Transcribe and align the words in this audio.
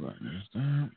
Right, 0.00 0.90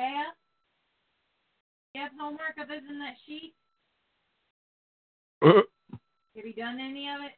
Yeah? 0.00 0.24
You 1.94 2.00
have 2.02 2.12
homework 2.18 2.56
other 2.60 2.80
than 2.80 2.98
that 3.00 3.16
sheet? 3.26 3.54
Uh, 5.42 5.60
Have 6.36 6.46
you 6.46 6.54
done 6.54 6.78
any 6.80 7.08
of 7.08 7.20
it? 7.20 7.32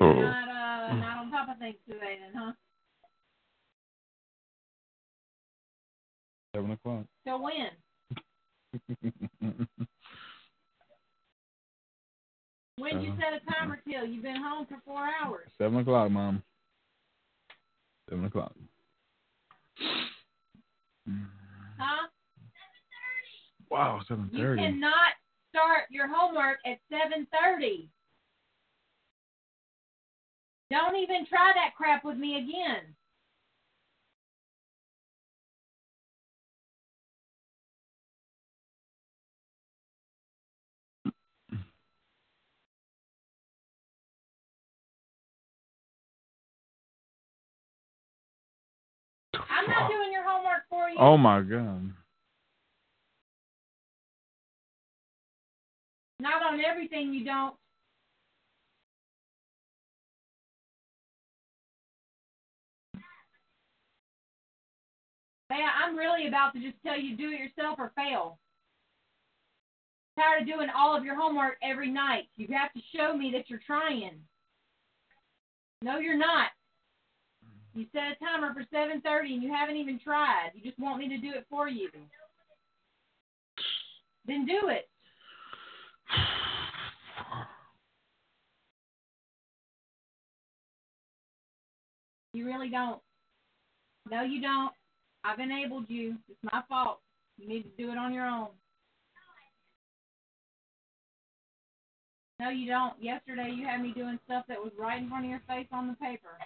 oh. 0.00 0.14
Not 0.14 0.48
uh 0.48 0.94
not 0.94 1.18
on 1.18 1.30
top 1.30 1.48
of 1.50 1.58
things 1.58 1.76
today 1.86 2.18
then, 2.20 2.32
huh? 2.34 2.52
Seven 6.54 6.70
o'clock. 6.70 7.04
Till 7.24 7.42
when? 7.42 7.70
When'd 12.78 13.02
you 13.02 13.10
Uh-huh. 13.10 13.20
set 13.20 13.32
a 13.34 13.40
timer 13.52 13.80
till? 13.86 14.06
You've 14.06 14.22
been 14.22 14.36
home 14.40 14.66
for 14.66 14.80
four 14.86 15.06
hours. 15.22 15.48
Seven 15.58 15.78
o'clock, 15.80 16.10
Mom. 16.10 16.42
Seven 18.08 18.24
o'clock. 18.24 18.52
Mm. 21.08 21.26
Huh? 21.78 22.08
Wow, 23.70 24.00
seven 24.08 24.30
thirty. 24.34 24.62
You 24.62 24.68
cannot 24.68 25.12
start 25.50 25.82
your 25.90 26.08
homework 26.08 26.58
at 26.66 26.78
seven 26.90 27.26
thirty. 27.32 27.90
Don't 30.70 30.96
even 30.96 31.26
try 31.26 31.52
that 31.54 31.74
crap 31.76 32.04
with 32.04 32.18
me 32.18 32.36
again. 32.36 32.94
I'm 49.58 49.68
not 49.68 49.90
doing 49.90 50.12
your 50.12 50.22
homework 50.22 50.62
for 50.70 50.88
you. 50.88 50.96
Oh 51.00 51.16
my 51.16 51.40
god. 51.40 51.92
Not 56.20 56.42
on 56.42 56.60
everything 56.64 57.12
you 57.12 57.24
don't. 57.24 57.54
Hey, 65.48 65.64
I'm 65.84 65.96
really 65.96 66.28
about 66.28 66.52
to 66.52 66.60
just 66.60 66.76
tell 66.84 66.98
you 66.98 67.16
do 67.16 67.30
it 67.30 67.40
yourself 67.40 67.78
or 67.78 67.90
fail. 67.96 68.38
tired 70.16 70.42
of 70.42 70.48
doing 70.48 70.68
all 70.76 70.96
of 70.96 71.04
your 71.04 71.16
homework 71.16 71.56
every 71.62 71.90
night. 71.90 72.24
You 72.36 72.46
have 72.52 72.72
to 72.74 72.80
show 72.94 73.16
me 73.16 73.32
that 73.32 73.48
you're 73.48 73.62
trying. 73.66 74.20
No, 75.82 75.98
you're 75.98 76.18
not. 76.18 76.48
You 77.78 77.86
set 77.92 78.10
a 78.10 78.16
timer 78.16 78.52
for 78.52 78.64
7:30 78.74 79.34
and 79.34 79.42
you 79.42 79.52
haven't 79.52 79.76
even 79.76 80.00
tried. 80.00 80.50
You 80.52 80.62
just 80.62 80.80
want 80.80 80.98
me 80.98 81.08
to 81.10 81.16
do 81.16 81.30
it 81.32 81.46
for 81.48 81.68
you. 81.68 81.88
Then 84.26 84.44
do 84.44 84.66
it. 84.66 84.88
You 92.32 92.46
really 92.46 92.68
don't. 92.68 93.00
No, 94.10 94.22
you 94.22 94.42
don't. 94.42 94.72
I've 95.22 95.38
enabled 95.38 95.84
you. 95.88 96.16
It's 96.28 96.52
my 96.52 96.62
fault. 96.68 96.98
You 97.36 97.46
need 97.46 97.62
to 97.62 97.70
do 97.78 97.92
it 97.92 97.96
on 97.96 98.12
your 98.12 98.26
own. 98.26 98.48
No, 102.40 102.48
you 102.50 102.66
don't. 102.66 103.00
Yesterday 103.00 103.52
you 103.54 103.64
had 103.64 103.80
me 103.80 103.92
doing 103.92 104.18
stuff 104.24 104.46
that 104.48 104.58
was 104.58 104.72
right 104.76 105.00
in 105.00 105.08
front 105.08 105.26
of 105.26 105.30
your 105.30 105.42
face 105.46 105.68
on 105.70 105.86
the 105.86 105.94
paper. 105.94 106.38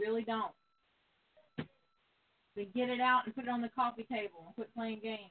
Really 0.00 0.22
don't. 0.22 0.52
Then 2.56 2.66
get 2.74 2.88
it 2.88 3.00
out 3.00 3.26
and 3.26 3.34
put 3.34 3.44
it 3.44 3.50
on 3.50 3.60
the 3.60 3.68
coffee 3.68 4.06
table 4.10 4.44
and 4.46 4.54
quit 4.54 4.74
playing 4.74 5.00
games. 5.02 5.30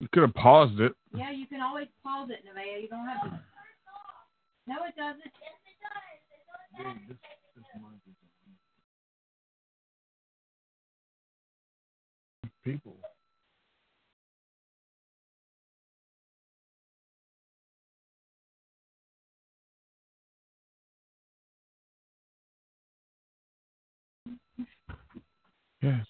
You 0.00 0.08
could 0.12 0.22
have 0.24 0.34
paused 0.34 0.80
it. 0.80 0.92
Yeah, 1.16 1.30
you 1.30 1.46
can 1.46 1.60
always 1.60 1.86
pause 2.02 2.28
it, 2.30 2.44
Nevaeh. 2.44 2.82
You 2.82 2.88
don't 2.88 3.06
have 3.06 3.22
to. 3.22 3.40
No, 4.66 4.74
it 4.84 4.96
doesn't. 4.96 5.22
People. 12.64 12.96
Yes. 25.82 26.06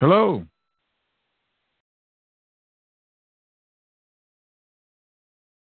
Hello. 0.00 0.46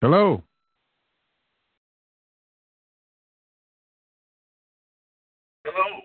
Hello. 0.01 0.43
Hello. 5.65 5.99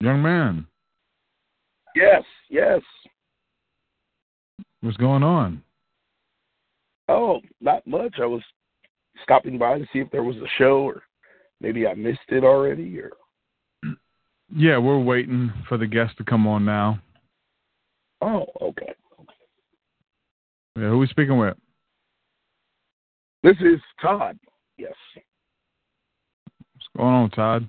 Young 0.00 0.22
man, 0.22 0.66
Yes, 1.94 2.24
yes. 2.50 2.80
what's 4.80 4.96
going 4.96 5.22
on? 5.22 5.62
Oh, 7.08 7.40
not 7.60 7.86
much. 7.86 8.16
I 8.20 8.26
was 8.26 8.42
stopping 9.22 9.58
by 9.58 9.78
to 9.78 9.86
see 9.92 10.00
if 10.00 10.10
there 10.10 10.24
was 10.24 10.36
a 10.36 10.48
show 10.58 10.80
or 10.82 11.02
maybe 11.60 11.86
I 11.86 11.94
missed 11.94 12.18
it 12.28 12.42
already 12.44 12.98
or 12.98 13.12
Yeah, 14.54 14.78
we're 14.78 14.98
waiting 14.98 15.52
for 15.68 15.78
the 15.78 15.86
guest 15.86 16.16
to 16.18 16.24
come 16.24 16.46
on 16.46 16.64
now. 16.64 16.98
Oh, 18.20 18.46
okay. 18.60 18.92
Yeah, 20.76 20.88
who 20.88 20.98
we 20.98 21.06
speaking 21.06 21.38
with? 21.38 21.56
This 23.44 23.56
is 23.60 23.80
Todd. 24.02 24.36
Yes. 24.76 24.94
Going 26.96 27.14
on, 27.14 27.30
Todd? 27.30 27.68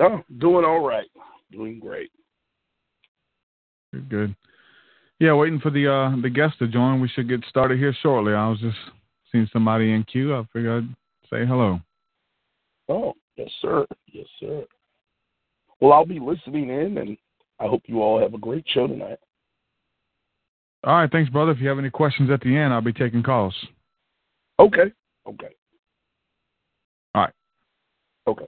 Oh, 0.00 0.22
doing 0.38 0.64
all 0.64 0.80
right. 0.80 1.08
Doing 1.52 1.78
great. 1.78 2.10
Good, 3.92 4.08
good. 4.08 4.36
Yeah, 5.20 5.34
waiting 5.34 5.60
for 5.60 5.70
the 5.70 5.90
uh 5.90 6.20
the 6.20 6.30
guest 6.30 6.58
to 6.58 6.66
join. 6.66 7.00
We 7.00 7.08
should 7.08 7.28
get 7.28 7.44
started 7.48 7.78
here 7.78 7.94
shortly. 8.02 8.32
I 8.32 8.48
was 8.48 8.58
just 8.58 8.76
seeing 9.30 9.48
somebody 9.52 9.92
in 9.92 10.02
queue. 10.04 10.34
I 10.34 10.44
figured 10.52 10.84
I'd 10.84 11.28
say 11.30 11.46
hello. 11.46 11.80
Oh, 12.88 13.14
yes, 13.36 13.50
sir. 13.62 13.86
Yes, 14.12 14.26
sir. 14.40 14.64
Well, 15.80 15.92
I'll 15.92 16.06
be 16.06 16.18
listening 16.18 16.70
in 16.70 16.98
and 16.98 17.16
I 17.60 17.66
hope 17.66 17.82
you 17.86 18.02
all 18.02 18.20
have 18.20 18.34
a 18.34 18.38
great 18.38 18.64
show 18.68 18.86
tonight. 18.86 19.18
All 20.82 20.96
right, 20.96 21.10
thanks, 21.10 21.30
brother. 21.30 21.52
If 21.52 21.60
you 21.60 21.68
have 21.68 21.78
any 21.78 21.90
questions 21.90 22.30
at 22.30 22.40
the 22.40 22.54
end, 22.56 22.72
I'll 22.72 22.82
be 22.82 22.92
taking 22.92 23.22
calls. 23.22 23.54
Okay. 24.58 24.92
Okay. 25.26 25.54
Okay. 28.26 28.46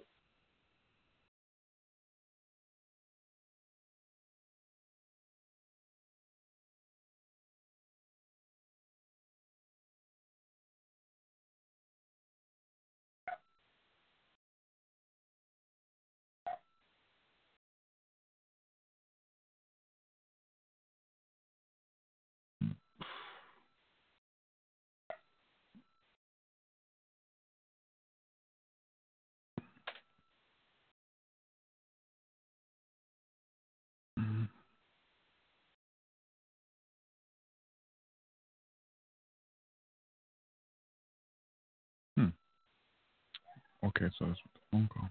Okay, 43.96 44.12
so 44.18 44.26
it's 44.26 44.40
a 44.40 44.58
phone 44.70 44.88
call. 44.92 45.08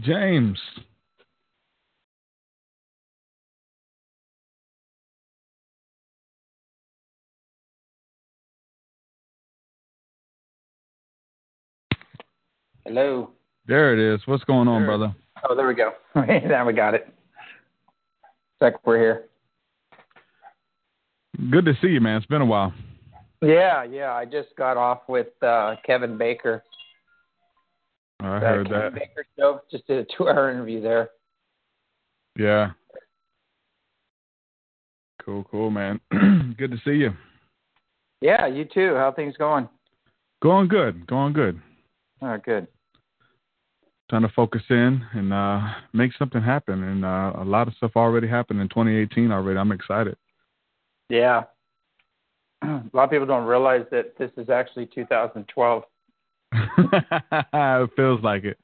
James. 0.00 0.58
Hello. 12.84 13.30
There 13.66 13.94
it 13.94 14.14
is. 14.14 14.20
What's 14.26 14.44
going 14.44 14.68
on, 14.68 14.82
Sure. 14.82 14.86
brother? 14.86 15.14
Oh, 15.48 15.54
there 15.54 15.66
we 15.66 15.74
go. 15.74 15.92
now 16.14 16.66
we 16.66 16.72
got 16.74 16.94
it. 16.94 17.06
Looks 17.06 17.14
like 18.60 18.86
we're 18.86 18.98
here. 18.98 19.24
Good 21.50 21.64
to 21.64 21.72
see 21.80 21.88
you, 21.88 22.00
man. 22.00 22.18
It's 22.18 22.26
been 22.26 22.42
a 22.42 22.46
while. 22.46 22.72
Yeah, 23.42 23.84
yeah. 23.84 24.12
I 24.12 24.24
just 24.24 24.48
got 24.56 24.76
off 24.76 25.00
with 25.08 25.28
uh, 25.42 25.76
Kevin 25.84 26.16
Baker. 26.16 26.62
I 28.26 28.40
heard 28.40 28.68
that. 28.70 28.94
Baker 28.94 29.26
show. 29.38 29.60
Just 29.70 29.86
did 29.86 29.98
a 29.98 30.06
two-hour 30.16 30.50
interview 30.50 30.80
there. 30.80 31.10
Yeah. 32.38 32.70
Cool, 35.24 35.44
cool, 35.50 35.70
man. 35.70 36.00
good 36.58 36.70
to 36.70 36.76
see 36.84 36.98
you. 36.98 37.12
Yeah, 38.20 38.46
you 38.46 38.64
too. 38.64 38.94
How 38.94 39.12
things 39.12 39.34
going? 39.38 39.68
Going 40.42 40.68
good. 40.68 41.06
Going 41.06 41.32
good. 41.32 41.60
Oh, 42.20 42.38
good. 42.42 42.66
Trying 44.10 44.22
to 44.22 44.28
focus 44.28 44.62
in 44.68 45.02
and 45.12 45.32
uh 45.32 45.60
make 45.92 46.12
something 46.18 46.42
happen. 46.42 46.82
And 46.82 47.04
uh 47.04 47.32
a 47.38 47.44
lot 47.44 47.68
of 47.68 47.74
stuff 47.74 47.92
already 47.96 48.28
happened 48.28 48.60
in 48.60 48.68
2018 48.68 49.32
already. 49.32 49.58
I'm 49.58 49.72
excited. 49.72 50.16
Yeah. 51.08 51.44
a 52.62 52.82
lot 52.92 53.04
of 53.04 53.10
people 53.10 53.26
don't 53.26 53.46
realize 53.46 53.84
that 53.90 54.16
this 54.18 54.30
is 54.36 54.50
actually 54.50 54.86
2012. 54.94 55.82
it 57.52 57.90
feels 57.96 58.22
like 58.22 58.44
it. 58.44 58.58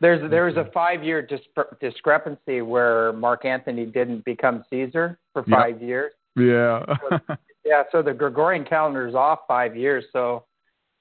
There's 0.00 0.30
there 0.30 0.46
was 0.46 0.56
a 0.56 0.70
five 0.72 1.04
year 1.04 1.20
dis- 1.20 1.40
discrepancy 1.80 2.62
where 2.62 3.12
Mark 3.12 3.44
Antony 3.44 3.84
didn't 3.84 4.24
become 4.24 4.64
Caesar 4.70 5.18
for 5.32 5.44
five 5.44 5.82
years. 5.82 6.12
Yeah. 6.36 6.84
Yeah, 7.62 7.82
so 7.92 8.00
the 8.02 8.14
Gregorian 8.14 8.64
calendar 8.64 9.06
is 9.06 9.14
off 9.14 9.40
five 9.46 9.76
years. 9.76 10.06
So, 10.14 10.46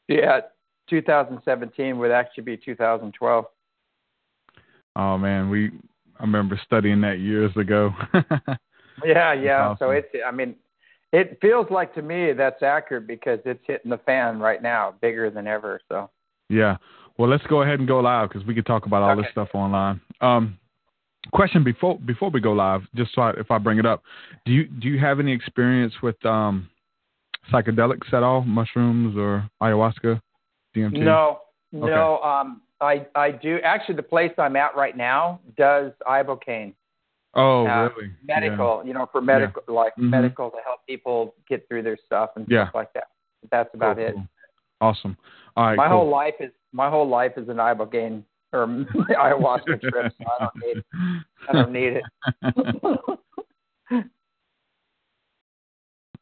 yeah, 0.09 0.41
2017 0.89 1.97
would 1.97 2.11
actually 2.11 2.43
be 2.43 2.57
2012. 2.57 3.45
oh 4.97 5.17
man, 5.17 5.49
we 5.49 5.71
I 6.19 6.23
remember 6.23 6.59
studying 6.65 6.99
that 7.01 7.19
years 7.19 7.55
ago. 7.55 7.91
Yeah, 9.05 9.33
yeah. 9.33 9.75
So 9.77 9.91
it's 9.91 10.07
I 10.25 10.31
mean, 10.31 10.55
it 11.13 11.37
feels 11.41 11.67
like 11.69 11.93
to 11.95 12.01
me 12.01 12.33
that's 12.33 12.61
accurate 12.61 13.07
because 13.07 13.39
it's 13.45 13.63
hitting 13.65 13.91
the 13.91 13.97
fan 13.99 14.39
right 14.39 14.61
now, 14.61 14.93
bigger 15.01 15.29
than 15.29 15.47
ever. 15.47 15.79
So 15.89 16.09
yeah. 16.49 16.77
Well, 17.17 17.29
let's 17.29 17.45
go 17.47 17.61
ahead 17.61 17.79
and 17.79 17.87
go 17.87 17.99
live 17.99 18.29
because 18.29 18.45
we 18.45 18.55
could 18.55 18.65
talk 18.65 18.85
about 18.85 19.03
all 19.03 19.15
this 19.15 19.25
stuff 19.31 19.49
online. 19.53 19.99
Um, 20.21 20.57
question 21.33 21.63
before 21.63 21.99
before 21.99 22.29
we 22.29 22.39
go 22.39 22.53
live, 22.53 22.81
just 22.95 23.13
so 23.13 23.21
I, 23.23 23.31
if 23.31 23.51
I 23.51 23.57
bring 23.57 23.77
it 23.77 23.85
up, 23.85 24.03
do 24.45 24.51
you 24.51 24.65
do 24.65 24.87
you 24.87 24.99
have 24.99 25.19
any 25.19 25.33
experience 25.33 25.93
with 26.01 26.23
um, 26.25 26.69
psychedelics 27.51 28.13
at 28.13 28.23
all, 28.23 28.41
mushrooms 28.41 29.17
or 29.17 29.49
ayahuasca, 29.61 30.21
DMT? 30.75 30.93
no, 30.93 31.39
no. 31.71 32.19
Um, 32.21 32.61
I 32.81 33.05
I 33.15 33.31
do 33.31 33.59
actually 33.63 33.95
the 33.95 34.03
place 34.03 34.31
I'm 34.37 34.55
at 34.55 34.75
right 34.75 34.95
now 34.95 35.41
does 35.57 35.91
ibogaine 36.07 36.73
Oh, 37.35 37.67
uh, 37.67 37.89
really? 37.95 38.11
medical, 38.23 38.83
you 38.85 38.93
know, 38.93 39.07
for 39.11 39.21
medical 39.21 39.61
like 39.67 39.95
Mhm. 39.97 40.09
medical 40.09 40.49
to 40.49 40.57
help 40.65 40.85
people 40.87 41.35
get 41.47 41.67
through 41.67 41.83
their 41.83 41.97
stuff 41.97 42.31
and 42.35 42.47
Yeah. 42.49 42.65
stuff 42.65 42.75
like 42.75 42.93
that. 42.93 43.09
That's 43.51 43.73
about 43.73 43.97
Cool, 43.97 44.05
it. 44.05 44.13
cool. 44.15 44.27
Awesome. 44.81 45.17
All 45.55 45.65
right. 45.65 45.75
my 45.77 45.87
cool. 45.87 45.97
whole 45.97 46.09
life 46.09 46.35
is 46.39 46.51
my 46.71 46.89
whole 46.89 47.07
life 47.07 47.33
is 47.37 47.49
an 47.49 47.57
ibogaine 47.57 48.23
or 48.53 48.67
ayahuasca 49.09 49.81
trip. 49.81 50.13
So 50.17 50.25
I 50.25 50.39
don't 50.39 50.55
need 50.65 50.83
I 51.49 51.53
don't 51.53 51.71
need 51.71 51.93
it. 51.93 52.03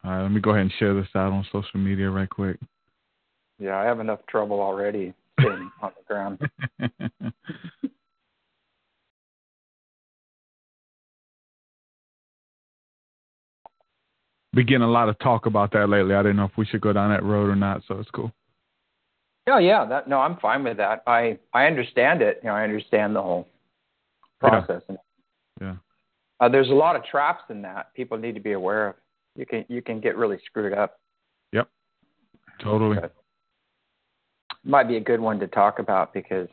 All 0.04 0.14
right, 0.14 0.22
let 0.22 0.32
me 0.32 0.40
go 0.40 0.52
ahead 0.52 0.62
and 0.62 0.74
share 0.80 0.94
this 0.94 1.08
out 1.16 1.34
on 1.34 1.46
social 1.52 1.80
media 1.80 2.10
right 2.10 2.30
quick. 2.30 2.58
yeah, 3.60 3.78
I 3.78 3.84
have 3.84 4.00
enough 4.00 4.20
trouble 4.28 4.62
already 4.62 5.14
sitting 5.40 5.70
on 5.82 5.92
the 5.98 6.04
ground. 6.08 6.40
Been 14.54 14.66
getting 14.66 14.82
a 14.82 14.90
lot 14.90 15.10
of 15.10 15.20
talk 15.20 15.46
about 15.46 15.72
that 15.74 15.90
lately. 15.90 16.16
I 16.16 16.24
didn't 16.24 16.38
know 16.38 16.46
if 16.46 16.58
we 16.58 16.66
should 16.66 16.82
go 16.82 16.94
down 16.94 17.12
that 17.12 17.24
road 17.24 17.50
or 17.50 17.56
not, 17.56 17.82
so 17.88 18.00
it's 18.00 18.10
cool. 18.12 18.32
Yeah, 19.48 19.60
yeah. 19.60 19.86
That 19.86 20.10
no, 20.10 20.20
I'm 20.20 20.38
fine 20.38 20.64
with 20.64 20.78
that. 20.78 21.04
I 21.08 21.40
I 21.54 21.66
understand 21.66 22.22
it. 22.22 22.40
You 22.44 22.50
know, 22.50 22.56
I 22.56 22.64
understand 22.64 23.16
the 23.16 23.22
whole 23.22 23.48
process. 24.40 24.82
Yeah. 25.62 25.76
Uh, 26.40 26.50
there's 26.50 26.70
a 26.70 26.74
lot 26.74 26.96
of 26.96 27.04
traps 27.06 27.44
in 27.50 27.62
that 27.64 27.94
people 27.96 28.18
need 28.18 28.36
to 28.36 28.42
be 28.42 28.52
aware 28.52 28.90
of. 28.90 28.96
You 29.36 29.46
can 29.46 29.66
you 29.70 29.82
can 29.82 30.02
get 30.02 30.18
really 30.18 30.38
screwed 30.46 30.74
up. 30.74 31.00
Yep. 31.54 31.70
Totally. 32.62 32.98
Okay. 32.98 33.08
Might 34.66 34.90
be 34.90 34.98
a 34.98 35.02
good 35.02 35.22
one 35.22 35.40
to 35.40 35.48
talk 35.48 35.80
about 35.80 36.14
because 36.14 36.50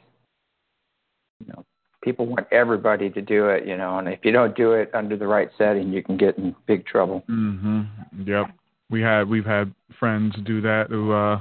you 1.40 1.52
know 1.52 1.64
people 2.02 2.26
want 2.26 2.46
everybody 2.52 3.10
to 3.10 3.20
do 3.20 3.48
it. 3.48 3.66
You 3.66 3.76
know, 3.76 3.98
and 3.98 4.08
if 4.08 4.20
you 4.22 4.30
don't 4.30 4.56
do 4.56 4.72
it 4.72 4.90
under 4.94 5.16
the 5.16 5.26
right 5.26 5.48
setting, 5.58 5.92
you 5.92 6.02
can 6.02 6.16
get 6.16 6.38
in 6.38 6.54
big 6.66 6.86
trouble. 6.86 7.24
Mhm. 7.28 7.88
Yep. 8.24 8.50
We 8.88 9.02
had 9.02 9.28
we've 9.28 9.44
had 9.44 9.74
friends 9.98 10.36
do 10.44 10.60
that 10.60 10.90
who 10.90 11.10
uh 11.10 11.40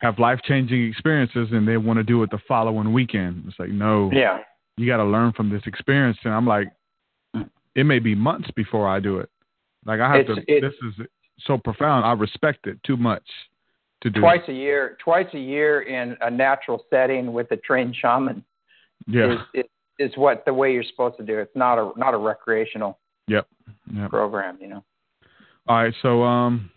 have 0.00 0.18
life 0.18 0.40
changing 0.44 0.84
experiences 0.86 1.48
and 1.52 1.66
they 1.68 1.76
want 1.76 1.98
to 1.98 2.02
do 2.02 2.22
it 2.22 2.30
the 2.30 2.38
following 2.48 2.92
weekend. 2.92 3.44
It's 3.46 3.58
like, 3.58 3.68
no, 3.70 4.10
Yeah. 4.12 4.38
you 4.76 4.86
got 4.86 4.96
to 4.98 5.04
learn 5.04 5.32
from 5.32 5.50
this 5.50 5.62
experience. 5.66 6.16
And 6.24 6.32
I'm 6.32 6.46
like, 6.46 6.68
it 7.74 7.84
may 7.84 7.98
be 7.98 8.14
months 8.14 8.50
before 8.56 8.88
I 8.88 8.98
do 9.00 9.18
it. 9.18 9.28
Like 9.84 10.00
I 10.00 10.08
have 10.10 10.20
It's- 10.20 10.36
to. 10.44 10.52
it- 10.56 10.60
this 10.62 10.74
is 10.82 11.06
so 11.40 11.56
profound. 11.58 12.04
I 12.04 12.12
respect 12.12 12.66
it 12.66 12.82
too 12.82 12.96
much 12.96 13.22
to 14.02 14.10
do. 14.10 14.20
Twice 14.20 14.46
a 14.48 14.52
year, 14.52 14.96
twice 15.00 15.28
a 15.34 15.38
year 15.38 15.82
in 15.82 16.16
a 16.22 16.30
natural 16.30 16.84
setting 16.90 17.32
with 17.32 17.50
a 17.52 17.56
trained 17.58 17.94
shaman 17.96 18.44
Yeah. 19.06 19.32
is, 19.34 19.40
is 19.54 19.64
is 19.98 20.16
what 20.16 20.46
the 20.46 20.54
way 20.54 20.72
you're 20.72 20.82
supposed 20.82 21.18
to 21.18 21.22
do. 21.22 21.38
it. 21.38 21.42
It's 21.42 21.54
not 21.56 21.76
a 21.78 21.92
not 21.98 22.14
a 22.14 22.16
recreational 22.16 22.98
Yep. 23.28 23.46
Yep. 23.92 24.08
program, 24.08 24.56
you 24.58 24.68
know. 24.68 24.82
All 25.68 25.76
right, 25.76 25.94
so 26.00 26.22
um, 26.22 26.70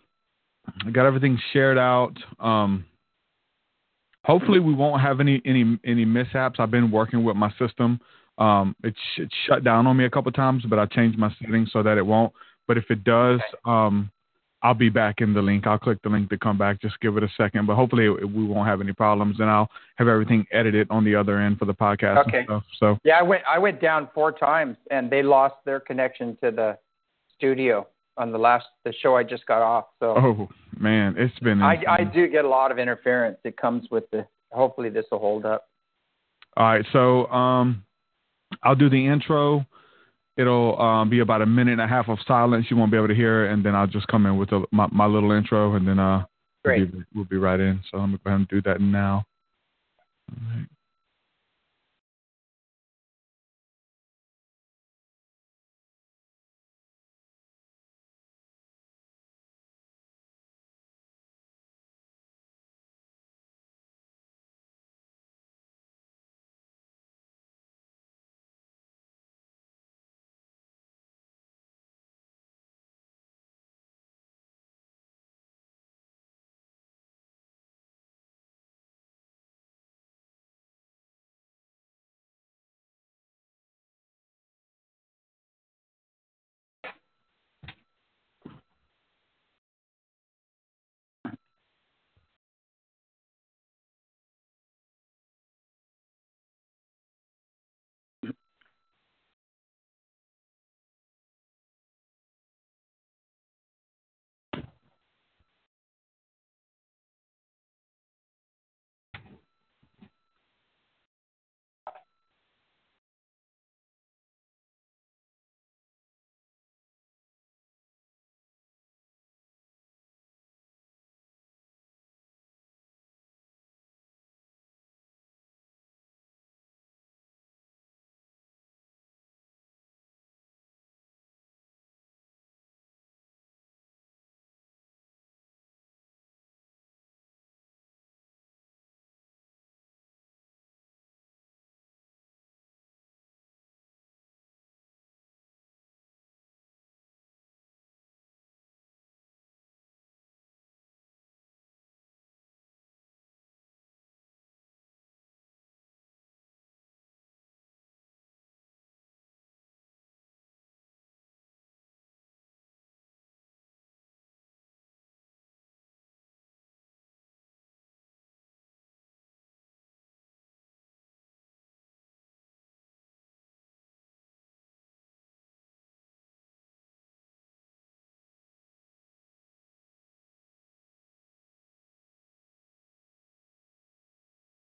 I 0.85 0.91
got 0.91 1.05
everything 1.05 1.37
shared 1.53 1.77
out. 1.77 2.13
Um, 2.41 2.83
hopefully, 4.23 4.59
we 4.59 4.73
won't 4.73 5.01
have 5.01 5.19
any 5.19 5.41
any 5.45 5.79
any 5.85 6.05
mishaps. 6.05 6.59
I've 6.59 6.71
been 6.71 6.91
working 6.91 7.23
with 7.23 7.35
my 7.35 7.51
system. 7.59 7.99
Um, 8.37 8.75
it, 8.83 8.95
sh- 8.95 9.19
it 9.21 9.29
shut 9.47 9.63
down 9.63 9.85
on 9.85 9.95
me 9.95 10.05
a 10.05 10.09
couple 10.09 10.31
times, 10.31 10.63
but 10.67 10.79
I 10.79 10.85
changed 10.87 11.17
my 11.19 11.33
settings 11.39 11.69
so 11.71 11.83
that 11.83 11.97
it 11.97 12.05
won't. 12.05 12.33
But 12.67 12.77
if 12.77 12.85
it 12.89 13.03
does, 13.03 13.41
um, 13.65 14.11
I'll 14.63 14.73
be 14.73 14.89
back 14.89 15.15
in 15.19 15.33
the 15.33 15.41
link. 15.41 15.67
I'll 15.67 15.77
click 15.77 15.99
the 16.03 16.09
link 16.09 16.29
to 16.29 16.37
come 16.37 16.57
back. 16.57 16.81
Just 16.81 16.99
give 17.01 17.17
it 17.17 17.23
a 17.23 17.29
second. 17.37 17.67
But 17.67 17.75
hopefully, 17.75 18.05
it, 18.05 18.25
we 18.25 18.45
won't 18.45 18.67
have 18.67 18.81
any 18.81 18.93
problems, 18.93 19.39
and 19.39 19.49
I'll 19.49 19.69
have 19.97 20.07
everything 20.07 20.45
edited 20.51 20.87
on 20.89 21.03
the 21.03 21.15
other 21.15 21.39
end 21.39 21.59
for 21.59 21.65
the 21.65 21.73
podcast 21.73 22.27
Okay. 22.27 22.45
So 22.79 22.97
Yeah, 23.03 23.19
I 23.19 23.21
went 23.21 23.43
I 23.47 23.59
went 23.59 23.81
down 23.81 24.09
four 24.13 24.31
times 24.31 24.77
and 24.89 25.09
they 25.11 25.21
lost 25.21 25.55
their 25.65 25.79
connection 25.79 26.37
to 26.43 26.51
the 26.51 26.77
studio 27.35 27.87
on 28.17 28.31
the 28.31 28.37
last 28.37 28.65
the 28.85 28.93
show 29.01 29.15
I 29.15 29.23
just 29.23 29.45
got 29.45 29.61
off. 29.61 29.85
So 29.99 30.15
oh 30.17 30.49
man, 30.79 31.15
it's 31.17 31.37
been. 31.39 31.61
I 31.61 31.75
insane. 31.75 31.87
I 31.89 32.03
do 32.03 32.27
get 32.27 32.45
a 32.45 32.49
lot 32.49 32.71
of 32.71 32.79
interference. 32.79 33.37
It 33.43 33.57
comes 33.57 33.87
with 33.91 34.09
the 34.11 34.25
hopefully 34.51 34.89
this 34.89 35.05
will 35.11 35.19
hold 35.19 35.45
up. 35.45 35.67
All 36.55 36.65
right, 36.65 36.85
so 36.93 37.25
um, 37.27 37.83
I'll 38.63 38.75
do 38.75 38.89
the 38.89 39.07
intro. 39.07 39.65
It'll 40.37 40.79
um, 40.79 41.09
be 41.09 41.19
about 41.19 41.41
a 41.41 41.45
minute 41.45 41.73
and 41.73 41.81
a 41.81 41.87
half 41.87 42.09
of 42.09 42.17
silence. 42.27 42.67
You 42.69 42.77
won't 42.77 42.91
be 42.91 42.97
able 42.97 43.07
to 43.07 43.15
hear 43.15 43.45
it, 43.45 43.53
and 43.53 43.65
then 43.65 43.75
I'll 43.75 43.87
just 43.87 44.07
come 44.07 44.25
in 44.25 44.37
with 44.37 44.51
a, 44.51 44.63
my, 44.71 44.87
my 44.91 45.05
little 45.05 45.31
intro, 45.31 45.75
and 45.75 45.87
then 45.87 45.99
uh, 45.99 46.25
Great. 46.63 46.91
We'll, 46.91 47.01
be, 47.01 47.05
we'll 47.15 47.25
be 47.25 47.37
right 47.37 47.59
in. 47.59 47.81
So 47.91 47.97
let 47.97 48.07
me 48.07 48.19
go 48.23 48.29
ahead 48.29 48.39
and 48.39 48.47
do 48.47 48.61
that 48.63 48.79
now. 48.79 49.25
All 50.31 50.55
right. 50.55 50.67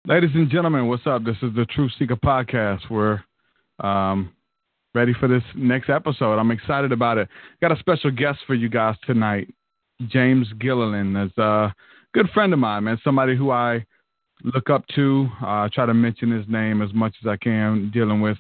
Ladies 0.08 0.36
and 0.36 0.52
gentlemen, 0.52 0.88
what's 0.88 1.08
up? 1.08 1.24
This 1.24 1.38
is 1.42 1.56
the 1.56 1.66
TruthSeekah 1.66 2.20
podcast. 2.22 2.92
We're 2.92 3.24
um, 3.80 4.32
ready 4.94 5.14
for 5.20 5.28
this 5.28 5.42
next 5.56 5.90
episode. 5.90 6.38
I'm 6.38 6.52
excited 6.52 6.92
about 6.92 7.18
it. 7.18 7.28
Got 7.60 7.72
a 7.72 7.80
special 7.80 8.12
guest 8.12 8.38
for 8.46 8.54
you 8.54 8.70
guys 8.70 8.96
tonight. 9.08 9.52
James 10.08 10.48
Gilliland 10.60 11.18
is 11.18 11.36
a 11.40 11.74
good 12.14 12.30
friend 12.36 12.54
of 12.54 12.60
mine, 12.60 12.84
man. 12.84 13.00
Somebody 13.04 13.36
who 13.36 13.50
I 13.50 13.84
look 14.44 14.70
up 14.70 14.86
to. 14.94 15.28
Uh, 15.42 15.46
I 15.48 15.70
try 15.74 15.88
to 15.88 15.94
mention 15.96 16.30
his 16.30 16.48
name 16.48 16.84
as 16.84 16.94
much 16.94 17.16
as 17.24 17.28
I 17.28 17.38
can, 17.38 17.90
dealing 17.92 18.22
with 18.22 18.38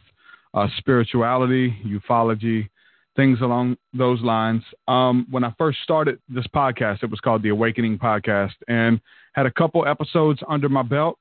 uh, 0.54 0.68
spirituality, 0.78 1.76
ufology, 1.84 2.70
things 3.16 3.42
along 3.42 3.78
those 3.92 4.22
lines. 4.22 4.62
Um, 4.88 5.26
when 5.32 5.44
I 5.44 5.52
first 5.58 5.80
started 5.82 6.20
this 6.30 6.46
podcast, 6.46 7.02
it 7.02 7.10
was 7.10 7.22
called 7.22 7.42
the 7.42 7.50
Awakening 7.50 7.98
Podcast, 7.98 8.54
and 8.68 9.02
had 9.34 9.48
a 9.48 9.52
couple 9.52 9.88
episodes 9.88 10.42
under 10.48 10.70
my 10.70 10.84
belt 10.84 11.18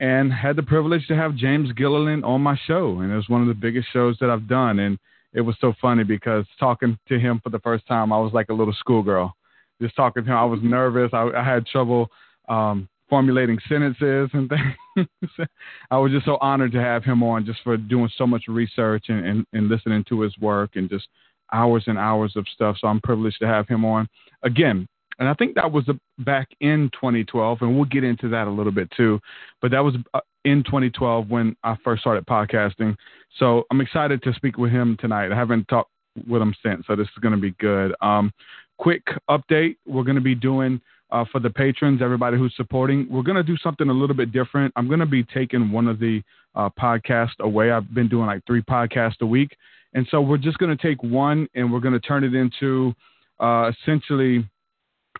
and 0.00 0.32
had 0.32 0.56
the 0.56 0.62
privilege 0.62 1.06
to 1.08 1.16
have 1.16 1.34
James 1.34 1.72
Gilliland 1.72 2.24
on 2.24 2.40
my 2.40 2.58
show. 2.66 3.00
And 3.00 3.12
it 3.12 3.16
was 3.16 3.28
one 3.28 3.42
of 3.42 3.48
the 3.48 3.54
biggest 3.54 3.88
shows 3.92 4.16
that 4.20 4.30
I've 4.30 4.48
done. 4.48 4.78
And 4.78 4.98
it 5.32 5.40
was 5.40 5.56
so 5.60 5.74
funny 5.80 6.04
because 6.04 6.46
talking 6.58 6.98
to 7.08 7.18
him 7.18 7.40
for 7.42 7.50
the 7.50 7.58
first 7.60 7.86
time, 7.86 8.12
I 8.12 8.18
was 8.18 8.32
like 8.32 8.48
a 8.48 8.54
little 8.54 8.74
schoolgirl. 8.78 9.34
Just 9.80 9.96
talking 9.96 10.24
to 10.24 10.30
him, 10.30 10.36
I 10.36 10.44
was 10.44 10.60
nervous. 10.62 11.10
I, 11.12 11.30
I 11.36 11.44
had 11.44 11.66
trouble 11.66 12.10
um, 12.48 12.88
formulating 13.08 13.58
sentences 13.68 14.30
and 14.32 14.50
things. 14.96 15.48
I 15.90 15.98
was 15.98 16.12
just 16.12 16.26
so 16.26 16.38
honored 16.40 16.72
to 16.72 16.80
have 16.80 17.04
him 17.04 17.22
on 17.22 17.44
just 17.44 17.60
for 17.62 17.76
doing 17.76 18.10
so 18.16 18.26
much 18.26 18.44
research 18.48 19.06
and, 19.08 19.24
and, 19.24 19.46
and 19.52 19.68
listening 19.68 20.04
to 20.08 20.20
his 20.20 20.36
work 20.38 20.70
and 20.74 20.88
just 20.88 21.08
hours 21.52 21.84
and 21.86 21.98
hours 21.98 22.34
of 22.36 22.46
stuff. 22.54 22.76
So 22.80 22.88
I'm 22.88 23.00
privileged 23.00 23.38
to 23.40 23.46
have 23.46 23.66
him 23.68 23.84
on. 23.84 24.08
Again, 24.42 24.86
and 25.18 25.28
I 25.28 25.34
think 25.34 25.54
that 25.54 25.70
was 25.70 25.84
back 26.18 26.48
in 26.60 26.90
2012, 26.94 27.58
and 27.62 27.76
we'll 27.76 27.84
get 27.84 28.04
into 28.04 28.28
that 28.30 28.46
a 28.46 28.50
little 28.50 28.72
bit 28.72 28.90
too. 28.96 29.20
But 29.60 29.70
that 29.72 29.80
was 29.80 29.94
uh, 30.14 30.20
in 30.44 30.62
2012 30.64 31.28
when 31.28 31.56
I 31.64 31.76
first 31.82 32.02
started 32.02 32.26
podcasting. 32.26 32.96
So 33.38 33.64
I'm 33.70 33.80
excited 33.80 34.22
to 34.22 34.32
speak 34.34 34.58
with 34.58 34.70
him 34.70 34.96
tonight. 35.00 35.32
I 35.32 35.36
haven't 35.36 35.66
talked 35.68 35.90
with 36.28 36.42
him 36.42 36.54
since, 36.64 36.86
so 36.86 36.96
this 36.96 37.06
is 37.08 37.20
going 37.20 37.34
to 37.34 37.40
be 37.40 37.52
good. 37.58 37.94
Um, 38.00 38.32
quick 38.78 39.02
update: 39.28 39.76
we're 39.86 40.04
going 40.04 40.16
to 40.16 40.22
be 40.22 40.34
doing. 40.34 40.80
Uh, 41.10 41.24
for 41.32 41.40
the 41.40 41.48
patrons, 41.48 42.02
everybody 42.02 42.36
who's 42.36 42.52
supporting, 42.54 43.06
we're 43.10 43.22
going 43.22 43.34
to 43.34 43.42
do 43.42 43.56
something 43.56 43.88
a 43.88 43.92
little 43.92 44.14
bit 44.14 44.30
different. 44.30 44.70
I'm 44.76 44.88
going 44.88 45.00
to 45.00 45.06
be 45.06 45.24
taking 45.24 45.72
one 45.72 45.88
of 45.88 45.98
the 45.98 46.22
uh, 46.54 46.68
podcasts 46.78 47.38
away. 47.40 47.70
I've 47.70 47.94
been 47.94 48.08
doing 48.08 48.26
like 48.26 48.44
three 48.46 48.60
podcasts 48.60 49.22
a 49.22 49.26
week. 49.26 49.56
And 49.94 50.06
so 50.10 50.20
we're 50.20 50.36
just 50.36 50.58
going 50.58 50.76
to 50.76 50.82
take 50.82 51.02
one 51.02 51.48
and 51.54 51.72
we're 51.72 51.80
going 51.80 51.94
to 51.94 52.00
turn 52.00 52.24
it 52.24 52.34
into 52.34 52.94
uh, 53.40 53.70
essentially 53.82 54.46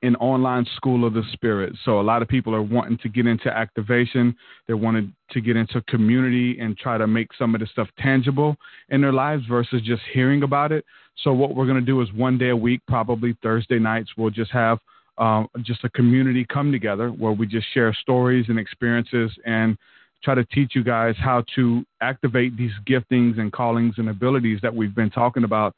an 0.02 0.16
online 0.16 0.66
school 0.76 1.06
of 1.06 1.14
the 1.14 1.22
spirit. 1.32 1.72
So 1.84 2.00
a 2.00 2.02
lot 2.02 2.22
of 2.22 2.28
people 2.28 2.54
are 2.54 2.62
wanting 2.62 2.98
to 2.98 3.08
get 3.08 3.26
into 3.26 3.48
activation. 3.48 4.36
They're 4.66 4.76
wanting 4.76 5.14
to 5.30 5.40
get 5.40 5.56
into 5.56 5.80
community 5.82 6.58
and 6.60 6.76
try 6.76 6.98
to 6.98 7.06
make 7.06 7.28
some 7.38 7.54
of 7.54 7.60
this 7.60 7.70
stuff 7.70 7.88
tangible 7.98 8.56
in 8.90 9.00
their 9.00 9.12
lives 9.12 9.44
versus 9.48 9.82
just 9.82 10.02
hearing 10.12 10.42
about 10.42 10.72
it. 10.72 10.84
So 11.24 11.32
what 11.32 11.54
we're 11.54 11.66
going 11.66 11.80
to 11.80 11.86
do 11.86 12.00
is 12.00 12.12
one 12.12 12.38
day 12.38 12.50
a 12.50 12.56
week, 12.56 12.80
probably 12.86 13.36
Thursday 13.42 13.78
nights, 13.78 14.10
we'll 14.16 14.30
just 14.30 14.52
have 14.52 14.78
um, 15.18 15.48
just 15.62 15.82
a 15.84 15.90
community 15.90 16.46
come 16.48 16.70
together 16.70 17.08
where 17.08 17.32
we 17.32 17.46
just 17.46 17.66
share 17.74 17.92
stories 17.92 18.46
and 18.48 18.58
experiences 18.58 19.32
and 19.44 19.76
try 20.22 20.34
to 20.34 20.44
teach 20.46 20.72
you 20.74 20.84
guys 20.84 21.14
how 21.18 21.44
to 21.54 21.84
activate 22.00 22.56
these 22.56 22.72
giftings 22.88 23.38
and 23.38 23.52
callings 23.52 23.94
and 23.98 24.08
abilities 24.08 24.58
that 24.62 24.74
we've 24.74 24.94
been 24.94 25.10
talking 25.10 25.44
about 25.44 25.74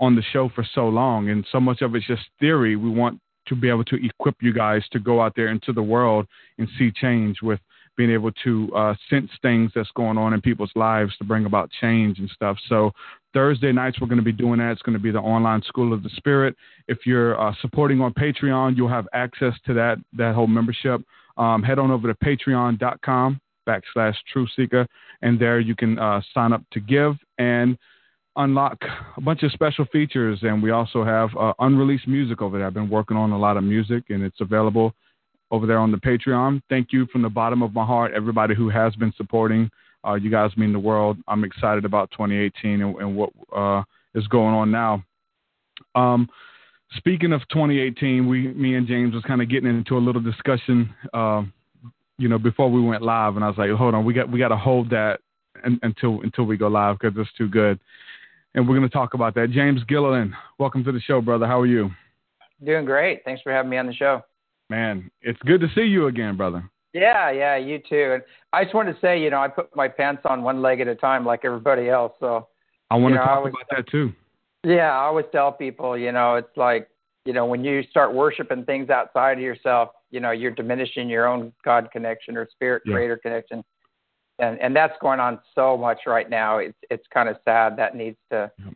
on 0.00 0.16
the 0.16 0.22
show 0.32 0.50
for 0.54 0.66
so 0.74 0.88
long. 0.88 1.28
And 1.28 1.46
so 1.52 1.60
much 1.60 1.82
of 1.82 1.94
it's 1.94 2.06
just 2.06 2.22
theory. 2.38 2.76
We 2.76 2.88
want 2.88 3.20
to 3.46 3.54
be 3.54 3.68
able 3.68 3.84
to 3.84 3.96
equip 4.04 4.36
you 4.40 4.52
guys 4.52 4.82
to 4.92 4.98
go 4.98 5.20
out 5.20 5.34
there 5.36 5.48
into 5.48 5.72
the 5.72 5.82
world 5.82 6.26
and 6.58 6.68
see 6.78 6.90
change 6.90 7.38
with 7.42 7.60
being 7.96 8.10
able 8.10 8.30
to 8.44 8.70
uh, 8.74 8.94
sense 9.10 9.30
things 9.42 9.70
that's 9.74 9.90
going 9.94 10.16
on 10.16 10.32
in 10.32 10.40
people's 10.40 10.70
lives 10.74 11.14
to 11.18 11.24
bring 11.24 11.44
about 11.44 11.70
change 11.80 12.18
and 12.18 12.30
stuff. 12.30 12.56
So 12.68 12.92
Thursday 13.34 13.72
nights 13.72 14.00
we're 14.00 14.06
going 14.06 14.18
to 14.18 14.24
be 14.24 14.32
doing 14.32 14.58
that. 14.58 14.72
It's 14.72 14.82
going 14.82 14.96
to 14.96 15.02
be 15.02 15.10
the 15.10 15.18
online 15.18 15.62
School 15.62 15.92
of 15.92 16.02
the 16.02 16.10
Spirit. 16.16 16.56
If 16.88 16.98
you're 17.04 17.38
uh, 17.40 17.52
supporting 17.60 18.00
on 18.00 18.14
Patreon, 18.14 18.76
you'll 18.76 18.88
have 18.88 19.06
access 19.12 19.54
to 19.66 19.74
that 19.74 19.98
that 20.16 20.34
whole 20.34 20.46
membership. 20.46 21.02
Um, 21.36 21.62
head 21.62 21.78
on 21.78 21.90
over 21.90 22.12
to 22.12 22.14
patreon.com 22.24 23.40
backslash 23.68 24.16
TruthSeekah, 24.34 24.86
and 25.22 25.38
there 25.38 25.60
you 25.60 25.76
can 25.76 25.98
uh, 25.98 26.20
sign 26.34 26.52
up 26.52 26.62
to 26.72 26.80
give 26.80 27.16
and 27.38 27.78
unlock 28.36 28.78
a 29.16 29.20
bunch 29.20 29.42
of 29.42 29.52
special 29.52 29.84
features. 29.86 30.38
And 30.42 30.62
we 30.62 30.70
also 30.70 31.04
have 31.04 31.30
uh, 31.36 31.52
unreleased 31.58 32.08
music 32.08 32.42
over 32.42 32.58
there. 32.58 32.66
I've 32.66 32.74
been 32.74 32.90
working 32.90 33.16
on 33.16 33.32
a 33.32 33.38
lot 33.38 33.56
of 33.56 33.64
music, 33.64 34.04
and 34.10 34.22
it's 34.22 34.40
available 34.40 34.94
over 35.50 35.66
there 35.66 35.78
on 35.78 35.90
the 35.90 35.98
Patreon. 35.98 36.62
Thank 36.68 36.92
you 36.92 37.06
from 37.06 37.22
the 37.22 37.28
bottom 37.28 37.62
of 37.62 37.74
my 37.74 37.84
heart, 37.84 38.12
everybody 38.14 38.54
who 38.54 38.68
has 38.68 38.94
been 38.96 39.12
supporting. 39.16 39.70
Uh, 40.06 40.14
you 40.14 40.30
guys 40.30 40.56
mean 40.56 40.72
the 40.72 40.78
world. 40.78 41.18
I'm 41.28 41.44
excited 41.44 41.84
about 41.84 42.10
2018 42.12 42.80
and, 42.80 42.96
and 42.96 43.16
what 43.16 43.30
uh, 43.54 43.82
is 44.14 44.26
going 44.28 44.54
on 44.54 44.70
now. 44.70 45.04
Um, 45.94 46.28
speaking 46.96 47.32
of 47.32 47.40
2018, 47.48 48.28
we, 48.28 48.48
me 48.48 48.76
and 48.76 48.86
James 48.86 49.12
was 49.12 49.24
kind 49.24 49.42
of 49.42 49.50
getting 49.50 49.68
into 49.68 49.98
a 49.98 49.98
little 49.98 50.22
discussion, 50.22 50.94
uh, 51.12 51.42
you 52.16 52.28
know, 52.28 52.38
before 52.38 52.70
we 52.70 52.80
went 52.80 53.02
live, 53.02 53.36
and 53.36 53.44
I 53.44 53.48
was 53.48 53.58
like, 53.58 53.70
hold 53.70 53.94
on, 53.94 54.04
we 54.04 54.14
got 54.14 54.30
we 54.30 54.38
got 54.38 54.48
to 54.48 54.56
hold 54.56 54.90
that 54.90 55.20
until 55.82 56.20
until 56.22 56.44
we 56.44 56.56
go 56.56 56.68
live 56.68 56.98
because 56.98 57.16
it's 57.18 57.32
too 57.36 57.48
good 57.48 57.80
and 58.54 58.68
we're 58.68 58.76
going 58.76 58.88
to 58.88 58.92
talk 58.92 59.14
about 59.14 59.34
that. 59.34 59.50
James 59.50 59.82
Gilliland, 59.84 60.34
welcome 60.58 60.84
to 60.84 60.92
the 60.92 61.00
show, 61.00 61.20
brother. 61.20 61.46
How 61.46 61.60
are 61.60 61.66
you? 61.66 61.90
Doing 62.64 62.84
great. 62.84 63.22
Thanks 63.24 63.42
for 63.42 63.52
having 63.52 63.70
me 63.70 63.78
on 63.78 63.86
the 63.86 63.94
show. 63.94 64.22
Man, 64.68 65.10
it's 65.22 65.40
good 65.44 65.60
to 65.60 65.68
see 65.74 65.82
you 65.82 66.06
again, 66.06 66.36
brother. 66.36 66.68
Yeah, 66.92 67.30
yeah, 67.30 67.56
you 67.56 67.78
too. 67.78 68.12
And 68.14 68.22
I 68.52 68.64
just 68.64 68.74
wanted 68.74 68.94
to 68.94 69.00
say, 69.00 69.20
you 69.20 69.30
know, 69.30 69.40
I 69.40 69.48
put 69.48 69.74
my 69.76 69.88
pants 69.88 70.22
on 70.24 70.42
one 70.42 70.60
leg 70.60 70.80
at 70.80 70.88
a 70.88 70.94
time 70.94 71.24
like 71.24 71.44
everybody 71.44 71.88
else. 71.88 72.12
So 72.20 72.48
I 72.90 72.96
want 72.96 73.14
to 73.14 73.18
talk 73.18 73.30
always, 73.30 73.54
about 73.54 73.76
that 73.76 73.90
too. 73.90 74.12
Yeah, 74.64 74.90
I 74.90 75.04
always 75.04 75.26
tell 75.32 75.52
people, 75.52 75.96
you 75.96 76.12
know, 76.12 76.34
it's 76.34 76.56
like, 76.56 76.88
you 77.24 77.32
know, 77.32 77.46
when 77.46 77.64
you 77.64 77.82
start 77.90 78.12
worshiping 78.12 78.64
things 78.64 78.90
outside 78.90 79.38
of 79.38 79.40
yourself, 79.40 79.90
you 80.10 80.18
know, 80.20 80.32
you're 80.32 80.50
diminishing 80.50 81.08
your 81.08 81.26
own 81.28 81.52
God 81.64 81.90
connection 81.92 82.36
or 82.36 82.48
spirit 82.50 82.82
Yeah. 82.84 82.94
creator 82.94 83.16
connection 83.16 83.62
and 84.40 84.58
and 84.60 84.74
that's 84.74 84.94
going 85.00 85.20
on 85.20 85.38
so 85.54 85.76
much 85.76 86.00
right 86.06 86.28
now. 86.28 86.58
It's 86.58 86.78
it's 86.90 87.06
kind 87.12 87.28
of 87.28 87.36
sad 87.44 87.76
that 87.76 87.94
needs 87.96 88.16
to 88.30 88.50
Yep. 88.64 88.74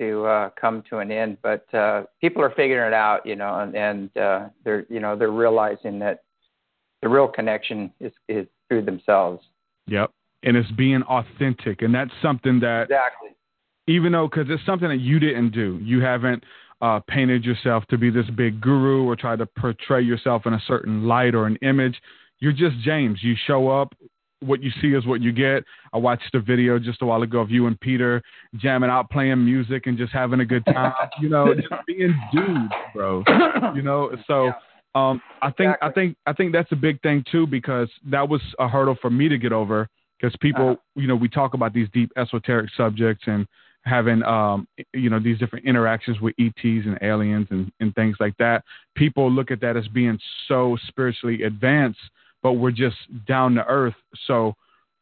to 0.00 0.24
uh, 0.26 0.50
come 0.60 0.82
to 0.90 0.98
an 0.98 1.10
end. 1.10 1.38
But 1.42 1.72
uh, 1.74 2.04
people 2.20 2.42
are 2.42 2.50
figuring 2.50 2.88
it 2.88 2.94
out, 2.94 3.26
you 3.26 3.36
know, 3.36 3.60
and 3.60 3.74
and 3.76 4.16
uh, 4.16 4.48
they're 4.64 4.86
you 4.88 5.00
know 5.00 5.16
they're 5.16 5.30
realizing 5.30 5.98
that 6.00 6.22
the 7.02 7.08
real 7.08 7.28
connection 7.28 7.92
is 8.00 8.12
is 8.28 8.46
through 8.68 8.82
themselves. 8.82 9.44
Yep. 9.86 10.10
And 10.42 10.56
it's 10.56 10.70
being 10.72 11.02
authentic. 11.02 11.82
And 11.82 11.94
that's 11.94 12.12
something 12.22 12.60
that, 12.60 12.84
Exactly. 12.84 13.30
even 13.88 14.12
though, 14.12 14.26
because 14.26 14.46
it's 14.48 14.64
something 14.64 14.88
that 14.88 15.00
you 15.00 15.18
didn't 15.18 15.50
do, 15.50 15.78
you 15.82 16.00
haven't 16.00 16.42
uh, 16.80 17.00
painted 17.08 17.44
yourself 17.44 17.84
to 17.90 17.98
be 17.98 18.08
this 18.08 18.24
big 18.36 18.58
guru 18.60 19.04
or 19.04 19.16
try 19.16 19.36
to 19.36 19.44
portray 19.44 20.00
yourself 20.00 20.46
in 20.46 20.54
a 20.54 20.60
certain 20.66 21.06
light 21.06 21.34
or 21.34 21.46
an 21.46 21.56
image. 21.56 22.00
You're 22.38 22.52
just 22.52 22.78
James. 22.82 23.18
You 23.22 23.34
show 23.46 23.68
up. 23.68 23.92
What 24.40 24.62
you 24.62 24.70
see 24.80 24.88
is 24.94 25.06
what 25.06 25.20
you 25.20 25.32
get. 25.32 25.64
I 25.92 25.98
watched 25.98 26.34
a 26.34 26.40
video 26.40 26.78
just 26.78 27.02
a 27.02 27.06
while 27.06 27.22
ago 27.22 27.40
of 27.40 27.50
you 27.50 27.66
and 27.66 27.78
Peter 27.80 28.22
jamming 28.56 28.88
out, 28.90 29.10
playing 29.10 29.44
music, 29.44 29.86
and 29.86 29.98
just 29.98 30.12
having 30.12 30.40
a 30.40 30.44
good 30.46 30.64
time. 30.66 30.92
you 31.20 31.28
know, 31.28 31.54
just 31.54 31.68
being 31.86 32.14
dudes, 32.32 32.72
bro. 32.94 33.22
You 33.74 33.82
know, 33.82 34.10
so 34.26 34.46
Yeah. 34.46 34.52
um, 34.94 35.20
I 35.42 35.50
think 35.50 35.76
I 35.82 35.90
think 35.90 36.16
I 36.26 36.32
think 36.32 36.52
that's 36.52 36.72
a 36.72 36.76
big 36.76 37.00
thing 37.02 37.24
too 37.30 37.46
because 37.46 37.88
that 38.10 38.28
was 38.28 38.40
a 38.58 38.66
hurdle 38.68 38.96
for 39.00 39.10
me 39.10 39.28
to 39.28 39.36
get 39.38 39.52
over 39.52 39.88
because 40.18 40.34
people, 40.40 40.70
Uh-huh. 40.70 41.00
you 41.00 41.06
know, 41.06 41.16
we 41.16 41.28
talk 41.28 41.54
about 41.54 41.72
these 41.74 41.88
deep 41.92 42.10
esoteric 42.16 42.70
subjects 42.76 43.24
and 43.26 43.46
having, 43.84 44.22
um, 44.24 44.68
you 44.92 45.08
know, 45.08 45.18
these 45.18 45.38
different 45.38 45.64
interactions 45.64 46.20
with 46.20 46.34
ETs 46.38 46.84
and 46.86 46.98
aliens 47.00 47.46
and, 47.50 47.72
and 47.80 47.94
things 47.94 48.14
like 48.20 48.36
that. 48.38 48.62
People 48.94 49.30
look 49.30 49.50
at 49.50 49.60
that 49.62 49.74
as 49.76 49.88
being 49.88 50.18
so 50.48 50.76
spiritually 50.88 51.44
advanced, 51.44 51.98
but 52.42 52.54
we're 52.54 52.70
just 52.70 52.96
down 53.26 53.54
to 53.54 53.64
earth. 53.66 53.94
So 54.26 54.54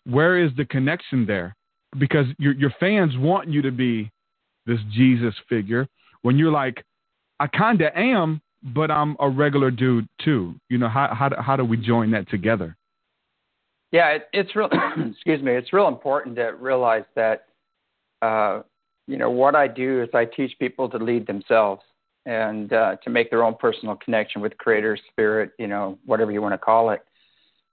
where 0.04 0.42
is 0.42 0.50
the 0.56 0.64
connection 0.64 1.26
there? 1.26 1.54
Because 1.98 2.26
your 2.38 2.52
your 2.54 2.72
fans 2.78 3.16
want 3.16 3.48
you 3.48 3.62
to 3.62 3.70
be 3.70 4.10
this 4.66 4.80
Jesus 4.92 5.34
figure 5.48 5.86
when 6.22 6.36
you're 6.36 6.52
like, 6.52 6.84
I 7.40 7.46
kinda 7.46 7.96
am, 7.98 8.40
but 8.62 8.90
I'm 8.90 9.16
a 9.20 9.28
regular 9.28 9.70
dude 9.70 10.08
too. 10.22 10.54
You 10.68 10.78
know, 10.78 10.88
how 10.88 11.14
how 11.14 11.28
do, 11.28 11.36
how 11.36 11.56
do 11.56 11.64
we 11.64 11.76
join 11.76 12.10
that 12.12 12.28
together? 12.28 12.76
Yeah, 13.90 14.08
it, 14.10 14.28
it's 14.32 14.54
real. 14.54 14.68
excuse 15.10 15.42
me. 15.42 15.52
It's 15.52 15.72
real 15.72 15.88
important 15.88 16.36
to 16.36 16.48
realize 16.48 17.04
that, 17.14 17.46
uh, 18.20 18.62
you 19.06 19.16
know, 19.16 19.30
what 19.30 19.54
I 19.54 19.66
do 19.66 20.02
is 20.02 20.10
I 20.12 20.26
teach 20.26 20.58
people 20.58 20.88
to 20.90 20.98
lead 20.98 21.26
themselves 21.26 21.82
and 22.26 22.72
uh, 22.72 22.96
to 23.02 23.10
make 23.10 23.30
their 23.30 23.42
own 23.42 23.54
personal 23.54 23.96
connection 23.96 24.42
with 24.42 24.56
Creator, 24.58 24.98
Spirit, 25.10 25.52
you 25.58 25.66
know, 25.66 25.98
whatever 26.04 26.30
you 26.30 26.42
want 26.42 26.52
to 26.52 26.58
call 26.58 26.90
it, 26.90 27.00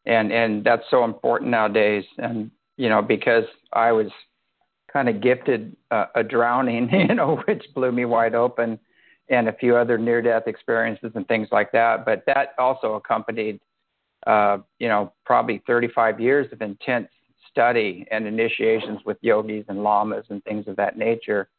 and 0.06 0.32
and 0.32 0.64
that's 0.64 0.84
so 0.90 1.04
important 1.04 1.52
nowadays. 1.52 2.06
And 2.18 2.52
you 2.78 2.90
know, 2.90 3.02
because 3.02 3.46
I 3.74 3.92
was 3.92 4.08
kind 4.92 5.10
of 5.10 5.22
gifted 5.22 5.76
uh, 5.92 6.06
a 6.16 6.24
drowning, 6.24 6.90
you 7.10 7.16
know, 7.16 7.42
which 7.48 7.64
blew 7.74 7.92
me 7.92 8.06
wide 8.06 8.36
open, 8.36 8.80
and 9.30 9.48
a 9.48 9.54
few 9.54 9.76
other 9.76 9.98
near-death 9.98 10.44
experiences 10.48 11.12
and 11.16 11.28
things 11.28 11.50
like 11.52 11.72
that. 11.72 12.06
But 12.06 12.24
that 12.28 12.50
also 12.58 12.94
accompanied 12.94 13.60
uh, 14.26 14.58
you 14.80 14.88
know, 14.88 15.14
probably 15.26 15.62
35 15.68 16.20
years 16.20 16.52
of 16.52 16.62
intense 16.62 17.08
study 17.52 18.06
and 18.12 18.26
initiations 18.26 19.00
with 19.06 19.18
yogis 19.22 19.66
and 19.70 19.84
lamas 19.84 20.26
and 20.30 20.44
things 20.44 20.68
of 20.68 20.76
that 20.78 20.98
nature. 20.98 21.50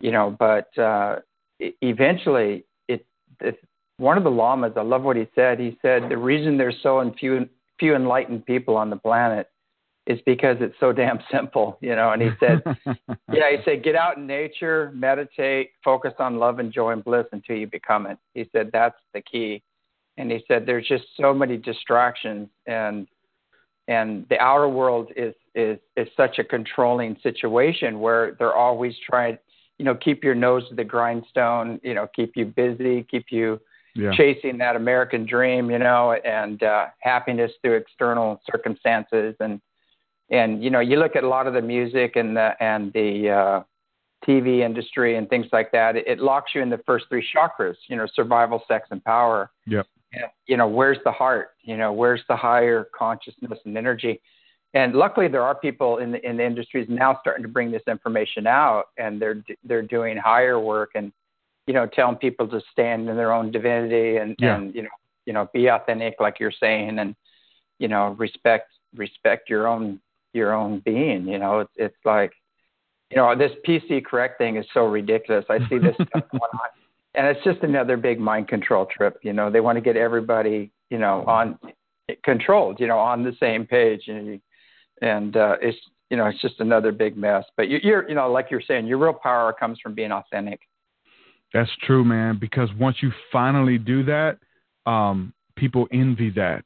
You 0.00 0.12
know, 0.12 0.36
but 0.38 0.76
uh, 0.78 1.20
eventually, 1.58 2.64
it, 2.86 3.06
it 3.40 3.58
one 3.96 4.18
of 4.18 4.24
the 4.24 4.30
lamas. 4.30 4.72
I 4.76 4.82
love 4.82 5.02
what 5.02 5.16
he 5.16 5.26
said. 5.34 5.58
He 5.58 5.78
said 5.80 6.10
the 6.10 6.18
reason 6.18 6.58
there's 6.58 6.76
so 6.82 7.10
few 7.18 7.48
few 7.78 7.94
enlightened 7.94 8.46
people 8.46 8.76
on 8.76 8.90
the 8.90 8.96
planet 8.96 9.48
is 10.06 10.20
because 10.24 10.56
it's 10.60 10.76
so 10.78 10.92
damn 10.92 11.18
simple, 11.32 11.78
you 11.80 11.96
know. 11.96 12.12
And 12.12 12.22
he 12.22 12.30
said, 12.38 12.62
yeah, 13.32 13.50
he 13.50 13.56
said, 13.64 13.82
get 13.82 13.96
out 13.96 14.16
in 14.16 14.26
nature, 14.26 14.92
meditate, 14.94 15.70
focus 15.84 16.12
on 16.18 16.38
love 16.38 16.58
and 16.58 16.72
joy 16.72 16.92
and 16.92 17.02
bliss 17.02 17.26
until 17.32 17.56
you 17.56 17.66
become 17.66 18.06
it. 18.06 18.18
He 18.34 18.48
said 18.52 18.70
that's 18.72 18.98
the 19.14 19.20
key. 19.20 19.62
And 20.16 20.30
he 20.30 20.44
said 20.48 20.64
there's 20.64 20.86
just 20.86 21.04
so 21.20 21.34
many 21.34 21.56
distractions 21.56 22.48
and 22.66 23.06
and 23.88 24.26
the 24.30 24.38
outer 24.40 24.68
world 24.68 25.12
is 25.16 25.34
is 25.54 25.78
is 25.96 26.08
such 26.16 26.38
a 26.38 26.44
controlling 26.44 27.16
situation 27.22 28.00
where 28.00 28.36
they're 28.38 28.54
always 28.54 28.94
trying, 29.08 29.38
you 29.78 29.84
know, 29.84 29.94
keep 29.94 30.24
your 30.24 30.34
nose 30.34 30.68
to 30.68 30.74
the 30.74 30.84
grindstone, 30.84 31.80
you 31.82 31.94
know, 31.94 32.08
keep 32.14 32.36
you 32.36 32.46
busy, 32.46 33.06
keep 33.10 33.26
you 33.30 33.60
yeah. 33.96 34.12
chasing 34.12 34.58
that 34.58 34.76
American 34.76 35.26
dream, 35.26 35.70
you 35.70 35.78
know, 35.78 36.12
and 36.12 36.62
uh, 36.62 36.86
happiness 36.98 37.50
through 37.62 37.76
external 37.76 38.40
circumstances 38.50 39.34
and 39.40 39.60
and 40.30 40.62
you 40.62 40.70
know 40.70 40.80
you 40.80 40.98
look 40.98 41.14
at 41.14 41.24
a 41.24 41.28
lot 41.28 41.46
of 41.46 41.54
the 41.54 41.62
music 41.62 42.16
and 42.16 42.36
the 42.36 42.50
and 42.60 42.92
the 42.92 43.30
uh, 43.30 43.62
TV 44.26 44.60
industry 44.60 45.16
and 45.16 45.28
things 45.28 45.46
like 45.52 45.70
that. 45.72 45.96
It, 45.96 46.06
it 46.06 46.18
locks 46.18 46.52
you 46.54 46.62
in 46.62 46.70
the 46.70 46.80
first 46.86 47.06
three 47.08 47.26
chakras. 47.34 47.76
You 47.88 47.96
know, 47.96 48.06
survival, 48.14 48.62
sex, 48.66 48.88
and 48.90 49.02
power. 49.04 49.50
Yep. 49.66 49.86
And, 50.12 50.24
you 50.46 50.56
know, 50.56 50.68
where's 50.68 50.98
the 51.04 51.12
heart? 51.12 51.50
You 51.62 51.76
know, 51.76 51.92
where's 51.92 52.22
the 52.28 52.36
higher 52.36 52.88
consciousness 52.96 53.58
and 53.64 53.76
energy? 53.76 54.20
And 54.74 54.94
luckily, 54.94 55.28
there 55.28 55.42
are 55.42 55.54
people 55.54 55.98
in 55.98 56.12
the 56.12 56.28
in 56.28 56.36
the 56.36 56.44
industries 56.44 56.86
now 56.88 57.18
starting 57.20 57.42
to 57.42 57.48
bring 57.48 57.70
this 57.70 57.82
information 57.86 58.46
out, 58.46 58.86
and 58.98 59.20
they're 59.20 59.42
they're 59.64 59.82
doing 59.82 60.16
higher 60.16 60.58
work 60.58 60.90
and 60.94 61.12
you 61.66 61.74
know 61.74 61.86
telling 61.86 62.16
people 62.16 62.48
to 62.48 62.60
stand 62.72 63.08
in 63.08 63.16
their 63.16 63.32
own 63.32 63.50
divinity 63.50 64.16
and 64.16 64.36
yeah. 64.38 64.56
and 64.56 64.74
you 64.74 64.82
know 64.82 64.88
you 65.24 65.32
know 65.32 65.48
be 65.52 65.68
authentic, 65.68 66.16
like 66.20 66.40
you're 66.40 66.52
saying, 66.52 66.98
and 66.98 67.14
you 67.78 67.88
know 67.88 68.14
respect 68.18 68.70
respect 68.94 69.50
your 69.50 69.66
own 69.66 70.00
your 70.32 70.52
own 70.54 70.80
being. 70.84 71.26
You 71.26 71.38
know, 71.38 71.60
it's 71.60 71.72
it's 71.76 71.96
like, 72.04 72.32
you 73.10 73.16
know, 73.16 73.36
this 73.36 73.52
PC 73.66 74.04
correct 74.04 74.38
thing 74.38 74.56
is 74.56 74.66
so 74.72 74.86
ridiculous. 74.86 75.44
I 75.50 75.58
see 75.68 75.78
this 75.78 75.94
stuff 76.08 76.24
going 76.30 76.42
on, 76.42 76.68
and 77.14 77.26
it's 77.26 77.42
just 77.44 77.62
another 77.62 77.96
big 77.96 78.20
mind 78.20 78.48
control 78.48 78.86
trip. 78.86 79.18
You 79.22 79.32
know, 79.32 79.50
they 79.50 79.60
want 79.60 79.76
to 79.76 79.82
get 79.82 79.96
everybody, 79.96 80.70
you 80.90 80.98
know, 80.98 81.24
on 81.26 81.58
controlled, 82.22 82.78
you 82.78 82.86
know, 82.86 82.98
on 82.98 83.24
the 83.24 83.34
same 83.40 83.66
page, 83.66 84.04
and 84.06 84.40
and 85.02 85.36
uh, 85.36 85.56
it's 85.60 85.78
you 86.10 86.16
know, 86.16 86.26
it's 86.26 86.40
just 86.40 86.60
another 86.60 86.92
big 86.92 87.16
mess. 87.16 87.44
But 87.56 87.68
you, 87.68 87.80
you're, 87.82 88.08
you 88.08 88.14
know, 88.14 88.30
like 88.30 88.48
you're 88.50 88.60
saying, 88.60 88.86
your 88.86 88.98
real 88.98 89.12
power 89.12 89.52
comes 89.52 89.80
from 89.82 89.94
being 89.94 90.12
authentic. 90.12 90.60
That's 91.52 91.70
true, 91.82 92.04
man. 92.04 92.38
Because 92.40 92.68
once 92.78 92.96
you 93.02 93.12
finally 93.32 93.78
do 93.78 94.02
that, 94.04 94.38
um, 94.84 95.32
people 95.56 95.86
envy 95.92 96.30
that. 96.30 96.64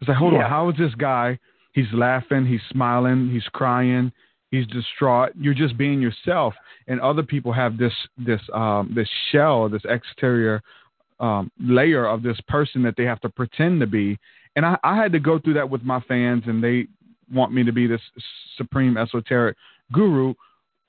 It's 0.00 0.08
like, 0.08 0.16
hold 0.16 0.32
Yeah. 0.32 0.44
on, 0.44 0.50
how 0.50 0.68
is 0.70 0.76
this 0.76 0.94
guy 0.96 1.38
He's 1.74 1.92
laughing, 1.92 2.46
he's 2.46 2.60
smiling, 2.70 3.28
he's 3.30 3.46
crying, 3.52 4.12
he's 4.52 4.64
distraught. 4.68 5.32
You're 5.36 5.54
just 5.54 5.76
being 5.76 6.00
yourself, 6.00 6.54
and 6.86 7.00
other 7.00 7.24
people 7.24 7.52
have 7.52 7.76
this 7.76 7.92
this 8.16 8.40
um, 8.54 8.92
this 8.94 9.08
shell, 9.30 9.68
this 9.68 9.82
exterior 9.84 10.62
um, 11.18 11.50
layer 11.60 12.06
of 12.06 12.22
this 12.22 12.40
person 12.46 12.80
that 12.84 12.94
they 12.96 13.02
have 13.04 13.20
to 13.22 13.28
pretend 13.28 13.80
to 13.80 13.88
be. 13.88 14.16
And 14.54 14.64
I, 14.64 14.78
I 14.84 14.96
had 14.96 15.10
to 15.12 15.18
go 15.18 15.40
through 15.40 15.54
that 15.54 15.68
with 15.68 15.82
my 15.82 15.98
fans, 16.06 16.44
and 16.46 16.62
they 16.62 16.86
want 17.32 17.52
me 17.52 17.64
to 17.64 17.72
be 17.72 17.88
this 17.88 18.02
supreme 18.56 18.96
esoteric 18.96 19.56
guru, 19.92 20.32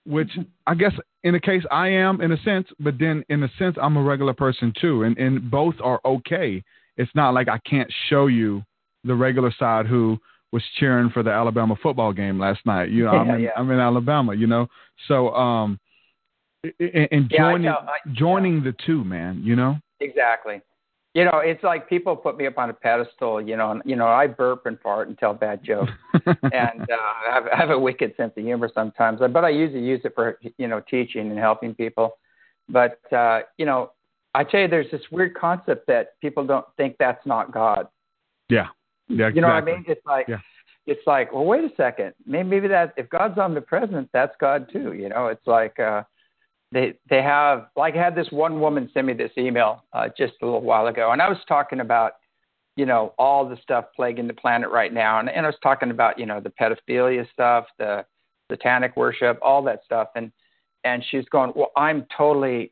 which 0.06 0.32
I 0.68 0.76
guess 0.76 0.94
in 1.24 1.36
a 1.36 1.40
case 1.40 1.64
I 1.72 1.90
am 1.90 2.22
in 2.22 2.32
a 2.32 2.42
sense, 2.44 2.68
but 2.80 2.96
then 3.00 3.24
in 3.30 3.44
a 3.44 3.50
sense 3.58 3.76
I'm 3.82 3.98
a 3.98 4.04
regular 4.04 4.34
person 4.34 4.74
too, 4.80 5.04
and 5.04 5.18
and 5.18 5.50
both 5.50 5.76
are 5.84 6.00
okay. 6.06 6.64
It's 6.98 7.12
not 7.16 7.34
like 7.34 7.50
I 7.50 7.60
can't 7.60 7.92
show 8.10 8.28
you 8.28 8.64
the 9.04 9.16
regular 9.16 9.54
side 9.58 9.86
who 9.86 10.18
was 10.52 10.64
cheering 10.80 11.10
for 11.10 11.22
the 11.24 11.32
Alabama 11.32 11.76
football 11.82 12.14
game 12.14 12.40
last 12.40 12.66
night. 12.66 12.90
You 12.90 13.06
know, 13.06 13.12
I'm 13.12 13.30
in 13.30 13.42
Yeah, 13.42 13.48
yeah. 13.48 13.60
I'm 13.60 13.70
in 13.72 13.80
Alabama. 13.80 14.34
You 14.34 14.48
know, 14.48 14.68
so 15.08 15.34
um, 15.34 15.80
and, 16.80 17.08
and 17.12 17.28
Yeah, 17.30 17.48
I 17.48 17.52
joining. 17.52 17.70
I- 17.70 17.86
joining 18.14 18.64
the 18.64 18.74
two, 18.86 19.04
man. 19.04 19.42
You 19.44 19.56
know, 19.56 19.78
Exactly. 20.00 20.62
You 21.16 21.24
know, 21.24 21.40
it's 21.40 21.64
like 21.64 21.88
people 21.88 22.14
put 22.16 22.38
me 22.38 22.46
up 22.46 22.58
on 22.58 22.70
a 22.70 22.74
pedestal. 22.74 23.42
You 23.42 23.56
know, 23.56 23.72
and 23.72 23.82
you 23.86 23.96
know, 23.96 24.08
I 24.08 24.28
burp 24.28 24.66
and 24.66 24.78
fart 24.82 25.08
and 25.08 25.18
tell 25.18 25.34
bad 25.34 25.64
jokes, 25.64 25.92
and 26.14 26.28
uh, 26.82 26.96
I, 27.30 27.34
have, 27.34 27.44
I 27.48 27.56
have 27.58 27.70
a 27.70 27.80
wicked 27.80 28.14
sense 28.18 28.34
of 28.38 28.44
humor 28.44 28.70
sometimes. 28.76 29.22
But 29.22 29.46
I 29.46 29.50
usually 29.50 29.82
use 29.84 30.02
it 30.04 30.14
for 30.14 30.38
you 30.58 30.68
know 30.68 30.82
teaching 30.82 31.32
and 31.32 31.40
helping 31.40 31.74
people. 31.74 32.18
But 32.68 33.00
uh, 33.14 33.42
you 33.58 33.66
know, 33.66 33.92
I 34.34 34.44
tell 34.44 34.60
you, 34.60 34.68
there's 34.68 34.92
this 34.92 35.02
weird 35.10 35.36
concept 35.36 35.88
that 35.88 36.20
people 36.20 36.46
don't 36.46 36.66
think 36.76 36.98
that's 37.00 37.26
not 37.26 37.54
God. 37.54 37.88
yeah, 38.50 38.68
yeah, 39.08 39.28
Exactly. 39.28 39.36
You 39.36 39.42
know 39.42 39.48
what 39.48 39.56
I 39.56 39.62
mean? 39.62 39.86
It's 39.88 40.06
like 40.06 40.28
Yeah. 40.28 40.40
it's 40.86 41.08
like, 41.08 41.32
well, 41.32 41.46
wait 41.46 41.64
a 41.64 41.74
second. 41.78 42.14
Maybe 42.26 42.50
maybe 42.50 42.68
that 42.68 42.94
if 42.98 43.10
God's 43.10 43.38
omnipresent, 43.38 44.10
that's 44.12 44.36
God 44.42 44.70
too. 44.70 44.92
You 44.92 45.08
know, 45.08 45.28
it's 45.28 45.48
like 45.48 45.80
uh 45.80 46.04
they 46.76 46.94
they 47.10 47.24
have 47.24 47.68
like 47.76 47.96
I 47.96 48.04
had 48.04 48.16
this 48.16 48.28
one 48.30 48.60
woman 48.60 48.90
send 48.94 49.08
me 49.08 49.14
this 49.14 49.32
email 49.38 49.84
uh 49.94 50.10
just 50.16 50.34
a 50.42 50.46
little 50.46 50.62
while 50.62 50.88
ago 50.88 51.12
and 51.12 51.22
I 51.22 51.30
was 51.30 51.40
talking 51.48 51.80
about 51.80 52.14
you 52.76 52.86
know 52.86 53.14
all 53.18 53.48
the 53.48 53.58
stuff 53.64 53.86
plaguing 53.96 54.28
the 54.28 54.34
planet 54.34 54.70
right 54.70 54.94
now 54.94 55.20
and, 55.20 55.30
and 55.30 55.46
I 55.46 55.50
was 55.50 55.58
talking 55.64 55.90
about 55.90 56.20
you 56.20 56.28
know 56.28 56.40
the 56.40 56.52
pedophilia 56.52 57.26
stuff 57.32 57.66
the 57.80 58.06
satanic 58.52 58.96
worship 58.96 59.40
all 59.42 59.64
that 59.64 59.80
stuff 59.86 60.10
and 60.16 60.32
and 60.84 61.04
she's 61.10 61.26
going 61.32 61.52
well 61.56 61.72
I'm 61.76 62.06
totally 62.16 62.72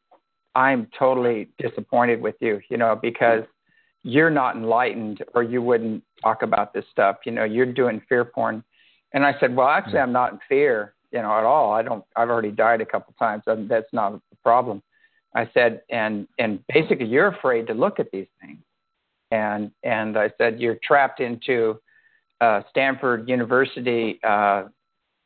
I'm 0.53 0.87
totally 0.99 1.49
disappointed 1.57 2.21
with 2.21 2.35
you 2.41 2.61
you 2.69 2.77
know 2.77 2.99
because 3.01 3.45
you're 4.03 4.29
not 4.29 4.55
enlightened 4.55 5.23
or 5.33 5.43
you 5.43 5.61
wouldn't 5.61 6.03
talk 6.21 6.41
about 6.41 6.73
this 6.73 6.85
stuff. 6.91 7.17
You 7.25 7.31
know, 7.31 7.45
you're 7.45 7.71
doing 7.71 8.01
fear 8.07 8.25
porn. 8.25 8.63
And 9.13 9.25
I 9.25 9.33
said, 9.39 9.55
well, 9.55 9.67
actually, 9.67 9.99
I'm 9.99 10.11
not 10.11 10.33
in 10.33 10.39
fear, 10.49 10.93
you 11.13 11.21
know, 11.21 11.37
at 11.37 11.43
all. 11.43 11.71
I 11.71 11.83
don't, 11.83 12.03
I've 12.15 12.29
already 12.29 12.51
died 12.51 12.81
a 12.81 12.85
couple 12.85 13.13
times. 13.19 13.43
and 13.47 13.69
That's 13.69 13.91
not 13.93 14.13
a 14.13 14.21
problem. 14.43 14.81
I 15.35 15.49
said, 15.53 15.81
and, 15.89 16.27
and 16.39 16.59
basically 16.67 17.05
you're 17.05 17.27
afraid 17.27 17.67
to 17.67 17.73
look 17.73 17.99
at 17.99 18.11
these 18.11 18.27
things. 18.41 18.59
And, 19.31 19.71
and 19.83 20.17
I 20.17 20.31
said, 20.37 20.59
you're 20.59 20.77
trapped 20.83 21.19
into 21.19 21.79
uh, 22.41 22.61
Stanford 22.69 23.29
University 23.29 24.19
uh, 24.23 24.65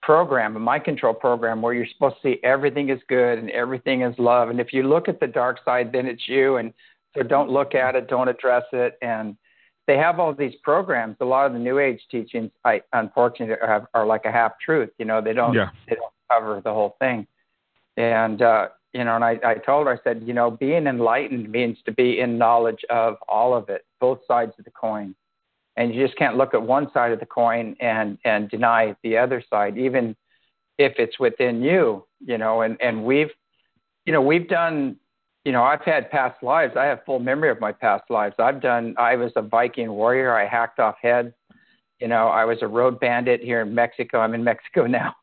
program, 0.01 0.55
a 0.55 0.59
mind 0.59 0.83
control 0.83 1.13
program 1.13 1.61
where 1.61 1.73
you're 1.73 1.87
supposed 1.93 2.15
to 2.21 2.21
see 2.21 2.39
everything 2.43 2.89
is 2.89 2.99
good 3.09 3.39
and 3.39 3.49
everything 3.49 4.03
is 4.03 4.15
love. 4.17 4.49
And 4.49 4.59
if 4.59 4.71
you 4.71 4.83
look 4.83 5.09
at 5.09 5.19
the 5.19 5.27
dark 5.27 5.59
side, 5.65 5.91
then 5.91 6.05
it's 6.05 6.27
you. 6.27 6.57
And 6.57 6.73
so 7.15 7.23
don't 7.23 7.49
look 7.49 7.75
at 7.75 7.95
it, 7.95 8.07
don't 8.07 8.29
address 8.29 8.63
it. 8.71 8.97
And 9.01 9.35
they 9.87 9.97
have 9.97 10.19
all 10.19 10.33
these 10.33 10.55
programs. 10.63 11.15
A 11.21 11.25
lot 11.25 11.47
of 11.47 11.53
the 11.53 11.59
New 11.59 11.79
Age 11.79 12.01
teachings, 12.11 12.51
I 12.65 12.81
unfortunately 12.93 13.55
have, 13.65 13.87
are 13.93 14.05
like 14.05 14.25
a 14.25 14.31
half 14.31 14.59
truth. 14.59 14.89
You 14.99 15.05
know, 15.05 15.21
they 15.21 15.33
don't 15.33 15.53
Yeah. 15.53 15.69
they 15.87 15.95
don't 15.95 16.13
cover 16.29 16.61
the 16.61 16.73
whole 16.73 16.97
thing. 16.99 17.25
And 17.95 18.41
uh, 18.41 18.69
you 18.93 19.03
know, 19.03 19.15
and 19.15 19.23
I, 19.23 19.39
I 19.43 19.55
told 19.55 19.87
her, 19.87 19.93
I 19.93 20.03
said, 20.03 20.23
you 20.25 20.33
know, 20.33 20.51
being 20.51 20.87
enlightened 20.87 21.49
means 21.51 21.77
to 21.85 21.91
be 21.91 22.19
in 22.19 22.37
knowledge 22.37 22.83
of 22.89 23.15
all 23.27 23.53
of 23.55 23.69
it, 23.69 23.85
both 23.99 24.19
sides 24.27 24.53
of 24.59 24.65
the 24.65 24.71
coin. 24.71 25.15
And 25.77 25.93
you 25.93 26.05
just 26.05 26.17
can't 26.17 26.37
look 26.37 26.53
at 26.53 26.61
one 26.61 26.91
side 26.91 27.11
of 27.11 27.19
the 27.19 27.25
coin 27.25 27.75
and 27.79 28.17
and 28.25 28.49
deny 28.49 28.95
the 29.03 29.17
other 29.17 29.43
side, 29.49 29.77
even 29.77 30.15
if 30.77 30.93
it's 30.97 31.17
within 31.19 31.61
you. 31.61 32.05
You 32.25 32.37
know, 32.37 32.61
and 32.61 32.77
and 32.81 33.05
we've, 33.05 33.31
you 34.05 34.11
know, 34.11 34.21
we've 34.21 34.49
done 34.49 34.97
you 35.47 35.53
know, 35.53 35.63
I've 35.63 35.81
had 35.81 36.11
past 36.11 36.43
lives. 36.43 36.73
I 36.75 36.83
have 36.87 37.05
full 37.05 37.19
memory 37.19 37.49
of 37.49 37.61
my 37.61 37.71
past 37.71 38.03
lives. 38.09 38.35
I've 38.37 38.61
done. 38.61 38.93
I 38.97 39.15
was 39.15 39.31
a 39.37 39.41
Viking 39.41 39.89
warrior. 39.89 40.35
I 40.35 40.45
hacked 40.45 40.77
off 40.77 40.95
heads. 41.01 41.33
You 42.01 42.09
know, 42.09 42.27
I 42.27 42.43
was 42.43 42.57
a 42.61 42.67
road 42.67 42.99
bandit 42.99 43.39
here 43.39 43.61
in 43.61 43.73
Mexico. 43.73 44.19
I'm 44.19 44.33
in 44.33 44.43
Mexico 44.43 44.87
now. 44.87 45.15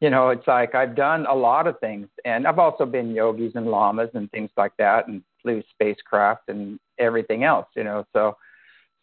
You 0.00 0.08
know, 0.08 0.30
it's 0.30 0.46
like 0.46 0.74
I've 0.74 0.96
done 0.96 1.26
a 1.26 1.34
lot 1.34 1.66
of 1.66 1.78
things, 1.78 2.08
and 2.24 2.46
I've 2.46 2.58
also 2.58 2.86
been 2.86 3.10
yogis 3.10 3.52
and 3.54 3.66
lamas 3.66 4.08
and 4.14 4.30
things 4.30 4.48
like 4.56 4.72
that, 4.78 5.08
and 5.08 5.22
flew 5.42 5.62
spacecraft 5.72 6.48
and 6.48 6.80
everything 6.98 7.44
else. 7.44 7.66
You 7.76 7.84
know, 7.84 8.06
so, 8.14 8.34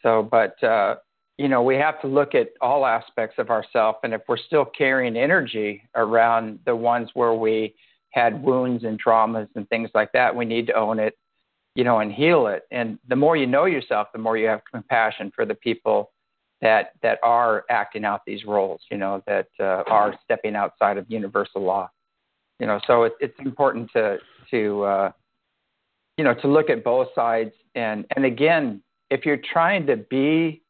so, 0.02 0.24
but 0.24 0.64
uh, 0.64 0.96
you 1.38 1.50
know, 1.50 1.62
we 1.62 1.76
have 1.76 2.02
to 2.02 2.08
look 2.08 2.34
at 2.34 2.50
all 2.62 2.88
aspects 2.88 3.36
of 3.38 3.52
ourselves, 3.52 4.00
and 4.02 4.12
if 4.12 4.22
we're 4.28 4.38
still 4.38 4.66
carrying 4.66 5.18
energy 5.18 5.84
around 5.94 6.58
the 6.66 6.76
ones 6.76 7.12
where 7.14 7.36
we 7.36 7.76
had 8.14 8.42
wounds 8.44 8.84
and 8.84 9.02
traumas 9.04 9.48
and 9.56 9.68
things 9.70 9.90
like 9.94 10.12
that, 10.14 10.36
we 10.36 10.46
need 10.46 10.68
to 10.68 10.74
own 10.74 11.00
it, 11.00 11.18
you 11.76 11.84
know, 11.84 12.00
and 12.00 12.12
heal 12.12 12.48
it. 12.48 12.64
And 12.72 13.00
the 13.08 13.16
more 13.16 13.36
you 13.36 13.48
know 13.48 13.66
yourself, 13.66 14.08
the 14.14 14.20
more 14.20 14.38
you 14.38 14.48
have 14.48 14.62
compassion 14.72 15.32
for 15.36 15.46
the 15.46 15.56
people 15.56 16.12
that 16.62 16.92
that 17.02 17.20
are 17.24 17.66
acting 17.70 18.06
out 18.06 18.22
these 18.26 18.46
roles, 18.46 18.82
you 18.90 18.98
know, 18.98 19.22
that 19.28 19.48
uh, 19.60 19.84
are 19.88 20.16
stepping 20.24 20.56
outside 20.56 20.98
of 20.98 21.06
universal 21.10 21.62
law. 21.62 21.90
You 22.60 22.68
know, 22.68 22.80
so 22.86 23.04
it, 23.04 23.14
it's 23.20 23.38
important 23.40 23.90
to 23.94 24.18
to 24.52 24.84
uh, 24.84 25.12
you 26.18 26.24
know 26.24 26.34
to 26.36 26.48
look 26.48 26.70
at 26.70 26.84
both 26.84 27.10
sides. 27.16 27.52
And 27.76 28.06
and 28.16 28.26
again, 28.26 28.82
if 29.10 29.26
you're 29.26 29.42
trying 29.52 29.88
to 29.88 29.98
be 29.98 30.64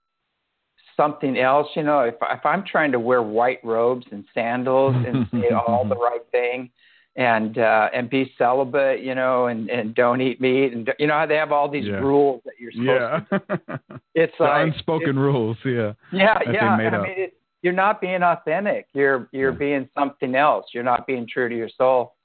something 0.95 1.37
else. 1.37 1.67
You 1.75 1.83
know, 1.83 2.01
if 2.01 2.15
if 2.21 2.45
I'm 2.45 2.63
trying 2.65 2.91
to 2.91 2.99
wear 2.99 3.21
white 3.21 3.59
robes 3.63 4.05
and 4.11 4.25
sandals 4.33 4.95
and 4.95 5.27
say 5.31 5.49
all 5.49 5.85
the 5.87 5.95
right 5.97 6.25
thing, 6.31 6.69
and 7.15 7.57
uh, 7.59 7.89
and 7.93 8.09
be 8.09 8.31
celibate, 8.37 9.01
you 9.01 9.13
know, 9.13 9.45
and 9.47 9.69
and 9.69 9.93
don't 9.93 10.19
eat 10.21 10.41
meat, 10.41 10.73
and 10.73 10.89
you 10.97 11.07
know 11.07 11.13
how 11.13 11.25
they 11.25 11.35
have 11.35 11.51
all 11.51 11.69
these 11.69 11.85
Yeah. 11.85 11.95
rules 11.97 12.41
that 12.45 12.53
you're 12.59 12.71
supposed 12.71 13.25
yeah. 13.31 13.37
to. 13.39 13.79
It's 14.15 14.33
like 14.39 14.67
unspoken 14.67 15.17
rules. 15.17 15.57
Yeah. 15.65 15.93
yeah, 16.11 16.39
yeah. 16.51 16.77
I 16.79 16.85
up. 16.87 17.03
mean, 17.03 17.13
it, 17.17 17.37
you're 17.61 17.73
not 17.73 17.99
being 18.01 18.23
authentic. 18.23 18.87
You're 18.93 19.29
you're 19.31 19.51
Yeah. 19.51 19.57
being 19.57 19.89
something 19.97 20.35
else. 20.35 20.67
You're 20.73 20.83
not 20.83 21.05
being 21.07 21.27
true 21.27 21.49
to 21.49 21.55
your 21.55 21.69
soul, 21.77 22.15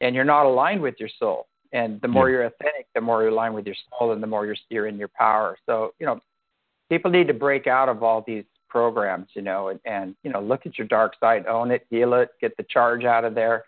and 0.00 0.14
you're 0.14 0.24
not 0.24 0.46
aligned 0.46 0.80
with 0.80 0.94
your 0.98 1.10
soul. 1.18 1.46
And 1.72 2.00
the 2.00 2.08
more 2.08 2.28
Yeah. 2.28 2.36
you're 2.36 2.44
authentic, 2.46 2.86
the 2.94 3.00
more 3.00 3.22
you're 3.22 3.32
aligned 3.32 3.54
with 3.54 3.66
your 3.66 3.76
soul, 3.90 4.12
and 4.12 4.22
the 4.22 4.26
more 4.28 4.46
you're 4.46 4.56
you're 4.70 4.86
in 4.86 4.96
your 4.96 5.10
power. 5.18 5.56
So 5.66 5.92
you 5.98 6.06
know, 6.06 6.20
people 6.88 7.10
need 7.10 7.26
to 7.28 7.34
break 7.34 7.66
out 7.66 7.88
of 7.88 8.02
all 8.04 8.22
these 8.26 8.44
programs, 8.68 9.28
you 9.34 9.42
know, 9.42 9.68
and, 9.68 9.80
and 9.86 10.14
you 10.22 10.30
know, 10.30 10.40
look 10.40 10.66
at 10.66 10.78
your 10.78 10.86
dark 10.86 11.14
side, 11.18 11.46
own 11.46 11.70
it, 11.70 11.86
heal 11.90 12.14
it, 12.14 12.30
get 12.40 12.56
the 12.56 12.64
charge 12.64 13.04
out 13.04 13.24
of 13.24 13.34
there. 13.34 13.64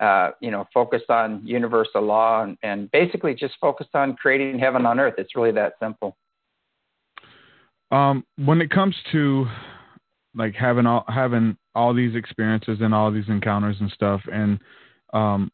Uh, 0.00 0.30
you 0.40 0.52
know, 0.52 0.64
focused 0.72 1.10
on 1.10 1.44
universal 1.44 2.00
law 2.00 2.44
and, 2.44 2.56
and 2.62 2.88
basically 2.92 3.34
just 3.34 3.54
focused 3.60 3.90
on 3.94 4.14
creating 4.14 4.56
heaven 4.56 4.86
on 4.86 5.00
earth. 5.00 5.14
It's 5.18 5.34
really 5.34 5.50
that 5.52 5.72
simple. 5.80 6.16
Um, 7.90 8.24
when 8.36 8.60
it 8.60 8.70
comes 8.70 8.94
to 9.12 9.46
like 10.36 10.54
having 10.54 10.86
all 10.86 11.04
having 11.08 11.56
all 11.74 11.92
these 11.92 12.14
experiences 12.14 12.78
and 12.80 12.94
all 12.94 13.10
these 13.10 13.28
encounters 13.28 13.76
and 13.80 13.90
stuff, 13.90 14.20
and 14.30 14.60
um, 15.12 15.50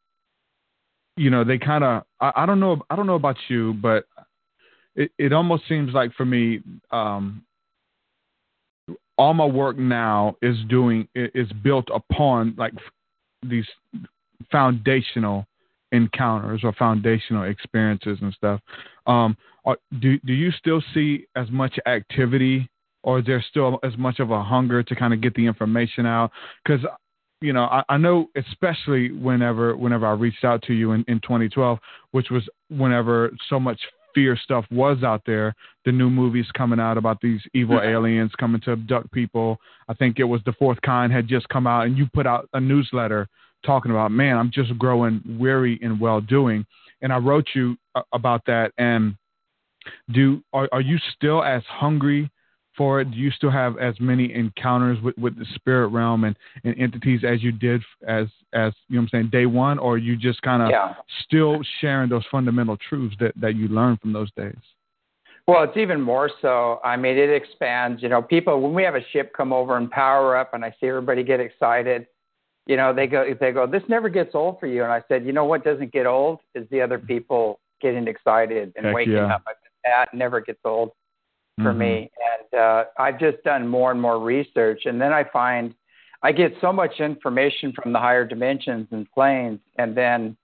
you 1.16 1.30
know, 1.30 1.44
they 1.44 1.58
kind 1.58 1.84
of 1.84 2.02
I, 2.20 2.32
I 2.36 2.46
don't 2.46 2.60
know 2.60 2.82
I 2.90 2.96
don't 2.96 3.06
know 3.06 3.14
about 3.14 3.36
you, 3.48 3.74
but 3.74 4.04
it 4.94 5.10
it 5.18 5.32
almost 5.32 5.64
seems 5.68 5.92
like 5.92 6.12
for 6.14 6.24
me, 6.26 6.60
um, 6.90 7.44
all 9.16 9.34
my 9.34 9.46
work 9.46 9.78
now 9.78 10.36
is 10.42 10.56
doing 10.68 11.08
is 11.14 11.50
built 11.62 11.88
upon 11.94 12.54
like 12.58 12.74
these 13.42 13.66
foundational 14.50 15.46
encounters 15.92 16.62
or 16.64 16.72
foundational 16.72 17.44
experiences 17.44 18.18
and 18.20 18.32
stuff. 18.34 18.60
Um, 19.06 19.36
are, 19.64 19.78
do 20.00 20.18
do 20.20 20.32
you 20.32 20.50
still 20.52 20.82
see 20.92 21.26
as 21.36 21.50
much 21.50 21.78
activity, 21.86 22.68
or 23.02 23.20
is 23.20 23.26
there 23.26 23.44
still 23.48 23.78
as 23.82 23.96
much 23.96 24.18
of 24.18 24.30
a 24.30 24.42
hunger 24.42 24.82
to 24.82 24.94
kind 24.94 25.14
of 25.14 25.20
get 25.20 25.34
the 25.34 25.46
information 25.46 26.04
out? 26.04 26.30
Because 26.64 26.84
you 27.40 27.52
know, 27.52 27.64
I, 27.64 27.82
I 27.88 27.96
know 27.96 28.28
especially 28.36 29.12
whenever 29.12 29.76
whenever 29.76 30.06
I 30.06 30.12
reached 30.12 30.44
out 30.44 30.62
to 30.62 30.74
you 30.74 30.92
in, 30.92 31.04
in 31.08 31.20
2012, 31.20 31.78
which 32.10 32.30
was 32.30 32.42
whenever 32.68 33.30
so 33.48 33.60
much 33.60 33.80
fear 34.14 34.36
stuff 34.36 34.64
was 34.70 35.02
out 35.02 35.22
there. 35.26 35.54
The 35.84 35.92
new 35.92 36.08
movies 36.08 36.46
coming 36.56 36.80
out 36.80 36.96
about 36.96 37.20
these 37.20 37.40
evil 37.52 37.80
aliens 37.82 38.30
coming 38.38 38.60
to 38.62 38.72
abduct 38.72 39.12
people. 39.12 39.58
I 39.88 39.94
think 39.94 40.18
it 40.18 40.24
was 40.24 40.40
the 40.46 40.52
fourth 40.52 40.80
kind 40.82 41.12
had 41.12 41.28
just 41.28 41.48
come 41.48 41.66
out, 41.66 41.86
and 41.86 41.98
you 41.98 42.06
put 42.14 42.26
out 42.26 42.48
a 42.54 42.60
newsletter 42.60 43.28
talking 43.64 43.90
about, 43.90 44.10
man, 44.10 44.36
I'm 44.36 44.50
just 44.50 44.76
growing 44.78 45.22
weary 45.38 45.78
and 45.82 46.00
well 46.00 46.20
doing. 46.20 46.64
And 47.02 47.12
I 47.12 47.18
wrote 47.18 47.46
you 47.54 47.76
uh, 47.94 48.02
about 48.12 48.42
that. 48.46 48.72
And 48.78 49.16
do 50.12 50.42
are, 50.52 50.68
are 50.72 50.80
you 50.80 50.98
still 51.14 51.42
as 51.42 51.62
hungry 51.66 52.30
for 52.76 53.00
it? 53.00 53.10
Do 53.10 53.16
you 53.16 53.30
still 53.30 53.50
have 53.50 53.78
as 53.78 53.94
many 54.00 54.32
encounters 54.32 54.98
with, 55.02 55.16
with 55.18 55.38
the 55.38 55.46
spirit 55.54 55.88
realm 55.88 56.24
and, 56.24 56.36
and 56.64 56.78
entities 56.78 57.20
as 57.24 57.42
you 57.42 57.52
did 57.52 57.82
as 58.06 58.26
as 58.52 58.72
you 58.88 58.96
know 58.96 59.02
what 59.02 59.02
I'm 59.02 59.08
saying 59.10 59.30
day 59.30 59.46
one, 59.46 59.78
or 59.78 59.94
are 59.94 59.98
you 59.98 60.16
just 60.16 60.40
kind 60.42 60.62
of 60.62 60.70
Yeah. 60.70 60.94
still 61.24 61.60
sharing 61.80 62.08
those 62.08 62.24
fundamental 62.30 62.76
truths 62.88 63.16
that, 63.20 63.32
that 63.40 63.56
you 63.56 63.68
learned 63.68 64.00
from 64.00 64.12
those 64.12 64.30
days? 64.32 64.56
Well, 65.46 65.62
it's 65.62 65.76
even 65.76 66.00
more 66.00 66.30
so. 66.40 66.80
I 66.82 66.96
mean, 66.96 67.18
it 67.18 67.28
expands. 67.28 68.02
You 68.02 68.08
know, 68.08 68.22
people 68.22 68.60
when 68.60 68.72
we 68.72 68.82
have 68.82 68.94
a 68.94 69.04
ship 69.12 69.32
come 69.36 69.52
over 69.52 69.76
and 69.76 69.90
power 69.90 70.36
up, 70.36 70.54
and 70.54 70.64
I 70.64 70.74
see 70.80 70.86
everybody 70.86 71.22
get 71.22 71.40
excited. 71.40 72.06
You 72.66 72.76
know, 72.76 72.94
they 72.94 73.06
go, 73.06 73.26
they 73.38 73.52
go. 73.52 73.66
This 73.66 73.82
never 73.88 74.08
gets 74.08 74.34
old 74.34 74.58
for 74.58 74.66
you. 74.66 74.82
And 74.84 74.92
I 74.92 75.02
said, 75.08 75.26
you 75.26 75.32
know 75.32 75.44
what 75.44 75.64
doesn't 75.64 75.92
get 75.92 76.06
old 76.06 76.40
is 76.54 76.66
the 76.70 76.80
other 76.80 76.98
people 76.98 77.60
getting 77.80 78.08
excited 78.08 78.72
and 78.76 78.86
Heck 78.86 78.94
waking 78.94 79.14
yeah. 79.14 79.34
up. 79.34 79.42
I 79.46 79.52
said, 79.52 79.70
that 79.84 80.14
never 80.14 80.40
gets 80.40 80.60
old 80.64 80.92
for 81.62 81.72
Mhm. 81.72 81.76
me. 81.76 82.10
And 82.52 82.60
uh, 82.60 82.84
I've 82.98 83.18
just 83.20 83.42
done 83.44 83.68
more 83.68 83.90
and 83.90 84.00
more 84.00 84.18
research, 84.18 84.86
and 84.86 85.00
then 85.00 85.12
I 85.12 85.24
find 85.24 85.74
I 86.22 86.32
get 86.32 86.54
so 86.62 86.72
much 86.72 87.00
information 87.00 87.72
from 87.72 87.92
the 87.92 87.98
higher 87.98 88.24
dimensions 88.24 88.88
and 88.92 89.06
planes, 89.12 89.60
and 89.76 89.94
then 89.94 90.36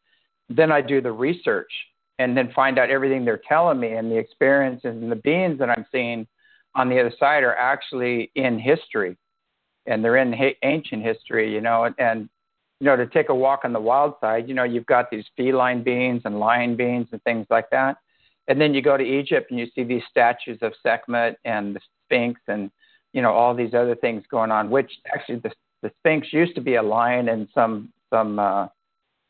then 0.50 0.70
I 0.70 0.82
do 0.82 1.00
the 1.00 1.12
research 1.12 1.72
and 2.18 2.36
then 2.36 2.52
find 2.52 2.78
out 2.78 2.90
everything 2.90 3.24
they're 3.24 3.40
telling 3.48 3.80
me 3.80 3.92
and 3.92 4.10
the 4.10 4.18
experiences 4.18 4.94
and 5.00 5.10
the 5.10 5.16
beings 5.16 5.58
that 5.58 5.70
I'm 5.70 5.86
seeing 5.90 6.26
on 6.74 6.88
the 6.90 7.00
other 7.00 7.12
side 7.18 7.44
are 7.44 7.56
actually 7.56 8.30
in 8.34 8.58
history, 8.58 9.16
and 9.86 10.04
they're 10.04 10.16
in 10.16 10.32
ha- 10.32 10.56
ancient 10.62 11.02
history, 11.02 11.52
you 11.52 11.60
know, 11.60 11.84
and, 11.84 11.94
and 11.98 12.28
you 12.80 12.86
know 12.86 12.96
to 12.96 13.06
take 13.06 13.28
a 13.28 13.34
walk 13.34 13.60
on 13.64 13.72
the 13.72 13.80
wild 13.80 14.14
side, 14.20 14.48
you 14.48 14.54
know, 14.54 14.64
you've 14.64 14.86
got 14.86 15.10
these 15.10 15.24
feline 15.36 15.82
beings 15.82 16.22
and 16.24 16.38
lion 16.40 16.76
beings 16.76 17.08
and 17.12 17.22
things 17.24 17.46
like 17.50 17.68
that. 17.70 17.96
And 18.48 18.60
then 18.60 18.74
you 18.74 18.82
go 18.82 18.96
to 18.96 19.04
Egypt 19.04 19.50
and 19.50 19.60
you 19.60 19.66
see 19.74 19.84
these 19.84 20.02
statues 20.10 20.58
of 20.62 20.72
Sekhmet 20.82 21.38
and 21.44 21.76
the 21.76 21.80
Sphinx 22.06 22.40
and 22.48 22.70
you 23.12 23.22
know 23.22 23.32
all 23.32 23.54
these 23.54 23.74
other 23.74 23.94
things 23.94 24.24
going 24.30 24.50
on. 24.50 24.70
Which 24.70 24.90
actually 25.14 25.40
the 25.40 25.52
the 25.82 25.90
Sphinx 26.00 26.32
used 26.32 26.54
to 26.56 26.60
be 26.60 26.74
a 26.74 26.82
lion, 26.82 27.28
and 27.28 27.48
some 27.54 27.92
some 28.10 28.38
uh, 28.38 28.68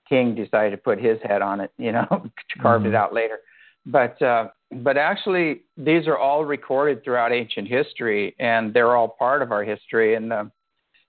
king 0.09 0.35
decided 0.35 0.71
to 0.73 0.77
put 0.77 0.99
his 1.01 1.19
head 1.23 1.43
on 1.43 1.61
it. 1.61 1.71
You 1.79 1.93
know, 1.93 2.07
carved 2.63 2.87
it 2.87 2.93
Mhm. 2.93 2.97
out 2.97 3.13
later. 3.13 3.39
But 3.87 4.21
uh, 4.23 4.49
but 4.71 4.97
actually, 4.97 5.63
these 5.77 6.07
are 6.07 6.17
all 6.17 6.45
recorded 6.45 7.03
throughout 7.03 7.33
ancient 7.33 7.67
history, 7.67 8.37
and 8.39 8.73
they're 8.73 8.97
all 8.97 9.09
part 9.09 9.43
of 9.43 9.53
our 9.53 9.65
history. 9.65 10.15
And 10.15 10.31
the 10.31 10.51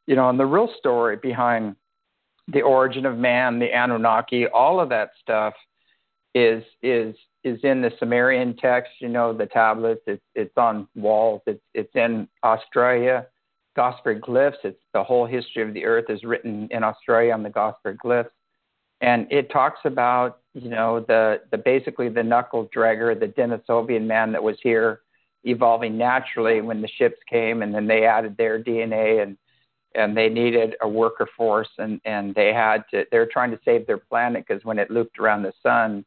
you 0.07 0.15
know, 0.15 0.29
and 0.29 0.39
the 0.39 0.45
real 0.45 0.69
story 0.77 1.17
behind 1.17 1.75
the 2.47 2.61
origin 2.61 3.05
of 3.05 3.17
man, 3.17 3.59
the 3.59 3.71
Anunnaki, 3.71 4.47
all 4.47 4.79
of 4.79 4.89
that 4.89 5.11
stuff 5.21 5.53
is 6.33 6.63
is 6.81 7.15
is 7.43 7.59
in 7.63 7.81
the 7.81 7.91
Sumerian 7.99 8.55
text. 8.57 8.91
You 8.99 9.09
know, 9.09 9.31
the 9.31 9.45
tablets. 9.45 10.01
It's 10.07 10.23
it's 10.33 10.57
on 10.57 10.87
walls. 10.95 11.41
It's 11.45 11.63
it's 11.73 11.95
in 11.95 12.27
Australia. 12.43 13.27
Gosford 13.75 14.21
glyphs. 14.21 14.57
It's 14.63 14.81
the 14.93 15.03
whole 15.03 15.25
history 15.25 15.63
of 15.63 15.73
the 15.73 15.85
earth 15.85 16.09
is 16.09 16.23
written 16.23 16.67
in 16.71 16.83
Australia 16.83 17.33
on 17.33 17.43
the 17.43 17.49
Gosford 17.49 17.97
glyphs, 18.03 18.29
and 19.01 19.27
it 19.31 19.51
talks 19.51 19.79
about 19.83 20.39
you 20.53 20.69
know 20.69 20.99
the 21.07 21.41
the 21.51 21.57
basically 21.57 22.09
the 22.09 22.23
knuckle 22.23 22.69
dragger, 22.75 23.19
the 23.19 23.27
Denisovian 23.27 24.05
man 24.05 24.31
that 24.31 24.43
was 24.43 24.57
here, 24.61 25.01
evolving 25.43 25.97
naturally 25.97 26.61
when 26.61 26.81
the 26.81 26.87
ships 26.87 27.17
came, 27.29 27.61
and 27.61 27.73
then 27.73 27.87
they 27.87 28.05
added 28.05 28.37
their 28.37 28.61
DNA 28.61 29.23
and 29.23 29.37
and 29.95 30.15
they 30.15 30.29
needed 30.29 30.75
a 30.81 30.87
worker 30.87 31.27
force 31.37 31.69
and 31.77 31.99
and 32.05 32.33
they 32.35 32.53
had 32.53 32.83
to 32.91 33.05
they're 33.11 33.27
trying 33.31 33.51
to 33.51 33.59
save 33.65 33.85
their 33.87 33.97
planet 33.97 34.45
because 34.47 34.63
when 34.63 34.79
it 34.79 34.89
looped 34.89 35.19
around 35.19 35.43
the 35.43 35.53
sun 35.61 36.05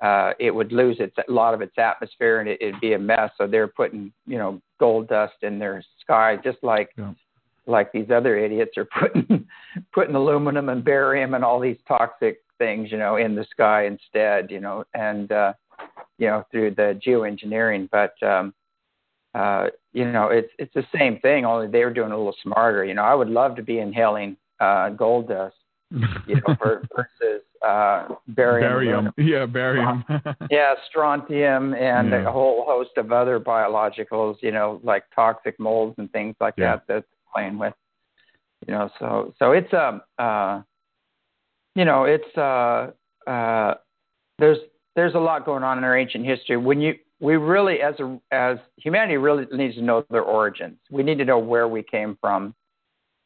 uh 0.00 0.32
it 0.38 0.50
would 0.50 0.72
lose 0.72 0.96
its 1.00 1.14
a 1.28 1.32
lot 1.32 1.54
of 1.54 1.60
its 1.60 1.76
atmosphere 1.76 2.40
and 2.40 2.48
it, 2.48 2.60
it'd 2.60 2.80
be 2.80 2.94
a 2.94 2.98
mess 2.98 3.30
so 3.36 3.46
they're 3.46 3.68
putting 3.68 4.12
you 4.26 4.38
know 4.38 4.60
gold 4.80 5.08
dust 5.08 5.34
in 5.42 5.58
their 5.58 5.84
sky 6.00 6.36
just 6.42 6.58
like 6.62 6.90
Yeah. 6.96 7.12
Like 7.68 7.92
these 7.92 8.10
other 8.10 8.38
idiots 8.38 8.76
are 8.76 8.88
putting 8.98 9.46
putting 9.92 10.14
aluminum 10.14 10.68
and 10.68 10.84
barium 10.84 11.34
and 11.34 11.44
all 11.44 11.60
these 11.60 11.78
toxic 11.86 12.40
things 12.58 12.90
you 12.90 12.98
know 12.98 13.16
in 13.16 13.34
the 13.34 13.46
sky 13.50 13.86
instead 13.86 14.50
you 14.50 14.58
know 14.60 14.84
and 14.94 15.30
uh 15.30 15.52
you 16.18 16.26
know 16.26 16.42
through 16.50 16.70
the 16.74 16.98
geoengineering 17.06 17.88
but 17.90 18.20
um 18.26 18.52
uh, 19.34 19.66
you 19.92 20.10
know, 20.10 20.28
it's 20.28 20.50
it's 20.58 20.72
the 20.74 20.84
same 20.96 21.18
thing, 21.20 21.44
only 21.44 21.68
they 21.68 21.84
were 21.84 21.92
doing 21.92 22.10
it 22.10 22.14
a 22.14 22.16
little 22.16 22.34
smarter. 22.42 22.84
You 22.84 22.94
know, 22.94 23.02
I 23.04 23.14
would 23.14 23.28
love 23.28 23.56
to 23.56 23.62
be 23.62 23.78
inhaling 23.78 24.36
uh, 24.58 24.90
gold 24.90 25.28
dust, 25.28 25.54
you 25.90 26.40
know, 26.46 26.56
ver- 26.60 26.82
versus 26.96 27.42
uh, 27.64 28.08
barium. 28.28 29.12
barium. 29.12 29.12
Yeah, 29.16 29.46
barium. 29.46 30.04
Yeah, 30.50 30.74
strontium 30.88 31.74
and 31.74 32.10
Yeah. 32.10 32.28
a 32.28 32.32
whole 32.32 32.64
host 32.66 32.90
of 32.96 33.12
other 33.12 33.38
biologicals, 33.38 34.36
you 34.40 34.50
know, 34.50 34.80
like 34.82 35.04
toxic 35.14 35.58
molds 35.60 35.94
and 35.98 36.10
things 36.10 36.34
like 36.40 36.54
Yeah. 36.56 36.76
that 36.76 36.82
that's 36.88 37.06
playing 37.34 37.58
with. 37.58 37.74
You 38.66 38.74
know, 38.74 38.90
so 38.98 39.34
so 39.38 39.52
it's 39.52 39.72
um 39.72 40.02
uh 40.18 40.62
you 41.74 41.84
know, 41.84 42.04
it's 42.04 42.36
uh 42.36 42.90
uh 43.28 43.74
there's 44.38 44.58
there's 44.96 45.14
a 45.14 45.18
lot 45.18 45.44
going 45.44 45.62
on 45.62 45.78
in 45.78 45.84
our 45.84 45.96
ancient 45.96 46.26
history. 46.26 46.56
When 46.56 46.80
you 46.80 46.94
we 47.20 47.36
really 47.36 47.80
as 47.80 47.94
a 48.00 48.18
as 48.32 48.58
humanity 48.76 49.16
really 49.16 49.46
needs 49.52 49.76
to 49.76 49.82
know 49.82 50.04
their 50.10 50.22
origins. 50.22 50.78
We 50.90 51.02
need 51.02 51.18
to 51.18 51.24
know 51.24 51.38
where 51.38 51.68
we 51.68 51.82
came 51.82 52.16
from. 52.20 52.54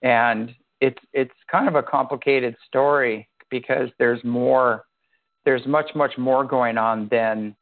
And 0.03 0.55
it's 0.81 0.99
it's 1.13 1.33
kind 1.51 1.69
of 1.69 1.77
a 1.77 1.83
complicated 1.83 2.57
story 2.67 3.29
because 3.51 3.89
there's 3.99 4.23
more 4.25 4.85
there's 5.45 5.67
much 5.67 5.91
much 5.95 6.17
more 6.19 6.45
going 6.45 6.79
on 6.79 7.09
than 7.11 7.55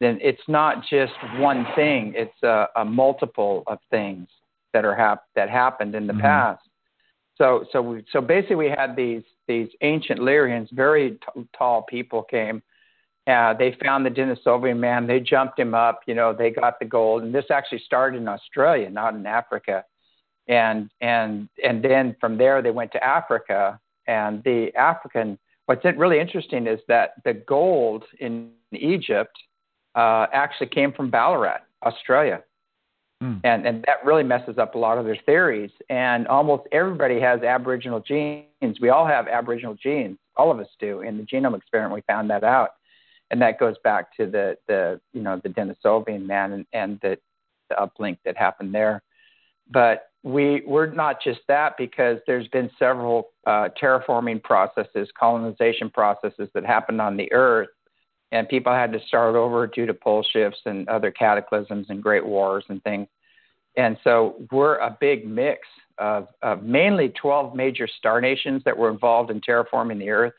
than 0.00 0.18
it's 0.22 0.42
not 0.48 0.84
just 0.88 1.12
one 1.36 1.66
thing 1.74 2.14
it's 2.16 2.42
a, 2.42 2.66
a 2.76 2.84
multiple 2.84 3.62
of 3.66 3.78
things 3.90 4.28
that 4.72 4.84
are 4.84 4.94
hap- 4.94 5.24
that 5.34 5.48
happened 5.48 5.94
in 5.94 6.06
the 6.06 6.12
Mhm. 6.12 6.20
past 6.20 6.62
so 7.38 7.66
so 7.72 7.82
we, 7.82 8.04
so 8.12 8.20
basically 8.20 8.56
we 8.56 8.68
had 8.68 8.96
these 8.96 9.24
these 9.46 9.68
ancient 9.82 10.20
lyrians 10.20 10.70
very 10.72 11.12
t- 11.12 11.48
tall 11.56 11.82
people 11.82 12.22
came 12.22 12.62
Uh, 13.28 13.52
they 13.54 13.72
found 13.84 14.06
the 14.06 14.10
Denisovan 14.10 14.78
man. 14.78 15.04
They 15.08 15.18
jumped 15.18 15.58
him 15.58 15.74
up. 15.74 15.96
You 16.06 16.14
know, 16.14 16.32
they 16.32 16.50
got 16.50 16.78
the 16.78 16.84
gold. 16.84 17.24
And 17.24 17.34
this 17.34 17.50
actually 17.50 17.80
started 17.80 18.18
in 18.22 18.28
Australia, 18.28 18.88
not 18.88 19.14
in 19.14 19.26
Africa. 19.26 19.84
And 20.46 20.78
and 21.00 21.48
and 21.68 21.82
then 21.82 22.14
from 22.20 22.38
there 22.38 22.62
they 22.62 22.70
went 22.70 22.92
to 22.92 23.02
Africa. 23.02 23.80
And 24.06 24.44
the 24.44 24.72
African, 24.76 25.38
what's 25.66 25.84
really 25.84 26.20
interesting 26.20 26.68
is 26.68 26.80
that 26.86 27.14
the 27.24 27.34
gold 27.34 28.04
in 28.20 28.52
Egypt 28.72 29.36
uh, 29.96 30.26
actually 30.32 30.68
came 30.68 30.92
from 30.92 31.10
Ballarat, 31.10 31.62
Australia. 31.82 32.38
Mm. 33.22 33.40
And, 33.44 33.66
and 33.66 33.84
that 33.86 34.04
really 34.04 34.22
messes 34.22 34.58
up 34.58 34.74
a 34.74 34.78
lot 34.78 34.98
of 34.98 35.04
their 35.04 35.18
theories. 35.24 35.70
And 35.88 36.26
almost 36.28 36.64
everybody 36.72 37.20
has 37.20 37.42
Aboriginal 37.42 38.00
genes. 38.00 38.80
We 38.80 38.90
all 38.90 39.06
have 39.06 39.26
Aboriginal 39.28 39.74
genes. 39.74 40.18
All 40.36 40.50
of 40.50 40.60
us 40.60 40.68
do. 40.78 41.00
In 41.00 41.16
the 41.16 41.24
genome 41.24 41.56
experiment, 41.56 41.94
we 41.94 42.02
found 42.02 42.28
that 42.30 42.44
out. 42.44 42.70
And 43.30 43.40
that 43.42 43.58
goes 43.58 43.76
back 43.82 44.14
to 44.16 44.26
the, 44.26 44.56
the 44.68 45.00
you 45.12 45.22
know, 45.22 45.40
the 45.42 45.48
Denisovan 45.48 46.26
man 46.26 46.52
and, 46.52 46.66
and 46.72 46.98
the, 47.02 47.18
the 47.70 47.76
uplink 47.76 48.18
that 48.24 48.36
happened 48.36 48.74
there. 48.74 49.02
But 49.70 50.10
we, 50.22 50.62
we're 50.66 50.92
not 50.92 51.22
just 51.22 51.40
that 51.48 51.76
because 51.76 52.18
there's 52.26 52.48
been 52.48 52.70
several 52.78 53.30
uh, 53.46 53.68
terraforming 53.80 54.42
processes, 54.42 55.08
colonization 55.18 55.90
processes 55.90 56.48
that 56.54 56.64
happened 56.64 57.00
on 57.00 57.16
the 57.16 57.32
Earth 57.32 57.68
and 58.36 58.46
people 58.48 58.72
had 58.72 58.92
to 58.92 59.00
start 59.06 59.34
over 59.34 59.66
due 59.66 59.86
to 59.86 59.94
pole 59.94 60.24
shifts 60.30 60.60
and 60.66 60.86
other 60.90 61.10
cataclysms 61.10 61.86
and 61.88 62.02
great 62.02 62.24
wars 62.24 62.64
and 62.68 62.82
things. 62.82 63.08
And 63.78 63.96
so 64.04 64.46
we're 64.52 64.76
a 64.76 64.96
big 65.00 65.26
mix 65.26 65.60
of, 65.96 66.28
of 66.42 66.62
mainly 66.62 67.08
12 67.20 67.54
major 67.54 67.88
star 67.98 68.20
nations 68.20 68.60
that 68.66 68.76
were 68.76 68.90
involved 68.90 69.30
in 69.30 69.40
terraforming 69.40 69.98
the 69.98 70.10
Earth 70.10 70.34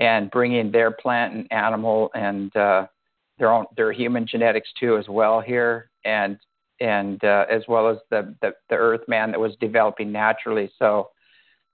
and 0.00 0.28
bringing 0.32 0.72
their 0.72 0.90
plant 0.90 1.34
and 1.34 1.52
animal 1.52 2.10
and 2.14 2.54
uh, 2.56 2.86
their 3.38 3.52
own 3.52 3.66
their 3.76 3.92
human 3.92 4.26
genetics 4.26 4.68
too 4.78 4.96
as 4.96 5.08
well 5.08 5.40
here, 5.40 5.90
and 6.04 6.36
and 6.80 7.22
uh, 7.22 7.46
as 7.50 7.62
well 7.68 7.88
as 7.88 7.98
the, 8.10 8.34
the 8.42 8.52
the 8.70 8.76
Earth 8.76 9.02
man 9.06 9.30
that 9.30 9.40
was 9.40 9.52
developing 9.60 10.10
naturally. 10.10 10.70
So, 10.78 11.10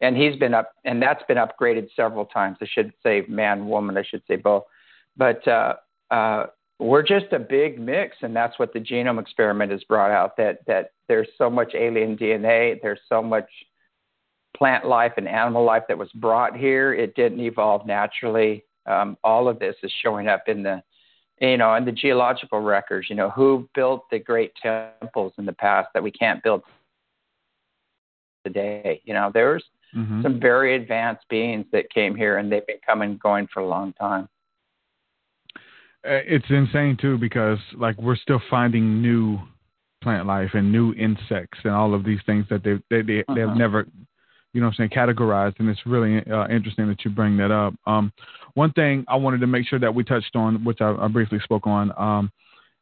and 0.01 0.17
he's 0.17 0.37
been 0.37 0.55
up 0.55 0.73
and 0.85 1.01
that's 1.01 1.23
been 1.29 1.39
upgraded 1.39 1.89
several 1.97 2.27
times. 2.27 2.59
I 2.61 2.67
should 2.71 2.93
say 3.03 3.25
man 3.29 3.67
woman. 3.67 3.97
I 3.97 4.03
should 4.03 4.23
say 4.29 4.37
both 4.37 4.65
but 5.17 5.47
uh, 5.49 5.75
uh, 6.11 6.47
we're 6.79 7.03
just 7.03 7.33
a 7.33 7.39
big 7.39 7.81
mix, 7.81 8.17
and 8.23 8.37
that's 8.37 8.59
what 8.59 8.73
the 8.73 8.81
genome 8.81 9.21
experiment 9.21 9.73
has 9.73 9.83
brought 9.85 10.11
out. 10.11 10.37
That 10.37 10.59
that 10.67 10.91
there's 11.09 11.29
so 11.39 11.49
much 11.49 11.75
alien 11.75 12.17
DNA, 12.17 12.81
there's 12.83 13.01
so 13.09 13.23
much 13.23 13.49
plant 14.57 14.87
life 14.87 15.13
and 15.17 15.29
animal 15.29 15.65
life 15.65 15.85
that 15.89 15.99
was 15.99 16.11
brought 16.13 16.57
here. 16.57 16.95
It 16.95 17.15
didn't 17.15 17.41
evolve 17.41 17.87
naturally. 17.87 18.65
Um, 18.87 19.17
all 19.25 19.49
of 19.49 19.59
this 19.59 19.75
is 19.83 19.93
showing 20.03 20.29
up 20.29 20.45
in 20.49 20.63
the 20.63 20.83
you 21.41 21.57
know 21.57 21.75
in 21.75 21.85
the 21.85 21.93
geological 21.93 22.61
records. 22.61 23.09
You 23.09 23.17
know 23.17 23.31
who 23.31 23.69
built 23.75 24.05
the 24.11 24.19
great 24.19 24.53
temples 24.63 25.33
in 25.39 25.47
the 25.47 25.53
past 25.53 25.89
that 25.95 26.03
we 26.03 26.11
can't 26.11 26.43
build 26.43 26.63
today. 28.45 29.01
You 29.05 29.15
know 29.15 29.31
there's 29.33 29.65
mm-hmm. 29.95 30.23
some 30.23 30.39
very 30.39 30.77
advanced 30.77 31.27
beings 31.31 31.65
that 31.73 31.91
came 31.91 32.15
here, 32.15 32.37
and 32.37 32.53
they've 32.53 32.67
been 32.67 32.81
coming 32.87 33.13
and 33.13 33.21
going 33.21 33.49
for 33.53 33.61
a 33.61 33.67
long 33.67 33.95
time. 33.95 34.29
Uh, 36.07 36.23
it's 36.25 36.47
insane 36.51 36.97
too 37.01 37.19
because 37.19 37.59
like 37.77 37.97
we're 38.01 38.17
still 38.17 38.41
finding 38.49 39.03
new 39.03 39.39
plant 40.03 40.27
life 40.27 40.51
and 40.55 40.71
new 40.71 40.93
insects 40.95 41.59
and 41.65 41.73
all 41.73 41.95
of 41.95 42.05
these 42.05 42.21
things 42.27 42.47
that 42.49 42.63
they 42.63 42.75
they, 42.91 43.03
they 43.03 43.21
uh-huh. 43.21 43.35
they've 43.35 43.57
never 43.57 43.87
you 44.53 44.61
know 44.61 44.69
I'm 44.69 44.75
saying 44.75 44.91
categorized 44.91 45.59
and 45.59 45.69
it's 45.69 45.85
really 45.85 46.19
uh, 46.31 46.49
interesting 46.49 46.87
that 46.89 47.05
you 47.05 47.11
bring 47.11 47.37
that 47.39 47.51
up. 47.51 47.75
Um, 47.87 48.13
one 48.55 48.73
thing 48.73 49.05
I 49.09 49.17
wanted 49.17 49.41
to 49.41 49.47
make 49.47 49.67
sure 49.67 49.79
that 49.79 49.95
we 49.95 50.05
touched 50.05 50.35
on, 50.35 50.65
which 50.65 50.81
I, 50.81 50.95
I 50.95 51.09
briefly 51.09 51.41
spoke 51.43 51.67
on. 51.67 51.93
Um, 51.99 52.31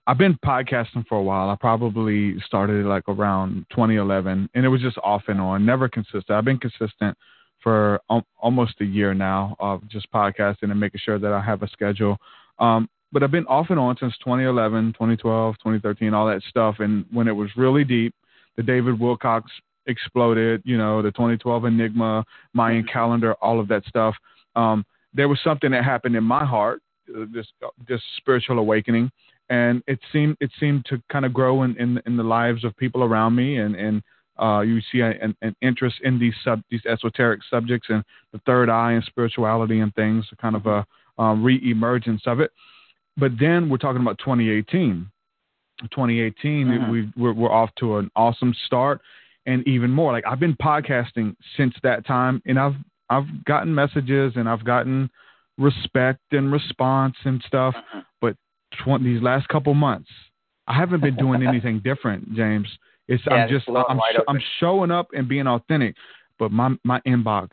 I've 0.06 0.18
been 0.18 0.38
podcasting 0.44 1.06
for 1.08 1.16
a 1.16 1.22
while. 1.22 1.48
I 1.48 1.56
probably 1.56 2.38
started 2.46 2.84
like 2.84 3.08
around 3.08 3.64
2011, 3.70 4.50
and 4.54 4.64
it 4.64 4.68
was 4.68 4.82
just 4.82 4.98
off 5.02 5.22
and 5.28 5.40
on, 5.40 5.64
never 5.64 5.88
consistent. 5.88 6.30
I've 6.30 6.44
been 6.44 6.58
consistent 6.58 7.16
for 7.62 8.00
um, 8.10 8.22
almost 8.38 8.74
a 8.80 8.84
year 8.84 9.14
now 9.14 9.56
of 9.58 9.88
just 9.88 10.12
podcasting 10.12 10.70
and 10.70 10.78
making 10.78 11.00
sure 11.02 11.18
that 11.18 11.32
I 11.32 11.40
have 11.40 11.62
a 11.62 11.68
schedule. 11.68 12.18
Um, 12.58 12.88
but 13.14 13.22
I've 13.22 13.30
been 13.30 13.46
off 13.46 13.66
and 13.70 13.78
on 13.78 13.96
since 13.98 14.12
2011, 14.18 14.94
2012, 14.94 15.54
2013, 15.58 16.12
all 16.12 16.26
that 16.26 16.42
stuff. 16.48 16.76
And 16.80 17.06
when 17.12 17.28
it 17.28 17.32
was 17.32 17.48
really 17.56 17.84
deep, 17.84 18.12
the 18.56 18.62
David 18.62 18.98
Wilcock 18.98 19.44
exploded, 19.86 20.62
you 20.64 20.76
know, 20.76 21.00
the 21.00 21.12
2012 21.12 21.64
Enigma, 21.64 22.24
Mayan 22.54 22.82
mm-hmm. 22.82 22.92
calendar, 22.92 23.34
all 23.34 23.60
of 23.60 23.68
that 23.68 23.84
stuff. 23.84 24.16
Um, 24.56 24.84
there 25.14 25.28
was 25.28 25.38
something 25.44 25.70
that 25.70 25.84
happened 25.84 26.16
in 26.16 26.24
my 26.24 26.44
heart, 26.44 26.82
uh, 27.08 27.26
this 27.32 27.46
uh, 27.64 27.68
this 27.88 28.00
spiritual 28.16 28.58
awakening, 28.58 29.12
and 29.48 29.80
it 29.86 30.00
seemed 30.12 30.36
it 30.40 30.50
seemed 30.58 30.84
to 30.86 31.00
kind 31.12 31.24
of 31.24 31.32
grow 31.32 31.62
in, 31.62 31.76
in, 31.78 32.02
in 32.06 32.16
the 32.16 32.22
lives 32.22 32.64
of 32.64 32.76
people 32.78 33.04
around 33.04 33.36
me, 33.36 33.58
and 33.58 33.76
and 33.76 34.02
uh, 34.42 34.60
you 34.60 34.80
see 34.90 35.00
an, 35.00 35.36
an, 35.42 35.54
interest 35.62 35.96
in 36.02 36.18
these 36.18 36.34
sub 36.42 36.62
these 36.70 36.84
esoteric 36.86 37.42
subjects 37.48 37.88
and 37.90 38.02
the 38.32 38.40
third 38.46 38.68
eye 38.68 38.92
and 38.92 39.04
spirituality 39.04 39.80
and 39.80 39.94
things, 39.94 40.26
kind 40.40 40.56
of 40.56 40.66
a 40.66 40.84
um, 41.18 41.44
re-emergence 41.44 42.22
of 42.26 42.40
it 42.40 42.50
but 43.16 43.32
then 43.38 43.68
we're 43.68 43.78
talking 43.78 44.02
about 44.02 44.18
2018. 44.18 45.10
2018, 45.82 46.66
mm-hmm. 46.66 46.90
we 46.90 47.12
we're, 47.16 47.32
we're 47.32 47.52
off 47.52 47.70
to 47.78 47.98
an 47.98 48.10
awesome 48.14 48.54
start, 48.66 49.00
and 49.46 49.66
even 49.66 49.90
more. 49.90 50.12
Like 50.12 50.24
I've 50.26 50.40
been 50.40 50.56
podcasting 50.56 51.34
since 51.56 51.74
that 51.82 52.06
time, 52.06 52.42
and 52.46 52.58
I've 52.58 52.74
I've 53.10 53.44
gotten 53.44 53.74
messages 53.74 54.32
and 54.36 54.48
I've 54.48 54.64
gotten 54.64 55.10
respect 55.58 56.20
and 56.32 56.52
response 56.52 57.16
and 57.24 57.42
stuff. 57.46 57.74
Mm-hmm. 57.74 57.98
But 58.20 58.36
tw- 58.72 59.02
these 59.02 59.22
last 59.22 59.48
couple 59.48 59.74
months, 59.74 60.10
I 60.66 60.74
haven't 60.74 61.00
been 61.00 61.16
doing 61.16 61.42
anything 61.46 61.80
different, 61.84 62.34
James. 62.34 62.68
It's 63.08 63.22
yeah, 63.26 63.34
I'm 63.34 63.48
just 63.48 63.68
I'm 63.68 63.98
sh- 63.98 64.24
I'm 64.28 64.40
showing 64.60 64.90
up 64.90 65.08
and 65.12 65.28
being 65.28 65.46
authentic, 65.46 65.96
but 66.38 66.50
my 66.50 66.74
my 66.84 67.00
inbox 67.00 67.48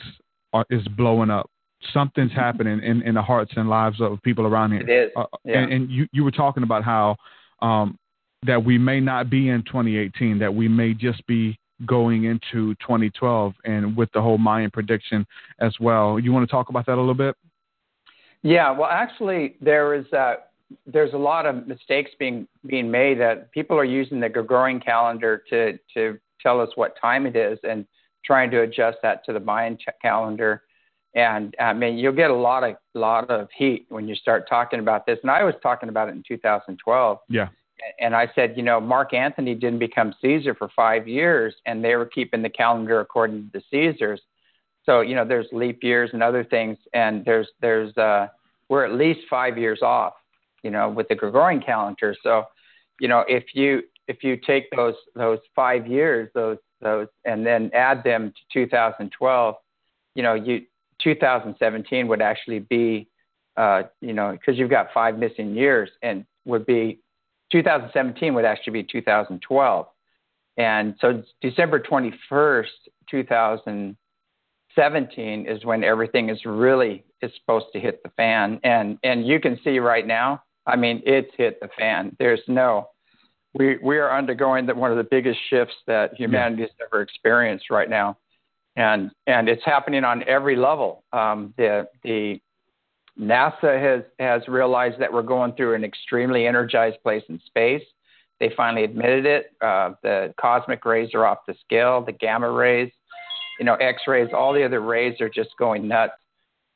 are, 0.54 0.66
is 0.70 0.88
blowing 0.90 1.30
up 1.30 1.51
something's 1.94 2.32
happening 2.32 2.82
in, 2.84 3.02
in 3.02 3.16
the 3.16 3.22
hearts 3.22 3.52
and 3.56 3.70
lives 3.70 4.00
of 4.02 4.22
people 4.24 4.46
around 4.46 4.72
here. 4.72 4.82
It 4.82 5.08
is. 5.08 5.12
Uh, 5.16 5.26
yeah. 5.44 5.60
and, 5.60 5.74
and, 5.74 5.90
you, 5.90 6.08
you 6.12 6.24
were 6.24 6.32
talking 6.32 6.64
about 6.64 6.84
how 6.84 7.16
um, 7.62 7.98
that 8.46 8.64
we 8.64 8.78
may 8.78 9.00
not 9.00 9.30
be 9.30 9.50
in 9.50 9.64
2018, 9.64 10.40
that 10.40 10.54
we 10.54 10.68
may 10.68 10.94
just 10.94 11.26
be 11.28 11.58
going 11.86 12.26
into 12.26 12.76
2012 12.76 13.54
and 13.66 13.96
with 13.96 14.10
the 14.14 14.22
whole 14.22 14.38
Mayan 14.38 14.72
prediction 14.72 15.26
as 15.60 15.76
well. 15.80 16.20
You 16.20 16.32
want 16.32 16.48
to 16.48 16.52
talk 16.52 16.70
about 16.70 16.86
that 16.86 16.96
a 16.96 17.00
little 17.00 17.14
bit? 17.14 17.36
Yeah, 18.44 18.72
well, 18.72 18.90
actually, 18.90 19.56
there 19.62 19.94
is 19.94 20.12
uh, 20.14 20.36
there's 20.88 21.14
a 21.14 21.18
lot 21.18 21.46
of 21.46 21.68
mistakes 21.68 22.12
being 22.18 22.48
being 22.66 22.90
made 22.90 23.20
that 23.20 23.52
people 23.52 23.78
are 23.78 23.86
using 23.86 24.20
the 24.20 24.30
Gregorian 24.30 24.80
calendar 24.80 25.44
to 25.50 25.78
to 25.94 26.20
tell 26.42 26.60
us 26.60 26.70
what 26.76 26.96
time 27.00 27.28
it 27.28 27.36
is 27.36 27.60
and 27.64 27.86
trying 28.26 28.50
to 28.52 28.62
adjust 28.62 28.98
that 29.04 29.24
to 29.26 29.34
the 29.34 29.40
Mayan 29.40 29.78
calendar 30.02 30.64
and 31.14 31.56
I 31.60 31.74
mean, 31.74 31.98
you'll 31.98 32.14
get 32.14 32.32
a 32.32 32.36
lot 32.36 32.64
of 32.64 32.76
lot 32.94 33.30
of 33.30 33.50
heat 33.56 33.86
when 33.90 34.08
you 34.08 34.16
start 34.16 34.48
talking 34.48 34.80
about 34.80 35.06
this. 35.06 35.20
And 35.22 35.32
I 35.32 35.44
was 35.44 35.56
talking 35.62 35.90
about 35.90 36.08
it 36.08 36.12
in 36.12 36.24
2012. 36.28 37.18
Yeah. 37.30 37.50
And 38.00 38.16
I 38.16 38.32
said, 38.36 38.54
you 38.56 38.64
know, 38.64 38.80
Mark 38.80 39.14
Antony 39.14 39.56
didn't 39.56 39.80
become 39.80 40.14
Caesar 40.22 40.54
for 40.54 40.70
five 40.76 41.08
years, 41.08 41.56
and 41.66 41.84
they 41.84 41.96
were 41.96 42.06
keeping 42.06 42.42
the 42.44 42.50
calendar 42.50 43.00
according 43.00 43.50
to 43.52 43.60
the 43.60 43.64
Caesars. 43.72 44.22
So 44.86 45.02
you 45.02 45.16
know, 45.16 45.26
there's 45.26 45.48
leap 45.52 45.84
years 45.84 46.12
and 46.14 46.24
other 46.24 46.44
things, 46.44 46.78
and 46.94 47.26
there's 47.26 47.48
there's 47.60 47.96
uh, 47.98 48.28
we're 48.70 48.86
at 48.86 48.94
least 48.94 49.22
five 49.30 49.58
years 49.58 49.82
off, 49.82 50.14
you 50.64 50.72
know, 50.72 50.90
with 50.90 51.08
the 51.10 51.16
Gregorian 51.16 51.62
calendar. 51.62 52.16
So, 52.24 52.46
you 53.00 53.08
know, 53.08 53.26
if 53.28 53.44
you 53.54 53.84
if 54.08 54.24
you 54.24 54.38
take 54.38 54.70
those 54.76 54.96
those 55.16 55.40
five 55.56 55.88
years, 55.88 56.30
those 56.34 56.58
those, 56.82 57.08
and 57.26 57.46
then 57.46 57.70
add 57.74 58.04
them 58.04 58.32
to 58.32 58.60
2012, 58.66 59.56
you 60.16 60.24
know, 60.24 60.34
you 60.34 60.62
2017 61.04 62.08
would 62.08 62.22
actually 62.22 62.60
be, 62.60 63.10
uh, 63.58 63.82
you 64.02 64.14
know, 64.14 64.32
because 64.32 64.58
you've 64.58 64.70
got 64.70 64.88
five 64.94 65.18
missing 65.18 65.56
years, 65.56 65.90
and 66.02 66.26
would 66.46 66.66
be 66.66 67.00
2017 67.52 68.34
would 68.34 68.46
actually 68.46 68.72
be 68.74 68.84
2012, 68.84 69.88
and 70.58 70.96
so 71.00 71.24
December 71.42 71.80
21st, 71.80 72.68
2017 73.10 75.48
is 75.48 75.66
when 75.66 75.84
everything 75.84 76.30
is 76.30 76.46
really 76.46 77.04
is 77.22 77.32
supposed 77.40 77.68
to 77.74 77.80
hit 77.80 78.02
the 78.04 78.10
fan, 78.18 78.60
and 78.64 78.98
and 79.04 79.28
you 79.28 79.40
can 79.40 79.60
see 79.64 79.80
right 79.80 80.08
now, 80.08 80.42
I 80.66 80.76
mean, 80.76 81.02
it's 81.06 81.32
hit 81.38 81.60
the 81.60 81.70
fan. 81.78 82.16
There's 82.20 82.42
no 82.48 82.90
we 83.54 83.78
we 83.78 83.98
are 83.98 84.16
undergoing 84.16 84.66
the, 84.66 84.76
one 84.76 84.92
of 84.92 84.98
the 84.98 85.04
biggest 85.04 85.40
shifts 85.50 85.76
that 85.88 86.14
humanity 86.16 86.64
has 86.64 86.72
ever 86.82 87.02
experienced 87.02 87.70
right 87.70 87.90
now 87.90 88.18
and 88.82 89.12
and 89.28 89.48
it's 89.48 89.64
happening 89.64 90.04
on 90.04 90.24
every 90.28 90.56
level. 90.56 91.04
Um, 91.14 91.54
the 91.58 91.88
the 92.04 92.42
NASA 93.20 93.80
has 93.80 94.04
has 94.20 94.48
realized 94.48 95.00
that 95.00 95.12
we're 95.14 95.22
going 95.22 95.54
through 95.54 95.76
an 95.76 95.84
extremely 95.84 96.48
energized 96.48 96.98
place 97.04 97.24
in 97.30 97.40
space. 97.46 97.84
They 98.40 98.52
finally 98.58 98.84
admitted 98.84 99.26
it. 99.28 99.52
Uh, 99.62 99.92
the 100.02 100.34
cosmic 100.42 100.84
rays 100.84 101.10
are 101.14 101.26
off 101.28 101.40
the 101.48 101.54
scale. 101.64 102.04
The 102.04 102.12
gamma 102.12 102.50
rays, 102.50 102.92
you 103.60 103.66
know, 103.66 103.76
X 103.76 104.02
rays, 104.08 104.30
all 104.34 104.52
the 104.52 104.64
other 104.64 104.82
rays 104.82 105.22
are 105.22 105.30
just 105.30 105.52
going 105.60 105.88
nuts. 105.88 106.14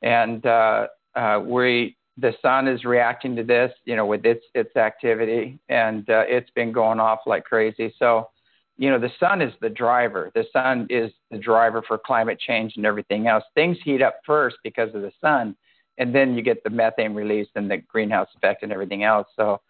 And 0.03 0.45
uh, 0.45 0.88
uh, 1.16 1.41
we 1.43 1.97
the 2.18 2.34
sun 2.41 2.68
is 2.68 2.86
reacting 2.86 3.36
to 3.36 3.43
this, 3.43 3.72
you 3.86 3.95
know, 3.95 4.06
with 4.06 4.26
its 4.26 4.45
its 4.53 4.76
activity, 4.76 5.60
and 5.70 6.08
uh, 6.10 6.24
it's 6.28 6.51
been 6.51 6.72
going 6.72 6.99
off 6.99 7.20
like 7.26 7.45
crazy. 7.45 7.93
So, 7.97 8.30
you 8.78 8.90
know, 8.90 9.00
the 9.00 9.12
sun 9.20 9.42
is 9.42 9.54
the 9.62 9.70
driver. 9.70 10.32
The 10.36 10.46
sun 10.52 10.88
is 10.90 11.12
the 11.32 11.38
driver 11.38 11.82
for 11.88 11.98
climate 11.98 12.40
change 12.40 12.74
and 12.76 12.86
everything 12.86 13.28
else. 13.28 13.44
Things 13.54 13.78
heat 13.84 14.02
up 14.02 14.20
first 14.26 14.58
because 14.64 14.94
of 14.94 15.02
the 15.02 15.12
sun, 15.22 15.56
and 15.98 16.14
then 16.14 16.36
you 16.36 16.42
get 16.42 16.64
the 16.64 16.70
methane 16.70 17.14
release 17.14 17.48
and 17.56 17.72
the 17.72 17.78
greenhouse 17.78 18.28
effect 18.36 18.64
and 18.64 18.72
everything 18.72 19.04
else. 19.04 19.28
So, 19.36 19.62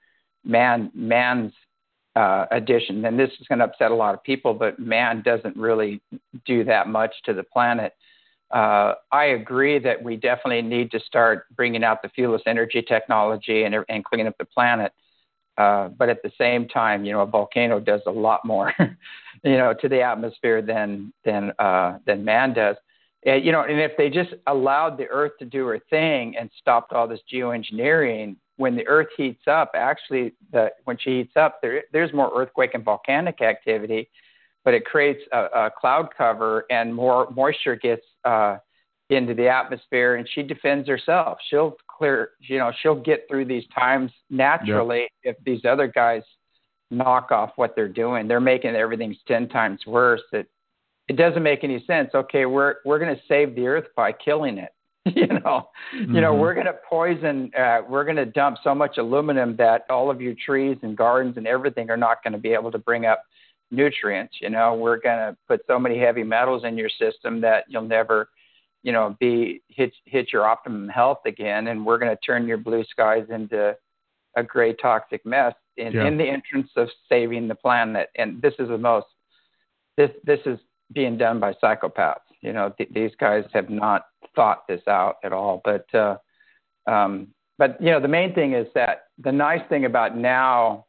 man, 0.44 0.92
man's 0.96 1.54
uh, 2.16 2.46
addition, 2.52 3.04
and 3.06 3.20
this 3.20 3.30
is 3.40 3.48
going 3.48 3.60
to 3.60 3.66
upset 3.66 3.92
a 3.92 3.96
lot 3.96 4.16
of 4.16 4.24
people, 4.24 4.54
but 4.54 4.80
man 4.80 5.22
doesn't 5.22 5.56
really 5.56 6.02
do 6.46 6.64
that 6.64 6.88
much 6.88 7.14
to 7.26 7.34
the 7.34 7.44
planet. 7.44 7.94
Uh, 8.52 8.94
I 9.12 9.26
agree 9.26 9.80
that 9.80 10.02
we 10.02 10.16
definitely 10.16 10.62
need 10.62 10.92
to 10.92 11.00
start 11.00 11.46
bringing 11.56 11.84
out 11.84 12.02
the 12.02 12.10
fuelless 12.10 12.42
energy 12.46 12.82
technology 12.82 13.64
and, 13.64 13.76
and 13.90 14.06
cleaning 14.06 14.28
up 14.28 14.38
the 14.38 14.46
planet. 14.46 14.94
Uh, 15.58 15.88
but 15.88 16.10
at 16.10 16.22
the 16.22 16.32
same 16.38 16.68
time, 16.68 17.06
you 17.06 17.14
know, 17.14 17.22
a 17.22 17.26
volcano 17.26 17.80
does 17.80 18.02
a 18.08 18.12
lot 18.12 18.44
more, 18.44 18.74
you 19.44 19.58
know, 19.58 19.74
to 19.74 19.88
the 19.88 20.02
atmosphere 20.02 20.62
than 20.62 21.14
than 21.24 21.52
uh, 21.60 21.98
than 22.06 22.26
man 22.26 22.54
does. 22.54 22.76
And, 23.26 23.44
you 23.44 23.52
know, 23.52 23.62
and 23.62 23.80
if 23.80 23.94
they 23.98 24.10
just 24.10 24.34
allowed 24.48 24.98
the 24.98 25.08
Earth 25.08 25.32
to 25.40 25.46
do 25.46 25.66
her 25.68 25.80
thing 25.90 26.36
and 26.38 26.50
stopped 26.60 26.94
all 26.94 27.08
this 27.08 27.22
geoengineering, 27.34 28.36
when 28.58 28.76
the 28.76 28.86
Earth 28.88 29.08
heats 29.18 29.48
up, 29.48 29.72
actually, 29.76 30.34
the 30.52 30.72
when 30.84 30.98
she 30.98 31.18
heats 31.18 31.34
up, 31.36 31.60
there 31.62 31.84
there's 31.94 32.14
more 32.14 32.32
earthquake 32.36 32.74
and 32.74 32.84
volcanic 32.84 33.42
activity, 33.42 34.10
but 34.64 34.74
it 34.74 34.86
creates 34.86 35.22
a, 35.32 35.40
a 35.40 35.72
cloud 35.80 36.10
cover 36.18 36.66
and 36.70 36.94
more 36.94 37.30
moisture 37.32 37.76
gets 37.76 38.06
uh, 38.26 38.58
into 39.10 39.34
the 39.34 39.48
atmosphere, 39.48 40.16
and 40.16 40.28
she 40.34 40.44
defends 40.44 40.88
herself. 40.88 41.38
She'll 41.50 41.78
clear, 41.96 42.32
you 42.40 42.58
know, 42.58 42.72
she'll 42.82 43.02
get 43.02 43.26
through 43.30 43.46
these 43.46 43.64
times 43.74 44.12
naturally 44.30 45.08
yep. 45.24 45.38
if 45.38 45.44
these 45.46 45.66
other 45.66 45.88
guys 45.88 46.24
knock 46.92 47.32
off 47.32 47.52
what 47.56 47.76
they're 47.76 47.88
doing. 47.88 48.28
They're 48.28 48.40
making 48.40 48.76
everything 48.76 49.16
ten 49.28 49.48
times 49.50 49.82
worse. 49.86 50.22
It 50.32 50.50
it 51.08 51.18
doesn't 51.18 51.44
make 51.44 51.64
any 51.64 51.84
sense. 51.86 52.10
Okay, 52.14 52.46
we're 52.46 52.76
we're 52.86 53.00
going 53.00 53.16
to 53.16 53.22
save 53.28 53.56
the 53.56 53.68
earth 53.68 53.88
by 53.96 54.12
killing 54.12 54.58
it. 54.58 54.72
you 55.16 55.28
know, 55.28 55.70
mm-hmm. 55.96 56.16
you 56.16 56.22
know, 56.22 56.34
we're 56.34 56.56
going 56.56 56.66
to 56.66 56.76
poison. 56.90 57.52
Uh, 57.58 57.82
we're 57.88 58.04
going 58.04 58.16
to 58.16 58.26
dump 58.26 58.58
so 58.64 58.74
much 58.74 58.98
aluminum 58.98 59.56
that 59.56 59.86
all 59.90 60.10
of 60.10 60.20
your 60.20 60.34
trees 60.44 60.78
and 60.82 60.98
gardens 60.98 61.38
and 61.38 61.46
everything 61.46 61.92
are 61.92 61.98
not 61.98 62.24
going 62.24 62.34
to 62.34 62.40
be 62.40 62.54
able 62.54 62.72
to 62.72 62.80
bring 62.80 63.06
up 63.06 63.24
nutrients. 63.70 64.38
You 64.42 64.50
know, 64.50 64.74
we're 64.74 65.00
going 65.00 65.18
to 65.18 65.38
put 65.48 65.62
so 65.68 65.78
many 65.78 66.00
heavy 66.00 66.24
metals 66.24 66.64
in 66.64 66.76
your 66.76 66.90
system 66.90 67.40
that 67.42 67.66
you'll 67.68 67.84
never, 67.84 68.30
you 68.86 68.92
know, 68.92 69.18
be 69.20 69.64
hit 69.68 69.92
hit 70.06 70.32
your 70.32 70.46
optimum 70.46 70.88
health 70.88 71.22
again, 71.26 71.68
and 71.68 71.84
we're 71.84 71.98
going 71.98 72.16
to 72.16 72.22
turn 72.22 72.48
your 72.48 72.60
blue 72.60 72.84
skies 72.84 73.26
into 73.32 73.76
a 74.38 74.44
gray 74.44 74.74
toxic 74.74 75.26
mess 75.26 75.56
in, 75.76 75.92
yeah. 75.92 76.06
in 76.06 76.18
the 76.20 76.24
interest 76.24 76.70
of 76.78 76.88
saving 77.10 77.48
the 77.48 77.56
planet. 77.56 78.10
And 78.16 78.40
this 78.44 78.54
is 78.60 78.68
the 78.68 78.78
most 78.78 79.08
this 79.98 80.12
this 80.24 80.40
is 80.46 80.60
being 80.94 81.18
done 81.18 81.40
by 81.40 81.54
psychopaths. 81.54 82.20
You 82.42 82.54
know, 82.54 82.76
th- 82.78 82.92
these 82.94 83.10
guys 83.20 83.44
have 83.54 83.72
not 83.72 84.06
thought 84.36 84.68
this 84.68 84.82
out 84.88 85.16
at 85.24 85.34
all. 85.34 85.64
But 85.66 85.88
uh, 85.96 86.18
um, 86.86 87.30
but 87.58 87.82
you 87.82 87.90
know, 87.90 88.00
the 88.00 88.08
main 88.08 88.36
thing 88.36 88.54
is 88.54 88.68
that 88.76 89.06
the 89.18 89.32
nice 89.32 89.68
thing 89.68 89.86
about 89.86 90.16
now 90.16 90.86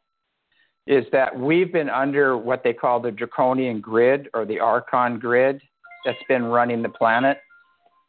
is 0.85 1.03
that 1.11 1.35
we've 1.35 1.73
been 1.73 1.89
under 1.89 2.37
what 2.37 2.63
they 2.63 2.73
call 2.73 2.99
the 2.99 3.11
draconian 3.11 3.81
grid 3.81 4.29
or 4.35 4.45
the 4.45 4.59
archon 4.59 5.17
grid 5.17 5.59
that's 6.05 6.23
been 6.29 6.43
running 6.43 6.83
the 6.83 6.89
planet 6.89 7.39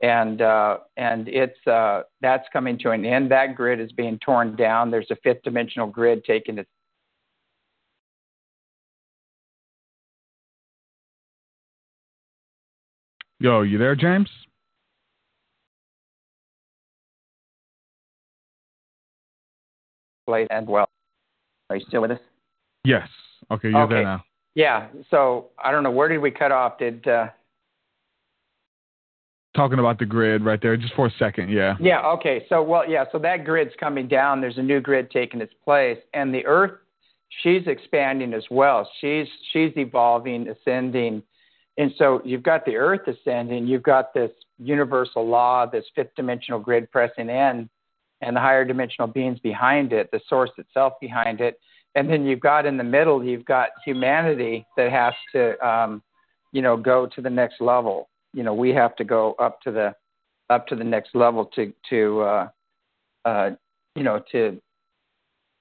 and 0.00 0.40
uh, 0.42 0.78
and 0.96 1.28
it's 1.28 1.66
uh, 1.66 2.02
that's 2.20 2.46
coming 2.52 2.78
to 2.78 2.90
an 2.90 3.04
end 3.04 3.30
that 3.30 3.54
grid 3.56 3.80
is 3.80 3.92
being 3.92 4.18
torn 4.24 4.56
down 4.56 4.90
there's 4.90 5.10
a 5.10 5.16
fifth 5.22 5.42
dimensional 5.42 5.88
grid 5.88 6.24
taking 6.24 6.58
its 6.58 6.68
Yo, 13.40 13.62
you 13.62 13.78
there, 13.78 13.94
James? 13.94 14.28
Place 20.26 20.48
and 20.50 20.66
well. 20.66 20.88
Are 21.70 21.76
you 21.76 21.84
still 21.86 22.02
with 22.02 22.10
us? 22.10 22.18
Yes. 22.84 23.08
Okay, 23.50 23.70
you're 23.70 23.82
okay. 23.82 23.94
there 23.94 24.02
now. 24.02 24.24
Yeah. 24.54 24.88
So 25.10 25.50
I 25.62 25.70
don't 25.70 25.84
know 25.84 25.90
where 25.90 26.08
did 26.08 26.18
we 26.18 26.30
cut 26.30 26.50
off? 26.50 26.78
Did 26.78 27.06
uh... 27.06 27.28
talking 29.58 29.78
about 29.78 29.98
the 29.98 30.06
grid 30.06 30.44
right 30.44 30.60
there, 30.62 30.76
just 30.76 30.94
for 30.94 31.06
a 31.06 31.12
second? 31.18 31.50
Yeah. 31.50 31.76
Yeah. 31.80 32.06
Okay. 32.06 32.46
So 32.48 32.62
well, 32.62 32.88
yeah. 32.88 33.04
So 33.12 33.18
that 33.18 33.44
grid's 33.44 33.74
coming 33.78 34.08
down. 34.08 34.40
There's 34.40 34.58
a 34.58 34.62
new 34.62 34.80
grid 34.80 35.10
taking 35.10 35.40
its 35.40 35.52
place, 35.64 35.98
and 36.14 36.32
the 36.32 36.46
Earth, 36.46 36.72
she's 37.42 37.66
expanding 37.66 38.34
as 38.34 38.44
well. 38.50 38.88
She's 39.00 39.26
she's 39.52 39.72
evolving, 39.76 40.48
ascending, 40.48 41.22
and 41.76 41.92
so 41.98 42.22
you've 42.24 42.42
got 42.42 42.64
the 42.64 42.76
Earth 42.76 43.06
ascending. 43.06 43.66
You've 43.66 43.82
got 43.82 44.14
this 44.14 44.30
universal 44.58 45.26
law, 45.26 45.66
this 45.66 45.84
fifth 45.94 46.14
dimensional 46.16 46.60
grid 46.60 46.90
pressing 46.90 47.28
in, 47.28 47.68
and 48.20 48.36
the 48.36 48.40
higher 48.40 48.64
dimensional 48.64 49.08
beings 49.08 49.38
behind 49.40 49.92
it, 49.92 50.10
the 50.12 50.20
source 50.28 50.50
itself 50.58 50.94
behind 51.00 51.40
it 51.40 51.58
and 51.98 52.08
then 52.08 52.24
you've 52.24 52.40
got 52.40 52.66
in 52.66 52.76
the 52.76 52.84
middle, 52.84 53.24
you've 53.24 53.44
got 53.44 53.70
humanity 53.84 54.66
that 54.76 54.90
has 54.92 55.14
to, 55.32 55.66
um, 55.66 56.02
you 56.52 56.62
know, 56.62 56.76
go 56.76 57.06
to 57.06 57.20
the 57.20 57.30
next 57.30 57.60
level. 57.60 58.08
You 58.38 58.44
know, 58.44 58.54
we 58.54 58.70
have 58.70 58.94
to 58.96 59.04
go 59.04 59.34
up 59.38 59.60
to 59.62 59.72
the 59.72 59.94
up 60.48 60.66
to 60.68 60.76
the 60.76 60.84
next 60.84 61.14
level 61.14 61.44
to 61.56 61.72
to 61.90 62.20
uh, 62.20 62.48
uh, 63.24 63.50
you 63.94 64.02
know 64.02 64.22
to, 64.32 64.60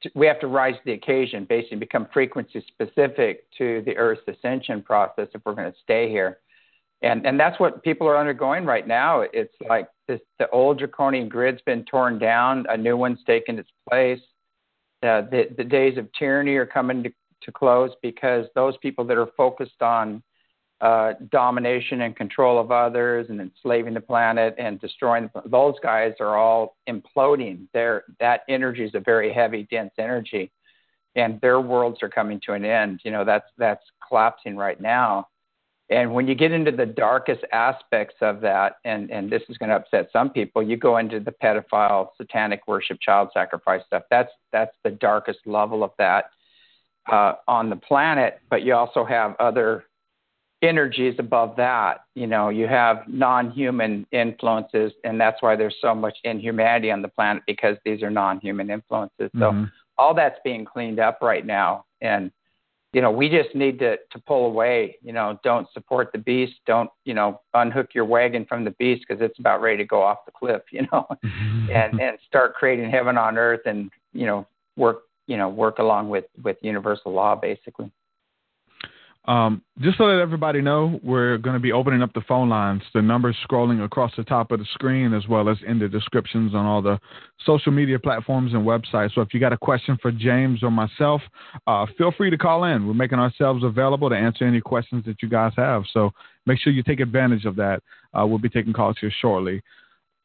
to 0.03 0.11
we 0.15 0.27
have 0.27 0.39
to 0.41 0.47
rise 0.47 0.75
to 0.75 0.81
the 0.85 0.93
occasion, 0.93 1.45
basically 1.49 1.77
become 1.77 2.07
frequency 2.13 2.63
specific 2.67 3.45
to 3.57 3.81
the 3.85 3.97
Earth's 3.97 4.21
ascension 4.27 4.81
process 4.81 5.27
if 5.33 5.41
we're 5.45 5.55
going 5.55 5.71
to 5.71 5.77
stay 5.81 6.09
here. 6.09 6.37
And 7.01 7.25
and 7.25 7.39
that's 7.39 7.59
what 7.59 7.83
people 7.83 8.07
are 8.07 8.17
undergoing 8.17 8.65
right 8.65 8.87
now. 8.87 9.21
It's 9.21 9.53
like 9.67 9.87
this 10.07 10.21
the 10.39 10.49
old 10.49 10.79
draconian 10.79 11.29
grid's 11.29 11.61
been 11.65 11.83
torn 11.85 12.19
down, 12.19 12.65
a 12.69 12.77
new 12.77 12.95
one's 12.95 13.23
taken 13.25 13.59
its 13.59 13.69
place 13.89 14.21
uh, 15.03 15.21
the, 15.29 15.47
the 15.57 15.63
days 15.63 15.97
of 15.97 16.07
tyranny 16.17 16.55
are 16.55 16.65
coming 16.65 17.03
to, 17.03 17.11
to 17.43 17.51
close 17.51 17.91
because 18.01 18.45
those 18.55 18.75
people 18.77 19.05
that 19.05 19.17
are 19.17 19.29
focused 19.37 19.81
on 19.81 20.23
uh, 20.81 21.13
domination 21.31 22.01
and 22.01 22.15
control 22.15 22.59
of 22.59 22.71
others 22.71 23.27
and 23.29 23.41
enslaving 23.41 23.93
the 23.95 24.01
planet 24.01 24.53
and 24.57 24.79
destroying 24.79 25.29
those 25.45 25.75
guys 25.81 26.13
are 26.19 26.37
all 26.37 26.77
imploding. 26.87 27.67
Their 27.73 28.03
that 28.19 28.41
energy 28.47 28.83
is 28.83 28.93
a 28.93 28.99
very 28.99 29.33
heavy, 29.33 29.67
dense 29.71 29.93
energy, 29.97 30.51
and 31.15 31.41
their 31.41 31.59
worlds 31.61 32.03
are 32.03 32.09
coming 32.09 32.39
to 32.45 32.53
an 32.53 32.63
end. 32.63 33.01
You 33.03 33.11
know 33.11 33.25
that's 33.25 33.49
that's 33.57 33.83
collapsing 34.07 34.55
right 34.55 34.79
now. 34.79 35.27
And 35.89 36.13
when 36.13 36.27
you 36.27 36.35
get 36.35 36.51
into 36.51 36.71
the 36.71 36.85
darkest 36.85 37.43
aspects 37.53 38.15
of 38.19 38.41
that, 38.41 38.75
and, 38.83 39.09
and 39.09 39.31
this 39.31 39.41
is 39.47 39.57
going 39.57 39.69
to 39.69 39.77
upset 39.77 40.09
some 40.11 40.29
people, 40.29 40.61
you 40.61 40.75
go 40.75 40.97
into 40.97 41.21
the 41.21 41.31
pedophile, 41.31 42.09
satanic 42.17 42.67
worship, 42.67 42.99
child 42.99 43.29
sacrifice 43.33 43.81
stuff. 43.87 44.03
That's 44.09 44.31
that's 44.51 44.75
the 44.83 44.91
darkest 44.91 45.39
level 45.45 45.83
of 45.83 45.91
that 45.97 46.25
uh, 47.09 47.33
on 47.47 47.69
the 47.69 47.77
planet. 47.77 48.39
But 48.49 48.63
you 48.63 48.75
also 48.75 49.05
have 49.05 49.35
other 49.39 49.85
energies 50.61 51.15
above 51.19 51.55
that. 51.57 52.05
You 52.15 52.27
know, 52.27 52.49
you 52.49 52.67
have 52.67 53.03
non-human 53.07 54.05
influences, 54.11 54.91
and 55.03 55.19
that's 55.19 55.41
why 55.41 55.55
there's 55.55 55.75
so 55.81 55.93
much 55.93 56.17
inhumanity 56.23 56.91
on 56.91 57.01
the 57.01 57.07
planet 57.07 57.43
because 57.47 57.77
these 57.85 58.01
are 58.01 58.09
non-human 58.09 58.69
influences. 58.69 59.29
So 59.33 59.51
mm-hmm. 59.51 59.65
all 59.97 60.13
that's 60.13 60.39
being 60.43 60.65
cleaned 60.65 60.99
up 60.99 61.19
right 61.21 61.45
now, 61.45 61.85
and 62.01 62.31
you 62.93 63.01
know, 63.01 63.11
we 63.11 63.29
just 63.29 63.53
need 63.53 63.79
to 63.79 63.97
to 63.97 64.19
pull 64.25 64.45
away. 64.45 64.97
You 65.03 65.13
know, 65.13 65.39
don't 65.43 65.67
support 65.73 66.11
the 66.11 66.17
beast. 66.17 66.53
Don't 66.65 66.89
you 67.05 67.13
know 67.13 67.41
unhook 67.53 67.93
your 67.93 68.05
wagon 68.05 68.45
from 68.45 68.63
the 68.63 68.71
beast 68.71 69.05
because 69.07 69.21
it's 69.21 69.37
about 69.39 69.61
ready 69.61 69.77
to 69.77 69.85
go 69.85 70.01
off 70.01 70.25
the 70.25 70.31
cliff. 70.31 70.61
You 70.71 70.87
know, 70.91 71.05
and 71.23 71.99
and 72.01 72.17
start 72.25 72.55
creating 72.55 72.89
heaven 72.89 73.17
on 73.17 73.37
earth 73.37 73.61
and 73.65 73.91
you 74.13 74.25
know 74.25 74.47
work 74.77 75.03
you 75.27 75.37
know 75.37 75.49
work 75.49 75.79
along 75.79 76.09
with 76.09 76.25
with 76.43 76.57
universal 76.61 77.11
law 77.11 77.35
basically. 77.35 77.91
Um, 79.27 79.61
just 79.81 79.97
so 79.97 80.07
that 80.07 80.21
everybody 80.21 80.61
know, 80.61 81.01
we're 81.03 81.37
going 81.37 81.55
to 81.55 81.59
be 81.59 81.73
opening 81.73 82.01
up 82.01 82.13
the 82.13 82.21
phone 82.21 82.47
lines. 82.47 82.81
The 82.93 83.01
numbers 83.01 83.35
scrolling 83.45 83.83
across 83.83 84.13
the 84.15 84.23
top 84.23 84.51
of 84.51 84.59
the 84.59 84.65
screen, 84.73 85.13
as 85.13 85.27
well 85.27 85.49
as 85.49 85.57
in 85.67 85.79
the 85.79 85.89
descriptions 85.89 86.55
on 86.55 86.65
all 86.65 86.81
the 86.81 86.97
social 87.45 87.73
media 87.73 87.99
platforms 87.99 88.53
and 88.53 88.65
websites. 88.65 89.13
So 89.15 89.21
if 89.21 89.33
you 89.33 89.41
got 89.41 89.51
a 89.51 89.57
question 89.57 89.97
for 90.01 90.13
James 90.13 90.63
or 90.63 90.71
myself, 90.71 91.21
uh, 91.67 91.85
feel 91.97 92.13
free 92.13 92.29
to 92.29 92.37
call 92.37 92.63
in. 92.63 92.87
We're 92.87 92.93
making 92.93 93.19
ourselves 93.19 93.65
available 93.65 94.09
to 94.09 94.15
answer 94.15 94.45
any 94.45 94.61
questions 94.61 95.03
that 95.05 95.21
you 95.21 95.27
guys 95.27 95.51
have. 95.57 95.83
So 95.91 96.11
make 96.45 96.59
sure 96.59 96.71
you 96.71 96.83
take 96.83 97.01
advantage 97.01 97.43
of 97.43 97.57
that. 97.57 97.83
Uh, 98.17 98.25
we'll 98.25 98.39
be 98.39 98.49
taking 98.49 98.71
calls 98.71 98.95
here 99.01 99.11
shortly. 99.21 99.61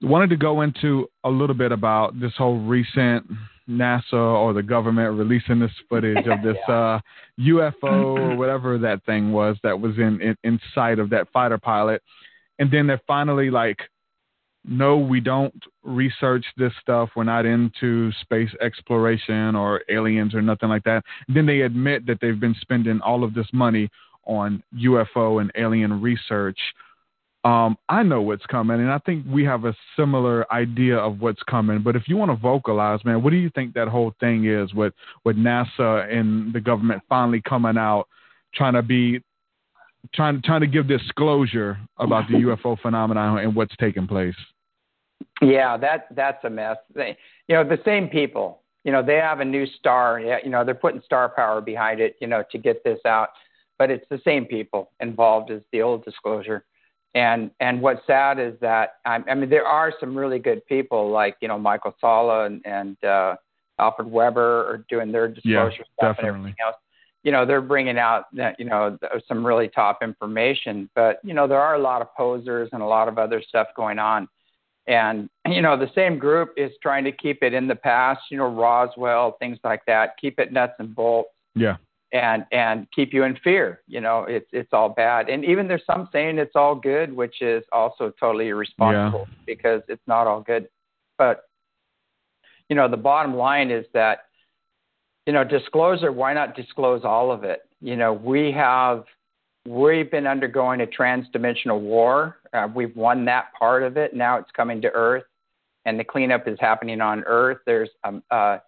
Wanted 0.03 0.31
to 0.31 0.37
go 0.37 0.63
into 0.63 1.09
a 1.25 1.31
little 1.31 1.55
bit 1.55 1.73
about 1.73 2.19
this 2.19 2.33
whole 2.37 2.59
recent 2.59 3.25
NASA 3.69 4.13
or 4.13 4.53
the 4.53 4.63
government 4.63 5.17
releasing 5.17 5.61
this 5.61 5.71
footage 5.89 6.27
of 6.27 6.43
this 6.45 6.57
uh, 6.69 6.99
UFO 7.41 8.19
or 8.19 8.37
whatever 8.37 8.79
that 8.79 9.05
thing 9.05 9.33
was 9.33 9.57
that 9.63 9.79
was 9.79 9.97
in, 9.99 10.21
in 10.21 10.37
inside 10.45 10.99
of 10.99 11.11
that 11.11 11.29
fighter 11.33 11.59
pilot, 11.59 12.03
and 12.59 12.71
then 12.71 12.87
they're 12.87 13.01
finally 13.07 13.51
like 13.51 13.79
no, 14.65 14.97
we 14.97 15.21
don't 15.21 15.61
research 15.83 16.45
this 16.57 16.73
stuff. 16.81 17.11
We're 17.17 17.25
not 17.25 17.47
into 17.47 18.13
space 18.21 18.51
exploration 18.61 19.57
or 19.57 19.83
aliens 19.89 20.35
or 20.35 20.43
nothing 20.43 20.69
like 20.69 20.85
that. 20.85 21.03
then 21.29 21.47
they 21.47 21.63
admit 21.63 22.07
that 22.07 22.19
they've 22.21 22.39
been 22.39 22.55
spending 22.61 23.01
all 23.01 23.25
of 23.25 23.35
this 23.35 23.49
money 23.53 23.91
on 24.25 24.63
UFO 24.77 25.41
and 25.41 25.51
alien 25.57 26.01
research. 26.01 26.59
Um, 27.45 27.77
I 27.89 28.05
know 28.05 28.23
what's 28.23 28.47
coming, 28.47 28.81
and 28.81 28.91
I 28.91 28.99
think 28.99 29.27
we 29.29 29.45
have 29.45 29.65
a 29.65 29.75
similar 29.97 30.51
idea 30.53 30.97
of 30.97 31.21
what's 31.21 31.43
coming. 31.43 31.83
But 31.83 31.97
if 31.97 32.05
you 32.07 32.17
want 32.17 32.31
to 32.31 32.37
vocalize, 32.37 33.05
man, 33.05 33.23
what 33.23 33.31
do 33.31 33.37
you 33.37 33.51
think 33.51 33.75
that 33.75 33.89
whole 33.89 34.15
thing 34.21 34.45
is 34.45 34.73
with 34.75 34.95
with 35.25 35.37
NASA 35.37 36.09
and 36.13 36.53
the 36.53 36.61
government 36.61 37.03
finally 37.09 37.41
coming 37.41 37.77
out, 37.77 38.07
trying 38.55 38.75
to 38.75 38.83
be 38.83 39.21
trying 40.15 40.37
to 40.37 40.43
trying 40.43 40.61
to 40.61 40.69
give 40.69 40.87
disclosure 40.87 41.79
about 41.99 42.29
the 42.29 42.35
UFO 42.47 42.81
phenomenon 42.81 43.39
and 43.39 43.57
what's 43.57 43.75
taking 43.77 44.07
place? 44.07 44.37
Yeah, 45.41 45.77
that 45.79 46.07
that's 46.15 46.45
a 46.45 46.51
mess. 46.51 46.77
They, 46.95 47.17
you 47.49 47.57
know, 47.57 47.65
the 47.65 47.81
same 47.85 48.09
people. 48.09 48.63
You 48.85 48.93
know, 48.93 49.03
they 49.03 49.17
have 49.17 49.41
a 49.41 49.45
new 49.45 49.67
star. 49.67 50.21
You 50.21 50.51
know, 50.51 50.65
they're 50.65 50.75
putting 50.75 51.03
star 51.05 51.29
power 51.29 51.61
behind 51.61 52.01
it. 52.01 52.17
You 52.21 52.29
know, 52.29 52.45
to 52.53 52.59
get 52.59 52.85
this 52.85 53.01
out, 53.05 53.31
but 53.79 53.91
it's 53.91 54.07
the 54.11 54.21
same 54.25 54.45
people 54.45 54.91
involved 55.01 55.51
as 55.51 55.63
the 55.73 55.83
old 55.83 56.05
disclosure. 56.05 56.65
And 57.15 57.51
and 57.61 57.83
what's 57.83 58.07
sad 58.07 58.39
is 58.39 58.55
that 58.61 58.95
I, 59.05 59.19
I 59.29 59.35
mean 59.35 59.51
there 59.51 59.67
are 59.67 59.93
some 60.01 60.17
really 60.17 60.39
good 60.39 60.65
people 60.67 61.11
like 61.11 61.37
you 61.41 61.49
know 61.49 61.59
Michael 61.59 61.95
Salla 62.01 62.47
and, 62.47 62.63
and 62.65 63.05
uh, 63.05 63.37
Alfred 63.79 64.09
Webre 64.09 64.39
are 64.39 64.85
doing 64.89 65.13
their 65.13 65.29
disclosure 65.29 65.77
yeah, 65.79 65.85
stuff 65.99 66.17
definitely. 66.17 66.29
and 66.29 66.37
everything 66.39 66.57
else. 66.65 66.77
You 67.23 67.33
know 67.33 67.45
they're 67.45 67.61
bringing 67.61 67.99
out 67.99 68.25
that 68.35 68.59
you 68.59 68.65
know 68.65 68.99
some 69.29 69.47
really 69.47 69.69
top 69.69 70.03
information, 70.03 70.89
but 70.95 71.21
you 71.23 71.35
know 71.35 71.47
there 71.47 71.61
are 71.61 71.75
a 71.75 71.79
lot 71.79 72.01
of 72.01 72.09
posers 72.17 72.71
and 72.73 72.81
a 72.81 72.87
lot 72.87 73.09
of 73.09 73.19
other 73.19 73.43
stuff 73.47 73.69
going 73.77 73.99
on. 73.99 74.27
And 74.87 75.29
you 75.47 75.61
know 75.61 75.77
the 75.77 75.91
same 75.95 76.19
group 76.19 76.55
is 76.57 76.73
trying 76.83 77.05
to 77.05 77.13
keep 77.13 77.43
it 77.43 77.53
in 77.53 77.69
the 77.69 77.77
past. 77.77 78.23
You 78.31 78.39
know 78.39 78.49
Roswell, 78.49 79.37
things 79.39 79.59
like 79.65 79.83
that. 79.87 80.17
Keep 80.19 80.39
it 80.39 80.51
nuts 80.51 80.75
and 80.79 80.95
bolts. 80.95 81.29
Yeah. 81.55 81.77
And 82.13 82.45
and 82.53 82.87
keep 82.95 83.15
you 83.15 83.25
in 83.25 83.37
fear. 83.43 83.81
You 83.87 84.03
know 84.03 84.25
it's 84.29 84.49
it's 84.53 84.69
all 84.73 84.91
bad. 84.91 85.31
And 85.31 85.45
even 85.47 85.67
there's 85.67 85.87
some 85.87 86.11
saying 86.13 86.37
it's 86.39 86.55
all 86.55 86.75
good, 86.75 87.11
which 87.15 87.41
is 87.41 87.65
also 87.73 88.13
totally 88.21 88.49
irresponsible 88.49 89.27
Yeah. 89.29 89.35
because 89.47 89.81
it's 89.89 90.07
not 90.07 90.27
all 90.27 90.43
good. 90.43 90.69
But 91.17 91.45
you 92.69 92.77
know 92.77 92.87
the 92.87 92.99
bottom 92.99 93.35
line 93.35 93.71
is 93.71 93.87
that 93.95 94.27
you 95.27 95.33
know 95.33 95.43
disclosure. 95.43 96.13
Why 96.13 96.35
not 96.35 96.55
disclose 96.55 97.03
all 97.03 97.33
of 97.33 97.45
it? 97.45 97.63
You 97.81 97.97
know 97.97 98.13
we 98.13 98.53
have 98.53 99.05
we've 99.67 100.11
been 100.11 100.27
undergoing 100.27 100.83
a 100.83 100.87
transdimensional 100.87 101.81
war. 101.81 102.39
Uh, 102.53 102.69
we've 102.75 102.95
won 102.95 103.25
that 103.25 103.47
part 103.59 103.83
of 103.83 103.97
it. 103.97 104.15
Now 104.15 104.37
it's 104.37 104.51
coming 104.51 104.83
to 104.83 104.91
Earth, 104.91 105.25
and 105.87 105.99
the 105.99 106.05
cleanup 106.05 106.47
is 106.47 106.59
happening 106.61 107.01
on 107.01 107.25
Earth. 107.25 107.59
There's 107.65 107.91
a, 108.05 108.21
a 108.31 108.63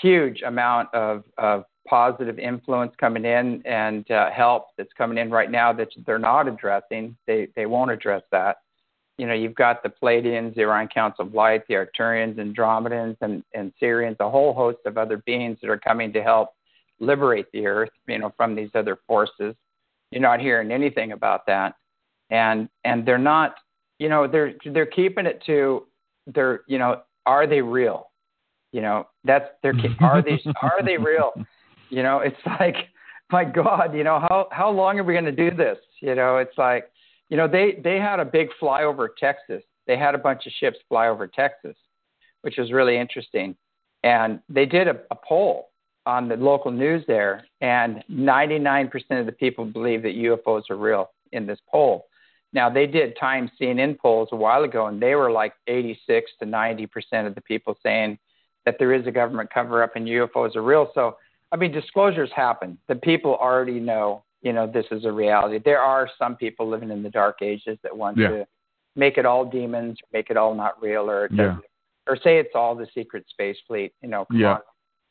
huge 0.00 0.42
amount 0.42 0.94
of, 0.94 1.24
of 1.38 1.64
positive 1.86 2.38
influence 2.38 2.92
coming 2.98 3.24
in 3.24 3.62
and 3.66 4.08
uh, 4.10 4.30
help 4.30 4.68
that's 4.76 4.92
coming 4.96 5.18
in 5.18 5.30
right 5.30 5.50
now 5.50 5.72
that 5.72 5.88
they're 6.06 6.18
not 6.18 6.48
addressing. 6.48 7.16
They 7.26 7.48
they 7.56 7.66
won't 7.66 7.90
address 7.90 8.22
that. 8.32 8.58
You 9.18 9.26
know, 9.26 9.34
you've 9.34 9.54
got 9.54 9.82
the 9.82 9.90
Pleiadians, 9.90 10.54
the 10.54 10.62
Orion 10.62 10.88
Council 10.88 11.26
of 11.26 11.34
Light, 11.34 11.62
the 11.68 11.74
Arcturians, 11.74 12.36
Andromedans, 12.36 13.16
and, 13.20 13.44
and 13.54 13.72
Sirians, 13.80 14.16
a 14.20 14.30
whole 14.30 14.54
host 14.54 14.78
of 14.86 14.96
other 14.96 15.18
beings 15.18 15.58
that 15.60 15.70
are 15.70 15.78
coming 15.78 16.12
to 16.14 16.22
help 16.22 16.50
liberate 16.98 17.46
the 17.52 17.66
Earth, 17.66 17.90
you 18.08 18.18
know, 18.18 18.32
from 18.36 18.54
these 18.54 18.70
other 18.74 18.98
forces 19.06 19.54
you're 20.12 20.22
not 20.22 20.40
hearing 20.40 20.70
anything 20.70 21.12
about 21.12 21.46
that 21.46 21.74
and 22.30 22.68
and 22.84 23.04
they're 23.04 23.18
not 23.18 23.56
you 23.98 24.08
know 24.08 24.28
they're 24.28 24.54
they're 24.72 24.86
keeping 24.86 25.26
it 25.26 25.42
to 25.44 25.86
they're 26.26 26.60
you 26.68 26.78
know 26.78 27.00
are 27.26 27.46
they 27.46 27.60
real 27.60 28.10
you 28.72 28.82
know 28.82 29.08
that's 29.24 29.46
they're 29.62 29.74
are 30.00 30.22
they 30.22 30.40
are 30.60 30.82
they 30.84 30.96
real 30.96 31.32
you 31.92 32.02
know 32.02 32.18
it's 32.18 32.36
like 32.60 32.76
my 33.30 33.44
god 33.44 33.94
you 33.94 34.04
know 34.04 34.18
how 34.18 34.48
how 34.50 34.70
long 34.70 34.98
are 34.98 35.04
we 35.04 35.12
going 35.12 35.24
to 35.24 35.32
do 35.32 35.54
this 35.54 35.78
you 36.00 36.14
know 36.14 36.38
it's 36.38 36.58
like 36.58 36.90
you 37.28 37.36
know 37.36 37.46
they 37.46 37.80
they 37.84 37.96
had 37.96 38.18
a 38.18 38.24
big 38.24 38.48
flyover 38.60 39.08
texas 39.18 39.62
they 39.86 39.96
had 39.96 40.14
a 40.14 40.18
bunch 40.18 40.46
of 40.46 40.52
ships 40.58 40.78
fly 40.88 41.08
over 41.08 41.26
texas 41.26 41.76
which 42.40 42.56
was 42.58 42.72
really 42.72 42.96
interesting 42.96 43.56
and 44.02 44.40
they 44.48 44.66
did 44.66 44.88
a, 44.88 44.96
a 45.10 45.16
poll 45.16 45.68
on 46.06 46.28
the 46.28 46.36
local 46.36 46.70
news 46.70 47.04
there, 47.06 47.46
and 47.60 48.02
99% 48.10 48.90
of 49.20 49.26
the 49.26 49.32
people 49.32 49.64
believe 49.64 50.02
that 50.02 50.14
UFOs 50.14 50.68
are 50.70 50.76
real 50.76 51.10
in 51.32 51.46
this 51.46 51.60
poll. 51.70 52.06
Now, 52.52 52.68
they 52.68 52.86
did 52.86 53.16
Time 53.18 53.50
CNN 53.60 53.98
polls 53.98 54.28
a 54.32 54.36
while 54.36 54.64
ago, 54.64 54.86
and 54.86 55.00
they 55.00 55.14
were 55.14 55.30
like 55.30 55.54
86 55.68 56.30
to 56.40 56.46
90% 56.46 57.26
of 57.26 57.34
the 57.34 57.40
people 57.40 57.76
saying 57.82 58.18
that 58.66 58.76
there 58.78 58.92
is 58.92 59.06
a 59.06 59.12
government 59.12 59.50
cover 59.52 59.82
up 59.82 59.96
and 59.96 60.06
UFOs 60.06 60.56
are 60.56 60.62
real. 60.62 60.90
So, 60.94 61.16
I 61.52 61.56
mean, 61.56 61.70
disclosures 61.70 62.30
happen. 62.34 62.78
The 62.88 62.96
people 62.96 63.36
already 63.36 63.78
know, 63.78 64.24
you 64.40 64.52
know, 64.52 64.66
this 64.66 64.86
is 64.90 65.04
a 65.04 65.12
reality. 65.12 65.60
There 65.62 65.80
are 65.80 66.08
some 66.18 66.34
people 66.34 66.66
living 66.68 66.90
in 66.90 67.02
the 67.02 67.10
dark 67.10 67.42
ages 67.42 67.78
that 67.82 67.96
want 67.96 68.16
Yeah. 68.16 68.28
to 68.28 68.46
make 68.96 69.18
it 69.18 69.26
all 69.26 69.44
demons, 69.44 69.98
make 70.12 70.30
it 70.30 70.36
all 70.36 70.54
not 70.54 70.80
real, 70.82 71.08
or 71.10 71.28
Yeah. 71.30 71.58
or 72.08 72.16
say 72.16 72.38
it's 72.38 72.54
all 72.56 72.74
the 72.74 72.86
secret 72.86 73.28
space 73.28 73.60
fleet. 73.68 73.92
You 74.02 74.08
know, 74.08 74.24
come 74.24 74.40
Yeah. 74.40 74.54
on. 74.54 74.60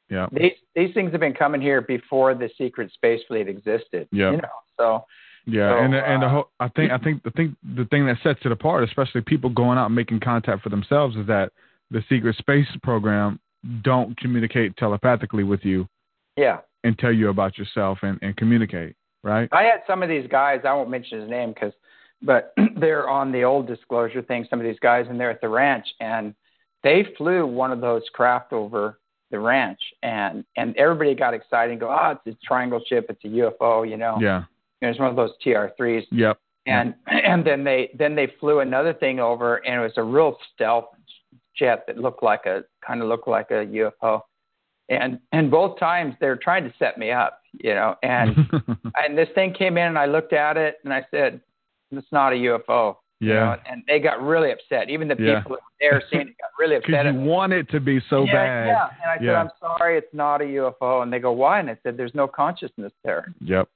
Yeah. 0.10 0.28
These 0.32 0.58
these 0.76 0.94
things 0.94 1.12
have 1.12 1.22
been 1.22 1.34
coming 1.34 1.62
here 1.62 1.80
before 1.82 2.34
the 2.34 2.50
secret 2.58 2.92
space 2.92 3.24
fleet 3.28 3.48
existed. 3.48 4.08
Yeah. 4.12 4.32
You 4.32 4.38
know, 4.38 4.50
so 4.78 5.06
Yeah, 5.48 5.72
So, 5.72 5.78
and 5.80 5.94
the, 5.94 6.08
and 6.08 6.22
the 6.22 6.28
uh, 6.28 6.30
whole, 6.30 6.50
I 6.60 6.68
think 6.68 6.92
I 6.92 6.98
think 7.00 7.24
the 7.24 7.32
thing 7.32 7.56
the 7.76 7.86
thing 7.86 8.06
that 8.06 8.18
sets 8.22 8.46
it 8.46 8.52
apart, 8.52 8.84
especially 8.84 9.22
people 9.22 9.50
going 9.50 9.78
out 9.80 9.88
and 9.88 9.96
making 9.96 10.20
contact 10.20 10.62
for 10.62 10.70
themselves, 10.70 11.16
is 11.16 11.26
that 11.28 11.52
the 11.90 12.04
secret 12.10 12.36
space 12.36 12.68
program 12.84 13.40
don't 13.82 14.16
communicate 14.18 14.78
telepathically 14.78 15.44
with 15.44 15.66
you 15.66 15.88
yeah. 16.38 16.60
and 16.84 16.98
tell 16.98 17.12
you 17.12 17.30
about 17.30 17.58
yourself 17.58 18.00
and, 18.02 18.20
and 18.22 18.36
communicate, 18.38 18.96
right? 19.24 19.50
I 19.52 19.64
had 19.64 19.82
some 19.88 20.04
of 20.04 20.10
these 20.10 20.28
guys. 20.28 20.62
I 20.66 20.74
won't 20.74 20.90
mention 20.90 21.22
his 21.22 21.30
name 21.30 21.54
because, 21.54 21.74
but 22.22 22.54
they're 22.80 23.10
on 23.10 23.32
the 23.32 23.44
old 23.44 23.68
disclosure 23.68 24.22
thing. 24.22 24.46
Some 24.50 24.60
of 24.60 24.66
these 24.66 24.80
guys, 24.80 25.06
and 25.10 25.20
they're 25.20 25.32
at 25.32 25.42
the 25.42 25.50
ranch, 25.50 25.88
and 26.00 26.34
they 26.84 27.06
flew 27.18 27.46
one 27.46 27.72
of 27.72 27.82
those 27.82 28.04
craft 28.14 28.54
over 28.54 29.00
the 29.30 29.40
ranch, 29.40 29.80
and 30.04 30.44
and 30.58 30.76
everybody 30.78 31.16
got 31.16 31.34
excited 31.34 31.72
and 31.72 31.80
go, 31.80 31.90
oh, 31.90 32.18
it's 32.26 32.36
a 32.36 32.46
triangle 32.46 32.82
ship, 32.88 33.08
it's 33.10 33.24
a 33.24 33.28
UFO, 33.28 33.90
you 33.90 33.98
know. 33.98 34.18
Yeah. 34.22 34.44
You 34.82 34.88
know, 34.88 34.92
it's 34.92 35.00
one 35.00 35.10
of 35.10 35.16
those 35.16 35.32
TR 35.44 35.68
threes. 35.78 36.06
Yep. 36.12 36.40
and 36.66 36.94
and 37.08 37.46
then 37.46 37.64
they 37.64 37.92
then 37.98 38.16
they 38.16 38.34
flew 38.40 38.60
another 38.60 38.94
thing 38.94 39.20
over 39.20 39.58
and 39.58 39.82
it 39.82 39.84
was 39.84 39.94
a 39.98 40.04
real 40.04 40.38
stealth 40.54 40.86
jet 41.56 41.84
that 41.88 41.98
looked 41.98 42.24
like 42.24 42.46
a 42.46 42.64
kind 42.86 43.02
of 43.02 43.08
looked 43.08 43.28
like 43.28 43.52
a 43.52 43.66
UFO 43.66 44.22
and 44.92 45.20
and 45.32 45.50
both 45.50 45.80
times 45.80 46.14
they're 46.20 46.36
trying 46.36 46.64
to 46.64 46.74
set 46.78 46.98
me 46.98 47.12
up 47.12 47.42
you 47.64 47.74
know 47.74 47.96
and 48.04 48.36
and 49.04 49.18
this 49.18 49.30
thing 49.36 49.54
came 49.54 49.78
in 49.78 49.86
and 49.88 49.98
I 49.98 50.06
looked 50.06 50.34
at 50.34 50.58
it 50.58 50.76
and 50.84 50.94
I 50.94 51.06
said 51.12 51.42
it's 51.92 52.08
not 52.12 52.34
a 52.34 52.36
UFO 52.36 52.96
you 53.20 53.30
Yeah. 53.34 53.40
know, 53.40 53.56
and 53.70 53.84
they 53.88 54.00
got 54.00 54.22
really 54.22 54.52
upset 54.52 54.90
even 54.90 55.08
the 55.08 55.16
Yeah. 55.18 55.40
people 55.42 55.58
there 55.80 56.02
seeing 56.12 56.28
it 56.30 56.36
got 56.40 56.52
really 56.60 56.76
upset 56.76 57.06
you 57.06 57.20
want 57.22 57.54
it 57.54 57.70
to 57.70 57.80
be 57.80 58.00
so 58.10 58.26
yeah, 58.26 58.34
bad. 58.34 58.68
yeah 58.68 58.88
and 59.02 59.12
I 59.12 59.18
said 59.26 59.36
I'm 59.36 59.50
sorry 59.60 59.98
it's 59.98 60.14
not 60.14 60.42
a 60.42 60.46
UFO 60.46 61.04
and 61.04 61.12
they 61.12 61.20
go 61.20 61.32
why 61.32 61.60
and 61.60 61.70
I 61.70 61.78
said 61.84 61.98
there's 61.98 62.16
no 62.16 62.28
consciousness 62.28 62.94
there 63.04 63.34
Yep. 63.42 63.68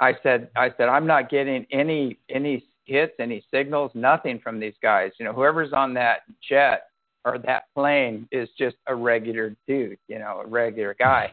I 0.00 0.16
said, 0.22 0.48
I 0.56 0.70
said, 0.78 0.88
I'm 0.88 1.06
not 1.06 1.28
getting 1.28 1.66
any 1.70 2.16
any 2.30 2.64
hits, 2.84 3.12
any 3.20 3.44
signals, 3.50 3.90
nothing 3.94 4.40
from 4.42 4.58
these 4.58 4.72
guys. 4.82 5.12
You 5.18 5.26
know, 5.26 5.32
whoever's 5.34 5.74
on 5.74 5.92
that 5.94 6.20
jet 6.48 6.84
or 7.24 7.38
that 7.38 7.64
plane 7.74 8.28
is 8.32 8.48
just 8.58 8.76
a 8.86 8.94
regular 8.94 9.54
dude, 9.66 9.98
you 10.08 10.18
know, 10.18 10.42
a 10.44 10.46
regular 10.46 10.94
guy. 10.98 11.32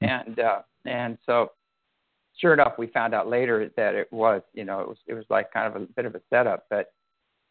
and 0.00 0.38
uh, 0.40 0.60
and 0.86 1.16
so, 1.26 1.52
sure 2.38 2.52
enough, 2.52 2.74
we 2.78 2.86
found 2.88 3.14
out 3.14 3.28
later 3.28 3.70
that 3.76 3.94
it 3.94 4.12
was, 4.12 4.42
you 4.54 4.64
know, 4.64 4.80
it 4.80 4.88
was 4.88 4.98
it 5.06 5.14
was 5.14 5.24
like 5.30 5.52
kind 5.52 5.66
of 5.74 5.80
a 5.80 5.86
bit 5.86 6.04
of 6.04 6.14
a 6.14 6.20
setup, 6.30 6.66
but. 6.70 6.92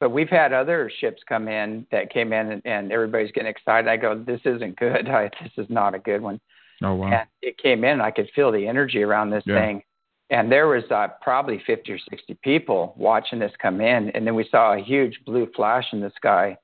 But 0.02 0.12
we've 0.12 0.30
had 0.30 0.54
other 0.54 0.90
ships 1.02 1.22
come 1.28 1.50
in 1.50 1.86
that 1.92 2.10
came 2.10 2.32
in 2.32 2.54
and, 2.54 2.62
and 2.64 2.90
everybody's 2.90 3.34
getting 3.34 3.50
excited. 3.50 3.90
I 3.90 3.98
go, 3.98 4.18
this 4.18 4.40
isn't 4.46 4.78
good. 4.80 5.10
I, 5.10 5.30
this 5.44 5.52
is 5.58 5.70
not 5.70 5.94
a 5.94 6.00
good 6.00 6.22
one 6.22 6.40
Oh 6.82 6.96
wow. 6.96 7.12
and 7.12 7.28
it 7.42 7.58
came 7.58 7.84
in 7.84 7.92
and 7.92 8.02
I 8.02 8.12
could 8.12 8.30
feel 8.34 8.50
the 8.50 8.66
energy 8.66 9.04
around 9.04 9.30
this 9.30 9.44
Yeah. 9.46 9.60
thing. 9.60 9.84
And 10.30 10.50
there 10.50 10.68
was 10.70 10.84
uh, 10.90 11.10
probably 11.22 11.62
50 11.68 11.92
or 11.92 12.00
60 12.10 12.34
people 12.44 12.94
watching 12.96 13.40
this 13.40 13.52
come 13.62 13.82
in. 13.82 14.10
And 14.12 14.26
then 14.26 14.36
we 14.36 14.48
saw 14.50 14.74
a 14.74 14.80
huge 14.82 15.20
blue 15.26 15.50
flash 15.54 15.88
in 15.92 16.00
the 16.00 16.12
sky, 16.16 16.56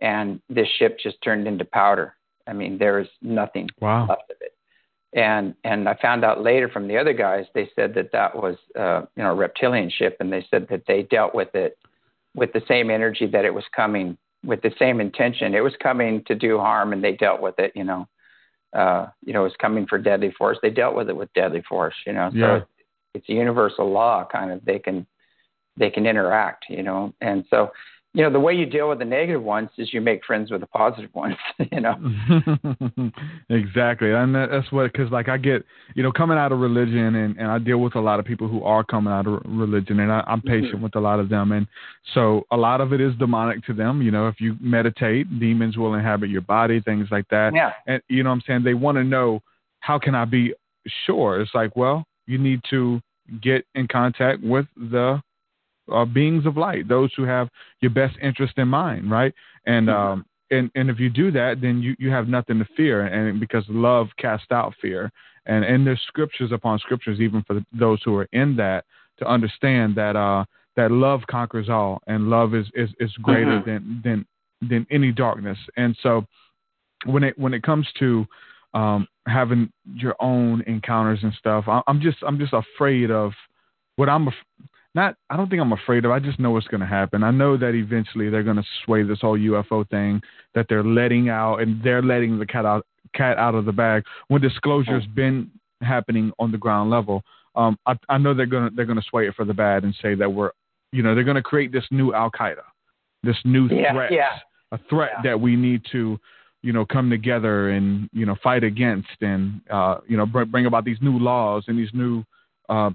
and 0.00 0.40
this 0.48 0.68
ship 0.78 0.98
just 1.02 1.20
turned 1.22 1.46
into 1.46 1.64
powder. 1.64 2.14
I 2.46 2.52
mean, 2.52 2.78
there 2.78 2.98
was 2.98 3.08
nothing 3.22 3.68
Wow. 3.80 4.06
left 4.08 4.30
of 4.30 4.36
it. 4.40 4.54
And 5.12 5.54
and 5.64 5.88
I 5.88 5.94
found 6.00 6.24
out 6.24 6.42
later 6.42 6.68
from 6.68 6.86
the 6.86 6.96
other 6.96 7.12
guys, 7.12 7.44
they 7.54 7.68
said 7.74 7.94
that 7.94 8.12
that 8.12 8.34
was 8.36 8.56
uh, 8.78 9.02
you 9.16 9.22
know 9.24 9.32
a 9.32 9.34
reptilian 9.34 9.90
ship, 9.90 10.16
and 10.20 10.32
they 10.32 10.46
said 10.50 10.68
that 10.70 10.84
they 10.86 11.02
dealt 11.02 11.34
with 11.34 11.54
it 11.54 11.76
with 12.34 12.52
the 12.52 12.62
same 12.68 12.90
energy 12.90 13.26
that 13.26 13.44
it 13.44 13.52
was 13.52 13.64
coming, 13.74 14.16
with 14.44 14.62
the 14.62 14.72
same 14.78 15.00
intention. 15.00 15.54
It 15.54 15.64
was 15.64 15.74
coming 15.82 16.22
to 16.26 16.36
do 16.36 16.58
harm, 16.58 16.92
and 16.92 17.02
they 17.02 17.12
dealt 17.16 17.40
with 17.40 17.58
it. 17.58 17.72
You 17.74 17.82
know, 17.84 18.08
uh, 18.72 19.08
you 19.24 19.32
know, 19.32 19.40
it 19.40 19.44
was 19.50 19.56
coming 19.60 19.86
for 19.88 19.98
deadly 19.98 20.30
force. 20.38 20.58
They 20.62 20.70
dealt 20.70 20.94
with 20.94 21.08
it 21.10 21.16
with 21.16 21.32
deadly 21.34 21.62
force. 21.68 21.96
You 22.06 22.12
know, 22.12 22.30
so 22.30 22.36
Yeah. 22.38 22.56
it's, 22.58 22.66
it's 23.14 23.28
a 23.28 23.32
universal 23.32 23.90
law. 23.90 24.24
Kind 24.30 24.52
of, 24.52 24.64
they 24.64 24.78
can 24.78 25.06
they 25.76 25.90
can 25.90 26.06
interact. 26.06 26.66
You 26.68 26.84
know, 26.84 27.12
and 27.20 27.44
so 27.50 27.72
you 28.12 28.24
know, 28.24 28.32
the 28.32 28.40
way 28.40 28.52
you 28.52 28.66
deal 28.66 28.88
with 28.88 28.98
the 28.98 29.04
negative 29.04 29.42
ones 29.42 29.68
is 29.78 29.92
you 29.92 30.00
make 30.00 30.24
friends 30.24 30.50
with 30.50 30.60
the 30.60 30.66
positive 30.66 31.14
ones. 31.14 31.36
you 31.72 31.80
know. 31.80 31.94
exactly, 33.50 34.10
and 34.10 34.34
that's 34.34 34.70
what 34.72 34.92
because 34.92 35.12
like 35.12 35.28
I 35.28 35.36
get 35.36 35.64
you 35.94 36.02
know 36.02 36.10
coming 36.10 36.36
out 36.36 36.50
of 36.50 36.58
religion 36.58 37.14
and 37.14 37.36
and 37.38 37.48
I 37.48 37.58
deal 37.58 37.78
with 37.78 37.94
a 37.94 38.00
lot 38.00 38.18
of 38.18 38.26
people 38.26 38.48
who 38.48 38.64
are 38.64 38.82
coming 38.82 39.12
out 39.12 39.28
of 39.28 39.40
religion 39.44 40.00
and 40.00 40.10
I, 40.10 40.24
I'm 40.26 40.42
patient 40.42 40.74
mm-hmm. 40.74 40.82
with 40.82 40.96
a 40.96 41.00
lot 41.00 41.20
of 41.20 41.28
them 41.28 41.52
and 41.52 41.68
so 42.12 42.46
a 42.50 42.56
lot 42.56 42.80
of 42.80 42.92
it 42.92 43.00
is 43.00 43.14
demonic 43.16 43.64
to 43.66 43.74
them. 43.74 44.02
You 44.02 44.10
know, 44.10 44.26
if 44.26 44.40
you 44.40 44.56
meditate, 44.60 45.38
demons 45.38 45.76
will 45.76 45.94
inhabit 45.94 46.30
your 46.30 46.42
body, 46.42 46.80
things 46.80 47.06
like 47.12 47.28
that. 47.30 47.52
Yeah. 47.54 47.72
And 47.86 48.02
you 48.08 48.24
know 48.24 48.30
what 48.30 48.36
I'm 48.36 48.42
saying? 48.44 48.64
They 48.64 48.74
want 48.74 48.96
to 48.96 49.04
know 49.04 49.40
how 49.80 50.00
can 50.00 50.16
I 50.16 50.24
be 50.24 50.52
sure? 51.06 51.40
It's 51.40 51.54
like 51.54 51.76
well, 51.76 52.04
you 52.26 52.38
need 52.38 52.60
to 52.70 53.00
get 53.40 53.64
in 53.76 53.86
contact 53.86 54.42
with 54.42 54.66
the 54.76 55.22
uh, 55.92 56.04
beings 56.04 56.46
of 56.46 56.56
light, 56.56 56.88
those 56.88 57.10
who 57.16 57.24
have 57.24 57.48
your 57.80 57.90
best 57.90 58.16
interest 58.22 58.54
in 58.56 58.68
mind, 58.68 59.10
right? 59.10 59.34
And 59.66 59.88
mm-hmm. 59.88 60.12
um, 60.12 60.26
and 60.50 60.70
and 60.74 60.90
if 60.90 60.98
you 60.98 61.10
do 61.10 61.30
that, 61.32 61.60
then 61.60 61.80
you 61.82 61.94
you 61.98 62.10
have 62.10 62.28
nothing 62.28 62.58
to 62.58 62.66
fear, 62.76 63.06
and 63.06 63.38
because 63.38 63.64
love 63.68 64.08
casts 64.18 64.50
out 64.50 64.74
fear, 64.80 65.10
and 65.46 65.64
and 65.64 65.86
there's 65.86 66.00
scriptures 66.06 66.52
upon 66.52 66.78
scriptures 66.78 67.20
even 67.20 67.42
for 67.42 67.60
those 67.72 68.00
who 68.04 68.16
are 68.16 68.28
in 68.32 68.56
that 68.56 68.84
to 69.18 69.26
understand 69.26 69.94
that 69.96 70.16
uh 70.16 70.44
that 70.76 70.90
love 70.90 71.20
conquers 71.30 71.68
all, 71.68 72.00
and 72.06 72.30
love 72.30 72.54
is 72.54 72.66
is 72.74 72.90
is 73.00 73.12
greater 73.22 73.60
mm-hmm. 73.60 73.70
than 73.70 74.00
than 74.04 74.68
than 74.68 74.86
any 74.90 75.12
darkness, 75.12 75.58
and 75.76 75.96
so 76.02 76.24
when 77.06 77.24
it 77.24 77.38
when 77.38 77.54
it 77.54 77.62
comes 77.62 77.88
to 77.98 78.26
um, 78.74 79.08
having 79.26 79.72
your 79.94 80.14
own 80.20 80.62
encounters 80.66 81.20
and 81.22 81.32
stuff, 81.34 81.64
I, 81.66 81.80
I'm 81.86 82.00
just 82.00 82.18
I'm 82.26 82.38
just 82.38 82.52
afraid 82.52 83.10
of 83.10 83.32
what 83.96 84.08
I'm 84.08 84.28
not 84.94 85.14
I 85.28 85.36
don't 85.36 85.48
think 85.48 85.60
I'm 85.62 85.72
afraid 85.72 86.04
of. 86.04 86.10
I 86.10 86.18
just 86.18 86.40
know 86.40 86.50
what's 86.50 86.66
going 86.66 86.80
to 86.80 86.86
happen. 86.86 87.22
I 87.22 87.30
know 87.30 87.56
that 87.56 87.74
eventually 87.74 88.28
they're 88.28 88.42
going 88.42 88.56
to 88.56 88.64
sway 88.84 89.02
this 89.02 89.20
whole 89.20 89.38
UFO 89.38 89.88
thing 89.88 90.20
that 90.54 90.66
they're 90.68 90.84
letting 90.84 91.28
out 91.28 91.58
and 91.58 91.82
they're 91.82 92.02
letting 92.02 92.38
the 92.38 92.46
cat 92.46 92.64
out 92.64 92.86
cat 93.14 93.38
out 93.38 93.54
of 93.54 93.64
the 93.64 93.72
bag 93.72 94.04
when 94.28 94.40
disclosure's 94.40 95.04
oh. 95.06 95.14
been 95.14 95.50
happening 95.82 96.32
on 96.38 96.52
the 96.52 96.58
ground 96.58 96.90
level. 96.90 97.22
Um, 97.54 97.78
I, 97.86 97.94
I 98.08 98.18
know 98.18 98.34
they're 98.34 98.46
going 98.46 98.70
to 98.70 98.74
they're 98.74 98.86
going 98.86 99.00
to 99.00 99.06
sway 99.08 99.26
it 99.28 99.34
for 99.34 99.44
the 99.44 99.54
bad 99.54 99.84
and 99.84 99.94
say 100.02 100.14
that 100.14 100.30
we're 100.30 100.50
you 100.92 101.02
know 101.02 101.14
they're 101.14 101.24
going 101.24 101.36
to 101.36 101.42
create 101.42 101.72
this 101.72 101.84
new 101.90 102.12
Al 102.12 102.30
Qaeda, 102.30 102.62
this 103.22 103.36
new 103.44 103.68
yeah, 103.68 103.92
threat, 103.92 104.12
yeah. 104.12 104.38
a 104.72 104.78
threat 104.88 105.10
yeah. 105.16 105.30
that 105.30 105.40
we 105.40 105.56
need 105.56 105.82
to 105.92 106.18
you 106.62 106.72
know 106.72 106.84
come 106.84 107.10
together 107.10 107.70
and 107.70 108.08
you 108.12 108.26
know 108.26 108.36
fight 108.42 108.64
against 108.64 109.08
and 109.20 109.60
uh, 109.70 109.98
you 110.06 110.16
know 110.16 110.26
br- 110.26 110.44
bring 110.44 110.66
about 110.66 110.84
these 110.84 110.98
new 111.00 111.18
laws 111.18 111.64
and 111.68 111.78
these 111.78 111.90
new 111.92 112.24
uh, 112.68 112.90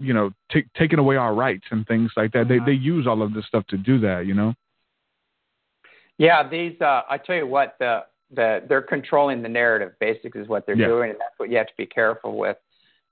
you 0.00 0.14
know, 0.14 0.30
t- 0.50 0.66
taking 0.76 0.98
away 0.98 1.16
our 1.16 1.34
rights 1.34 1.64
and 1.70 1.86
things 1.86 2.10
like 2.16 2.32
that. 2.32 2.48
They 2.48 2.58
they 2.64 2.72
use 2.72 3.06
all 3.06 3.22
of 3.22 3.34
this 3.34 3.46
stuff 3.46 3.66
to 3.68 3.76
do 3.76 3.98
that, 4.00 4.26
you 4.26 4.34
know. 4.34 4.54
Yeah, 6.18 6.48
these. 6.48 6.80
Uh, 6.80 7.02
I 7.08 7.18
tell 7.18 7.36
you 7.36 7.46
what, 7.46 7.76
the 7.78 8.04
the 8.34 8.62
they're 8.68 8.82
controlling 8.82 9.42
the 9.42 9.48
narrative. 9.48 9.92
Basically, 10.00 10.40
is 10.40 10.48
what 10.48 10.66
they're 10.66 10.76
yeah. 10.76 10.86
doing, 10.86 11.10
and 11.10 11.18
that's 11.18 11.38
what 11.38 11.50
you 11.50 11.56
have 11.56 11.66
to 11.68 11.76
be 11.76 11.86
careful 11.86 12.36
with. 12.36 12.56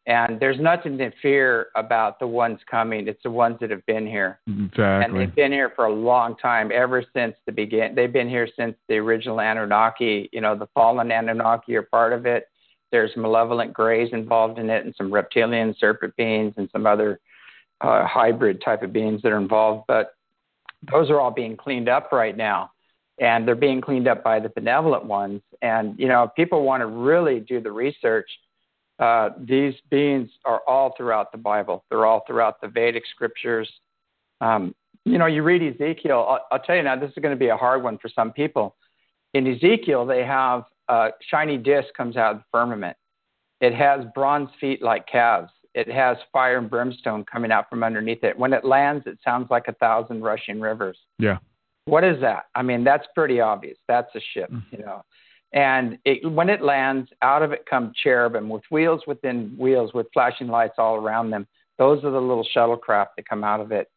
And 0.09 0.39
there's 0.39 0.61
nothing 0.61 0.97
to 0.99 1.11
fear 1.21 1.67
about 1.75 2.21
the 2.21 2.29
ones 2.29 2.61
coming. 2.71 3.09
It's 3.09 3.23
the 3.25 3.31
ones 3.31 3.57
that 3.61 3.71
have 3.71 3.85
been 3.87 4.07
here. 4.07 4.39
Exactly. 4.47 4.85
And 4.85 5.17
they've 5.19 5.35
been 5.35 5.51
here 5.51 5.73
for 5.75 5.87
a 5.87 5.93
long 5.93 6.37
time, 6.37 6.71
ever 6.73 7.05
since 7.13 7.35
the 7.45 7.51
begin. 7.51 7.97
They've 7.97 8.13
been 8.13 8.29
here 8.29 8.49
since 8.57 8.77
the 8.89 8.97
original 8.99 9.41
Anunnaki. 9.41 10.29
You 10.33 10.43
know, 10.43 10.55
the 10.57 10.69
fallen 10.75 11.11
Anunnaki 11.11 11.75
are 11.75 11.83
part 11.83 12.13
of 12.13 12.25
it. 12.25 12.47
There's 12.93 13.17
malevolent 13.17 13.73
greys 13.73 14.13
involved 14.13 14.59
in 14.59 14.71
it, 14.71 14.85
and 14.85 14.95
some 14.97 15.13
reptilian 15.13 15.75
serpent 15.79 16.15
beings, 16.17 16.55
and 16.57 16.69
some 16.73 16.87
other 16.87 17.21
uh, 17.81 18.07
hybrid 18.07 18.63
type 18.63 18.83
of 18.83 18.93
beings 18.93 19.23
that 19.23 19.33
are 19.33 19.39
involved. 19.39 19.85
But 19.89 20.15
those 20.91 21.11
are 21.11 21.21
all 21.21 21.31
being 21.31 21.57
cleaned 21.57 21.89
up 21.89 22.13
right 22.13 22.37
now, 22.37 22.71
and 23.21 23.47
they're 23.47 23.55
being 23.55 23.81
cleaned 23.81 24.09
up 24.09 24.23
by 24.23 24.41
the 24.41 24.49
benevolent 24.51 25.05
ones. 25.05 25.43
And 25.63 25.99
you 25.99 26.09
know, 26.09 26.25
if 26.25 26.35
people 26.35 26.63
want 26.63 26.81
to 26.81 26.87
really 26.87 27.41
do 27.41 27.61
the 27.61 27.73
research, 27.73 28.29
uh, 28.99 29.31
these 29.39 29.75
beings 29.91 30.31
are 30.45 30.63
all 30.67 30.95
throughout 30.97 31.33
the 31.33 31.39
Bible. 31.39 31.85
They're 31.91 32.07
all 32.07 32.25
throughout 32.27 32.61
the 32.61 32.69
Vedic 32.69 33.05
scriptures. 33.11 33.71
Um, 34.41 34.75
you 35.05 35.19
know, 35.19 35.27
you 35.27 35.43
read 35.43 35.63
Ezekiel. 35.63 36.27
I'll, 36.29 36.47
I'll 36.51 36.59
tell 36.59 36.77
you 36.77 36.83
now, 36.83 36.97
this 36.97 37.11
is 37.11 37.17
going 37.23 37.35
to 37.35 37.39
be 37.39 37.49
a 37.49 37.57
hard 37.57 37.83
one 37.83 37.99
for 37.99 38.09
some 38.09 38.33
people. 38.33 38.75
In 39.35 39.47
Ezekiel, 39.47 40.07
they 40.07 40.25
have 40.25 40.65
a 40.89 41.09
shiny 41.31 41.59
disk 41.59 41.89
comes 41.97 42.17
out 42.17 42.33
of 42.33 42.39
the 42.39 42.45
firmament. 42.53 42.97
It 43.61 43.75
has 43.75 44.05
bronze 44.15 44.51
feet 44.61 44.83
like 44.83 45.07
calves. 45.07 45.51
It 45.75 45.89
has 45.89 46.17
fire 46.33 46.59
and 46.59 46.71
brimstone 46.71 47.25
coming 47.25 47.53
out 47.53 47.69
from 47.69 47.83
underneath 47.83 48.25
it. 48.25 48.39
When 48.39 48.53
it 48.53 48.65
lands, 48.65 49.07
it 49.07 49.19
sounds 49.25 49.49
like 49.51 49.69
a 49.69 49.75
thousand 49.75 50.23
rushing 50.23 50.61
rivers. 50.61 50.99
Yeah. 51.19 51.39
What 51.85 52.03
is 52.03 52.21
that? 52.21 52.45
I 52.55 52.63
mean, 52.63 52.83
that's 52.83 53.07
pretty 53.15 53.41
obvious. 53.41 53.79
That's 53.87 54.09
a 54.15 54.21
ship, 54.33 54.51
mm. 54.51 54.63
you 54.71 54.79
know. 54.79 55.03
And 55.53 55.99
it, 56.05 56.31
when 56.31 56.49
it 56.51 56.63
lands, 56.63 57.11
out 57.23 57.43
of 57.43 57.53
it 57.53 57.65
come 57.69 57.93
cherubim 58.03 58.49
with 58.49 58.65
wheels 58.71 59.03
within 59.07 59.55
wheels 59.59 59.93
with 59.95 60.07
flashing 60.13 60.49
lights 60.49 60.75
all 60.79 60.97
around 60.97 61.31
them. 61.31 61.47
Those 61.79 62.03
are 62.05 62.11
the 62.11 62.21
little 62.21 62.47
shuttlecraft 62.55 63.09
that 63.17 63.29
come 63.29 63.45
out 63.45 63.61
of 63.61 63.71
it. 63.71 63.89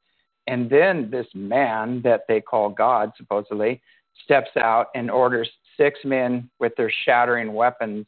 And 0.47 0.69
then 0.69 1.09
this 1.11 1.27
man 1.33 2.01
that 2.03 2.21
they 2.27 2.41
call 2.41 2.69
God, 2.69 3.11
supposedly, 3.17 3.81
steps 4.23 4.49
out 4.57 4.87
and 4.95 5.09
orders 5.09 5.49
six 5.80 5.99
men 6.03 6.49
with 6.59 6.75
their 6.75 6.91
shattering 7.05 7.53
weapons 7.53 8.05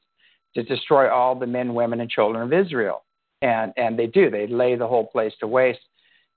to 0.54 0.62
destroy 0.64 1.10
all 1.10 1.34
the 1.34 1.48
men, 1.48 1.74
women, 1.74 2.02
and 2.02 2.10
children 2.10 2.44
of 2.44 2.54
Israel. 2.54 3.04
And, 3.42 3.74
and 3.78 3.98
they 3.98 4.08
do, 4.08 4.30
they 4.30 4.46
lay 4.46 4.76
the 4.76 4.88
whole 4.88 5.08
place 5.08 5.34
to 5.40 5.48
waste. 5.48 5.80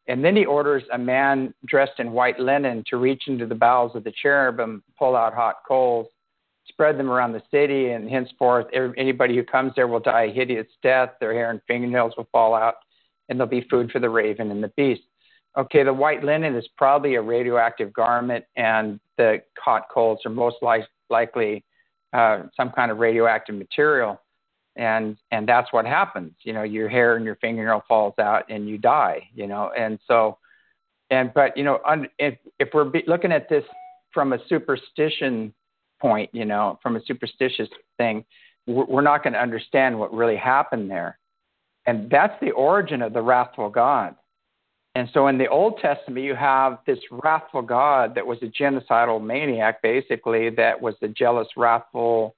And 0.06 0.24
then 0.24 0.36
he 0.36 0.44
orders 0.44 0.82
a 0.92 0.98
man 0.98 1.52
dressed 1.66 1.98
in 1.98 2.12
white 2.12 2.38
linen 2.38 2.84
to 2.88 2.98
reach 2.98 3.24
into 3.26 3.46
the 3.46 3.54
bowels 3.54 3.96
of 3.96 4.04
the 4.04 4.12
cherubim, 4.22 4.82
pull 4.98 5.16
out 5.16 5.34
hot 5.34 5.56
coals, 5.66 6.06
spread 6.68 6.98
them 6.98 7.10
around 7.10 7.32
the 7.32 7.42
city, 7.50 7.90
and 7.90 8.08
henceforth 8.08 8.66
anybody 8.96 9.34
who 9.34 9.42
comes 9.42 9.72
there 9.74 9.88
will 9.88 10.00
die 10.00 10.24
a 10.24 10.32
hideous 10.32 10.66
death. 10.82 11.10
Their 11.20 11.32
hair 11.32 11.50
and 11.50 11.60
fingernails 11.66 12.14
will 12.16 12.28
fall 12.32 12.54
out, 12.54 12.76
and 13.28 13.38
there'll 13.38 13.50
be 13.50 13.66
food 13.70 13.90
for 13.90 13.98
the 13.98 14.08
raven 14.08 14.50
and 14.50 14.62
the 14.62 14.72
beast. 14.76 15.02
Okay, 15.56 15.84
the 15.84 15.92
white 15.92 16.24
linen 16.24 16.56
is 16.56 16.66
probably 16.76 17.14
a 17.14 17.22
radioactive 17.22 17.92
garment, 17.92 18.44
and 18.56 18.98
the 19.16 19.40
hot 19.58 19.84
coals 19.92 20.20
are 20.24 20.30
most 20.30 20.56
like, 20.62 20.84
likely 21.10 21.64
uh, 22.12 22.44
some 22.56 22.70
kind 22.70 22.90
of 22.90 22.98
radioactive 22.98 23.54
material, 23.54 24.20
and 24.76 25.16
and 25.30 25.48
that's 25.48 25.72
what 25.72 25.84
happens. 25.84 26.32
You 26.42 26.52
know, 26.52 26.62
your 26.62 26.88
hair 26.88 27.16
and 27.16 27.24
your 27.24 27.36
fingernail 27.36 27.82
falls 27.88 28.14
out, 28.18 28.44
and 28.48 28.68
you 28.68 28.78
die. 28.78 29.28
You 29.34 29.46
know, 29.46 29.72
and 29.76 29.98
so, 30.06 30.38
and 31.10 31.32
but 31.34 31.56
you 31.56 31.64
know, 31.64 31.80
un, 31.86 32.08
if 32.18 32.36
if 32.58 32.68
we're 32.72 32.90
looking 33.06 33.32
at 33.32 33.48
this 33.48 33.64
from 34.12 34.32
a 34.32 34.38
superstition 34.48 35.52
point, 36.00 36.30
you 36.32 36.44
know, 36.44 36.78
from 36.82 36.96
a 36.96 37.00
superstitious 37.04 37.68
thing, 37.96 38.24
we're 38.66 39.02
not 39.02 39.22
going 39.22 39.32
to 39.32 39.42
understand 39.42 39.98
what 39.98 40.14
really 40.14 40.36
happened 40.36 40.90
there, 40.90 41.18
and 41.86 42.08
that's 42.10 42.38
the 42.40 42.52
origin 42.52 43.02
of 43.02 43.12
the 43.12 43.22
wrathful 43.22 43.70
God. 43.70 44.14
And 44.94 45.08
so 45.12 45.26
in 45.26 45.38
the 45.38 45.48
Old 45.48 45.78
Testament, 45.78 46.24
you 46.24 46.36
have 46.36 46.78
this 46.86 47.00
wrathful 47.10 47.62
God 47.62 48.14
that 48.14 48.26
was 48.26 48.38
a 48.42 48.46
genocidal 48.46 49.22
maniac, 49.22 49.82
basically, 49.82 50.50
that 50.50 50.80
was 50.80 50.94
the 51.00 51.08
jealous, 51.08 51.48
wrathful, 51.56 52.36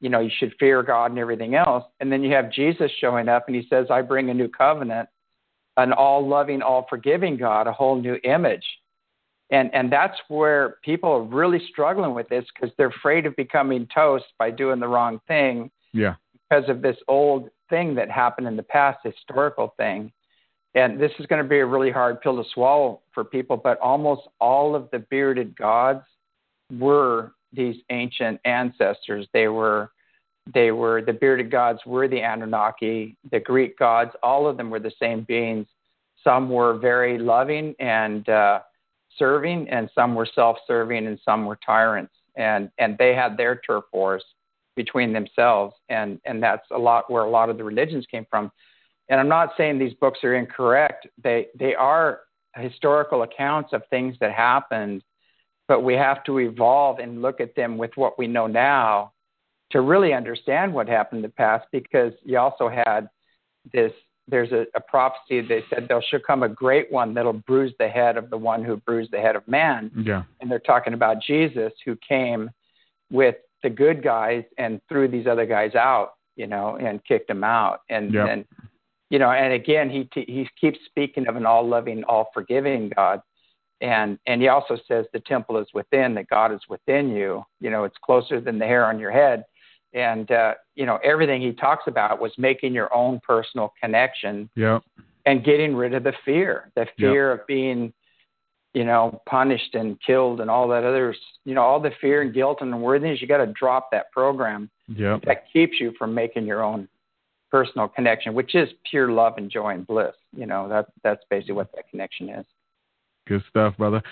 you 0.00 0.08
know, 0.08 0.20
you 0.20 0.30
should 0.38 0.54
fear 0.58 0.82
God 0.82 1.10
and 1.10 1.18
everything 1.18 1.54
else. 1.54 1.84
And 2.00 2.10
then 2.10 2.22
you 2.22 2.32
have 2.32 2.50
Jesus 2.50 2.90
showing 2.98 3.28
up 3.28 3.44
and 3.46 3.56
he 3.56 3.66
says, 3.68 3.88
I 3.90 4.00
bring 4.00 4.30
a 4.30 4.34
new 4.34 4.48
covenant, 4.48 5.08
an 5.76 5.92
all 5.92 6.26
loving, 6.26 6.62
all 6.62 6.86
forgiving 6.88 7.36
God, 7.36 7.66
a 7.66 7.72
whole 7.72 8.00
new 8.00 8.16
image. 8.24 8.64
And, 9.50 9.70
and 9.74 9.92
that's 9.92 10.16
where 10.28 10.76
people 10.82 11.10
are 11.10 11.22
really 11.22 11.60
struggling 11.70 12.14
with 12.14 12.28
this 12.28 12.44
because 12.54 12.74
they're 12.78 12.88
afraid 12.88 13.26
of 13.26 13.36
becoming 13.36 13.86
toast 13.94 14.26
by 14.38 14.50
doing 14.50 14.80
the 14.80 14.88
wrong 14.88 15.20
thing. 15.28 15.70
Yeah. 15.92 16.14
Because 16.48 16.70
of 16.70 16.80
this 16.80 16.96
old 17.06 17.50
thing 17.68 17.94
that 17.96 18.10
happened 18.10 18.46
in 18.46 18.56
the 18.56 18.62
past, 18.62 18.98
historical 19.04 19.74
thing 19.76 20.10
and 20.78 21.00
this 21.00 21.10
is 21.18 21.26
going 21.26 21.42
to 21.42 21.48
be 21.48 21.58
a 21.58 21.66
really 21.66 21.90
hard 21.90 22.20
pill 22.20 22.42
to 22.42 22.48
swallow 22.54 23.00
for 23.12 23.24
people, 23.24 23.56
but 23.56 23.80
almost 23.80 24.22
all 24.40 24.76
of 24.76 24.88
the 24.92 25.00
bearded 25.00 25.56
gods 25.56 26.04
were 26.78 27.32
these 27.52 27.76
ancient 27.90 28.40
ancestors. 28.44 29.26
They 29.32 29.48
were 29.48 29.90
they 30.54 30.70
were 30.70 31.02
the 31.02 31.12
bearded 31.12 31.50
gods 31.50 31.80
were 31.84 32.08
the 32.08 32.22
Anunnaki, 32.22 33.16
the 33.30 33.40
Greek 33.40 33.76
gods, 33.78 34.12
all 34.22 34.46
of 34.46 34.56
them 34.56 34.70
were 34.70 34.78
the 34.78 34.92
same 35.00 35.22
beings. 35.22 35.66
Some 36.22 36.48
were 36.48 36.78
very 36.78 37.18
loving 37.18 37.74
and 37.80 38.28
uh, 38.28 38.60
serving, 39.18 39.68
and 39.68 39.90
some 39.94 40.14
were 40.14 40.28
self-serving, 40.32 41.06
and 41.06 41.18
some 41.24 41.44
were 41.44 41.58
tyrants. 41.64 42.14
And 42.36 42.70
and 42.78 42.96
they 42.98 43.14
had 43.14 43.36
their 43.36 43.60
turf 43.66 43.84
wars 43.92 44.24
between 44.76 45.12
themselves, 45.12 45.74
and 45.88 46.20
and 46.24 46.40
that's 46.40 46.66
a 46.70 46.78
lot 46.78 47.10
where 47.10 47.24
a 47.24 47.30
lot 47.30 47.50
of 47.50 47.58
the 47.58 47.64
religions 47.64 48.06
came 48.10 48.26
from 48.30 48.52
and 49.08 49.20
I'm 49.20 49.28
not 49.28 49.50
saying 49.56 49.78
these 49.78 49.94
books 49.94 50.20
are 50.24 50.34
incorrect. 50.34 51.06
They 51.22 51.48
they 51.58 51.74
are 51.74 52.20
historical 52.56 53.22
accounts 53.22 53.72
of 53.72 53.82
things 53.90 54.16
that 54.20 54.32
happened, 54.32 55.02
but 55.66 55.82
we 55.82 55.94
have 55.94 56.24
to 56.24 56.38
evolve 56.38 56.98
and 56.98 57.22
look 57.22 57.40
at 57.40 57.54
them 57.54 57.78
with 57.78 57.92
what 57.96 58.18
we 58.18 58.26
know 58.26 58.46
now 58.46 59.12
to 59.70 59.80
really 59.80 60.12
understand 60.12 60.72
what 60.72 60.88
happened 60.88 61.18
in 61.18 61.22
the 61.22 61.28
past 61.28 61.66
because 61.72 62.12
you 62.24 62.38
also 62.38 62.68
had 62.68 63.08
this 63.72 63.92
there's 64.30 64.52
a, 64.52 64.66
a 64.74 64.80
prophecy. 64.80 65.40
They 65.40 65.62
said 65.70 65.86
there 65.88 66.02
shall 66.02 66.20
come 66.20 66.42
a 66.42 66.48
great 66.48 66.92
one 66.92 67.14
that'll 67.14 67.32
bruise 67.32 67.72
the 67.78 67.88
head 67.88 68.16
of 68.16 68.30
the 68.30 68.36
one 68.36 68.62
who 68.62 68.76
bruised 68.76 69.10
the 69.10 69.18
head 69.18 69.36
of 69.36 69.48
man. 69.48 69.90
Yeah. 69.96 70.24
And 70.40 70.50
they're 70.50 70.58
talking 70.58 70.92
about 70.92 71.22
Jesus, 71.22 71.72
who 71.84 71.96
came 72.06 72.50
with 73.10 73.36
the 73.62 73.70
good 73.70 74.02
guys 74.02 74.44
and 74.58 74.80
threw 74.88 75.08
these 75.08 75.26
other 75.26 75.46
guys 75.46 75.74
out, 75.74 76.12
you 76.36 76.46
know, 76.46 76.76
and 76.76 77.02
kicked 77.04 77.28
them 77.28 77.42
out. 77.42 77.80
And 77.88 78.12
Yep. 78.12 78.28
and 78.28 78.44
you 79.10 79.18
know, 79.18 79.30
and 79.30 79.52
again, 79.52 79.88
he 79.88 80.08
he 80.12 80.48
keeps 80.60 80.78
speaking 80.86 81.28
of 81.28 81.36
an 81.36 81.46
all 81.46 81.66
loving, 81.66 82.04
all 82.04 82.30
forgiving 82.34 82.90
God. 82.94 83.22
And 83.80 84.18
and 84.26 84.42
he 84.42 84.48
also 84.48 84.76
says 84.88 85.06
the 85.12 85.20
temple 85.20 85.56
is 85.58 85.68
within, 85.72 86.14
that 86.14 86.28
God 86.28 86.52
is 86.52 86.60
within 86.68 87.10
you. 87.10 87.44
You 87.60 87.70
know, 87.70 87.84
it's 87.84 87.96
closer 88.04 88.40
than 88.40 88.58
the 88.58 88.66
hair 88.66 88.84
on 88.84 88.98
your 88.98 89.12
head. 89.12 89.44
And 89.94 90.30
uh, 90.30 90.54
you 90.74 90.84
know, 90.84 90.98
everything 91.02 91.40
he 91.40 91.52
talks 91.52 91.84
about 91.86 92.20
was 92.20 92.32
making 92.36 92.74
your 92.74 92.92
own 92.94 93.20
personal 93.26 93.72
connection 93.82 94.50
yeah. 94.54 94.80
and 95.24 95.44
getting 95.44 95.74
rid 95.74 95.94
of 95.94 96.04
the 96.04 96.12
fear, 96.24 96.70
the 96.74 96.86
fear 96.98 97.32
of 97.32 97.46
being, 97.46 97.94
you 98.74 98.84
know, 98.84 99.22
punished 99.26 99.74
and 99.74 99.98
killed 100.02 100.40
and 100.42 100.50
all 100.50 100.68
that 100.68 100.84
others, 100.84 101.16
you 101.46 101.54
know, 101.54 101.62
all 101.62 101.80
the 101.80 101.92
fear 102.00 102.20
and 102.20 102.34
guilt 102.34 102.58
and 102.60 102.74
unworthiness. 102.74 103.22
You 103.22 103.28
got 103.28 103.38
to 103.38 103.52
drop 103.52 103.90
that 103.92 104.12
program 104.12 104.68
Yeah. 104.88 105.18
that 105.24 105.44
keeps 105.50 105.80
you 105.80 105.94
from 105.98 106.14
making 106.14 106.44
your 106.44 106.62
own 106.62 106.88
personal 107.50 107.88
connection, 107.88 108.34
which 108.34 108.54
is 108.54 108.68
pure 108.90 109.10
love 109.10 109.34
and 109.36 109.50
joy 109.50 109.74
and 109.74 109.86
bliss. 109.86 110.14
You 110.36 110.46
know, 110.46 110.68
that 110.68 110.86
that's 111.02 111.22
basically 111.30 111.54
what 111.54 111.70
that 111.74 111.88
connection 111.90 112.28
is. 112.28 112.46
Good 113.26 113.42
stuff, 113.50 113.76
brother. 113.76 114.02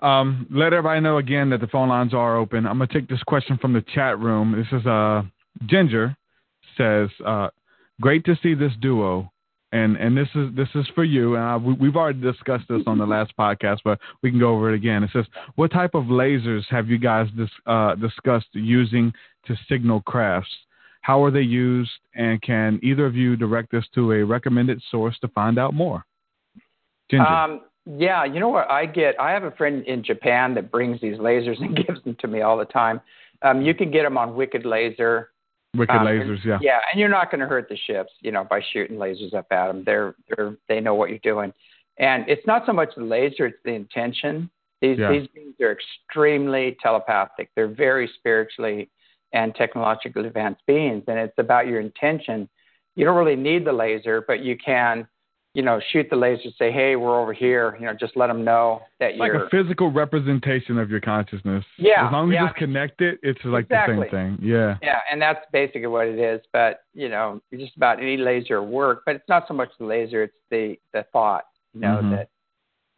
Um, 0.00 0.46
let 0.50 0.72
everybody 0.72 1.00
know 1.00 1.18
again 1.18 1.50
that 1.50 1.60
the 1.60 1.66
phone 1.66 1.88
lines 1.88 2.14
are 2.14 2.36
open. 2.36 2.66
I'm 2.66 2.78
gonna 2.78 2.86
take 2.86 3.08
this 3.08 3.22
question 3.24 3.58
from 3.58 3.72
the 3.72 3.84
chat 3.94 4.18
room. 4.18 4.52
This 4.56 4.80
is 4.80 4.86
uh 4.86 5.22
Ginger 5.66 6.16
says, 6.76 7.10
uh, 7.24 7.48
"Great 8.00 8.24
to 8.24 8.36
see 8.42 8.54
this 8.54 8.72
duo." 8.80 9.30
And 9.72 9.96
and 9.96 10.16
this 10.16 10.28
is 10.34 10.54
this 10.54 10.68
is 10.74 10.86
for 10.94 11.04
you. 11.04 11.36
And 11.36 11.44
I, 11.44 11.56
we, 11.56 11.74
we've 11.74 11.96
already 11.96 12.20
discussed 12.20 12.64
this 12.68 12.82
on 12.86 12.98
the 12.98 13.06
last 13.16 13.32
podcast, 13.38 13.78
but 13.84 13.98
we 14.22 14.30
can 14.30 14.40
go 14.40 14.54
over 14.54 14.72
it 14.72 14.74
again. 14.74 15.04
It 15.04 15.10
says, 15.12 15.26
"What 15.56 15.70
type 15.70 15.94
of 15.94 16.04
lasers 16.04 16.64
have 16.70 16.88
you 16.88 16.98
guys 16.98 17.28
dis, 17.36 17.50
uh, 17.66 17.94
discussed 17.96 18.48
using 18.52 19.12
to 19.46 19.56
signal 19.68 20.00
crafts? 20.02 20.50
How 21.02 21.22
are 21.24 21.30
they 21.30 21.40
used? 21.40 21.90
And 22.14 22.40
can 22.42 22.78
either 22.82 23.06
of 23.06 23.14
you 23.14 23.36
direct 23.36 23.74
us 23.74 23.84
to 23.94 24.12
a 24.12 24.24
recommended 24.24 24.82
source 24.90 25.18
to 25.20 25.28
find 25.28 25.58
out 25.58 25.74
more?" 25.74 26.04
Ginger. 27.10 27.26
Um, 27.26 27.60
yeah, 27.86 28.24
you 28.24 28.40
know 28.40 28.48
what 28.48 28.70
I 28.70 28.86
get? 28.86 29.18
I 29.20 29.32
have 29.32 29.44
a 29.44 29.50
friend 29.52 29.84
in 29.86 30.02
Japan 30.04 30.54
that 30.54 30.70
brings 30.70 31.00
these 31.00 31.16
lasers 31.16 31.60
and 31.60 31.74
gives 31.86 32.02
them 32.04 32.16
to 32.20 32.28
me 32.28 32.42
all 32.42 32.56
the 32.56 32.66
time. 32.66 33.00
Um, 33.42 33.62
you 33.62 33.74
can 33.74 33.90
get 33.90 34.02
them 34.02 34.18
on 34.18 34.34
Wicked 34.34 34.64
Laser. 34.66 35.30
Wicked 35.76 35.96
Um, 35.96 36.06
lasers, 36.06 36.44
yeah. 36.44 36.58
Yeah, 36.60 36.80
and 36.90 37.00
you're 37.00 37.08
not 37.08 37.30
going 37.30 37.40
to 37.40 37.46
hurt 37.46 37.68
the 37.68 37.76
ships, 37.76 38.12
you 38.20 38.32
know, 38.32 38.44
by 38.44 38.60
shooting 38.72 38.96
lasers 38.96 39.34
up 39.34 39.46
at 39.50 39.68
them. 39.68 39.84
They're 39.84 40.14
they're 40.28 40.56
they 40.68 40.80
know 40.80 40.94
what 40.94 41.10
you're 41.10 41.20
doing, 41.20 41.52
and 41.98 42.28
it's 42.28 42.44
not 42.46 42.66
so 42.66 42.72
much 42.72 42.90
the 42.96 43.04
laser; 43.04 43.46
it's 43.46 43.58
the 43.64 43.72
intention. 43.72 44.50
These 44.80 44.98
Yeah. 44.98 45.12
these 45.12 45.28
beings 45.28 45.54
are 45.60 45.72
extremely 45.72 46.76
telepathic. 46.82 47.50
They're 47.54 47.68
very 47.68 48.08
spiritually 48.18 48.90
and 49.32 49.54
technologically 49.54 50.26
advanced 50.26 50.62
beings, 50.66 51.04
and 51.06 51.18
it's 51.18 51.38
about 51.38 51.66
your 51.66 51.80
intention. 51.80 52.48
You 52.96 53.04
don't 53.04 53.16
really 53.16 53.36
need 53.36 53.64
the 53.64 53.72
laser, 53.72 54.24
but 54.26 54.40
you 54.40 54.56
can, 54.56 55.06
you 55.54 55.62
know, 55.62 55.80
shoot 55.92 56.08
the 56.10 56.16
laser. 56.16 56.50
Say, 56.58 56.72
hey, 56.72 56.96
we're 56.96 57.20
over 57.20 57.32
here. 57.32 57.76
You 57.78 57.86
know, 57.86 57.94
just 57.94 58.16
let 58.16 58.26
them 58.26 58.44
know 58.44 58.82
that 58.98 59.16
like 59.16 59.28
you're. 59.28 59.44
Like 59.44 59.52
a 59.52 59.62
physical 59.62 59.90
representation 59.90 60.78
of 60.78 60.90
your 60.90 61.00
consciousness. 61.00 61.64
Yeah, 61.78 62.06
As 62.06 62.12
long 62.12 62.30
as 62.30 62.34
yeah. 62.34 62.42
you 62.42 62.46
just 62.48 62.58
connect 62.58 63.00
it, 63.00 63.18
it's 63.22 63.40
like 63.44 63.64
Exactly. 63.66 63.96
the 63.96 64.02
same 64.02 64.36
thing. 64.36 64.48
Yeah. 64.48 64.76
Yeah, 64.82 64.98
and 65.10 65.22
that's 65.22 65.44
basically 65.52 65.86
what 65.86 66.08
it 66.08 66.18
is. 66.18 66.40
But 66.52 66.80
you 66.94 67.08
know, 67.08 67.40
just 67.56 67.76
about 67.76 68.00
any 68.00 68.16
laser 68.16 68.62
work. 68.62 69.02
But 69.06 69.16
it's 69.16 69.28
not 69.28 69.46
so 69.46 69.54
much 69.54 69.70
the 69.78 69.86
laser; 69.86 70.24
it's 70.24 70.34
the 70.50 70.76
the 70.92 71.04
thought. 71.12 71.44
You 71.72 71.80
know 71.82 72.00
Mhm. 72.02 72.16
that, 72.16 72.28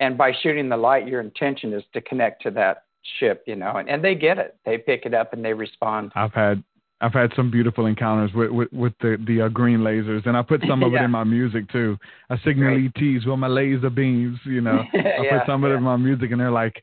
and 0.00 0.16
by 0.16 0.32
shooting 0.42 0.70
the 0.70 0.76
light, 0.78 1.06
your 1.06 1.20
intention 1.20 1.74
is 1.74 1.84
to 1.92 2.00
connect 2.00 2.42
to 2.42 2.50
that 2.52 2.84
ship. 3.18 3.42
You 3.46 3.56
know, 3.56 3.76
and, 3.76 3.88
and 3.88 4.04
they 4.04 4.14
get 4.14 4.38
it. 4.38 4.56
They 4.64 4.78
pick 4.78 5.06
it 5.06 5.14
up 5.14 5.32
and 5.32 5.44
they 5.44 5.52
respond. 5.52 6.12
I've 6.14 6.32
had 6.34 6.62
I've 7.02 7.12
had 7.12 7.32
some 7.34 7.50
beautiful 7.50 7.86
encounters 7.86 8.32
with 8.32 8.50
with, 8.50 8.72
with 8.72 8.92
the 9.00 9.16
the 9.26 9.42
uh, 9.42 9.48
green 9.48 9.80
lasers, 9.80 10.24
and 10.26 10.36
I 10.36 10.42
put 10.42 10.62
some 10.68 10.82
of 10.82 10.94
it 10.94 11.02
in 11.02 11.10
my 11.10 11.24
music 11.24 11.70
too. 11.70 11.98
I 12.30 12.36
signal 12.44 12.74
Great. 12.74 12.92
ETs 12.96 13.26
with 13.26 13.38
my 13.38 13.48
laser 13.48 13.90
beams. 13.90 14.38
You 14.44 14.60
know, 14.60 14.82
I 14.94 14.98
Yeah, 15.22 15.38
put 15.38 15.46
some 15.46 15.64
of 15.64 15.72
it 15.72 15.74
in 15.74 15.82
my 15.82 15.96
music, 15.96 16.30
and 16.30 16.40
they're 16.40 16.50
like 16.50 16.82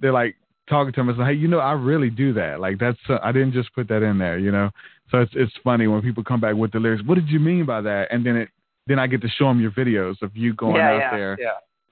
they're 0.00 0.12
like 0.12 0.36
talking 0.68 0.92
to 0.92 1.04
me. 1.04 1.14
Like, 1.14 1.28
hey, 1.28 1.34
you 1.34 1.46
know, 1.46 1.60
I 1.60 1.72
really 1.72 2.10
do 2.10 2.32
that. 2.34 2.58
Like 2.58 2.78
that's 2.80 2.98
uh, 3.08 3.18
I 3.22 3.30
didn't 3.30 3.52
just 3.52 3.72
put 3.74 3.88
that 3.88 4.02
in 4.02 4.18
there. 4.18 4.38
You 4.38 4.50
know, 4.50 4.70
so 5.10 5.18
it's 5.18 5.32
it's 5.36 5.52
funny 5.62 5.86
when 5.86 6.02
people 6.02 6.24
come 6.24 6.40
back 6.40 6.56
with 6.56 6.72
the 6.72 6.80
lyrics. 6.80 7.04
What 7.06 7.14
did 7.14 7.28
you 7.28 7.38
mean 7.38 7.64
by 7.64 7.80
that? 7.82 8.08
And 8.10 8.26
then 8.26 8.36
it 8.36 8.48
then 8.88 8.98
I 8.98 9.06
get 9.06 9.22
to 9.22 9.28
show 9.28 9.46
them 9.46 9.60
your 9.60 9.70
videos 9.70 10.20
of 10.20 10.36
you 10.36 10.52
going 10.54 10.76
yeah, 10.76 10.90
out 10.90 10.98
yeah, 10.98 11.16
there. 11.16 11.38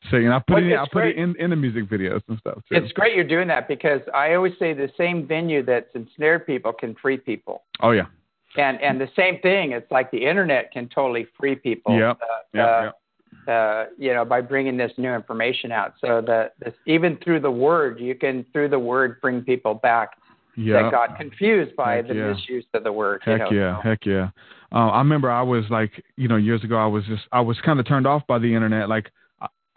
Yeah. 0.04 0.10
So 0.10 0.16
you 0.16 0.28
know, 0.28 0.36
I 0.36 0.38
put 0.40 0.54
Well, 0.54 0.64
it 0.64 0.66
in, 0.72 0.78
I 0.78 0.86
put 0.92 1.06
it 1.06 1.16
in 1.16 1.34
in 1.38 1.50
the 1.50 1.56
music 1.56 1.84
videos 1.84 2.20
and 2.28 2.38
stuff 2.38 2.56
too. 2.68 2.76
It's 2.76 2.92
great 2.92 3.14
you're 3.14 3.24
doing 3.24 3.48
that 3.48 3.68
because 3.68 4.00
I 4.14 4.34
always 4.34 4.52
say 4.58 4.72
the 4.72 4.90
same 4.96 5.26
venue 5.26 5.62
that's 5.64 5.88
ensnared 5.94 6.46
people 6.46 6.72
can 6.72 6.94
free 7.00 7.16
people. 7.18 7.62
oh 7.80 7.90
yeah. 7.90 8.06
And 8.56 8.80
and 8.80 9.00
the 9.00 9.08
same 9.14 9.40
thing, 9.40 9.72
it's 9.72 9.90
like 9.90 10.10
the 10.10 10.24
internet 10.26 10.72
can 10.72 10.88
totally 10.88 11.26
free 11.38 11.54
people. 11.54 11.98
Yep. 11.98 12.18
Uh, 12.20 12.26
Yep, 12.54 12.96
uh, 13.46 13.50
uh, 13.50 13.86
you 13.98 14.12
know, 14.14 14.24
by 14.24 14.40
bringing 14.40 14.76
this 14.76 14.92
new 14.96 15.12
information 15.12 15.70
out. 15.72 15.94
So 16.00 16.22
that 16.26 16.54
this, 16.64 16.74
even 16.86 17.18
through 17.22 17.40
the 17.40 17.50
word, 17.50 18.00
you 18.00 18.14
can 18.14 18.44
through 18.52 18.68
the 18.70 18.78
word 18.78 19.20
bring 19.20 19.42
people 19.42 19.74
back 19.74 20.12
Yeah. 20.56 20.82
that 20.82 20.90
got 20.92 21.16
confused 21.18 21.76
by 21.76 21.96
Heck 21.96 22.08
the 22.08 22.14
yeah. 22.14 22.32
misuse 22.32 22.64
of 22.74 22.84
the 22.84 22.92
word. 22.92 23.20
Heck 23.24 23.38
you 23.38 23.44
know, 23.44 23.50
yeah, 23.52 23.76
so. 23.82 23.88
heck 23.88 24.06
yeah. 24.06 24.30
Uh, 24.72 24.88
I 24.88 24.98
remember 24.98 25.30
I 25.30 25.42
was 25.42 25.64
like, 25.70 26.02
you 26.16 26.28
know, 26.28 26.36
years 26.36 26.62
ago, 26.64 26.76
I 26.76 26.86
was 26.86 27.04
just, 27.04 27.22
I 27.32 27.40
was 27.40 27.58
kind 27.60 27.78
of 27.80 27.86
turned 27.86 28.06
off 28.06 28.26
by 28.26 28.38
the 28.38 28.54
internet. 28.54 28.88
Like, 28.88 29.10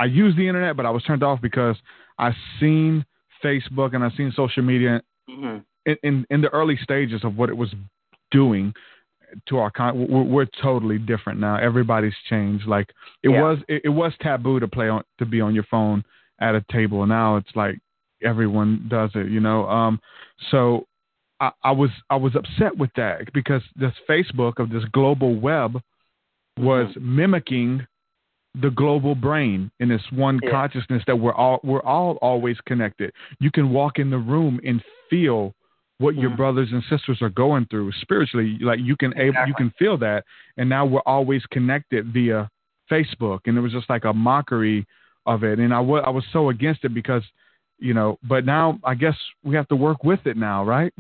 I, 0.02 0.06
use 0.06 0.36
the 0.36 0.48
internet, 0.48 0.76
but 0.78 0.86
I 0.86 0.90
was 0.90 1.04
turned 1.04 1.24
off 1.24 1.40
because 1.42 1.76
I 2.18 2.32
seen 2.60 3.06
Facebook 3.44 3.94
and 3.96 4.04
I 4.04 4.10
seen 4.18 4.32
social 4.36 4.64
media 4.64 5.02
Mhm. 5.30 5.64
in, 5.86 5.98
in 6.04 6.26
in 6.30 6.42
the 6.42 6.50
early 6.50 6.78
stages 6.78 7.24
of 7.24 7.38
what 7.38 7.50
it 7.50 7.58
was 7.58 7.74
doing 8.32 8.74
to 9.48 9.58
our 9.60 9.72
con. 9.72 10.08
We're, 10.10 10.24
we're 10.24 10.48
totally 10.62 10.98
different 10.98 11.40
now. 11.40 11.56
Everybody's 11.58 12.16
changed. 12.30 12.66
Like 12.68 12.88
it 13.24 13.30
Yeah. 13.30 13.42
was, 13.44 13.58
it, 13.70 13.82
it 13.86 13.90
was 13.90 14.14
taboo 14.22 14.60
to 14.60 14.68
play 14.68 14.90
on 14.90 15.04
to 15.20 15.26
be 15.26 15.40
on 15.42 15.56
your 15.56 15.64
phone 15.72 16.04
at 16.40 16.54
a 16.56 16.64
table. 16.72 17.06
Now 17.06 17.38
it's 17.38 17.56
like 17.56 17.78
everyone 18.24 18.86
does 18.90 19.12
it. 19.16 19.28
You 19.30 19.40
know. 19.40 19.68
Um. 19.70 20.00
So 20.52 20.86
I, 21.40 21.52
I 21.64 21.72
was 21.72 21.92
I 22.10 22.18
was 22.18 22.36
upset 22.36 22.78
with 22.78 22.92
that 22.96 23.32
because 23.34 23.64
this 23.76 23.94
Facebook 24.10 24.60
of 24.60 24.70
this 24.70 24.84
global 24.92 25.36
web 25.36 25.82
was 26.60 26.94
mimicking 27.00 27.88
the 28.56 28.70
global 28.70 29.16
brain 29.16 29.72
in 29.80 29.90
this 29.90 30.02
one 30.12 30.40
Yeah. 30.44 30.52
consciousness 30.52 31.04
that 31.08 31.16
we're 31.18 31.34
all 31.34 31.60
we're 31.64 31.84
all 31.84 32.18
always 32.22 32.60
connected. 32.62 33.14
You 33.40 33.52
can 33.52 33.72
walk 33.72 33.98
in 34.00 34.10
the 34.10 34.18
room 34.18 34.60
and 34.66 34.84
feel 35.10 35.54
what 36.00 36.16
your 36.16 36.32
Mhm. 36.32 36.38
brothers 36.38 36.72
and 36.72 36.84
sisters 36.86 37.22
are 37.22 37.30
going 37.30 37.66
through 37.66 37.92
spiritually. 37.94 38.58
Like 38.60 38.80
you 38.80 38.98
can 38.98 39.18
able 39.18 39.46
you 39.48 39.54
can 39.54 39.70
feel 39.72 39.98
that, 40.00 40.26
and 40.58 40.68
now 40.68 40.86
we're 40.86 41.02
always 41.06 41.46
connected 41.48 42.08
via 42.08 42.50
Facebook, 42.90 43.42
and 43.46 43.58
it 43.58 43.62
was 43.62 43.72
just 43.72 43.90
like 43.90 44.04
a 44.04 44.14
mockery 44.14 44.86
of 45.26 45.44
it. 45.44 45.60
And 45.60 45.74
I 45.74 45.80
wa- 45.80 46.00
I 46.00 46.10
was 46.10 46.26
so 46.34 46.50
against 46.50 46.84
it 46.84 46.94
because 46.94 47.24
you 47.80 47.94
know, 47.94 48.20
but 48.24 48.46
now 48.46 48.80
I 48.84 48.96
guess 48.96 49.18
we 49.44 49.56
have 49.56 49.68
to 49.70 49.76
work 49.76 50.04
with 50.04 50.28
it 50.28 50.38
now, 50.38 50.64
right? 50.64 50.94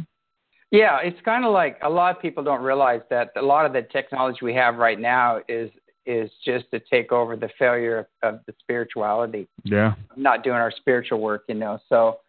Yeah, 0.71 0.99
it's 0.99 1.19
kind 1.21 1.43
of 1.43 1.51
like 1.51 1.77
a 1.81 1.89
lot 1.89 2.15
of 2.15 2.21
people 2.21 2.43
don't 2.43 2.63
realize 2.63 3.01
that 3.09 3.31
a 3.35 3.41
lot 3.41 3.65
of 3.65 3.73
the 3.73 3.81
technology 3.81 4.39
we 4.41 4.53
have 4.53 4.77
right 4.77 4.97
now 4.99 5.41
is 5.49 5.69
is 6.05 6.29
just 6.43 6.65
to 6.71 6.79
take 6.79 7.11
over 7.11 7.35
the 7.35 7.49
failure 7.59 8.07
of, 8.23 8.39
the 8.47 8.53
spirituality. 8.59 9.47
Yeah. 9.63 9.93
not 10.15 10.43
doing 10.43 10.57
our 10.57 10.71
spiritual 10.71 11.19
work, 11.19 11.43
you 11.47 11.55
know. 11.55 11.79
So, 11.89 12.19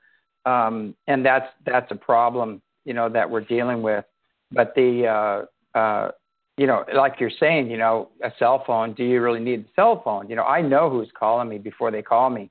um, 0.44 0.94
and 1.06 1.24
that's 1.24 1.46
that's 1.64 1.90
a 1.90 1.94
problem, 1.94 2.60
you 2.84 2.94
know, 2.94 3.08
that 3.08 3.30
we're 3.30 3.40
dealing 3.40 3.82
with. 3.82 4.04
But 4.50 4.74
the, 4.74 5.46
uh, 5.74 5.78
uh, 5.78 6.10
you 6.58 6.66
know, 6.66 6.84
like 6.94 7.14
you're 7.18 7.30
saying, 7.40 7.70
you 7.70 7.78
know, 7.78 8.10
a 8.22 8.30
cell 8.38 8.62
phone. 8.66 8.92
Do 8.92 9.04
you 9.04 9.22
really 9.22 9.40
need 9.40 9.60
a 9.60 9.68
cell 9.74 10.02
phone? 10.04 10.28
You 10.28 10.36
know, 10.36 10.44
I 10.44 10.60
know 10.60 10.90
who's 10.90 11.08
calling 11.18 11.48
me 11.48 11.58
before 11.58 11.90
they 11.90 12.02
call 12.02 12.28
me, 12.28 12.50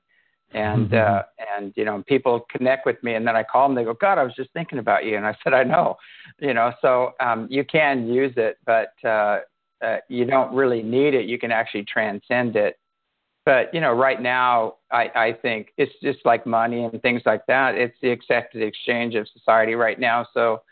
and 0.52 0.92
uh, 1.06 1.22
and 1.56 1.72
you 1.76 1.84
know, 1.84 2.02
people 2.06 2.46
connect 2.50 2.84
with 2.84 3.02
me, 3.02 3.14
and 3.14 3.26
then 3.26 3.36
I 3.36 3.44
call 3.44 3.68
them. 3.68 3.76
They 3.76 3.84
go, 3.84 3.94
God, 3.94 4.18
I 4.18 4.24
was 4.24 4.34
just 4.34 4.52
thinking 4.52 4.78
about 4.78 5.04
you, 5.04 5.16
and 5.16 5.26
I 5.26 5.36
said, 5.44 5.54
I 5.54 5.62
know, 5.62 5.96
you 6.40 6.52
know. 6.52 6.72
So 6.80 7.12
um, 7.20 7.46
you 7.50 7.64
can 7.64 8.08
use 8.08 8.32
it, 8.36 8.58
but 8.66 8.92
uh, 9.06 9.40
uh, 9.82 9.96
you 10.08 10.24
don't 10.24 10.54
really 10.54 10.82
need 10.82 11.14
it. 11.14 11.26
You 11.26 11.38
can 11.38 11.50
actually 11.52 11.84
transcend 11.84 12.56
it 12.56 12.78
but 13.44 13.72
you 13.74 13.80
know 13.80 13.92
right 13.92 14.20
now 14.22 14.74
i 14.90 15.10
i 15.14 15.32
think 15.42 15.72
it's 15.76 15.92
just 16.02 16.18
like 16.24 16.46
money 16.46 16.84
and 16.84 17.02
things 17.02 17.22
like 17.26 17.44
that 17.46 17.74
it's 17.74 17.96
the 18.02 18.10
accepted 18.10 18.62
exchange 18.62 19.14
of 19.14 19.26
society 19.28 19.74
right 19.74 19.98
now 19.98 20.26
so 20.32 20.62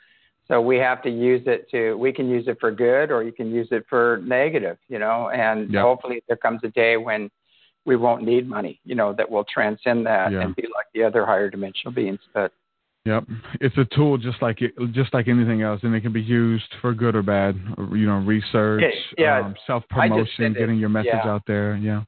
so 0.47 0.61
we 0.61 0.77
have 0.77 1.03
to 1.03 1.11
use 1.11 1.43
it 1.47 1.69
to 1.71 1.95
we 1.95 2.13
can 2.13 2.29
use 2.29 2.47
it 2.47 2.59
for 2.61 2.71
good 2.71 3.11
or 3.11 3.23
you 3.23 3.33
can 3.33 3.51
use 3.51 3.69
it 3.71 3.85
for 3.89 4.21
negative 4.25 4.79
you 4.89 4.99
know 4.99 5.31
and 5.31 5.71
Yeah. 5.73 5.83
hopefully 5.83 6.23
there 6.29 6.37
comes 6.37 6.61
a 6.65 6.69
day 6.69 6.97
when 6.97 7.31
we 7.87 7.97
won't 7.97 8.23
need 8.23 8.49
money 8.49 8.81
you 8.85 8.95
know 8.95 9.13
that 9.15 9.29
will 9.29 9.45
transcend 9.45 10.07
that 10.07 10.31
Yeah. 10.33 10.43
and 10.43 10.55
be 10.55 10.63
like 10.63 10.87
the 10.95 11.03
other 11.03 11.27
higher 11.27 11.51
dimensional 11.51 11.93
beings 11.93 12.21
but 12.35 12.53
Yep, 13.07 13.25
it's 13.63 13.77
a 13.79 13.87
tool 13.97 14.19
just 14.19 14.43
like 14.43 14.61
it, 14.61 14.73
just 14.93 15.15
like 15.15 15.27
anything 15.27 15.63
else, 15.63 15.81
and 15.85 15.95
it 15.95 16.03
can 16.03 16.13
be 16.13 16.21
used 16.21 16.69
for 16.83 16.93
good 16.93 17.17
or 17.17 17.23
bad. 17.23 17.59
You 17.79 18.07
know, 18.07 18.19
research, 18.19 18.83
yeah, 19.17 19.41
um, 19.41 19.55
self 19.67 19.85
promotion, 19.89 20.53
getting 20.53 20.79
your 20.79 20.91
message 20.91 21.13
yeah. 21.15 21.31
out 21.31 21.43
there. 21.47 21.77
Yeah. 21.77 22.03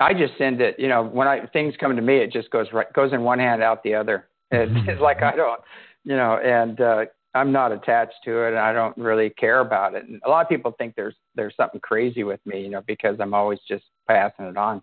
I 0.00 0.12
just 0.12 0.36
send 0.36 0.60
it. 0.60 0.78
You 0.78 0.88
know, 0.88 1.02
when 1.02 1.26
I 1.26 1.46
things 1.46 1.74
come 1.80 1.96
to 1.96 2.02
me, 2.02 2.18
it 2.18 2.30
just 2.30 2.50
goes 2.50 2.66
right 2.74 2.92
goes 2.92 3.14
in 3.14 3.22
one 3.22 3.38
hand 3.38 3.62
out 3.62 3.82
the 3.82 3.94
other. 3.94 4.28
It, 4.50 4.68
it's 4.86 5.00
like 5.00 5.20
I 5.20 5.34
don't, 5.34 5.60
you 6.04 6.14
know, 6.14 6.38
and 6.38 6.80
uh, 6.80 7.06
I'm 7.34 7.50
not 7.50 7.72
attached 7.72 8.14
to 8.24 8.44
it, 8.44 8.48
and 8.50 8.58
I 8.58 8.72
don't 8.72 8.96
really 8.96 9.30
care 9.30 9.60
about 9.60 9.94
it. 9.94 10.06
And 10.06 10.20
a 10.24 10.28
lot 10.28 10.42
of 10.42 10.48
people 10.48 10.72
think 10.78 10.94
there's 10.94 11.16
there's 11.34 11.56
something 11.56 11.80
crazy 11.80 12.22
with 12.22 12.38
me, 12.46 12.60
you 12.60 12.68
know, 12.68 12.82
because 12.86 13.16
I'm 13.18 13.34
always 13.34 13.58
just 13.66 13.84
passing 14.06 14.44
it 14.44 14.56
on. 14.56 14.80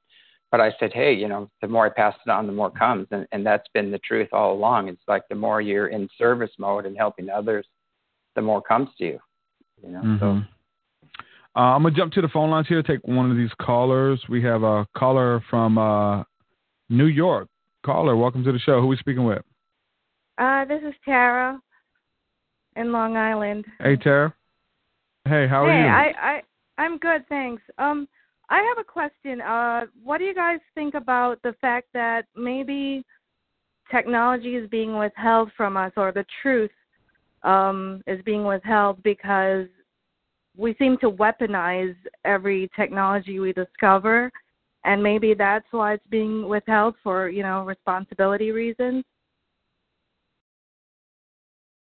But 0.52 0.60
I 0.60 0.74
said, 0.80 0.91
hey, 0.93 1.14
you 1.14 1.30
know, 1.30 1.49
the 1.62 1.68
more 1.70 1.86
I 1.86 1.89
pass 1.89 2.14
it 2.26 2.30
on, 2.30 2.45
the 2.45 2.52
more 2.54 2.70
comes, 2.70 3.08
and 3.12 3.26
and 3.32 3.45
that's 3.45 3.68
been 3.74 3.89
the 3.89 3.99
truth 3.99 4.28
all 4.34 4.54
along. 4.54 4.89
It's 4.89 5.02
like 5.08 5.24
the 5.30 5.36
more 5.36 5.62
you're 5.62 5.88
in 5.88 6.10
service 6.18 6.52
mode 6.60 6.86
and 6.86 6.97
helping 6.97 7.30
others, 7.30 7.66
the 8.36 8.41
more 8.41 8.62
comes 8.62 8.89
to 8.97 9.06
you. 9.06 9.20
You 9.82 9.89
know, 9.89 10.02
Mhm. 10.02 10.20
so 10.20 10.41
Uh, 11.54 11.76
I'm 11.76 11.84
gonna 11.84 11.95
jump 11.95 12.14
to 12.14 12.22
the 12.22 12.30
phone 12.30 12.49
lines 12.49 12.68
here. 12.68 12.82
Take 12.84 13.06
one 13.06 13.30
of 13.32 13.36
these 13.38 13.54
callers. 13.56 14.28
We 14.30 14.41
have 14.43 14.64
a 14.64 14.88
caller 14.93 15.41
from 15.49 15.78
uh, 15.78 16.24
New 16.89 17.08
York. 17.08 17.47
Caller, 17.84 18.16
welcome 18.16 18.43
to 18.43 18.52
the 18.52 18.60
show. 18.60 18.80
Who 18.80 18.86
are 18.86 18.88
we 18.88 18.95
speaking 18.97 19.26
with? 19.26 19.43
Uh, 20.38 20.66
this 20.66 20.82
is 20.84 20.93
Tara 21.04 21.60
in 22.76 22.91
Long 22.91 23.18
Island. 23.18 23.66
Hey, 23.80 23.95
Tara. 23.97 24.34
Hey, 25.26 25.47
how 25.47 25.66
are 25.66 25.72
hey, 25.72 25.82
you? 25.82 25.88
I, 25.88 26.32
I, 26.32 26.43
I'm 26.78 26.97
good, 26.97 27.28
thanks. 27.28 27.62
Um, 27.78 28.08
I 28.52 28.58
have 28.58 28.78
a 28.78 28.84
question. 28.84 29.39
Uh, 29.39 29.86
what 30.04 30.18
do 30.18 30.26
you 30.26 30.36
guys 30.36 30.60
think 30.76 30.93
about 30.93 31.41
the 31.41 31.54
fact 31.62 31.88
that 31.93 32.26
maybe 32.36 33.04
technology 33.89 34.58
is 34.58 34.70
being 34.70 34.97
withheld 34.97 35.49
from 35.56 35.78
us, 35.78 35.93
or 35.95 36.12
the 36.12 36.26
truth 36.41 36.70
um, 37.43 38.04
is 38.08 38.22
being 38.24 38.43
withheld 38.43 39.02
because 39.04 39.68
we 40.58 40.76
seem 40.78 40.97
to 40.97 41.10
weaponize 41.10 41.95
every 42.26 42.70
technology 42.76 43.39
we 43.39 43.54
discover, 43.54 44.30
and 44.84 45.02
maybe 45.02 45.34
that's 45.34 45.66
why 45.72 45.93
it's 45.93 46.08
being 46.10 46.45
withheld 46.45 46.95
for 47.02 47.30
you 47.30 47.43
know 47.43 47.64
responsibility 47.64 48.52
reasons. 48.52 49.06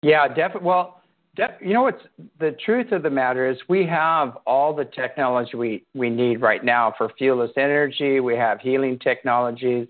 Yeah, 0.03 0.28
definitely. 0.28 0.68
Well, 0.68 1.01
you 1.38 1.74
know 1.74 1.84
what's 1.84 2.04
the 2.40 2.56
truth 2.66 2.92
of 2.92 3.04
the 3.04 3.10
matter 3.10 3.50
is 3.50 3.58
we 3.70 3.86
have 3.86 4.38
all 4.46 4.76
the 4.76 4.86
technology 4.86 5.56
we, 5.56 5.86
we 5.94 6.10
need 6.10 6.42
right 6.42 6.64
now 6.64 6.94
for 6.98 7.10
fuelless 7.20 7.58
energy. 7.58 8.20
We 8.20 8.36
have 8.36 8.60
healing 8.60 9.00
technologies. 9.00 9.88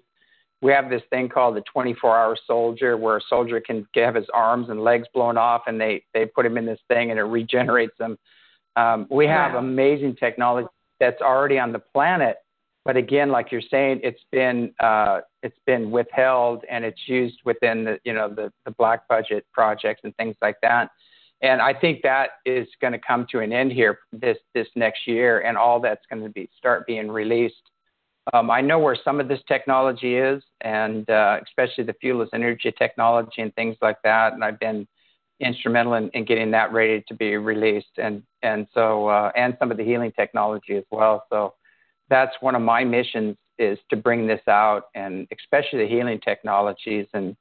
We 0.62 0.72
have 0.72 0.92
this 0.92 1.02
thing 1.10 1.28
called 1.30 1.56
the 1.56 1.64
24-hour 1.76 2.38
soldier, 2.46 2.96
where 2.96 3.18
a 3.18 3.22
soldier 3.28 3.60
can 3.60 3.88
have 3.96 4.14
his 4.14 4.28
arms 4.32 4.70
and 4.70 4.84
legs 4.84 5.08
blown 5.14 5.36
off, 5.36 5.64
and 5.66 5.82
they 5.82 6.04
they 6.14 6.26
put 6.28 6.46
him 6.46 6.58
in 6.58 6.66
this 6.68 6.80
thing, 6.88 7.10
and 7.10 7.20
it 7.20 7.24
regenerates 7.24 7.98
them. 7.98 8.18
Um, 8.76 9.08
we 9.10 9.26
have 9.26 9.54
Wow. 9.54 9.60
amazing 9.60 10.16
technology 10.18 10.68
that's 11.00 11.22
already 11.22 11.58
on 11.58 11.72
the 11.72 11.80
planet, 11.80 12.38
but 12.86 12.96
again, 12.96 13.32
like 13.32 13.52
you're 13.52 13.62
saying, 13.72 14.02
it's 14.04 14.24
been 14.32 14.72
uh, 14.80 15.22
it's 15.42 15.58
been 15.66 15.90
withheld 15.90 16.64
and 16.70 16.86
it's 16.86 17.02
used 17.08 17.40
within 17.44 17.84
the 17.84 18.00
you 18.04 18.14
know 18.14 18.30
the 18.30 18.54
the 18.66 18.72
black 18.72 19.08
budget 19.08 19.46
projects 19.52 20.02
and 20.04 20.16
things 20.18 20.36
like 20.44 20.58
that. 20.62 20.92
And 21.42 21.62
I 21.62 21.74
think 21.74 22.04
that 22.04 22.30
is 22.46 22.68
going 22.82 22.94
to 22.94 23.00
come 23.00 23.26
to 23.32 23.40
an 23.40 23.52
end 23.52 23.72
here 23.72 24.00
this 24.12 24.38
this 24.54 24.68
next 24.76 25.08
year, 25.08 25.42
and 25.42 25.58
all 25.58 25.80
that's 25.80 26.06
going 26.10 26.24
to 26.24 26.30
be 26.30 26.50
start 26.58 26.86
being 26.86 27.10
released. 27.10 27.72
Um, 28.34 28.52
I 28.52 28.62
know 28.62 28.78
where 28.78 28.96
some 29.04 29.20
of 29.20 29.28
this 29.28 29.40
technology 29.48 30.16
is, 30.16 30.44
and 30.62 31.10
uh, 31.10 31.40
especially 31.44 31.84
the 31.84 31.96
fuelless 32.04 32.30
energy 32.34 32.72
technology 32.78 33.42
and 33.42 33.54
things 33.56 33.76
like 33.82 33.98
that. 34.04 34.34
And 34.34 34.44
I've 34.44 34.60
been 34.60 34.88
instrumental 35.40 35.96
in, 35.96 36.10
in 36.10 36.26
getting 36.26 36.52
that 36.52 36.72
ready 36.72 37.04
to 37.08 37.16
be 37.16 37.36
released, 37.38 37.98
and 37.98 38.22
and 38.44 38.68
so 38.74 39.08
uh, 39.08 39.32
and 39.36 39.58
some 39.60 39.72
of 39.72 39.78
the 39.78 39.84
healing 39.84 40.12
technology 40.12 40.76
as 40.76 40.86
well. 40.92 41.26
So 41.32 41.56
that's 42.10 42.36
one 42.42 42.54
of 42.54 42.62
my 42.62 42.84
missions 42.84 43.38
is 43.58 43.80
to 43.90 43.96
bring 43.96 44.28
this 44.28 44.42
out, 44.48 44.86
and 44.94 45.28
especially 45.36 45.80
the 45.80 45.90
healing 45.90 46.20
technologies. 46.20 47.08
And 47.14 47.36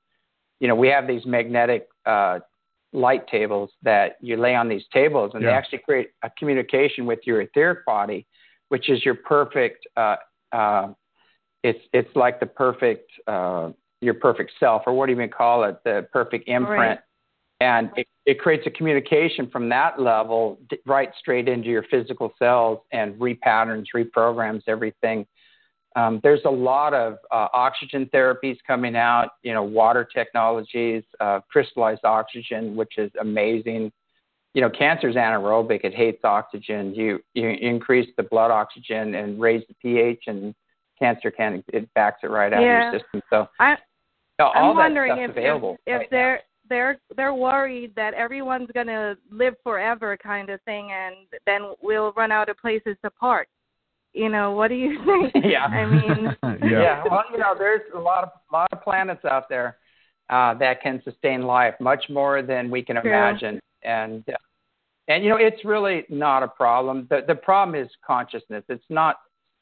you 0.58 0.68
know, 0.68 0.74
we 0.74 0.88
have 0.88 1.06
these 1.06 1.26
magnetic 1.26 1.88
uh, 2.06 2.40
light 2.92 3.26
tables 3.28 3.70
that 3.82 4.16
you 4.20 4.36
lay 4.36 4.54
on 4.54 4.68
these 4.68 4.82
tables, 4.92 5.32
and 5.34 5.44
they 5.44 5.48
actually 5.48 5.78
create 5.78 6.10
a 6.22 6.30
communication 6.38 7.06
with 7.06 7.20
your 7.24 7.40
etheric 7.40 7.84
body, 7.86 8.26
which 8.68 8.88
is 8.88 9.04
your 9.04 9.14
perfect. 9.14 9.86
Uh, 9.96 10.16
uh, 10.52 10.88
it's 11.62 11.80
it's 11.92 12.14
like 12.16 12.40
the 12.40 12.46
perfect 12.46 13.10
uh, 13.26 13.70
your 14.00 14.14
perfect 14.14 14.52
self, 14.58 14.82
or 14.86 14.92
what 14.92 15.06
do 15.06 15.12
you 15.12 15.18
even 15.18 15.30
call 15.30 15.64
it? 15.64 15.78
The 15.84 16.06
perfect 16.12 16.48
imprint. 16.48 16.78
Right. 16.78 16.98
And 17.62 17.90
it, 17.94 18.06
it 18.24 18.38
creates 18.40 18.66
a 18.66 18.70
communication 18.70 19.50
from 19.50 19.68
that 19.68 20.00
level 20.00 20.58
d- 20.70 20.78
right 20.86 21.10
straight 21.18 21.46
into 21.46 21.68
your 21.68 21.82
physical 21.90 22.32
cells 22.38 22.78
and 22.90 23.14
repatterns, 23.16 23.84
reprograms 23.94 24.62
everything. 24.66 25.26
Um, 25.96 26.20
there's 26.22 26.40
a 26.44 26.50
lot 26.50 26.94
of 26.94 27.14
uh, 27.32 27.48
oxygen 27.52 28.08
therapies 28.14 28.56
coming 28.66 28.94
out, 28.94 29.30
you 29.42 29.52
know, 29.52 29.62
water 29.62 30.04
technologies, 30.04 31.02
uh, 31.18 31.40
crystallized 31.50 32.04
oxygen, 32.04 32.76
which 32.76 32.96
is 32.96 33.10
amazing. 33.20 33.90
You 34.54 34.62
know, 34.62 34.70
cancer 34.70 35.08
is 35.08 35.16
anaerobic; 35.16 35.80
it 35.84 35.94
hates 35.94 36.24
oxygen. 36.24 36.94
You 36.94 37.20
you 37.34 37.48
increase 37.48 38.08
the 38.16 38.22
blood 38.22 38.50
oxygen 38.50 39.14
and 39.14 39.40
raise 39.40 39.64
the 39.68 39.74
pH, 39.82 40.24
and 40.28 40.54
cancer 40.98 41.30
can 41.30 41.64
it 41.68 41.92
backs 41.94 42.20
it 42.22 42.28
right 42.30 42.52
out 42.52 42.62
Yeah. 42.62 42.88
of 42.88 42.92
your 42.92 43.00
system. 43.00 43.22
So 43.30 43.48
I, 43.58 43.76
all 44.38 44.52
I'm 44.54 44.76
wondering 44.76 45.18
if 45.18 45.30
available. 45.30 45.76
if, 45.86 45.94
if 45.94 45.98
right 46.00 46.10
they're 46.10 46.40
they're 46.68 46.98
they're 47.16 47.34
worried 47.34 47.94
that 47.96 48.14
everyone's 48.14 48.70
gonna 48.74 49.16
live 49.30 49.54
forever 49.62 50.16
kind 50.16 50.50
of 50.50 50.60
thing, 50.62 50.90
and 50.92 51.16
then 51.46 51.72
we'll 51.82 52.12
run 52.12 52.30
out 52.30 52.48
of 52.48 52.56
places 52.58 52.96
to 53.04 53.10
park. 53.10 53.48
You 54.12 54.28
know, 54.28 54.52
what 54.52 54.68
do 54.68 54.74
you 54.74 54.98
think? 55.32 55.44
Yeah. 55.44 55.64
I 55.64 55.86
mean, 55.86 56.36
yeah. 56.70 57.02
well, 57.08 57.24
you 57.30 57.38
know, 57.38 57.54
there's 57.56 57.82
a 57.94 57.98
lot 57.98 58.24
of 58.24 58.30
lot 58.52 58.68
of 58.72 58.82
planets 58.82 59.24
out 59.24 59.48
there 59.48 59.76
uh, 60.30 60.54
that 60.54 60.82
can 60.82 61.00
sustain 61.04 61.42
life, 61.42 61.74
much 61.80 62.04
more 62.08 62.42
than 62.42 62.70
we 62.70 62.82
can 62.82 62.96
True. 62.96 63.10
imagine, 63.10 63.60
and 63.82 64.24
uh, 64.28 64.32
and 65.08 65.24
you 65.24 65.30
know, 65.30 65.36
it's 65.36 65.64
really 65.64 66.04
not 66.08 66.42
a 66.42 66.48
problem. 66.48 67.06
the 67.10 67.22
The 67.26 67.34
problem 67.34 67.80
is 67.80 67.90
consciousness. 68.06 68.64
It's 68.68 68.84
not 68.88 69.16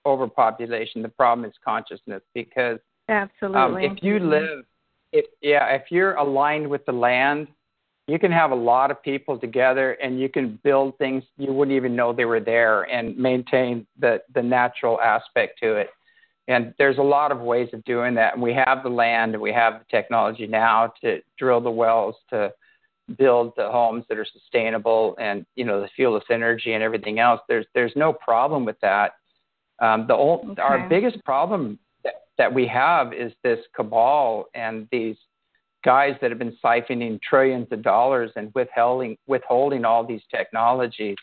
overpopulation. 0.07 1.03
The 1.03 1.09
problem 1.09 1.45
is 1.45 1.55
consciousness 1.65 2.23
because 2.35 2.79
absolutely. 3.09 3.87
um, 3.87 3.97
if 3.97 4.03
you 4.03 4.19
live, 4.19 4.65
if 5.13 5.27
yeah, 5.43 5.67
if 5.75 5.85
you're 5.91 6.15
aligned 6.15 6.69
with 6.69 6.85
the 6.87 6.93
land, 6.93 7.49
you 8.09 8.19
can 8.19 8.33
have 8.33 8.51
a 8.51 8.55
lot 8.55 8.91
of 8.91 9.03
people 9.03 9.39
together, 9.39 9.93
and 10.03 10.19
you 10.19 10.31
can 10.31 10.59
build 10.65 10.97
things 10.97 11.23
you 11.37 11.53
wouldn't 11.53 11.77
even 11.77 11.95
know 11.95 12.13
they 12.13 12.25
were 12.25 12.41
there, 12.41 12.83
and 12.85 13.17
maintain 13.17 13.87
the 14.01 14.23
the 14.35 14.43
natural 14.43 14.99
aspect 15.01 15.59
to 15.63 15.75
it. 15.77 15.91
And 16.49 16.73
there's 16.79 16.97
a 16.97 17.03
lot 17.03 17.31
of 17.31 17.41
ways 17.41 17.69
of 17.75 17.85
doing 17.85 18.15
that. 18.15 18.33
And 18.33 18.43
we 18.43 18.55
have 18.55 18.83
the 18.83 18.89
land, 18.89 19.35
and 19.35 19.43
we 19.43 19.53
have 19.53 19.75
the 19.81 19.85
technology 19.91 20.47
now 20.47 20.95
to 21.03 21.21
drill 21.39 21.61
the 21.61 21.71
wells, 21.71 22.17
to 22.31 22.51
build 23.19 23.53
the 23.59 23.71
homes 23.71 24.05
that 24.09 24.17
are 24.17 24.25
sustainable, 24.25 25.15
and 25.21 25.45
you 25.55 25.67
know 25.67 25.83
the 25.83 25.91
fuelless 25.97 26.31
energy 26.31 26.73
and 26.73 26.83
everything 26.83 27.19
else. 27.19 27.43
There's 27.47 27.67
there's 27.75 27.93
no 27.95 28.15
problem 28.15 28.65
with 28.65 28.81
that. 28.81 29.13
Um, 29.81 30.07
the 30.09 30.15
ol- 30.15 30.47
Okay. 30.53 30.63
our 30.63 30.89
biggest 30.89 31.23
problem 31.25 31.79
that, 32.05 32.15
that 32.39 32.53
we 32.53 32.67
have 32.69 33.13
is 33.13 33.33
this 33.43 33.61
cabal 33.77 34.47
and 34.55 34.89
these 34.91 35.17
guys 35.89 36.15
that 36.21 36.31
have 36.31 36.39
been 36.39 36.55
siphoning 36.63 37.19
trillions 37.23 37.67
of 37.71 37.81
dollars 37.81 38.31
and 38.37 38.53
withholding 38.55 39.17
withholding 39.27 39.87
all 39.87 40.07
these 40.07 40.21
technologies 40.31 41.17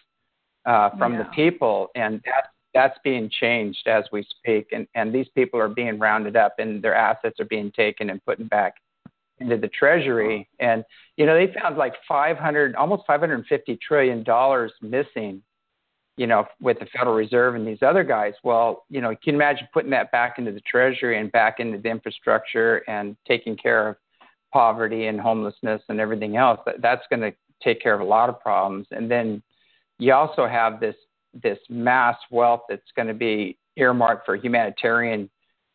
uh, 0.66 0.90
from 0.98 1.20
the 1.20 1.26
people, 1.36 1.90
and 1.94 2.20
that, 2.26 2.46
that's 2.74 2.98
being 3.04 3.30
changed 3.30 3.88
as 3.88 4.06
we 4.12 4.26
speak. 4.40 4.70
And 4.72 4.88
and 4.96 5.14
these 5.14 5.28
people 5.36 5.60
are 5.60 5.70
being 5.70 6.00
rounded 6.00 6.36
up, 6.36 6.56
and 6.58 6.82
their 6.84 6.96
assets 6.96 7.40
are 7.40 7.46
being 7.46 7.72
taken 7.74 8.10
and 8.10 8.26
put 8.26 8.50
back 8.50 8.74
into 9.38 9.56
the 9.56 9.68
treasury. 9.68 10.50
And 10.60 10.84
you 11.16 11.28
know 11.28 11.36
they 11.36 11.54
found 11.54 11.78
like 11.78 11.94
500, 12.08 12.76
almost 12.76 13.04
550 13.06 13.78
trillion 13.88 14.24
dollars 14.24 14.72
missing 14.82 15.44
you 16.18 16.28
know, 16.28 16.46
with 16.62 16.80
the 16.80 16.86
Federal 16.98 17.14
Reserve 17.14 17.56
and 17.56 17.68
these 17.68 17.82
other 17.82 18.06
guys. 18.06 18.32
Well, 18.42 18.86
you 18.90 19.02
know, 19.02 19.10
you 19.10 19.18
can 19.22 19.34
you 19.34 19.38
imagine 19.38 19.68
putting 19.74 19.92
that 19.92 20.14
back 20.14 20.40
into 20.40 20.54
the 20.54 20.62
Treasury 20.62 21.20
and 21.20 21.30
back 21.30 21.60
into 21.60 21.78
the 21.78 21.90
infrastructure 21.90 22.78
and 22.88 23.18
taking 23.28 23.58
care 23.58 23.90
of 23.90 23.96
poverty 24.56 25.08
and 25.08 25.20
homelessness 25.20 25.82
and 25.90 26.00
everything 26.00 26.38
else? 26.38 26.62
That, 26.66 26.82
that's 26.82 27.02
going 27.10 27.20
to 27.20 27.34
take 27.62 27.82
care 27.82 27.94
of 27.94 28.00
a 28.00 28.06
lot 28.06 28.30
of 28.30 28.40
problems. 28.40 28.88
And 28.92 29.12
then 29.12 29.44
you 30.00 30.14
also 30.14 30.48
have 30.48 30.80
this 30.80 30.96
this 31.44 31.60
mass 31.70 32.16
wealth 32.32 32.62
that's 32.70 32.92
going 32.96 33.10
to 33.10 33.14
be 33.14 33.58
earmarked 33.76 34.26
for 34.26 34.38
humanitarian 34.38 35.30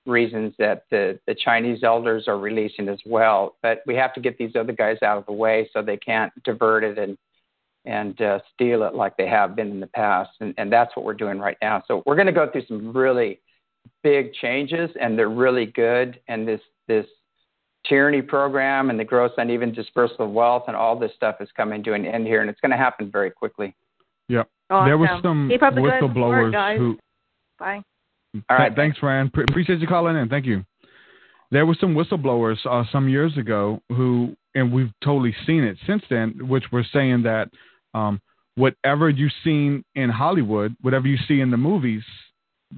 reasons 0.06 0.54
that 0.58 0.84
the, 0.90 1.20
the 1.26 1.34
Chinese 1.34 1.82
elders 1.82 2.24
are 2.28 2.38
releasing 2.38 2.88
as 2.88 2.98
well. 3.04 3.56
But 3.62 3.82
we 3.86 3.94
have 3.96 4.14
to 4.14 4.20
get 4.20 4.38
these 4.38 4.56
other 4.58 4.72
guys 4.72 4.96
out 5.02 5.18
of 5.18 5.26
the 5.26 5.32
way 5.32 5.68
so 5.74 5.82
they 5.82 5.98
can't 5.98 6.32
divert 6.44 6.82
it 6.84 6.96
and 6.98 7.18
and 7.84 8.20
uh, 8.20 8.38
steal 8.54 8.82
it 8.84 8.94
like 8.94 9.16
they 9.18 9.26
have 9.26 9.56
been 9.56 9.70
in 9.70 9.80
the 9.80 9.86
past. 9.88 10.30
And, 10.40 10.54
and 10.58 10.72
that's 10.72 10.94
what 10.94 11.04
we're 11.04 11.14
doing 11.14 11.38
right 11.38 11.56
now. 11.60 11.82
So 11.86 12.02
we're 12.06 12.16
going 12.16 12.26
to 12.26 12.32
go 12.32 12.46
through 12.50 12.66
some 12.66 12.94
really 12.94 13.40
big 14.02 14.34
changes, 14.34 14.90
and 15.00 15.18
they're 15.18 15.30
really 15.30 15.66
good. 15.66 16.20
And 16.28 16.48
this 16.48 16.60
this 16.88 17.06
tyranny 17.86 18.22
program 18.22 18.90
and 18.90 18.98
the 18.98 19.04
gross 19.04 19.32
uneven 19.36 19.72
dispersal 19.72 20.26
of 20.26 20.30
wealth 20.30 20.64
and 20.66 20.76
all 20.76 20.98
this 20.98 21.12
stuff 21.14 21.36
is 21.40 21.48
coming 21.56 21.82
to 21.84 21.94
an 21.94 22.04
end 22.04 22.26
here, 22.26 22.40
and 22.40 22.50
it's 22.50 22.60
going 22.60 22.70
to 22.70 22.76
happen 22.76 23.10
very 23.10 23.30
quickly. 23.30 23.74
Yep. 24.28 24.48
Awesome. 24.70 24.88
There 24.88 24.98
was 24.98 25.08
some 25.22 25.48
Keep 25.48 25.62
up 25.62 25.74
the 25.74 25.80
good 25.80 25.92
whistleblowers 25.92 26.44
work, 26.44 26.52
guys. 26.52 26.78
who. 26.78 26.98
Bye. 27.58 27.82
All 28.48 28.56
right. 28.56 28.74
Thanks, 28.74 28.98
Rand. 29.02 29.32
Pre- 29.32 29.44
appreciate 29.48 29.80
you 29.80 29.88
calling 29.88 30.16
in. 30.16 30.28
Thank 30.28 30.46
you. 30.46 30.64
There 31.50 31.66
were 31.66 31.76
some 31.80 31.94
whistleblowers 31.94 32.58
uh, 32.64 32.84
some 32.92 33.08
years 33.08 33.36
ago 33.36 33.82
who, 33.88 34.36
and 34.54 34.72
we've 34.72 34.92
totally 35.02 35.34
seen 35.46 35.64
it 35.64 35.76
since 35.86 36.02
then, 36.08 36.48
which 36.48 36.64
were 36.70 36.84
saying 36.92 37.24
that 37.24 37.50
um, 37.92 38.20
whatever 38.54 39.10
you've 39.10 39.32
seen 39.42 39.84
in 39.96 40.10
Hollywood, 40.10 40.76
whatever 40.80 41.08
you 41.08 41.18
see 41.26 41.40
in 41.40 41.50
the 41.50 41.56
movies, 41.56 42.04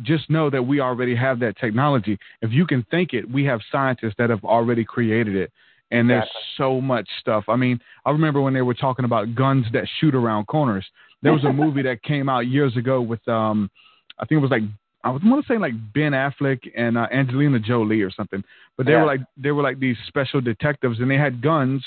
just 0.02 0.30
know 0.30 0.48
that 0.48 0.62
we 0.62 0.80
already 0.80 1.14
have 1.14 1.38
that 1.40 1.56
technology. 1.58 2.18
If 2.40 2.50
you 2.52 2.66
can 2.66 2.82
think 2.90 3.12
it, 3.12 3.30
we 3.30 3.44
have 3.44 3.60
scientists 3.70 4.14
that 4.18 4.30
have 4.30 4.42
already 4.44 4.84
created 4.84 5.36
it. 5.36 5.52
And 5.90 6.08
there's 6.08 6.22
Exactly. 6.22 6.40
so 6.56 6.80
much 6.80 7.06
stuff. 7.20 7.44
I 7.48 7.56
mean, 7.56 7.78
I 8.06 8.10
remember 8.10 8.40
when 8.40 8.54
they 8.54 8.62
were 8.62 8.72
talking 8.72 9.04
about 9.04 9.34
guns 9.34 9.66
that 9.74 9.84
shoot 10.00 10.14
around 10.14 10.46
corners. 10.46 10.86
There 11.20 11.32
was 11.34 11.44
a 11.44 11.52
movie 11.62 11.82
that 11.82 12.02
came 12.02 12.30
out 12.30 12.46
years 12.46 12.76
ago 12.78 13.02
with, 13.02 13.26
um, 13.28 13.70
I 14.18 14.24
think 14.24 14.38
it 14.38 14.42
was 14.42 14.50
like 14.50 14.62
I 15.04 15.10
was 15.10 15.20
want 15.24 15.44
to 15.44 15.52
say 15.52 15.58
like 15.58 15.74
Ben 15.92 16.12
Affleck 16.12 16.60
and 16.76 16.96
uh, 16.96 17.08
Angelina 17.12 17.58
Jolie 17.58 18.02
or 18.02 18.10
something. 18.10 18.42
But 18.76 18.86
they 18.86 18.92
Yeah. 18.92 19.00
were 19.00 19.06
like 19.06 19.20
they 19.36 19.50
were 19.50 19.62
like 19.62 19.78
these 19.80 19.96
special 20.06 20.40
detectives, 20.40 21.00
and 21.00 21.10
they 21.10 21.18
had 21.18 21.42
guns 21.42 21.84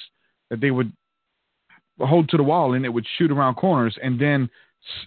that 0.50 0.60
they 0.60 0.70
would 0.70 0.92
hold 2.00 2.30
to 2.30 2.38
the 2.38 2.44
wall, 2.44 2.74
and 2.74 2.86
it 2.86 2.90
would 2.90 3.08
shoot 3.18 3.32
around 3.32 3.56
corners. 3.56 3.98
And 4.04 4.20
then 4.20 4.50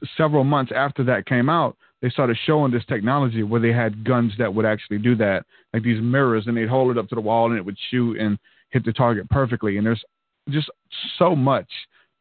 s- 0.03 0.09
several 0.17 0.43
months 0.45 0.73
after 0.75 1.05
that 1.05 1.27
came 1.27 1.49
out, 1.49 1.77
they 2.03 2.11
started 2.11 2.37
showing 2.45 2.71
this 2.71 2.85
technology 2.87 3.43
where 3.43 3.61
they 3.61 3.73
had 3.73 4.05
guns 4.05 4.33
that 4.39 4.53
would 4.53 4.65
actually 4.65 4.99
do 4.99 5.17
that, 5.17 5.45
like 5.73 5.83
these 5.83 6.01
mirrors, 6.01 6.47
and 6.47 6.57
they'd 6.57 6.69
hold 6.69 6.91
it 6.91 6.99
up 6.99 7.09
to 7.09 7.15
the 7.15 7.21
wall, 7.21 7.51
and 7.51 7.59
it 7.59 7.65
would 7.65 7.79
shoot 7.91 8.19
and 8.19 8.39
hit 8.71 8.85
the 8.85 8.93
target 8.93 9.29
perfectly. 9.31 9.79
And 9.79 9.87
there's 9.87 10.05
just 10.51 10.71
so 11.19 11.35
much 11.35 11.69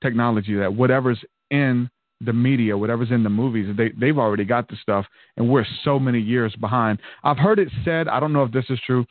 technology 0.01 0.55
that 0.55 0.73
whatever's 0.73 1.19
in 1.51 1.89
the 2.21 2.33
media, 2.33 2.75
whatever's 2.75 3.11
in 3.11 3.21
the 3.21 3.29
movies, 3.29 3.73
they 3.77 3.89
they've 3.89 4.17
already 4.17 4.43
got 4.43 4.67
the 4.67 4.75
stuff, 4.81 5.05
and 5.37 5.47
we're 5.47 5.65
so 5.83 5.99
many 5.99 6.19
years 6.19 6.55
behind. 6.55 6.97
I've 7.23 7.37
heard 7.37 7.59
it 7.59 7.69
said, 7.85 8.07
I 8.07 8.19
don't 8.19 8.33
know 8.33 8.43
if 8.43 8.51
this 8.51 8.65
is 8.69 8.79
true, 8.85 9.05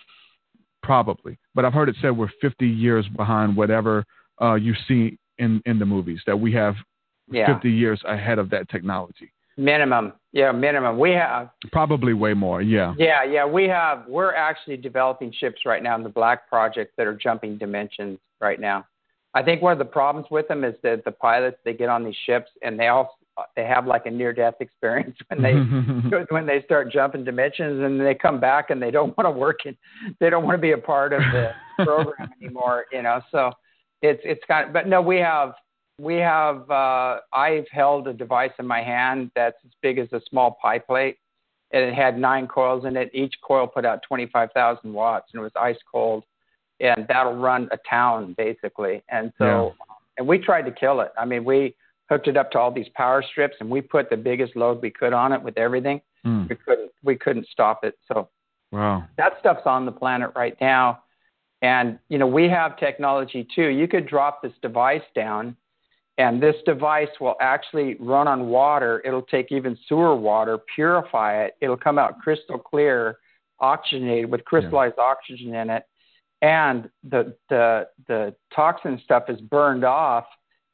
probably, 0.82 1.38
but 1.54 1.64
I've 1.64 1.72
heard 1.72 1.88
it 1.88 1.96
said 2.02 2.16
we're 2.16 2.30
50 2.40 2.66
years 2.66 3.06
behind 3.16 3.56
whatever 3.56 4.04
uh, 4.42 4.54
you 4.54 4.74
see 4.88 5.18
in 5.38 5.62
in 5.66 5.78
the 5.78 5.86
movies. 5.86 6.20
That 6.26 6.38
we 6.38 6.52
have 6.54 6.74
Yeah. 7.30 7.54
50 7.54 7.70
years 7.70 8.00
ahead 8.06 8.38
of 8.38 8.50
that 8.50 8.68
technology. 8.68 9.30
Minimum. 9.56 10.12
Yeah, 10.32 10.52
minimum. 10.52 10.98
We 10.98 11.12
have 11.12 11.50
Probably 11.72 12.12
way 12.12 12.34
more. 12.34 12.60
Yeah. 12.60 12.94
Yeah, 12.98 13.24
yeah, 13.24 13.46
we 13.46 13.64
have. 13.68 14.04
We're 14.06 14.34
actually 14.34 14.76
developing 14.76 15.32
ships 15.38 15.62
right 15.64 15.82
now 15.82 15.96
in 15.96 16.02
the 16.02 16.10
Black 16.10 16.48
Project 16.48 16.92
that 16.98 17.06
are 17.06 17.14
jumping 17.14 17.56
dimensions 17.56 18.18
right 18.40 18.60
now. 18.60 18.84
I 19.32 19.42
think 19.42 19.62
one 19.62 19.72
of 19.72 19.78
the 19.78 19.84
problems 19.84 20.28
with 20.30 20.48
them 20.48 20.64
is 20.64 20.74
that 20.82 21.04
the 21.04 21.10
pilots 21.10 21.58
they 21.64 21.74
get 21.74 21.88
on 21.88 22.04
these 22.04 22.16
ships 22.26 22.50
and 22.62 22.78
they 22.78 22.88
all 22.88 23.18
they 23.54 23.64
have 23.64 23.86
like 23.86 24.06
a 24.06 24.10
near 24.10 24.32
death 24.32 24.54
experience 24.60 25.16
when 25.28 25.42
they 25.42 25.52
when 26.30 26.46
they 26.46 26.62
start 26.62 26.90
jumping 26.90 27.24
dimensions 27.24 27.82
and 27.82 28.00
they 28.00 28.14
come 28.14 28.40
back 28.40 28.70
and 28.70 28.80
they 28.80 28.90
don't 28.90 29.16
want 29.16 29.26
to 29.26 29.30
work 29.30 29.60
in 29.66 29.76
they 30.20 30.30
don't 30.30 30.44
want 30.44 30.56
to 30.56 30.60
be 30.60 30.72
a 30.72 30.78
part 30.78 31.12
of 31.12 31.20
the 31.32 31.50
program 31.84 32.30
anymore. 32.40 32.86
You 32.92 33.02
know, 33.02 33.20
so 33.30 33.50
it's 34.02 34.20
it's 34.24 34.42
kind 34.46 34.68
of. 34.68 34.72
But 34.72 34.86
no, 34.86 35.00
we 35.00 35.16
have 35.16 35.54
we 35.98 36.16
have 36.16 36.70
uh, 36.70 37.18
I've 37.32 37.66
held 37.70 38.08
a 38.08 38.12
device 38.12 38.52
in 38.58 38.66
my 38.66 38.82
hand 38.82 39.30
that's 39.34 39.56
as 39.64 39.72
big 39.82 39.98
as 39.98 40.08
a 40.12 40.20
small 40.28 40.58
pie 40.60 40.78
plate, 40.78 41.18
and 41.72 41.82
it 41.82 41.94
had 41.94 42.18
nine 42.18 42.46
coils 42.46 42.84
in 42.84 42.96
it. 42.96 43.10
Each 43.12 43.34
coil 43.46 43.66
put 43.66 43.84
out 43.84 44.02
25,000 44.06 44.92
watts, 44.92 45.30
and 45.32 45.40
it 45.40 45.42
was 45.42 45.52
ice 45.58 45.78
cold, 45.90 46.24
and 46.80 47.06
that'll 47.08 47.36
run 47.36 47.68
a 47.72 47.78
town 47.88 48.34
basically. 48.36 49.02
And 49.08 49.32
so, 49.38 49.74
and 50.18 50.26
we 50.26 50.38
tried 50.38 50.62
to 50.62 50.72
kill 50.72 51.00
it. 51.00 51.12
I 51.18 51.24
mean, 51.24 51.44
we 51.44 51.74
hooked 52.08 52.28
it 52.28 52.36
up 52.36 52.50
to 52.52 52.58
all 52.58 52.70
these 52.70 52.88
power 52.94 53.22
strips, 53.22 53.56
and 53.60 53.70
we 53.70 53.80
put 53.80 54.10
the 54.10 54.16
biggest 54.16 54.56
load 54.56 54.82
we 54.82 54.90
could 54.90 55.12
on 55.12 55.32
it 55.32 55.42
with 55.42 55.56
everything. 55.58 56.00
Mm. 56.26 56.48
We 56.48 56.56
couldn't 56.56 56.90
we 57.02 57.16
couldn't 57.16 57.46
stop 57.48 57.84
it. 57.84 57.98
So 58.08 58.28
Wow. 58.72 59.04
that 59.16 59.34
stuff's 59.40 59.66
on 59.66 59.86
the 59.86 59.92
planet 59.92 60.30
right 60.34 60.56
now. 60.60 61.02
And, 61.62 61.98
you 62.08 62.18
know, 62.18 62.26
we 62.26 62.48
have 62.48 62.76
technology 62.76 63.46
too. 63.54 63.68
You 63.68 63.88
could 63.88 64.06
drop 64.06 64.42
this 64.42 64.52
device 64.60 65.02
down, 65.14 65.56
and 66.18 66.42
this 66.42 66.56
device 66.64 67.08
will 67.20 67.36
actually 67.40 67.96
run 68.00 68.26
on 68.26 68.48
water. 68.48 69.02
It'll 69.04 69.22
take 69.22 69.52
even 69.52 69.76
sewer 69.88 70.16
water, 70.16 70.58
purify 70.74 71.44
it. 71.44 71.56
It'll 71.60 71.76
come 71.76 71.98
out 71.98 72.20
crystal 72.20 72.58
clear, 72.58 73.18
oxygenated 73.60 74.30
with 74.30 74.44
crystallized 74.44 74.98
oxygen 74.98 75.54
in 75.54 75.70
it. 75.70 75.84
And 76.42 76.88
the, 77.02 77.34
the, 77.48 77.88
the 78.08 78.34
toxin 78.54 79.00
stuff 79.04 79.24
is 79.28 79.40
burned 79.40 79.84
off 79.84 80.24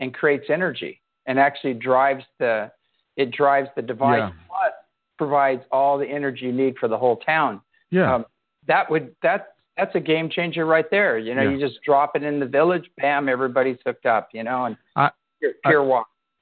and 0.01 0.13
creates 0.15 0.47
energy 0.49 1.01
and 1.27 1.39
actually 1.39 1.75
drives 1.75 2.25
the, 2.39 2.71
it 3.17 3.31
drives 3.31 3.69
the 3.77 3.83
device 3.83 4.19
Yeah. 4.21 4.31
plus 4.49 4.73
provides 5.19 5.63
all 5.71 5.99
the 5.99 6.07
energy 6.07 6.47
you 6.47 6.53
need 6.53 6.77
for 6.79 6.89
the 6.89 6.99
whole 6.99 7.17
town 7.19 7.61
Yeah. 7.91 8.13
um, 8.15 8.27
that 8.67 8.91
would 8.91 9.15
that 9.23 9.55
that's 9.77 9.95
a 9.95 10.01
game 10.01 10.29
changer 10.29 10.67
right 10.67 10.91
there. 10.91 11.19
You 11.19 11.35
know, 11.35 11.43
Yeah. 11.43 11.51
you 11.51 11.59
just 11.61 11.81
drop 11.83 12.15
it 12.17 12.23
in 12.23 12.39
the 12.41 12.47
village, 12.47 12.91
bam, 12.99 13.29
everybody's 13.29 13.79
hooked 13.87 14.05
up. 14.07 14.29
You 14.33 14.43
know, 14.45 14.65
and 14.67 14.77
I- 14.97 15.11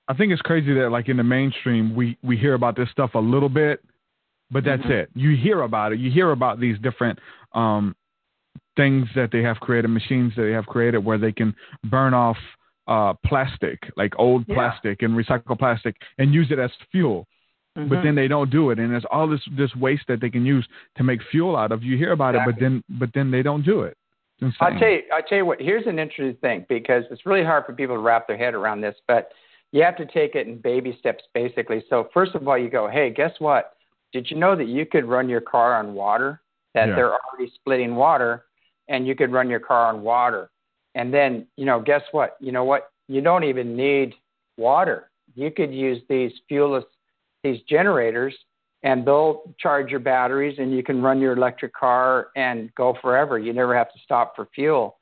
I 0.08 0.14
think 0.14 0.32
it's 0.32 0.42
crazy 0.42 0.74
that 0.74 0.90
like 0.90 1.08
in 1.08 1.16
the 1.16 1.22
mainstream 1.24 1.94
we 1.94 2.16
we 2.22 2.36
hear 2.36 2.54
about 2.54 2.76
this 2.76 2.90
stuff 2.90 3.14
a 3.14 3.18
little 3.18 3.48
bit, 3.48 3.80
but 4.50 4.64
that's 4.64 4.82
Mhm. 4.82 4.90
it. 4.90 5.10
You 5.14 5.36
hear 5.36 5.62
about 5.62 5.92
it. 5.92 6.00
You 6.00 6.10
hear 6.10 6.32
about 6.32 6.58
these 6.60 6.78
different 6.80 7.18
um 7.54 7.94
things 8.76 9.08
that 9.14 9.30
they 9.30 9.42
have 9.42 9.58
created, 9.60 9.88
machines 9.88 10.34
that 10.36 10.42
they 10.42 10.52
have 10.52 10.66
created 10.66 10.98
where 10.98 11.18
they 11.18 11.32
can 11.32 11.54
burn 11.84 12.14
off 12.14 12.38
uh 12.88 13.12
plastic, 13.24 13.78
like 13.96 14.12
old 14.18 14.44
Yeah. 14.48 14.54
plastic 14.54 15.02
and 15.02 15.14
recycle 15.16 15.56
plastic 15.58 15.96
and 16.18 16.34
use 16.34 16.50
it 16.50 16.58
as 16.58 16.72
fuel. 16.90 17.26
But 17.76 17.98
Mhm. 17.98 18.02
then 18.02 18.14
they 18.16 18.26
don't 18.26 18.50
do 18.50 18.70
it 18.70 18.78
and 18.80 18.90
there's 18.92 19.04
all 19.06 19.28
this 19.28 19.44
this 19.52 19.74
waste 19.76 20.06
that 20.08 20.20
they 20.20 20.30
can 20.30 20.44
use 20.44 20.66
to 20.96 21.04
make 21.04 21.22
fuel 21.22 21.56
out 21.56 21.70
of. 21.72 21.84
You 21.84 21.96
hear 21.96 22.12
about 22.12 22.34
it, 22.34 22.38
but 22.44 22.58
then 22.58 22.82
but 22.88 23.12
then 23.12 23.30
they 23.30 23.42
don't 23.42 23.62
do 23.62 23.82
it. 23.82 23.96
I'll 24.60 24.78
tell 24.78 24.88
you, 24.88 25.02
I'll 25.12 25.22
tell 25.22 25.38
you 25.38 25.46
what. 25.46 25.60
Here's 25.60 25.86
an 25.86 25.98
interesting 25.98 26.36
thing 26.40 26.66
because 26.68 27.04
it's 27.10 27.26
really 27.26 27.44
hard 27.44 27.66
for 27.66 27.72
people 27.72 27.96
to 27.96 28.00
wrap 28.00 28.26
their 28.26 28.36
head 28.36 28.54
around 28.54 28.80
this, 28.80 28.96
but 29.06 29.32
you 29.72 29.82
have 29.82 29.96
to 29.96 30.06
take 30.06 30.34
it 30.34 30.46
in 30.46 30.58
baby 30.58 30.96
steps, 30.98 31.24
basically. 31.34 31.84
So 31.88 32.08
first 32.12 32.34
of 32.34 32.46
all, 32.48 32.58
you 32.58 32.70
go, 32.70 32.88
hey, 32.88 33.10
guess 33.10 33.32
what? 33.38 33.74
Did 34.12 34.30
you 34.30 34.36
know 34.36 34.56
that 34.56 34.66
you 34.66 34.86
could 34.86 35.04
run 35.04 35.28
your 35.28 35.40
car 35.40 35.74
on 35.74 35.94
water? 35.94 36.40
That 36.74 36.88
Yeah. 36.88 36.94
they're 36.96 37.12
already 37.12 37.50
splitting 37.54 37.96
water, 37.96 38.46
and 38.88 39.06
you 39.06 39.14
could 39.14 39.32
run 39.32 39.48
your 39.48 39.60
car 39.60 39.86
on 39.86 40.02
water. 40.02 40.50
And 40.94 41.12
then, 41.14 41.46
you 41.56 41.66
know, 41.66 41.80
guess 41.80 42.02
what? 42.12 42.36
You 42.40 42.52
know 42.52 42.64
what? 42.64 42.90
You 43.08 43.20
don't 43.20 43.44
even 43.44 43.76
need 43.76 44.14
water. 44.56 45.10
You 45.34 45.50
could 45.50 45.72
use 45.72 46.02
these 46.08 46.32
fuelless, 46.50 46.84
these 47.44 47.60
generators, 47.62 48.36
and 48.82 49.06
they'll 49.06 49.54
charge 49.58 49.90
your 49.90 50.00
batteries, 50.00 50.58
and 50.58 50.72
you 50.74 50.82
can 50.82 51.02
run 51.02 51.20
your 51.20 51.34
electric 51.34 51.74
car 51.74 52.28
and 52.36 52.74
go 52.74 52.96
forever. 53.02 53.38
You 53.38 53.52
never 53.52 53.76
have 53.76 53.92
to 53.92 53.98
stop 54.02 54.34
for 54.34 54.48
fuel. 54.54 54.96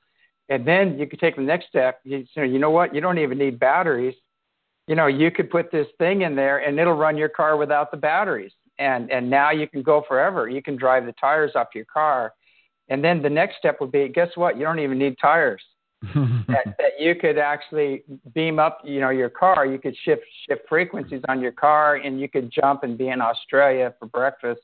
And 0.48 0.66
then 0.66 0.98
you 0.98 1.06
could 1.06 1.20
take 1.20 1.36
the 1.36 1.42
next 1.42 1.68
step. 1.68 2.00
You, 2.04 2.24
so 2.34 2.42
you 2.42 2.58
know 2.58 2.70
what? 2.70 2.94
You 2.94 3.00
don't 3.00 3.18
even 3.18 3.38
need 3.38 3.58
batteries. 3.58 4.14
You 4.86 4.94
know, 4.94 5.06
you 5.06 5.30
could 5.30 5.50
put 5.50 5.70
this 5.70 5.86
thing 5.98 6.22
in 6.22 6.34
there, 6.34 6.58
and 6.58 6.78
it'll 6.78 6.94
run 6.94 7.16
your 7.16 7.28
car 7.28 7.56
without 7.56 7.90
the 7.90 7.96
batteries. 7.96 8.52
And 8.78 9.10
and 9.10 9.28
now 9.28 9.50
you 9.50 9.68
can 9.68 9.82
go 9.82 10.04
forever. 10.06 10.48
You 10.48 10.62
can 10.62 10.76
drive 10.76 11.04
the 11.04 11.14
tires 11.20 11.52
off 11.54 11.68
your 11.74 11.84
car. 11.84 12.32
And 12.88 13.04
then 13.04 13.20
the 13.20 13.28
next 13.28 13.58
step 13.58 13.80
would 13.80 13.92
be, 13.92 14.08
guess 14.08 14.30
what? 14.34 14.56
You 14.56 14.64
don't 14.64 14.78
even 14.78 14.98
need 14.98 15.16
tires 15.20 15.62
that, 16.02 16.74
that 16.78 16.92
you 16.98 17.14
could 17.14 17.38
actually 17.38 18.04
beam 18.34 18.58
up, 18.58 18.80
you 18.84 19.00
know, 19.00 19.10
your 19.10 19.28
car. 19.28 19.66
You 19.66 19.78
could 19.78 19.96
shift 20.04 20.22
shift 20.48 20.62
frequencies 20.68 21.22
on 21.28 21.40
your 21.40 21.52
car, 21.52 21.96
and 21.96 22.20
you 22.20 22.28
could 22.28 22.50
jump 22.50 22.82
and 22.82 22.96
be 22.96 23.08
in 23.08 23.20
Australia 23.20 23.94
for 23.98 24.06
breakfast, 24.06 24.60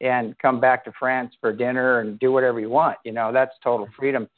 and 0.00 0.36
come 0.38 0.60
back 0.60 0.84
to 0.84 0.92
France 0.98 1.34
for 1.40 1.52
dinner, 1.52 2.00
and 2.00 2.18
do 2.18 2.32
whatever 2.32 2.60
you 2.60 2.70
want. 2.70 2.98
You 3.04 3.12
know, 3.12 3.32
that's 3.32 3.52
total 3.62 3.88
freedom, 3.98 4.28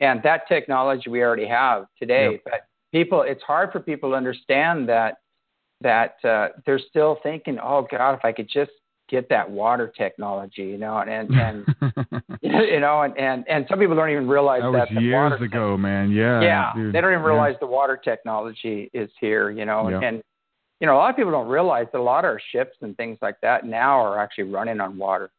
and 0.00 0.22
that 0.22 0.48
technology 0.48 1.10
we 1.10 1.22
already 1.22 1.46
have 1.46 1.86
today. 1.98 2.32
Yep. 2.32 2.40
But 2.44 2.60
people, 2.92 3.22
it's 3.22 3.42
hard 3.42 3.72
for 3.72 3.80
people 3.80 4.10
to 4.10 4.16
understand 4.16 4.88
that 4.88 5.16
that 5.82 6.16
uh, 6.24 6.48
they're 6.66 6.78
still 6.78 7.18
thinking, 7.22 7.58
oh 7.58 7.86
God, 7.90 8.14
if 8.14 8.24
I 8.24 8.32
could 8.32 8.48
just 8.52 8.70
get 9.10 9.28
that 9.28 9.50
water 9.50 9.92
technology, 9.96 10.62
you 10.62 10.78
know, 10.78 10.98
and 10.98 11.30
and 11.34 11.66
you 12.42 12.80
know, 12.80 13.02
and 13.02 13.16
and 13.18 13.44
and 13.48 13.66
some 13.68 13.78
people 13.78 13.96
don't 13.96 14.10
even 14.10 14.28
realize 14.28 14.62
that 14.62 14.88
that, 14.92 15.02
years 15.02 15.40
ago, 15.40 15.76
man. 15.76 16.10
Yeah. 16.10 16.40
yeah, 16.40 16.72
dude. 16.74 16.94
they 16.94 17.00
don't 17.00 17.10
even 17.12 17.22
Yeah. 17.24 17.28
realize 17.30 17.56
the 17.60 17.66
water 17.66 17.96
technology 17.96 18.90
is 18.94 19.10
here, 19.20 19.50
you 19.50 19.64
know, 19.64 19.86
and, 19.88 20.00
Yeah. 20.02 20.08
and 20.08 20.22
you 20.80 20.86
know 20.86 20.94
a 20.94 20.98
lot 20.98 21.10
of 21.10 21.16
people 21.16 21.32
don't 21.32 21.48
realize 21.48 21.86
that 21.92 21.98
a 21.98 22.02
lot 22.02 22.24
of 22.24 22.30
our 22.30 22.40
ships 22.52 22.76
and 22.82 22.96
things 22.96 23.18
like 23.20 23.40
that 23.42 23.66
now 23.66 23.98
are 24.00 24.18
actually 24.18 24.44
running 24.44 24.80
on 24.80 24.96
water. 24.96 25.30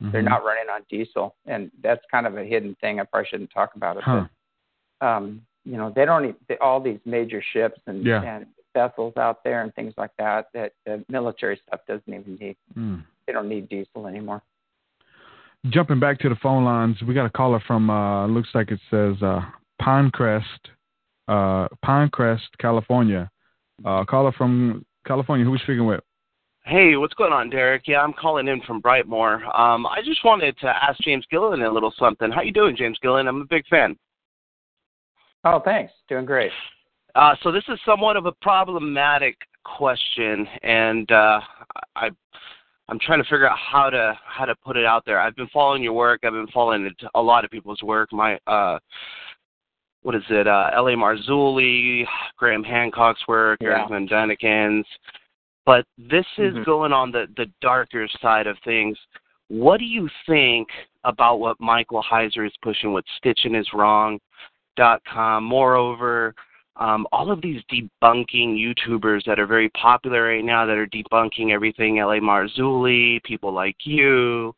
They're 0.00 0.22
Mhm. 0.22 0.30
not 0.30 0.44
running 0.44 0.70
on 0.72 0.80
diesel, 0.88 1.34
and 1.46 1.70
that's 1.82 2.00
kind 2.10 2.26
of 2.26 2.38
a 2.38 2.44
hidden 2.44 2.74
thing. 2.80 3.00
I 3.00 3.04
probably 3.04 3.28
shouldn't 3.28 3.50
talk 3.52 3.74
about 3.74 3.98
it. 3.98 4.02
Huh. 4.02 4.24
But, 4.98 5.06
um, 5.06 5.42
you 5.66 5.76
know, 5.76 5.90
they 5.94 6.06
don't. 6.06 6.24
e- 6.24 6.34
They, 6.48 6.56
all 6.56 6.80
these 6.80 7.00
major 7.04 7.42
ships 7.52 7.78
and 7.86 8.02
Yeah. 8.04 8.22
and 8.22 8.46
vessels 8.74 9.14
out 9.16 9.42
there 9.44 9.62
and 9.62 9.74
things 9.74 9.94
like 9.96 10.10
that 10.18 10.46
that 10.54 10.72
the 10.86 11.04
military 11.08 11.60
stuff 11.66 11.80
doesn't 11.88 12.08
even 12.08 12.36
need. 12.40 12.56
Mm. 12.76 13.04
They 13.26 13.32
don't 13.32 13.48
need 13.48 13.68
diesel 13.68 14.06
anymore. 14.06 14.42
jumping 15.68 16.00
back 16.00 16.18
to 16.20 16.28
the 16.28 16.36
phone 16.36 16.64
lines, 16.64 16.96
we 17.06 17.14
got 17.14 17.26
a 17.26 17.30
caller 17.30 17.62
from 17.66 17.90
uh, 17.90 18.26
looks 18.26 18.48
like 18.54 18.70
it 18.70 18.80
says 18.90 19.22
uh, 19.22 19.40
Pinecrest, 19.80 20.42
uh, 21.28 21.68
Pinecrest, 21.84 22.48
California. 22.58 23.30
Uh, 23.84 24.04
caller 24.04 24.32
from 24.32 24.84
California. 25.06 25.44
Who 25.44 25.52
we 25.52 25.58
speaking 25.58 25.86
with? 25.86 26.00
Hey, 26.64 26.96
what's 26.96 27.14
going 27.14 27.32
on, 27.32 27.48
Derek? 27.48 27.84
Yeah, 27.86 28.02
I'm 28.02 28.12
calling 28.12 28.46
in 28.46 28.60
from 28.62 28.82
Brightmoor. 28.82 29.58
Um, 29.58 29.86
I 29.86 30.02
just 30.04 30.24
wanted 30.24 30.58
to 30.58 30.68
ask 30.68 31.00
James 31.00 31.24
Gilliland 31.30 31.62
a 31.62 31.72
little 31.72 31.92
something. 31.98 32.30
How 32.30 32.42
you 32.42 32.52
doing, 32.52 32.76
James 32.76 32.98
Gilliland? 33.00 33.28
I'm 33.28 33.40
a 33.40 33.46
big 33.46 33.66
fan. 33.68 33.96
Oh, 35.44 35.60
thanks. 35.64 35.92
Doing 36.08 36.26
great. 36.26 36.52
Uh, 37.14 37.34
so 37.42 37.50
this 37.50 37.64
is 37.68 37.78
somewhat 37.84 38.16
of 38.16 38.26
a 38.26 38.32
problematic 38.40 39.36
question, 39.64 40.46
and 40.62 41.10
uh, 41.10 41.40
I, 41.96 42.10
I'm 42.88 42.98
trying 43.00 43.22
to 43.22 43.24
figure 43.24 43.48
out 43.48 43.58
how 43.58 43.90
to 43.90 44.18
how 44.24 44.44
to 44.44 44.54
put 44.64 44.76
it 44.76 44.84
out 44.84 45.04
there. 45.04 45.20
I've 45.20 45.36
been 45.36 45.48
following 45.48 45.82
your 45.82 45.92
work. 45.92 46.20
I've 46.24 46.32
been 46.32 46.46
following 46.48 46.90
a 47.14 47.22
lot 47.22 47.44
of 47.44 47.50
people's 47.50 47.82
work. 47.82 48.12
My 48.12 48.38
uh, 48.46 48.78
what 50.02 50.14
is 50.14 50.22
it? 50.30 50.46
Uh, 50.46 50.70
L.A. 50.74 50.92
Marzulli, 50.92 52.04
Graham 52.36 52.64
Hancock's 52.64 53.26
work, 53.28 53.58
Yeah. 53.60 53.78
Erich 53.80 53.88
von 53.88 54.08
Däniken's. 54.08 54.86
But 55.66 55.84
this 55.98 56.26
is 56.38 56.54
Mhm. 56.54 56.64
going 56.64 56.92
on 56.92 57.10
the 57.12 57.26
the 57.36 57.50
darker 57.60 58.08
side 58.20 58.46
of 58.46 58.58
things. 58.64 58.98
What 59.48 59.78
do 59.78 59.84
you 59.84 60.08
think 60.26 60.68
about 61.04 61.40
what 61.40 61.60
Michael 61.60 62.02
Heiser 62.02 62.46
is 62.46 62.56
pushing 62.62 62.92
with 62.92 63.04
Sitchin 63.22 63.54
is 63.54 63.72
Wrong 63.74 64.20
dot 64.76 65.02
com? 65.04 65.44
Moreover, 65.44 66.34
um, 66.80 67.06
all 67.12 67.30
of 67.30 67.42
these 67.42 67.62
debunking 67.70 68.56
YouTubers 68.56 69.24
that 69.26 69.38
are 69.38 69.46
very 69.46 69.68
popular 69.70 70.24
right 70.24 70.44
now 70.44 70.64
that 70.66 70.78
are 70.78 70.86
debunking 70.86 71.52
everything 71.52 71.98
L.A. 71.98 72.20
Marzulli, 72.20 73.22
people 73.22 73.52
like 73.52 73.76
you, 73.84 74.54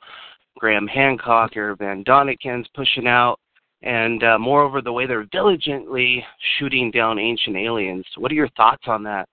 Graham 0.57 0.87
Hancock, 0.87 1.57
or 1.57 1.75
von 1.75 2.05
Däniken's 2.05 2.69
pushing 2.75 3.09
out, 3.09 3.41
and 3.83 4.23
uh, 4.23 4.39
moreover, 4.39 4.81
the 4.81 4.93
way 4.93 5.07
they're 5.07 5.25
diligently 5.25 6.25
shooting 6.59 6.93
down 6.93 7.19
ancient 7.19 7.57
aliens. 7.57 8.07
What 8.17 8.31
are 8.31 8.37
your 8.37 8.51
thoughts 8.51 8.85
on 8.87 9.03
that? 9.03 9.29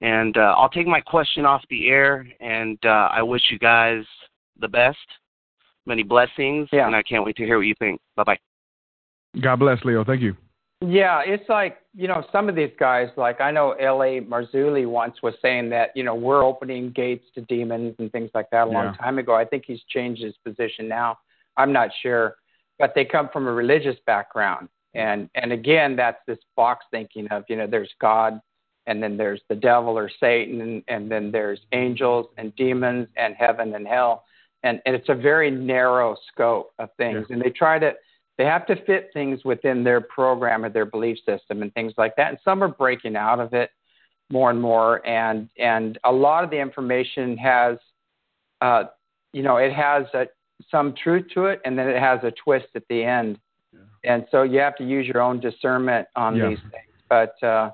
And 0.00 0.36
uh, 0.38 0.54
I'll 0.56 0.70
take 0.70 0.86
my 0.86 1.00
question 1.02 1.44
off 1.44 1.62
the 1.68 1.88
air, 1.88 2.26
and 2.40 2.78
uh, 2.86 3.10
I 3.12 3.22
wish 3.22 3.42
you 3.50 3.58
guys 3.58 4.02
the 4.58 4.68
best, 4.68 4.96
many 5.84 6.02
blessings, 6.02 6.68
Yeah. 6.72 6.86
and 6.86 6.96
I 6.96 7.02
can't 7.02 7.24
wait 7.24 7.36
to 7.36 7.44
hear 7.44 7.58
what 7.58 7.66
you 7.66 7.74
think. 7.78 8.00
Bye 8.16 8.24
bye. 8.24 8.38
God 9.42 9.56
bless, 9.56 9.84
Leo. 9.84 10.04
Thank 10.04 10.22
you. 10.22 10.34
Yeah, 10.82 11.20
it's 11.26 11.46
like, 11.48 11.78
you 11.94 12.08
know, 12.08 12.24
some 12.32 12.48
of 12.48 12.56
these 12.56 12.70
guys, 12.78 13.08
like 13.16 13.40
I 13.40 13.50
know 13.50 13.72
L.A. 13.72 14.20
Marzulli 14.22 14.86
once 14.86 15.16
was 15.22 15.34
saying 15.42 15.68
that, 15.70 15.90
you 15.94 16.02
know, 16.02 16.14
we're 16.14 16.42
opening 16.42 16.90
gates 16.90 17.26
to 17.34 17.42
demons 17.42 17.94
and 17.98 18.10
things 18.12 18.30
like 18.32 18.48
that 18.50 18.66
a 18.66 18.70
long 18.70 18.86
Yeah. 18.86 18.92
time 18.92 19.18
ago. 19.18 19.34
I 19.34 19.44
think 19.44 19.64
he's 19.66 19.82
changed 19.88 20.22
his 20.22 20.34
position 20.38 20.88
now. 20.88 21.18
I'm 21.58 21.72
not 21.72 21.90
sure. 22.02 22.36
But 22.78 22.94
they 22.94 23.04
come 23.04 23.28
from 23.30 23.46
a 23.46 23.52
religious 23.52 23.96
background. 24.06 24.68
And 24.94 25.28
and 25.34 25.52
again, 25.52 25.96
that's 25.96 26.18
this 26.26 26.38
box 26.56 26.86
thinking 26.90 27.28
of, 27.28 27.44
you 27.48 27.56
know, 27.56 27.66
there's 27.66 27.92
God 28.00 28.40
and 28.86 29.02
then 29.02 29.16
there's 29.18 29.42
the 29.48 29.54
devil 29.54 29.96
or 29.98 30.10
Satan 30.18 30.62
and, 30.62 30.82
and 30.88 31.10
then 31.10 31.30
there's 31.30 31.60
angels 31.72 32.26
and 32.38 32.56
demons 32.56 33.06
and 33.16 33.34
heaven 33.36 33.74
and 33.74 33.86
hell. 33.86 34.24
And, 34.62 34.80
and 34.86 34.96
it's 34.96 35.08
a 35.10 35.14
very 35.14 35.50
narrow 35.50 36.16
scope 36.32 36.72
of 36.78 36.88
things. 36.96 37.26
And 37.30 37.40
they 37.40 37.50
try 37.50 37.78
to 37.78 37.92
they 38.40 38.46
have 38.46 38.64
to 38.64 38.74
fit 38.86 39.10
things 39.12 39.44
within 39.44 39.84
their 39.84 40.00
program 40.00 40.64
or 40.64 40.70
their 40.70 40.86
belief 40.86 41.18
system 41.26 41.60
and 41.60 41.70
things 41.74 41.92
like 41.98 42.16
that. 42.16 42.30
And 42.30 42.38
some 42.42 42.64
are 42.64 42.68
breaking 42.68 43.14
out 43.14 43.38
of 43.38 43.52
it 43.52 43.68
more 44.32 44.48
and 44.48 44.58
more. 44.58 45.06
And 45.06 45.50
and 45.58 45.98
a 46.04 46.10
lot 46.10 46.42
of 46.42 46.48
the 46.48 46.56
information 46.58 47.36
has, 47.36 47.76
uh, 48.62 48.84
you 49.34 49.42
know, 49.42 49.58
it 49.58 49.74
has 49.74 50.04
a, 50.14 50.24
some 50.70 50.94
truth 50.94 51.26
to 51.34 51.46
it, 51.48 51.60
and 51.66 51.78
then 51.78 51.86
it 51.86 52.00
has 52.00 52.20
a 52.22 52.32
twist 52.42 52.68
at 52.74 52.82
the 52.88 53.04
end. 53.04 53.38
And 54.04 54.24
so 54.30 54.42
you 54.42 54.58
have 54.60 54.76
to 54.76 54.84
use 54.84 55.06
your 55.06 55.20
own 55.20 55.38
discernment 55.38 56.08
on 56.16 56.34
Yeah. 56.34 56.48
these 56.48 56.60
things. 56.70 56.94
But 57.10 57.42
uh, 57.42 57.72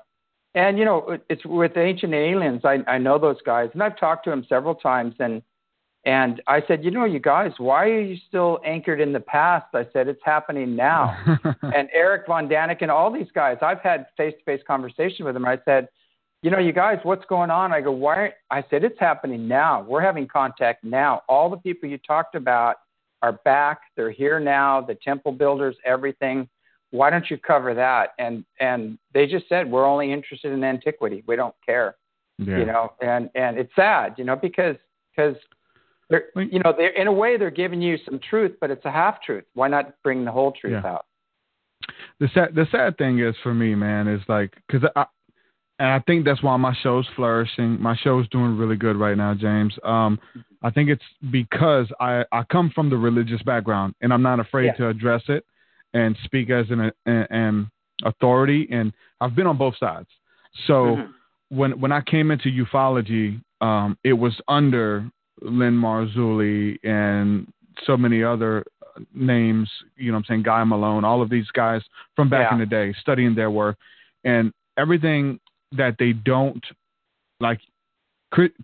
and 0.53 0.77
you 0.77 0.83
know, 0.83 1.17
it's 1.29 1.45
with 1.45 1.77
ancient 1.77 2.13
aliens. 2.13 2.65
I 2.65 2.79
I 2.89 2.97
know 2.97 3.17
those 3.17 3.41
guys, 3.45 3.69
and 3.71 3.81
I've 3.81 3.97
talked 3.97 4.25
to 4.25 4.31
them 4.31 4.45
several 4.49 4.75
times, 4.75 5.15
and 5.19 5.41
and 6.07 6.41
I 6.47 6.61
said, 6.69 6.85
you 6.85 6.91
know, 6.91 7.03
you 7.03 7.19
guys, 7.19 7.51
why 7.57 7.83
are 7.89 8.01
you 8.01 8.15
still 8.29 8.61
anchored 8.65 9.01
in 9.01 9.11
the 9.11 9.19
past? 9.19 9.65
I 9.73 9.85
said, 9.91 10.07
it's 10.07 10.21
happening 10.23 10.73
now. 10.73 11.13
and 11.61 11.89
Erich 11.93 12.27
von 12.27 12.47
Däniken, 12.47 12.83
and 12.83 12.91
all 12.91 13.11
these 13.11 13.27
guys, 13.35 13.57
I've 13.61 13.81
had 13.81 14.05
face 14.15 14.33
to 14.39 14.43
face 14.45 14.61
conversation 14.65 15.25
with 15.25 15.33
them. 15.33 15.45
I 15.45 15.59
said, 15.65 15.89
you 16.41 16.49
know, 16.49 16.59
you 16.59 16.71
guys, 16.71 16.99
what's 17.03 17.25
going 17.25 17.51
on? 17.51 17.73
I 17.73 17.81
go, 17.81 17.91
why? 17.91 18.15
aren't-" 18.15 18.33
I 18.49 18.63
said, 18.69 18.85
it's 18.85 18.97
happening 18.97 19.49
now. 19.49 19.83
We're 19.83 20.01
having 20.01 20.27
contact 20.27 20.85
now. 20.85 21.23
All 21.27 21.49
the 21.49 21.57
people 21.57 21.89
you 21.89 21.97
talked 21.97 22.35
about 22.35 22.77
are 23.21 23.33
back. 23.43 23.81
They're 23.97 24.09
here 24.09 24.39
now. 24.39 24.79
The 24.79 24.95
temple 24.95 25.33
builders, 25.33 25.75
everything. 25.83 26.47
Why 26.91 27.09
don't 27.09 27.29
you 27.29 27.37
cover 27.37 27.73
that? 27.73 28.11
And 28.17 28.45
and 28.61 28.97
they 29.13 29.27
just 29.27 29.49
said 29.49 29.69
we're 29.69 29.85
only 29.85 30.13
interested 30.13 30.53
in 30.53 30.63
antiquity. 30.63 31.21
We 31.27 31.35
don't 31.35 31.55
care 31.65 31.97
yeah. 32.37 32.57
you 32.57 32.65
know 32.65 32.93
and 33.01 33.29
and 33.35 33.57
it's 33.57 33.73
sad 33.75 34.13
you 34.17 34.23
know 34.23 34.35
because 34.35 34.75
because 35.15 35.35
they're 36.09 36.25
you 36.35 36.59
know 36.59 36.73
they're 36.75 36.95
in 37.01 37.07
a 37.07 37.11
way 37.11 37.37
they're 37.37 37.49
giving 37.51 37.81
you 37.81 37.97
some 38.05 38.19
truth 38.29 38.55
but 38.61 38.71
it's 38.71 38.85
a 38.85 38.91
half 38.91 39.21
truth 39.21 39.43
why 39.53 39.67
not 39.67 39.93
bring 40.03 40.23
the 40.25 40.31
whole 40.31 40.51
truth 40.51 40.81
Yeah. 40.83 40.91
out 40.93 41.05
the 42.19 42.27
sad 42.33 42.55
the 42.55 42.65
sad 42.71 42.97
thing 42.97 43.19
is 43.19 43.35
for 43.43 43.53
me, 43.53 43.75
man, 43.75 44.07
is 44.07 44.21
like 44.27 44.53
because 44.67 44.87
I 44.95 45.05
and 45.79 45.89
I 45.89 45.99
think 45.99 46.25
that's 46.25 46.41
why 46.41 46.57
my 46.57 46.75
show's 46.81 47.07
flourishing. 47.15 47.79
My 47.79 47.95
show's 47.95 48.27
doing 48.29 48.57
really 48.57 48.75
good 48.75 48.95
right 48.95 49.15
now, 49.15 49.35
James. 49.35 49.77
Um, 49.83 50.19
I 50.63 50.71
think 50.71 50.89
it's 50.89 51.03
because 51.31 51.87
I 51.99 52.25
I 52.31 52.43
come 52.51 52.71
from 52.73 52.89
the 52.89 52.97
religious 52.97 53.41
background 53.43 53.93
and 54.01 54.11
I'm 54.11 54.23
not 54.23 54.39
afraid 54.39 54.65
Yeah. 54.67 54.73
to 54.73 54.87
address 54.89 55.21
it 55.29 55.45
and 55.93 56.17
speak 56.23 56.49
as 56.49 56.65
an 56.71 56.91
an, 57.05 57.27
an 57.29 57.71
authority. 58.03 58.67
And 58.71 58.91
I've 59.21 59.35
been 59.35 59.47
on 59.47 59.57
both 59.57 59.77
sides. 59.77 60.09
So 60.65 60.73
Mhm. 60.97 61.13
when 61.49 61.79
when 61.79 61.91
I 61.91 62.01
came 62.01 62.31
into 62.31 62.49
ufology, 62.49 63.39
um, 63.61 63.97
it 64.03 64.13
was 64.13 64.39
under 64.47 65.05
Lynn 65.41 65.73
Marzulli 65.73 66.77
and 66.83 67.51
so 67.85 67.95
many 67.97 68.23
other 68.23 68.63
names. 69.13 69.69
You 69.95 70.07
know, 70.11 70.13
what 70.13 70.19
I'm 70.19 70.25
saying 70.25 70.43
Guy 70.43 70.63
Malone, 70.63 71.03
all 71.05 71.21
of 71.21 71.29
these 71.29 71.47
guys 71.53 71.81
from 72.15 72.29
back 72.29 72.49
Yeah. 72.49 72.53
in 72.55 72.59
the 72.59 72.65
day, 72.65 72.93
studying 73.01 73.35
their 73.35 73.51
work, 73.51 73.77
and 74.23 74.51
everything 74.77 75.39
that 75.73 75.95
they 75.99 76.13
don't 76.13 76.63
like. 77.39 77.59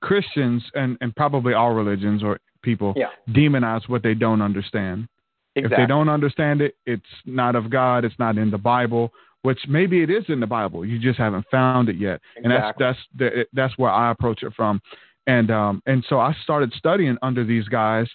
Christians 0.01 0.61
and 0.74 0.97
and 0.99 1.15
probably 1.15 1.53
all 1.53 1.74
religions 1.74 2.21
or 2.21 2.38
people 2.63 2.93
yeah 2.97 3.07
demonize 3.30 3.88
what 3.88 4.03
they 4.03 4.13
don't 4.13 4.41
understand. 4.41 5.07
exactly 5.55 5.74
If 5.74 5.78
they 5.78 5.88
don't 5.88 6.09
understand 6.09 6.61
it, 6.61 6.76
it's 6.86 7.13
not 7.26 7.55
of 7.55 7.69
God. 7.69 8.03
It's 8.03 8.19
not 8.19 8.38
in 8.38 8.51
the 8.51 8.57
Bible. 8.57 9.13
Which 9.43 9.59
maybe 9.69 10.01
it 10.03 10.09
is 10.09 10.26
in 10.28 10.41
the 10.41 10.47
Bible. 10.47 10.86
You 10.86 10.99
just 10.99 11.17
haven't 11.17 11.45
found 11.49 11.88
it 11.88 11.95
yet. 11.95 12.19
And 12.36 12.51
that's 12.51 12.78
that's 12.78 13.00
the, 13.17 13.45
that's 13.54 13.78
where 13.78 13.91
I 13.91 14.12
approach 14.12 14.43
it 14.43 14.54
from. 14.54 14.82
And 15.28 15.51
um 15.51 15.82
and 15.86 16.04
so 16.09 16.20
I 16.20 16.33
started 16.43 16.74
studying 16.74 17.17
under 17.21 17.43
these 17.43 17.67
guys, 17.67 18.08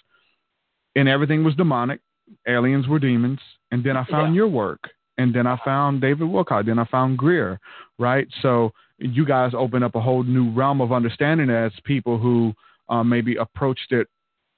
and 0.95 1.07
everything 1.07 1.43
was 1.43 1.55
demonic. 1.55 1.99
Aliens 2.47 2.87
were 2.87 2.99
demons. 2.99 3.39
And 3.71 3.83
then 3.83 3.97
I 3.97 4.05
found 4.05 4.33
Yeah. 4.33 4.39
your 4.39 4.47
work. 4.47 4.89
And 5.17 5.33
then 5.33 5.45
I 5.47 5.57
found 5.65 6.01
David 6.01 6.27
Wilcock. 6.27 6.65
Then 6.65 6.79
I 6.79 6.85
found 6.85 7.17
Greer. 7.17 7.59
Right. 7.97 8.27
So 8.41 8.71
you 8.99 9.25
guys 9.25 9.53
open 9.53 9.83
up 9.83 9.95
a 9.95 10.01
whole 10.01 10.23
new 10.23 10.51
realm 10.51 10.81
of 10.81 10.91
understanding 10.91 11.49
as 11.49 11.71
people 11.83 12.17
who 12.17 12.53
uh, 12.89 13.03
maybe 13.03 13.35
approached 13.35 13.91
it 13.91 14.07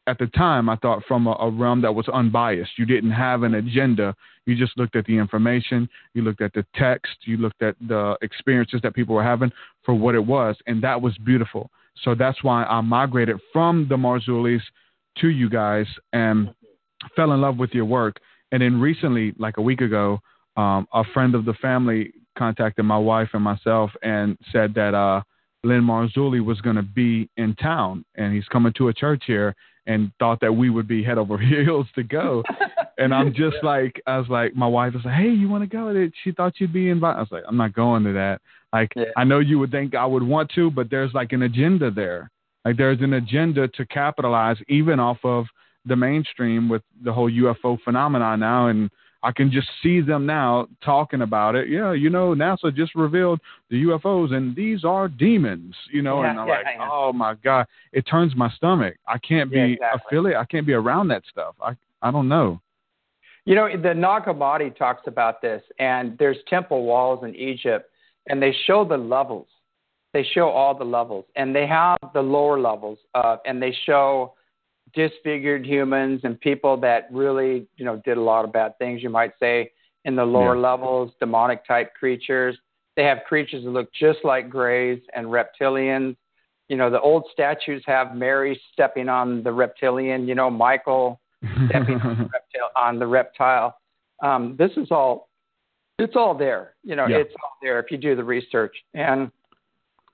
at 0.08 0.18
the 0.18 0.28
time, 0.28 0.68
I 0.68 0.76
thought 0.78 1.04
from 1.08 1.28
a, 1.28 1.32
a 1.34 1.50
realm 1.50 1.82
that 1.82 1.94
was 1.94 2.08
unbiased. 2.10 2.72
You 2.78 2.86
didn't 2.86 3.12
have 3.12 3.44
an 3.44 3.56
agenda. 3.56 4.16
You 4.46 4.56
just 4.56 4.78
looked 4.78 4.96
at 4.96 5.06
the 5.06 5.18
information, 5.18 5.88
you 6.16 6.24
looked 6.24 6.42
at 6.42 6.54
the 6.54 6.66
text, 6.76 7.16
you 7.26 7.38
looked 7.38 7.62
at 7.62 7.76
the 7.88 8.18
experiences 8.22 8.82
that 8.82 8.96
people 8.96 9.14
were 9.14 9.24
having 9.24 9.52
for 9.84 9.94
what 9.94 10.16
it 10.16 10.26
was, 10.26 10.56
and 10.66 10.82
that 10.84 11.00
was 11.00 11.16
beautiful. 11.20 11.70
So 12.04 12.16
that's 12.16 12.44
why 12.44 12.64
I 12.64 12.82
migrated 12.82 13.38
from 13.54 13.88
the 13.90 13.96
Marzullis 13.96 14.62
to 15.20 15.28
you 15.28 15.50
guys 15.50 15.86
and 16.14 16.54
fell 17.16 17.32
in 17.34 17.42
love 17.42 17.58
with 17.58 17.72
your 17.72 17.86
work. 17.86 18.20
And 18.52 18.62
then 18.62 18.80
recently, 18.80 19.34
like 19.38 19.58
a 19.58 19.62
week 19.62 19.82
ago, 19.82 20.20
um, 20.58 20.88
a 20.94 21.04
friend 21.14 21.36
of 21.36 21.46
the 21.46 21.54
family 21.56 22.14
contacted 22.38 22.86
my 22.86 22.98
wife 22.98 23.30
and 23.34 23.44
myself 23.44 23.92
and 24.04 24.38
said 24.52 24.74
that 24.76 24.94
uh, 24.94 25.22
Lynn 25.64 25.84
Marzulli 25.84 26.44
was 26.44 26.60
going 26.62 26.76
to 26.76 26.82
be 26.82 27.30
in 27.38 27.56
town 27.56 28.04
and 28.16 28.34
he's 28.34 28.48
coming 28.48 28.74
to 28.74 28.88
a 28.88 28.94
church 28.94 29.24
here 29.28 29.56
and 29.88 30.12
thought 30.20 30.40
that 30.42 30.54
we 30.54 30.70
would 30.70 30.88
be 30.88 31.04
head 31.04 31.18
over 31.18 31.38
heels 31.38 31.88
to 31.96 32.04
go. 32.04 32.44
and 32.98 33.14
I'm 33.14 33.34
just 33.34 33.58
like, 33.64 34.02
I 34.06 34.18
was 34.18 34.28
like, 34.30 34.56
my 34.56 34.68
wife 34.68 34.94
was 34.94 35.06
like, 35.06 35.16
hey, 35.16 35.30
you 35.30 35.50
want 35.50 35.64
to 35.64 35.68
go? 35.68 36.10
She 36.24 36.32
thought 36.32 36.60
you'd 36.60 36.74
be 36.74 36.90
invited. 36.90 37.18
I 37.18 37.22
was 37.22 37.32
like, 37.32 37.44
I'm 37.48 37.58
not 37.58 37.74
going 37.74 38.04
to 38.04 38.14
that. 38.14 38.42
Like, 38.74 38.92
Yeah. 38.96 39.06
I 39.18 39.24
know 39.24 39.40
you 39.40 39.60
would 39.60 39.72
think 39.72 39.96
I 39.96 40.06
would 40.06 40.24
want 40.24 40.50
to, 40.52 40.72
but 40.72 40.90
there's 40.90 41.14
like 41.14 41.34
an 41.34 41.44
agenda 41.44 41.92
there. 41.92 42.30
Like, 42.66 42.78
there's 42.78 43.02
an 43.02 43.14
agenda 43.14 43.68
to 43.70 43.86
capitalize 43.86 44.58
even 44.70 45.00
off 45.00 45.18
of 45.24 45.46
the 45.86 45.96
mainstream 45.96 46.70
with 46.70 46.84
the 47.04 47.12
whole 47.12 47.30
UFO 47.30 47.80
phenomenon 47.84 48.40
now. 48.40 48.68
And 48.68 48.90
I 49.24 49.32
can 49.32 49.52
just 49.52 49.68
see 49.84 50.00
them 50.02 50.26
now 50.26 50.68
talking 50.84 51.22
about 51.22 51.56
it. 51.56 51.70
Yeah, 51.70 51.92
you 51.94 52.10
know, 52.10 52.34
NASA 52.34 52.74
just 52.76 52.96
revealed 52.96 53.40
the 53.70 53.84
UFOs 53.84 54.32
and 54.34 54.56
these 54.56 54.84
are 54.84 55.08
demons, 55.08 55.76
you 55.92 56.02
know, 56.02 56.22
Yeah, 56.24 56.30
and 56.32 56.40
I'm 56.40 56.48
yeah, 56.48 56.54
like, 56.54 56.66
oh 56.80 57.12
my 57.14 57.36
God, 57.44 57.68
it 57.94 58.02
turns 58.04 58.36
my 58.36 58.50
stomach. 58.52 58.96
I 59.08 59.18
can't 59.20 59.52
be 59.52 59.58
Yeah, 59.58 59.64
exactly. 59.66 60.02
affiliate. 60.08 60.38
I 60.38 60.46
can't 60.46 60.66
be 60.66 60.74
around 60.74 61.10
that 61.10 61.24
stuff. 61.30 61.56
I, 61.62 61.76
I 62.02 62.10
don't 62.12 62.28
know. 62.30 62.62
You 63.46 63.56
know, 63.56 63.68
the 63.76 63.94
Nag 63.94 64.24
Hammadi 64.24 64.76
talks 64.76 65.08
about 65.08 65.42
this, 65.42 65.64
and 65.80 66.16
there's 66.20 66.38
temple 66.48 66.84
walls 66.86 67.24
in 67.24 67.36
Egypt, 67.36 67.91
and 68.28 68.42
they 68.42 68.56
show 68.66 68.86
the 68.86 68.98
levels. 68.98 69.48
They 70.14 70.24
show 70.34 70.50
all 70.50 70.78
the 70.78 70.84
levels, 70.84 71.26
and 71.36 71.56
they 71.56 71.66
have 71.68 71.98
the 72.14 72.22
lower 72.22 72.60
levels, 72.60 73.00
uh, 73.16 73.38
and 73.46 73.62
they 73.62 73.74
show 73.86 74.34
disfigured 74.94 75.66
humans 75.66 76.22
and 76.24 76.40
people 76.40 76.76
that 76.78 77.08
really, 77.12 77.66
you 77.78 77.86
know, 77.86 78.02
did 78.04 78.18
a 78.18 78.22
lot 78.22 78.44
of 78.44 78.52
bad 78.52 78.78
things. 78.78 79.02
You 79.02 79.10
might 79.10 79.32
say 79.40 79.72
in 80.04 80.16
the 80.16 80.26
lower 80.26 80.56
Yeah. 80.56 80.62
levels, 80.62 81.14
demonic 81.20 81.66
type 81.66 81.94
creatures. 81.94 82.60
They 82.96 83.04
have 83.06 83.24
creatures 83.24 83.64
that 83.64 83.70
look 83.70 83.92
just 83.94 84.20
like 84.26 84.50
grays 84.50 85.02
and 85.14 85.28
reptilians. 85.28 86.18
You 86.68 86.78
know, 86.78 86.90
the 86.90 87.00
old 87.00 87.30
statues 87.32 87.84
have 87.86 88.16
Mary 88.16 88.60
stepping 88.74 89.08
on 89.08 89.44
the 89.44 89.52
reptilian. 89.52 90.28
You 90.28 90.36
know, 90.36 90.50
Michael 90.50 91.22
stepping 91.70 92.02
on 92.02 92.18
the 92.18 92.26
reptile. 92.26 92.72
On 92.76 93.00
the 93.00 93.08
reptile. 93.08 93.78
Um, 94.22 94.56
this 94.58 94.72
is 94.78 94.92
all. 94.92 95.30
It's 96.00 96.16
all 96.16 96.34
there. 96.34 96.74
You 96.84 96.96
know, 96.96 97.08
Yeah. 97.08 97.18
it's 97.18 97.34
all 97.44 97.58
there 97.62 97.80
if 97.80 97.92
you 97.92 97.98
do 97.98 98.16
the 98.16 98.24
research. 98.24 98.76
And 98.94 99.32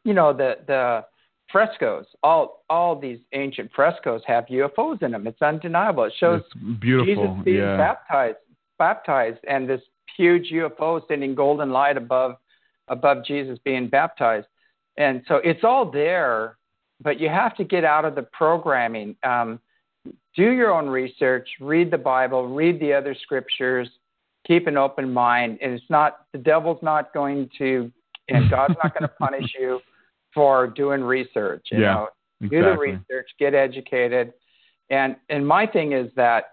you 0.04 0.14
know, 0.14 0.34
the 0.34 0.60
the 0.68 1.06
frescoes. 1.52 2.06
All 2.24 2.64
all 2.70 2.96
these 3.00 3.20
ancient 3.34 3.72
frescoes 3.74 4.22
have 4.26 4.46
UFOs 4.48 5.02
in 5.02 5.12
them. 5.12 5.28
It's 5.28 5.42
undeniable. 5.42 6.04
It 6.06 6.14
shows 6.18 6.42
It's 6.42 6.80
beautiful. 6.80 7.28
Jesus 7.28 7.44
being 7.46 7.58
yeah. 7.58 7.78
baptized, 7.78 8.38
baptized, 8.78 9.40
and 9.48 9.70
this 9.70 9.82
huge 10.16 10.52
UFO 10.52 11.02
sending 11.08 11.36
golden 11.36 11.72
light 11.72 11.98
above 11.98 12.36
above 12.90 13.26
Jesus 13.26 13.60
being 13.64 13.88
baptized. 13.88 14.48
And 14.98 15.22
so 15.28 15.36
it's 15.44 15.64
all 15.64 15.90
there, 15.90 16.58
but 17.02 17.20
you 17.20 17.30
have 17.30 17.56
to 17.58 17.64
get 17.64 17.84
out 17.84 18.06
of 18.06 18.16
the 18.16 18.24
programming. 18.24 19.16
Um, 19.24 19.60
do 20.36 20.52
your 20.52 20.72
own 20.72 20.88
research, 20.88 21.48
read 21.60 21.92
the 21.92 21.98
Bible, 21.98 22.48
read 22.48 22.80
the 22.80 22.94
other 22.94 23.14
scriptures, 23.14 23.90
keep 24.48 24.68
an 24.68 24.78
open 24.78 25.12
mind. 25.12 25.60
And 25.62 25.74
it's 25.74 25.84
not 25.90 26.26
the 26.32 26.40
devil's 26.40 26.82
not 26.82 27.14
going 27.14 27.50
to, 27.58 27.92
and 28.30 28.50
God's 28.50 28.76
not 28.82 28.98
going 28.98 29.10
to 29.10 29.16
punish 29.20 29.54
you 29.60 29.80
for 30.34 30.68
doing 30.68 31.02
research. 31.02 31.68
You 31.72 31.82
Yeah, 31.82 31.94
know, 31.94 32.08
do 32.50 32.64
the 32.64 32.78
research, 32.78 33.30
get 33.38 33.54
educated, 33.54 34.34
and 34.90 35.16
and 35.30 35.46
my 35.46 35.68
thing 35.68 35.92
is 35.92 36.10
that 36.16 36.46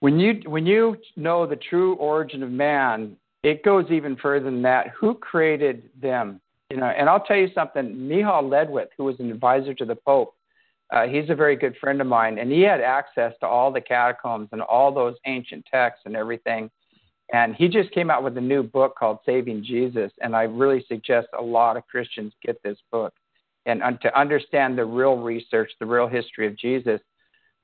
when 0.00 0.18
you 0.20 0.40
when 0.46 0.66
you 0.66 0.98
know 1.16 1.46
the 1.46 1.56
true 1.56 1.94
origin 1.94 2.42
of 2.42 2.50
man, 2.50 3.16
it 3.42 3.64
goes 3.64 3.86
even 3.90 4.16
further 4.16 4.44
than 4.44 4.62
that. 4.62 4.88
Who 4.98 5.14
created 5.14 5.90
them? 6.00 6.40
You 6.70 6.78
know, 6.78 6.86
and 6.86 7.08
I'll 7.08 7.20
tell 7.24 7.36
you 7.36 7.48
something. 7.54 8.08
Miceal 8.08 8.48
Ledwith, 8.50 8.88
who 8.96 9.04
was 9.04 9.18
an 9.20 9.30
advisor 9.30 9.72
to 9.74 9.84
the 9.84 9.94
Pope, 9.94 10.34
uh, 10.92 11.06
he's 11.06 11.30
a 11.30 11.34
very 11.34 11.56
good 11.56 11.76
friend 11.80 12.00
of 12.00 12.06
mine, 12.06 12.38
and 12.38 12.50
he 12.50 12.62
had 12.62 12.80
access 12.80 13.32
to 13.40 13.46
all 13.46 13.72
the 13.72 13.80
catacombs 13.80 14.48
and 14.52 14.62
all 14.62 14.92
those 14.92 15.14
ancient 15.26 15.64
texts 15.72 16.02
and 16.06 16.16
everything. 16.16 16.70
And 17.32 17.56
he 17.56 17.68
just 17.68 17.90
came 17.90 18.10
out 18.10 18.22
with 18.22 18.36
a 18.38 18.40
new 18.40 18.62
book 18.62 18.94
called 18.96 19.18
Saving 19.26 19.64
Jesus, 19.64 20.12
and 20.20 20.36
I 20.36 20.42
really 20.42 20.84
suggest 20.88 21.26
a 21.38 21.42
lot 21.42 21.76
of 21.76 21.86
Christians 21.88 22.32
get 22.44 22.62
this 22.62 22.78
book 22.92 23.12
and 23.66 23.82
to 24.00 24.18
understand 24.18 24.78
the 24.78 24.84
real 24.84 25.16
research, 25.16 25.72
the 25.80 25.86
real 25.86 26.06
history 26.06 26.46
of 26.46 26.56
Jesus. 26.56 27.00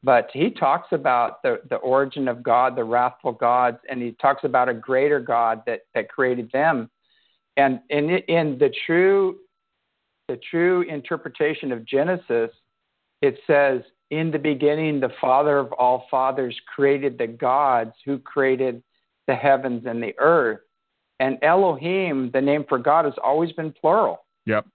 But 0.02 0.30
he 0.32 0.51
talks 0.51 0.89
about 0.90 1.43
the, 1.43 1.60
the 1.70 1.76
origin 1.76 2.26
of 2.26 2.43
God, 2.43 2.74
the 2.74 2.82
wrathful 2.82 3.32
gods, 3.32 3.78
and 3.89 4.02
he 4.02 4.12
talks 4.20 4.43
about 4.43 4.68
a 4.68 4.74
greater 4.74 5.20
God 5.20 5.62
that, 5.66 5.82
that 5.94 6.09
created 6.09 6.51
them. 6.52 6.90
And 7.56 7.80
in, 7.89 8.10
in 8.10 8.59
the 8.59 8.72
true 8.84 9.39
the 10.28 10.39
true 10.51 10.82
interpretation 10.82 11.72
of 11.72 11.84
Genesis, 11.84 12.51
it 13.20 13.39
says, 13.47 13.82
In 14.10 14.30
the 14.30 14.39
beginning, 14.39 14.98
the 14.98 15.12
Father 15.20 15.59
of 15.59 15.72
all 15.72 16.06
fathers 16.10 16.59
created 16.74 17.18
the 17.18 17.26
gods 17.26 17.93
who 18.05 18.18
created 18.18 18.82
the 19.32 19.36
heavens 19.36 19.84
and 19.86 20.02
the 20.02 20.14
earth. 20.18 20.60
And 21.18 21.38
Elohim, 21.42 22.30
the 22.32 22.40
name 22.40 22.64
for 22.68 22.78
God, 22.78 23.04
has 23.04 23.14
always 23.24 23.52
been 23.52 23.72
plural. 23.72 24.24
Yep. 24.44 24.66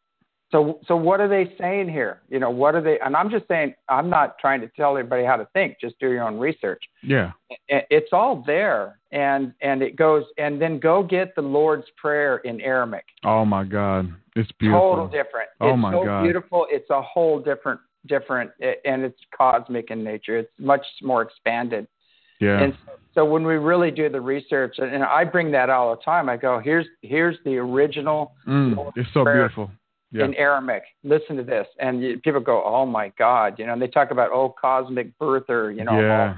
So, 0.49 0.79
so 0.87 0.95
what 0.95 1.19
are 1.19 1.27
they 1.27 1.53
saying 1.59 1.89
here? 1.89 2.21
You 2.29 2.39
know, 2.39 2.49
what 2.49 2.73
are 2.73 2.81
they? 2.81 2.97
And 3.05 3.17
I'm 3.17 3.29
just 3.29 3.45
saying, 3.49 3.75
I'm 3.89 4.09
not 4.09 4.39
trying 4.39 4.61
to 4.61 4.69
tell 4.69 4.97
everybody 4.97 5.25
how 5.25 5.35
to 5.35 5.45
think. 5.51 5.75
Just 5.81 5.99
do 5.99 6.09
your 6.09 6.23
own 6.23 6.39
research. 6.39 6.81
Yeah. 7.03 7.33
It's 7.67 8.13
all 8.13 8.43
there, 8.47 8.97
and 9.11 9.53
and 9.61 9.81
it 9.81 9.97
goes, 9.97 10.23
and 10.37 10.61
then 10.61 10.79
go 10.79 11.03
get 11.03 11.35
the 11.35 11.41
Lord's 11.41 11.87
Prayer 11.97 12.37
in 12.37 12.61
Aramaic. 12.61 13.05
Oh 13.25 13.43
my 13.43 13.65
God, 13.65 14.13
it's 14.37 14.49
beautiful. 14.57 14.95
Total 14.95 15.07
different. 15.07 15.49
Oh, 15.59 15.71
it's 15.71 15.79
my 15.79 15.91
so 15.91 16.05
God. 16.05 16.23
beautiful. 16.23 16.65
It's 16.69 16.89
a 16.91 17.01
whole 17.01 17.39
different, 17.39 17.81
different, 18.05 18.51
and 18.61 19.03
it's 19.03 19.19
cosmic 19.37 19.91
in 19.91 20.01
nature. 20.01 20.37
It's 20.37 20.51
much 20.57 20.85
more 21.01 21.23
expanded. 21.23 21.87
Yeah. 22.39 22.61
And 22.61 22.73
so, 22.85 22.91
so 23.15 23.25
when 23.25 23.45
we 23.45 23.55
really 23.55 23.91
do 23.91 24.09
the 24.09 24.21
research, 24.21 24.75
and 24.77 24.93
and 24.93 25.03
I 25.03 25.23
bring 25.23 25.51
that 25.51 25.69
all 25.69 25.95
the 25.95 26.01
time, 26.01 26.29
I 26.29 26.37
go, 26.37 26.59
here's 26.59 26.85
here's 27.01 27.37
the 27.45 27.57
original 27.57 28.33
Mm, 28.47 28.91
it's 28.95 29.09
so 29.13 29.23
beautiful. 29.25 29.71
Yeah. 30.11 30.23
in 30.23 30.35
Aramaic. 30.35 30.83
Listen 31.03 31.35
to 31.35 31.43
this, 31.43 31.67
and 31.79 32.01
you, 32.01 32.19
people 32.19 32.39
go, 32.39 32.63
"Oh 32.63 32.85
my 32.85 33.11
God!" 33.17 33.59
You 33.59 33.65
know, 33.65 33.73
and 33.73 33.81
they 33.81 33.87
talk 33.87 34.11
about 34.11 34.31
oh 34.31 34.55
cosmic 34.59 35.17
birther, 35.19 35.75
you 35.75 35.83
know, 35.83 35.99
Yeah. 35.99 36.37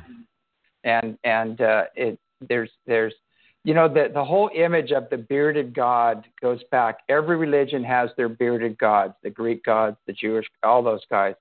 and 0.83 1.17
and 1.23 1.61
uh, 1.61 1.83
it 1.95 2.17
there's 2.47 2.71
there's 2.87 3.13
you 3.63 3.73
know 3.75 3.87
the 3.87 4.09
the 4.11 4.23
whole 4.23 4.49
image 4.55 4.91
of 4.91 5.07
the 5.11 5.17
bearded 5.17 5.75
God 5.75 6.25
goes 6.41 6.61
back. 6.71 6.99
Every 7.09 7.35
religion 7.37 7.83
has 7.83 8.09
their 8.17 8.29
bearded 8.29 8.77
gods, 8.79 9.13
the 9.21 9.29
Greek 9.29 9.63
gods, 9.63 9.97
the 10.07 10.13
Jewish, 10.13 10.45
all 10.63 10.81
those 10.81 11.05
guys. 11.09 11.35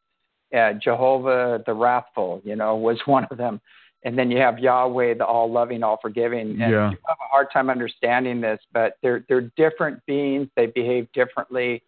Uh, 0.54 0.72
Jehovah 0.74 1.62
the 1.64 1.72
wrathful, 1.72 2.40
you 2.44 2.56
know, 2.56 2.76
was 2.76 2.98
one 3.06 3.26
of 3.30 3.38
them. 3.38 3.60
And 4.04 4.16
then 4.16 4.30
you 4.30 4.38
have 4.38 4.58
Yahweh, 4.58 5.14
the 5.14 5.26
all 5.26 5.50
loving, 5.50 5.82
all 5.82 5.98
forgiving. 6.00 6.50
And 6.50 6.72
Yeah. 6.72 6.90
you 6.90 6.96
have 7.06 7.16
a 7.20 7.28
hard 7.28 7.50
time 7.52 7.68
understanding 7.68 8.40
this, 8.40 8.60
but 8.72 8.96
they're 9.02 9.24
they're 9.28 9.50
different 9.56 10.04
beings. 10.06 10.48
They 10.56 10.66
behave 10.66 11.10
differently 11.12 11.82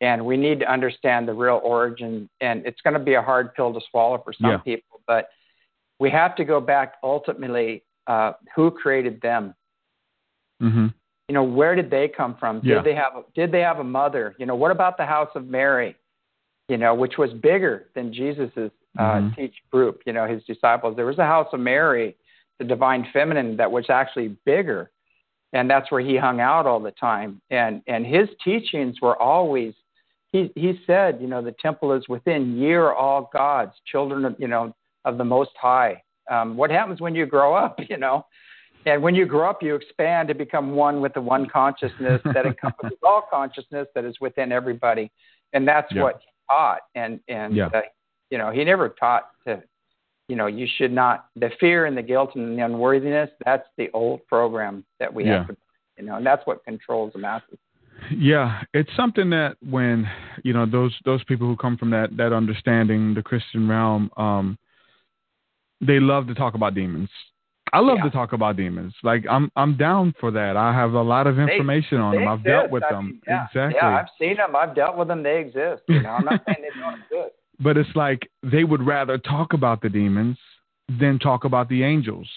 and 0.00 0.24
we 0.24 0.36
need 0.36 0.60
to 0.60 0.70
understand 0.70 1.28
the 1.28 1.32
real 1.34 1.60
origin 1.62 2.28
and 2.40 2.64
it's 2.66 2.80
going 2.80 2.94
to 2.94 3.00
be 3.00 3.14
a 3.14 3.22
hard 3.22 3.54
pill 3.54 3.72
to 3.72 3.80
swallow 3.90 4.18
for 4.24 4.32
some 4.32 4.50
Yeah. 4.50 4.56
people 4.58 5.00
but 5.06 5.28
we 5.98 6.10
have 6.10 6.34
to 6.36 6.44
go 6.44 6.60
back 6.60 6.94
ultimately 7.02 7.84
uh, 8.06 8.32
who 8.54 8.70
created 8.70 9.20
them 9.20 9.54
hmm 10.60 10.86
you 11.28 11.34
know 11.34 11.44
where 11.44 11.76
did 11.76 11.90
they 11.90 12.08
come 12.08 12.34
from 12.36 12.60
Yeah. 12.64 12.76
did 12.76 12.84
they 12.84 12.94
have 12.94 13.12
did 13.34 13.52
they 13.52 13.60
have 13.60 13.78
a 13.78 13.84
mother 13.84 14.34
you 14.38 14.46
know 14.46 14.56
what 14.56 14.70
about 14.70 14.96
the 14.96 15.06
house 15.06 15.30
of 15.34 15.46
mary 15.46 15.96
you 16.68 16.76
know 16.76 16.94
which 16.94 17.18
was 17.18 17.32
bigger 17.34 17.88
than 17.94 18.12
jesus's 18.12 18.70
uh, 18.98 19.20
Mhm. 19.20 19.36
teach 19.36 19.54
group 19.70 20.02
you 20.06 20.12
know 20.12 20.26
his 20.26 20.42
disciples 20.44 20.96
there 20.96 21.06
was 21.06 21.18
a 21.18 21.24
house 21.24 21.48
of 21.52 21.60
mary 21.60 22.16
the 22.58 22.64
divine 22.64 23.04
feminine 23.12 23.56
that 23.56 23.70
was 23.70 23.88
actually 23.88 24.28
bigger 24.44 24.90
and 25.52 25.68
that's 25.70 25.90
where 25.90 26.00
he 26.00 26.16
hung 26.16 26.40
out 26.40 26.66
all 26.66 26.80
the 26.80 26.90
time 26.92 27.40
and 27.50 27.82
and 27.86 28.04
his 28.06 28.28
teachings 28.44 29.00
were 29.00 29.16
always 29.20 29.74
he 30.32 30.50
he 30.56 30.80
said 30.86 31.20
you 31.20 31.28
know 31.28 31.40
the 31.42 31.54
temple 31.60 31.92
is 31.92 32.08
within 32.08 32.56
ye 32.58 32.72
are 32.72 32.94
all 32.94 33.30
gods 33.32 33.72
children 33.86 34.24
of 34.24 34.34
you 34.38 34.48
know 34.48 34.74
of 35.04 35.18
the 35.18 35.24
most 35.24 35.50
high 35.56 36.02
um 36.30 36.56
what 36.56 36.70
happens 36.70 37.00
when 37.00 37.14
you 37.14 37.26
grow 37.26 37.54
up 37.54 37.78
you 37.88 37.96
know 37.96 38.24
and 38.86 39.00
when 39.02 39.14
you 39.14 39.24
grow 39.26 39.48
up 39.48 39.62
you 39.62 39.74
expand 39.76 40.26
to 40.28 40.34
become 40.34 40.72
one 40.72 41.00
with 41.00 41.14
the 41.14 41.20
one 41.20 41.46
consciousness 41.48 42.20
that 42.34 42.44
encompasses 42.46 42.98
all 43.04 43.22
consciousness 43.30 43.86
that 43.94 44.04
is 44.04 44.16
within 44.20 44.50
everybody 44.52 45.10
and 45.52 45.66
that's 45.66 45.92
Yeah. 45.92 46.02
what 46.02 46.20
he 46.20 46.30
taught 46.50 46.80
and 46.96 47.20
and 47.28 47.56
Yeah. 47.56 47.66
uh, 47.72 47.82
you 48.30 48.38
know 48.38 48.50
he 48.50 48.64
never 48.64 48.88
taught 48.88 49.28
to 49.46 49.62
you 50.28 50.36
know 50.36 50.46
you 50.46 50.66
should 50.76 50.92
not 50.92 51.26
the 51.36 51.50
fear 51.60 51.86
and 51.86 51.96
the 51.96 52.02
guilt 52.02 52.30
and 52.36 52.56
the 52.58 52.64
unworthiness 52.64 53.30
that's 53.44 53.66
the 53.76 53.90
old 53.92 54.24
program 54.26 54.84
that 55.00 55.12
we 55.12 55.24
Yeah. 55.24 55.46
have 55.46 55.56
you 55.98 56.04
know 56.04 56.16
and 56.16 56.24
that's 56.26 56.46
what 56.46 56.64
controls 56.64 57.12
the 57.12 57.18
masses 57.18 57.58
Yeah, 58.16 58.62
it's 58.72 58.90
something 58.96 59.28
that 59.30 59.56
when 59.68 60.08
you 60.42 60.52
know 60.54 60.64
those 60.66 60.94
those 61.04 61.22
people 61.24 61.46
who 61.46 61.56
come 61.56 61.76
from 61.76 61.90
that 61.90 62.16
that 62.16 62.32
understanding 62.32 63.12
the 63.14 63.22
Christian 63.22 63.68
realm, 63.68 64.10
um, 64.16 64.56
they 65.80 66.00
love 66.00 66.26
to 66.28 66.34
talk 66.34 66.54
about 66.54 66.74
demons. 66.74 67.10
I 67.72 67.78
love 67.80 67.98
Yeah. 67.98 68.04
to 68.04 68.10
talk 68.10 68.32
about 68.32 68.56
demons. 68.56 68.94
Like 69.02 69.24
I'm 69.28 69.50
I'm 69.54 69.76
down 69.76 70.14
for 70.18 70.30
that. 70.30 70.56
I 70.56 70.72
have 70.72 70.94
a 70.94 71.02
lot 71.02 71.26
of 71.26 71.36
They- 71.36 71.42
information 71.42 71.98
on 72.00 72.12
they 72.12 72.18
them. 72.20 72.28
I've 72.28 72.42
dealt 72.42 72.70
with 72.70 72.84
I 72.84 72.90
them. 72.92 73.06
mean, 73.06 73.20
yeah, 73.26 73.44
exactly. 73.46 73.78
Yeah, 73.80 73.96
I've 73.98 74.08
seen 74.18 74.36
them. 74.36 74.56
I've 74.56 74.74
dealt 74.74 74.96
with 74.96 75.08
them. 75.08 75.22
They 75.22 75.38
exist. 75.40 75.82
You 75.88 76.00
know, 76.02 76.10
I'm 76.10 76.24
not 76.24 76.42
saying 76.46 76.58
they 76.62 76.80
don't 76.80 76.94
exist. 77.04 77.34
But 77.60 77.76
it's 77.76 77.94
like 77.94 78.28
they 78.42 78.64
would 78.64 78.84
rather 78.84 79.18
talk 79.18 79.52
about 79.52 79.82
the 79.82 79.88
demons 79.88 80.38
than 80.98 81.18
talk 81.18 81.44
about 81.44 81.68
the 81.68 81.82
angels. 81.82 82.28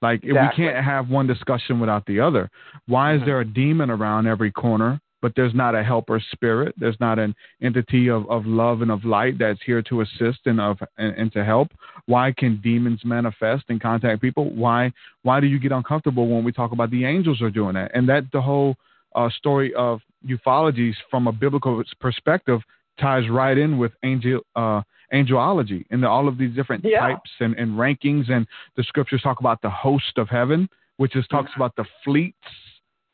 Like 0.00 0.22
Exactly. 0.24 0.64
we 0.64 0.70
can't 0.70 0.84
have 0.84 1.10
one 1.10 1.26
discussion 1.26 1.80
without 1.80 2.06
the 2.06 2.20
other. 2.20 2.48
Why 2.86 3.14
is 3.14 3.22
Mhm. 3.22 3.24
there 3.26 3.40
a 3.40 3.44
demon 3.44 3.90
around 3.90 4.28
every 4.28 4.52
corner, 4.52 5.00
but 5.20 5.34
there's 5.34 5.54
not 5.54 5.74
a 5.74 5.82
helper 5.82 6.20
spirit? 6.20 6.74
There's 6.78 6.98
not 7.00 7.18
an 7.18 7.34
entity 7.60 8.08
of, 8.08 8.30
of 8.30 8.46
love 8.46 8.80
and 8.80 8.90
of 8.92 9.04
light 9.04 9.38
that's 9.38 9.60
here 9.62 9.82
to 9.82 10.00
assist 10.02 10.46
and 10.46 10.60
of 10.60 10.80
and, 10.96 11.14
and 11.16 11.32
to 11.32 11.44
help. 11.44 11.72
Why 12.06 12.32
can 12.32 12.60
demons 12.62 13.04
manifest 13.04 13.64
and 13.68 13.80
contact 13.80 14.22
people? 14.22 14.50
Why 14.54 14.92
why 15.22 15.40
do 15.40 15.48
you 15.48 15.58
get 15.58 15.72
uncomfortable 15.72 16.28
when 16.28 16.44
we 16.44 16.52
talk 16.52 16.70
about 16.70 16.90
the 16.90 17.04
angels 17.04 17.42
are 17.42 17.50
doing 17.50 17.74
that? 17.74 17.90
And 17.94 18.08
that 18.08 18.30
the 18.32 18.40
whole 18.40 18.76
uh, 19.16 19.28
story 19.30 19.74
of 19.74 20.00
ufologies 20.26 20.94
from 21.10 21.26
a 21.26 21.32
biblical 21.32 21.82
perspective 22.00 22.60
ties 23.00 23.28
right 23.28 23.56
in 23.56 23.78
with 23.78 23.92
angel 24.02 24.40
uh, 24.56 24.82
angelology 25.12 25.84
and 25.90 26.02
the, 26.02 26.08
all 26.08 26.28
of 26.28 26.36
these 26.38 26.54
different 26.54 26.84
Yeah. 26.84 27.00
types 27.00 27.30
and, 27.40 27.54
and 27.54 27.72
rankings. 27.78 28.30
And 28.30 28.46
the 28.76 28.82
scriptures 28.82 29.22
talk 29.22 29.40
about 29.40 29.62
the 29.62 29.70
host 29.70 30.18
of 30.18 30.28
heaven, 30.28 30.68
which 30.98 31.16
is 31.16 31.26
talks 31.28 31.50
about 31.56 31.74
the 31.76 31.84
fleets 32.04 32.36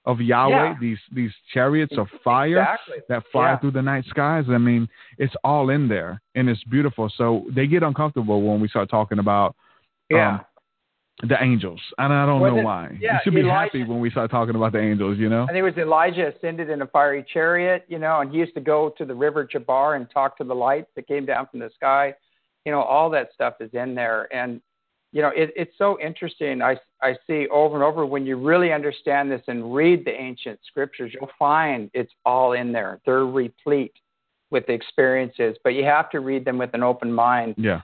of 0.07 0.21
Yahweh, 0.21 0.51
Yeah. 0.73 0.75
these 0.81 0.99
these 1.13 1.33
chariots 1.53 1.97
of 1.97 2.09
fire 2.23 2.59
Exactly. 2.61 2.99
that 3.09 3.23
fly 3.33 3.51
Yeah. 3.53 3.57
through 3.59 3.71
the 3.73 3.83
night 3.83 4.05
skies. 4.07 4.45
I 4.51 4.59
mean, 4.59 4.89
it's 5.19 5.35
all 5.45 5.71
in 5.71 5.89
there 5.89 6.21
and 6.35 6.49
it's 6.49 6.63
beautiful. 6.65 7.09
So 7.17 7.47
they 7.51 7.67
get 7.67 7.83
uncomfortable 7.83 8.43
when 8.43 8.61
we 8.61 8.69
start 8.69 8.91
talking 8.91 9.19
about 9.19 9.55
Yeah. 10.11 10.35
um, 10.35 10.41
the 11.23 11.43
angels, 11.43 11.81
and 11.99 12.13
I 12.13 12.27
don't 12.27 12.41
Well, 12.41 12.57
know 12.57 12.63
why. 12.65 12.97
yeah, 13.01 13.15
you 13.15 13.19
should 13.25 13.35
be 13.35 13.41
Elijah- 13.41 13.79
happy 13.79 13.85
when 13.85 14.01
we 14.01 14.11
start 14.11 14.31
talking 14.31 14.57
about 14.57 14.73
the 14.73 14.81
angels. 14.81 15.17
You 15.17 15.29
know? 15.29 15.45
I 15.45 15.47
think 15.47 15.59
it 15.59 15.63
was 15.63 15.79
Elijah 15.79 16.35
ascended 16.35 16.71
in 16.71 16.83
a 16.83 16.87
fiery 16.89 17.23
chariot, 17.33 17.85
you 17.89 17.99
know, 17.99 18.21
and 18.21 18.33
he 18.33 18.39
used 18.39 18.55
to 18.55 18.61
go 18.61 18.91
to 18.99 19.05
the 19.05 19.15
river 19.15 19.47
Chebar 19.47 19.95
and 19.97 20.11
talk 20.11 20.37
to 20.39 20.45
the 20.45 20.55
lights 20.55 20.89
that 20.97 21.07
came 21.07 21.25
down 21.25 21.47
from 21.51 21.61
the 21.61 21.71
sky. 21.75 22.15
You 22.65 22.73
know, 22.73 22.83
all 22.83 23.11
that 23.11 23.33
stuff 23.33 23.55
is 23.61 23.71
in 23.75 23.95
there. 23.95 24.27
And, 24.35 24.61
you 25.13 25.23
know, 25.23 25.29
it, 25.29 25.53
it's 25.55 25.77
so 25.79 26.01
interesting. 26.01 26.61
I, 26.63 26.77
I 27.01 27.15
see 27.27 27.47
over 27.49 27.77
and 27.77 27.85
over 27.85 28.05
when 28.05 28.27
you 28.27 28.37
really 28.37 28.73
understand 28.73 29.31
this 29.31 29.43
and 29.47 29.73
read 29.73 30.05
the 30.05 30.11
ancient 30.21 30.59
scriptures, 30.67 31.13
you'll 31.15 31.31
find 31.39 31.91
it's 31.95 32.13
all 32.25 32.55
in 32.55 32.73
there. 32.73 33.01
They're 33.07 33.27
replete 33.27 33.93
with 34.51 34.67
the 34.67 34.73
experiences, 34.73 35.57
but 35.63 35.71
you 35.75 35.85
have 35.85 36.11
to 36.11 36.21
read 36.21 36.45
them 36.45 36.59
with 36.59 36.71
an 36.75 36.83
open 36.83 37.13
mind. 37.13 37.55
Yeah. 37.57 37.83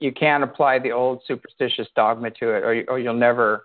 You 0.00 0.12
can't 0.12 0.44
apply 0.44 0.78
the 0.78 0.92
old 0.92 1.22
superstitious 1.26 1.88
dogma 1.94 2.30
to 2.32 2.50
it, 2.50 2.62
or, 2.62 2.84
or 2.88 2.98
you'll 2.98 3.14
never 3.14 3.64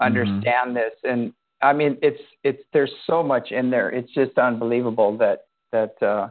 understand 0.00 0.76
this. 0.76 0.92
And 1.04 1.32
I 1.62 1.72
mean, 1.72 1.96
it's 2.02 2.20
it's 2.44 2.62
there's 2.72 2.92
so 3.06 3.22
much 3.22 3.52
in 3.52 3.70
there. 3.70 3.90
It's 3.90 4.12
just 4.12 4.36
unbelievable 4.38 5.16
that 5.18 5.46
that 5.70 6.02
uh, 6.02 6.28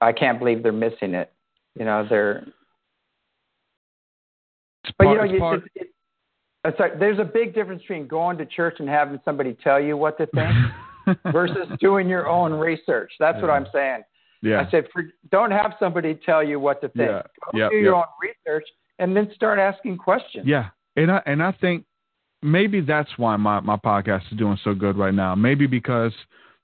I 0.00 0.12
can't 0.12 0.38
believe 0.38 0.62
they're 0.62 0.72
missing 0.72 1.14
it. 1.14 1.32
You 1.78 1.84
know, 1.84 2.06
they're. 2.08 2.46
But 4.98 5.08
you 5.08 5.16
know, 5.16 5.24
you, 5.24 5.38
part- 5.38 5.64
it, 5.74 5.82
it, 5.82 5.88
it's 6.64 6.80
like, 6.80 6.98
there's 6.98 7.18
a 7.18 7.24
big 7.24 7.54
difference 7.54 7.82
between 7.82 8.06
going 8.06 8.38
to 8.38 8.46
church 8.46 8.76
and 8.78 8.88
having 8.88 9.20
somebody 9.24 9.56
tell 9.62 9.80
you 9.80 9.96
what 9.96 10.18
to 10.18 10.26
think 10.26 11.18
versus 11.32 11.68
doing 11.80 12.08
your 12.08 12.28
own 12.28 12.52
research. 12.52 13.12
That's 13.18 13.40
what 13.40 13.50
I'm 13.50 13.66
saying. 13.72 14.02
Yeah. 14.42 14.62
I 14.66 14.70
said, 14.70 14.84
for, 14.92 15.04
don't 15.30 15.50
have 15.50 15.74
somebody 15.78 16.14
tell 16.14 16.42
you 16.42 16.58
what 16.60 16.80
to 16.82 16.88
think. 16.88 17.10
Yeah, 17.54 17.68
Go 17.68 17.70
do 17.70 17.76
your 17.76 17.94
own 17.96 18.04
research 18.20 18.66
and 18.98 19.16
then 19.16 19.30
start 19.34 19.58
asking 19.58 19.98
questions. 19.98 20.44
Yeah, 20.46 20.68
and 20.96 21.10
I 21.10 21.22
and 21.26 21.42
I 21.42 21.52
think 21.52 21.84
maybe 22.42 22.80
that's 22.80 23.10
why 23.16 23.36
my 23.36 23.60
my 23.60 23.76
podcast 23.76 24.22
is 24.32 24.38
doing 24.38 24.58
so 24.62 24.74
good 24.74 24.96
right 24.96 25.14
now. 25.14 25.34
Maybe 25.34 25.66
because 25.66 26.12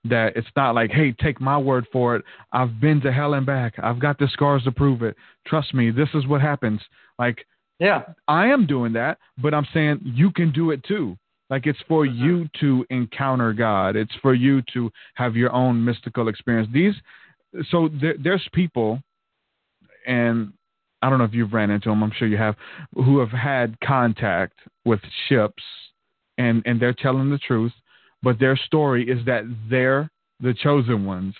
that 0.04 0.36
it's 0.36 0.48
not 0.56 0.74
like, 0.74 0.90
hey, 0.90 1.12
take 1.12 1.40
my 1.40 1.56
word 1.56 1.86
for 1.92 2.16
it. 2.16 2.24
I've 2.52 2.80
been 2.80 3.00
to 3.02 3.12
hell 3.12 3.34
and 3.34 3.46
back. 3.46 3.74
I've 3.80 4.00
got 4.00 4.18
the 4.18 4.26
scars 4.32 4.64
to 4.64 4.72
prove 4.72 5.02
it. 5.02 5.16
Trust 5.46 5.74
me, 5.74 5.90
this 5.92 6.08
is 6.14 6.26
what 6.26 6.40
happens. 6.40 6.80
Like 7.20 7.46
Yeah. 7.78 8.02
I 8.26 8.46
am 8.48 8.66
doing 8.66 8.92
that, 8.94 9.18
but 9.38 9.54
I'm 9.54 9.66
saying 9.72 10.00
you 10.02 10.32
can 10.32 10.50
do 10.50 10.72
it 10.72 10.82
too. 10.82 11.16
Like 11.50 11.66
it's 11.68 11.78
for 11.86 12.04
Mm-hmm. 12.04 12.24
you 12.24 12.48
to 12.60 12.84
encounter 12.90 13.52
God. 13.52 13.94
It's 13.94 14.14
for 14.22 14.34
you 14.34 14.60
to 14.74 14.90
have 15.14 15.36
your 15.36 15.52
own 15.52 15.84
mystical 15.84 16.26
experience. 16.26 16.68
These, 16.72 16.94
so 17.70 17.88
there, 18.00 18.14
there's 18.22 18.46
people, 18.52 19.00
and 20.06 20.52
I 21.02 21.10
don't 21.10 21.18
know 21.18 21.24
if 21.24 21.34
you've 21.34 21.52
ran 21.52 21.70
into 21.70 21.88
them. 21.88 22.02
I'm 22.02 22.12
sure 22.16 22.28
you 22.28 22.36
have, 22.36 22.56
who 22.94 23.18
have 23.18 23.30
had 23.30 23.78
contact 23.80 24.58
with 24.84 25.00
ships, 25.28 25.62
and 26.38 26.62
and 26.64 26.80
they're 26.80 26.94
telling 26.94 27.30
the 27.30 27.38
truth, 27.38 27.72
but 28.22 28.38
their 28.38 28.56
story 28.56 29.08
is 29.08 29.24
that 29.26 29.44
they're 29.68 30.10
the 30.40 30.54
chosen 30.54 31.04
ones, 31.04 31.34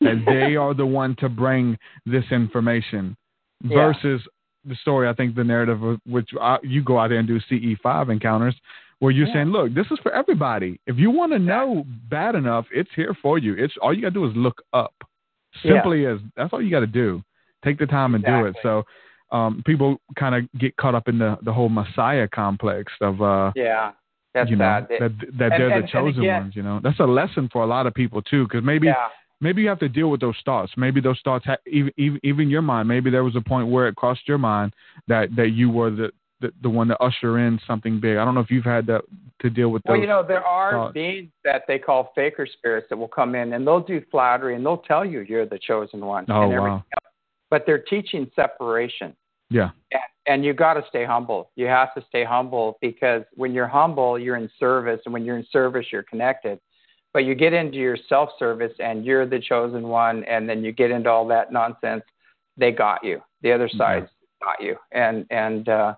that 0.00 0.22
they 0.26 0.56
are 0.56 0.74
the 0.74 0.86
one 0.86 1.14
to 1.16 1.28
bring 1.28 1.76
this 2.06 2.24
information, 2.30 3.16
Yeah. 3.62 3.92
versus 3.92 4.26
the 4.64 4.74
story. 4.76 5.08
I 5.08 5.12
think 5.14 5.34
the 5.34 5.44
narrative 5.44 5.82
of 5.82 6.00
which 6.06 6.30
I, 6.40 6.58
you 6.62 6.82
go 6.82 6.98
out 6.98 7.08
there 7.08 7.18
and 7.18 7.28
do 7.28 7.40
CE5 7.50 8.10
encounters, 8.10 8.54
where 9.00 9.12
you're 9.12 9.26
Yeah. 9.28 9.34
saying, 9.34 9.48
look, 9.48 9.74
this 9.74 9.86
is 9.90 9.98
for 10.02 10.12
everybody. 10.12 10.80
If 10.86 10.96
you 10.98 11.10
want 11.10 11.32
to 11.32 11.38
know 11.38 11.84
bad 12.08 12.34
enough, 12.34 12.66
it's 12.72 12.90
here 12.96 13.14
for 13.22 13.38
you. 13.38 13.54
It's 13.54 13.74
all 13.82 13.92
you 13.94 14.02
got 14.02 14.08
to 14.08 14.14
do 14.14 14.26
is 14.26 14.32
look 14.36 14.62
up. 14.72 14.94
Yeah. 15.64 15.74
Simply 15.74 16.06
as 16.06 16.18
that's 16.36 16.52
all 16.52 16.62
you 16.62 16.70
got 16.70 16.80
to 16.80 16.86
do. 16.86 17.22
Take 17.64 17.78
the 17.78 17.86
time 17.86 18.14
and 18.14 18.24
do 18.24 18.46
it. 18.46 18.54
So 18.62 18.84
um, 19.32 19.62
people 19.66 20.00
kind 20.18 20.34
of 20.34 20.60
get 20.60 20.76
caught 20.76 20.94
up 20.94 21.08
in 21.08 21.18
the 21.18 21.36
the 21.42 21.52
whole 21.52 21.68
Messiah 21.68 22.28
complex 22.28 22.92
of 23.00 23.20
uh, 23.20 23.52
Yeah. 23.56 23.92
That's 24.34 24.50
you 24.50 24.56
know 24.56 24.86
that 24.88 24.88
that 24.90 25.10
And- 25.10 25.36
they're 25.38 25.70
and- 25.70 25.84
the 25.84 25.88
chosen 25.88 26.22
again- 26.22 26.42
ones. 26.42 26.56
You 26.56 26.62
know, 26.62 26.80
that's 26.82 27.00
a 27.00 27.04
lesson 27.04 27.48
for 27.52 27.62
a 27.62 27.66
lot 27.66 27.86
of 27.86 27.94
people 27.94 28.22
too. 28.22 28.44
Because 28.44 28.62
maybe 28.64 28.86
yeah. 28.88 29.08
maybe 29.40 29.62
you 29.62 29.68
have 29.68 29.80
to 29.80 29.88
deal 29.88 30.10
with 30.10 30.20
those 30.20 30.36
thoughts. 30.44 30.72
Maybe 30.76 31.00
those 31.00 31.20
thoughts, 31.24 31.44
ha- 31.46 31.56
even, 31.66 31.92
even 31.96 32.20
even 32.22 32.50
your 32.50 32.62
mind. 32.62 32.86
Maybe 32.88 33.10
there 33.10 33.24
was 33.24 33.36
a 33.36 33.40
point 33.40 33.68
where 33.68 33.88
it 33.88 33.96
crossed 33.96 34.28
your 34.28 34.38
mind 34.38 34.74
that 35.08 35.34
that 35.36 35.50
you 35.50 35.70
were 35.70 35.90
the 35.90 36.10
the, 36.40 36.52
the 36.62 36.70
one 36.70 36.88
to 36.88 37.02
usher 37.02 37.38
in 37.38 37.60
something 37.66 38.00
big. 38.00 38.16
I 38.16 38.24
don't 38.24 38.34
know 38.34 38.40
if 38.40 38.50
you've 38.50 38.64
had 38.64 38.86
that 38.86 39.02
to 39.40 39.50
deal 39.50 39.70
with 39.70 39.82
those. 39.84 39.92
Well, 39.92 40.00
you 40.00 40.06
know, 40.06 40.24
there 40.26 40.44
are 40.44 40.92
beings 40.92 41.30
that 41.44 41.62
they 41.66 41.78
call 41.78 42.12
faker 42.14 42.46
spirits 42.46 42.86
that 42.90 42.96
will 42.96 43.08
come 43.08 43.34
in 43.34 43.52
and 43.52 43.66
they'll 43.66 43.80
do 43.80 44.02
flattery 44.10 44.54
and 44.54 44.64
they'll 44.64 44.78
tell 44.78 45.04
you 45.04 45.20
you're 45.20 45.46
the 45.46 45.58
chosen 45.58 46.00
one. 46.04 46.26
Oh, 46.28 46.42
and 46.42 46.52
everything 46.52 46.70
wow. 46.70 46.84
else. 46.96 47.12
But 47.50 47.64
they're 47.66 47.78
teaching 47.78 48.30
separation. 48.36 49.16
yeah, 49.50 49.70
And, 49.92 50.02
and 50.26 50.44
you 50.44 50.52
got 50.52 50.74
to 50.74 50.84
stay 50.88 51.04
humble. 51.04 51.50
You 51.56 51.66
have 51.66 51.94
to 51.94 52.04
stay 52.08 52.24
humble 52.24 52.78
because 52.80 53.22
when 53.34 53.52
you're 53.52 53.68
humble, 53.68 54.18
you're 54.18 54.36
in 54.36 54.50
service. 54.60 55.00
And 55.06 55.12
when 55.12 55.24
you're 55.24 55.38
in 55.38 55.46
service, 55.50 55.86
you're 55.90 56.02
connected. 56.02 56.60
But 57.14 57.24
you 57.24 57.34
get 57.34 57.54
into 57.54 57.78
your 57.78 57.96
self 58.08 58.30
service 58.38 58.72
and 58.78 59.04
you're 59.04 59.26
the 59.26 59.40
chosen 59.40 59.88
one. 59.88 60.24
And 60.24 60.48
then 60.48 60.62
you 60.62 60.72
get 60.72 60.90
into 60.90 61.08
all 61.08 61.26
that 61.28 61.52
nonsense. 61.52 62.02
They 62.56 62.70
got 62.70 63.02
you. 63.02 63.22
The 63.42 63.52
other 63.52 63.68
side's 63.68 64.08
got 64.42 64.62
you. 64.62 64.76
And, 64.92 65.26
and, 65.30 65.68
uh, 65.68 65.94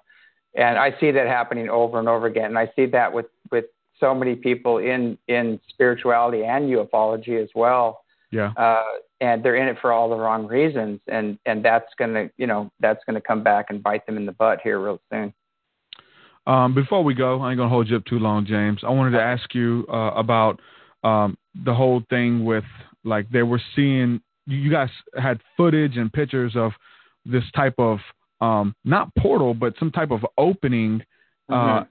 and 0.55 0.79
I 0.79 0.95
see 1.01 1.11
that 1.11 1.27
happening 1.27 1.69
over 1.69 1.99
and 1.99 2.09
over 2.09 2.27
again. 2.27 2.47
And 2.47 2.59
I 2.59 2.71
see 2.77 2.87
that 2.87 3.13
with, 3.13 3.27
with 3.51 3.67
so 3.99 4.15
many 4.15 4.35
people 4.35 4.79
in, 4.79 5.19
in 5.29 5.61
spirituality 5.69 6.45
and 6.45 6.69
ufology 6.71 7.43
as 7.43 7.49
well 7.55 8.03
yeah. 8.31 8.53
uh, 8.57 8.99
and 9.21 9.43
they're 9.43 9.57
in 9.57 9.69
it 9.69 9.77
for 9.81 9.93
all 9.93 10.09
the 10.09 10.17
wrong 10.17 10.47
reasons, 10.47 11.01
and 11.09 11.39
and 11.47 11.65
that's 11.65 11.93
gonna 11.99 12.31
you 12.37 12.47
know 12.47 12.71
that's 12.81 13.03
gonna 13.05 13.21
come 13.21 13.43
back 13.43 13.67
and 13.71 13.83
bite 13.83 14.07
them 14.07 14.17
in 14.17 14.27
the 14.27 14.33
butt 14.33 14.61
here 14.63 14.79
real 14.81 15.01
soon. 15.13 15.33
Um, 16.47 16.75
before 16.75 17.05
we 17.05 17.15
go, 17.15 17.41
I 17.41 17.51
ain't 17.51 17.59
gonna 17.59 17.69
hold 17.69 17.89
you 17.89 17.97
up 17.97 18.05
too 18.05 18.19
long, 18.19 18.47
James. 18.47 18.81
I 18.83 18.91
wanted 18.91 19.17
to 19.17 19.23
ask 19.23 19.55
you 19.55 19.85
uh, 19.93 20.13
about 20.15 20.61
um, 21.05 21.37
the 21.65 21.75
whole 21.75 22.03
thing 22.09 22.45
with 22.45 22.65
like 23.05 23.29
they 23.31 23.43
were 23.43 23.61
seeing 23.75 24.21
you 24.47 24.71
guys 24.71 24.91
had 25.17 25.41
footage 25.57 25.97
and 25.97 26.13
pictures 26.13 26.53
of 26.57 26.73
this 27.25 27.45
type 27.55 27.75
of 27.79 27.99
um, 28.41 28.75
not 28.85 29.15
portal, 29.17 29.55
but 29.55 29.75
some 29.79 29.91
type 29.91 30.11
of 30.11 30.25
opening 30.39 31.03
uh, 31.49 31.81
Mhm. 31.81 31.87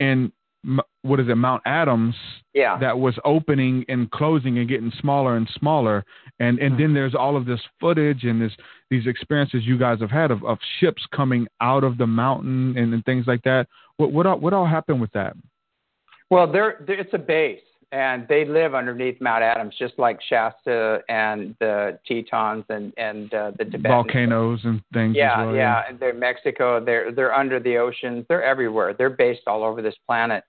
in 0.00 0.32
M- 0.64 0.80
what 1.02 1.18
is 1.18 1.28
it, 1.28 1.34
Mount 1.34 1.60
Adams, 1.66 2.14
Yeah, 2.54 2.78
that 2.78 2.96
was 2.96 3.18
opening 3.24 3.84
and 3.88 4.08
closing 4.12 4.58
and 4.58 4.68
getting 4.68 4.92
smaller 5.00 5.36
and 5.36 5.48
smaller. 5.58 6.04
And 6.38 6.60
and 6.60 6.78
then 6.78 6.94
there's 6.94 7.16
all 7.16 7.36
of 7.36 7.46
this 7.46 7.60
footage 7.80 8.22
and 8.22 8.40
this 8.40 8.52
these 8.88 9.08
experiences 9.08 9.66
you 9.66 9.76
guys 9.76 9.98
have 10.00 10.10
had 10.12 10.30
of, 10.30 10.44
of 10.44 10.58
ships 10.78 11.04
coming 11.10 11.48
out 11.60 11.82
of 11.82 11.98
the 11.98 12.06
mountain 12.06 12.78
and, 12.78 12.94
and 12.94 13.04
things 13.04 13.26
like 13.26 13.42
that. 13.42 13.66
What 13.96 14.12
what 14.12 14.26
all, 14.26 14.38
what 14.38 14.52
all 14.52 14.66
happened 14.66 15.00
with 15.00 15.10
that? 15.12 15.34
Well, 16.30 16.46
they're 16.46 16.84
it's 16.86 17.12
a 17.12 17.18
base, 17.18 17.60
and 17.92 18.26
they 18.26 18.46
live 18.46 18.74
underneath 18.74 19.20
Mount 19.20 19.42
Adams, 19.42 19.74
just 19.78 19.98
like 19.98 20.18
Shasta 20.28 21.00
and 21.10 21.54
the 21.60 21.98
Tetons 22.08 22.64
and 22.70 22.92
and 22.96 23.32
uh, 23.34 23.52
the 23.58 23.64
Tibetans. 23.64 23.86
volcanoes 23.86 24.60
and 24.64 24.82
things 24.94 25.14
Yeah, 25.14 25.44
well, 25.44 25.54
yeah, 25.54 25.82
and 25.88 26.00
they're 26.00 26.14
Mexico. 26.14 26.82
They're 26.82 27.12
they're 27.12 27.34
under 27.34 27.60
the 27.60 27.76
oceans. 27.76 28.24
They're 28.28 28.42
everywhere. 28.42 28.94
They're 28.94 29.10
based 29.10 29.42
all 29.46 29.62
over 29.62 29.82
this 29.82 29.94
planet. 30.06 30.42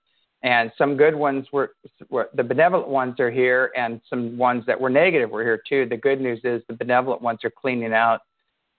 And 0.46 0.74
some 0.78 0.98
good 0.98 1.16
ones 1.16 1.48
were, 1.54 1.72
were 2.10 2.30
the 2.34 2.44
benevolent 2.44 2.90
ones 2.90 3.18
are 3.20 3.32
here, 3.32 3.72
and 3.78 4.02
some 4.10 4.38
ones 4.38 4.66
that 4.68 4.80
were 4.80 4.90
negative 4.90 5.30
were 5.30 5.44
here 5.44 5.62
too. 5.68 5.86
The 5.88 5.96
good 5.96 6.20
news 6.20 6.42
is 6.44 6.62
the 6.68 6.76
benevolent 6.76 7.22
ones 7.22 7.40
are 7.44 7.52
cleaning 7.52 7.94
out 7.94 8.22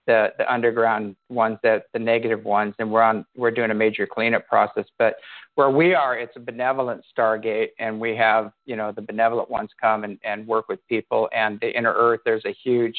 the 0.07 0.29
the 0.37 0.51
underground 0.51 1.15
ones 1.29 1.57
that 1.63 1.85
the 1.93 1.99
negative 1.99 2.43
ones, 2.45 2.73
and 2.79 2.91
we're 2.91 3.01
on 3.01 3.25
we're 3.35 3.51
doing 3.51 3.71
a 3.71 3.75
major 3.75 4.07
cleanup 4.07 4.47
process. 4.47 4.85
But 4.97 5.15
where 5.55 5.69
we 5.69 5.93
are, 5.93 6.17
it's 6.17 6.35
a 6.35 6.39
benevolent 6.39 7.03
Stargate, 7.17 7.69
and 7.79 7.99
we 7.99 8.15
have 8.15 8.51
you 8.65 8.75
know 8.75 8.91
the 8.91 9.01
benevolent 9.01 9.49
ones 9.49 9.69
come 9.81 10.03
and 10.03 10.19
and 10.23 10.45
work 10.45 10.67
with 10.69 10.85
people. 10.87 11.29
And 11.35 11.59
the 11.59 11.75
inner 11.75 11.93
Earth, 11.93 12.21
there's 12.25 12.45
a 12.45 12.55
huge 12.63 12.97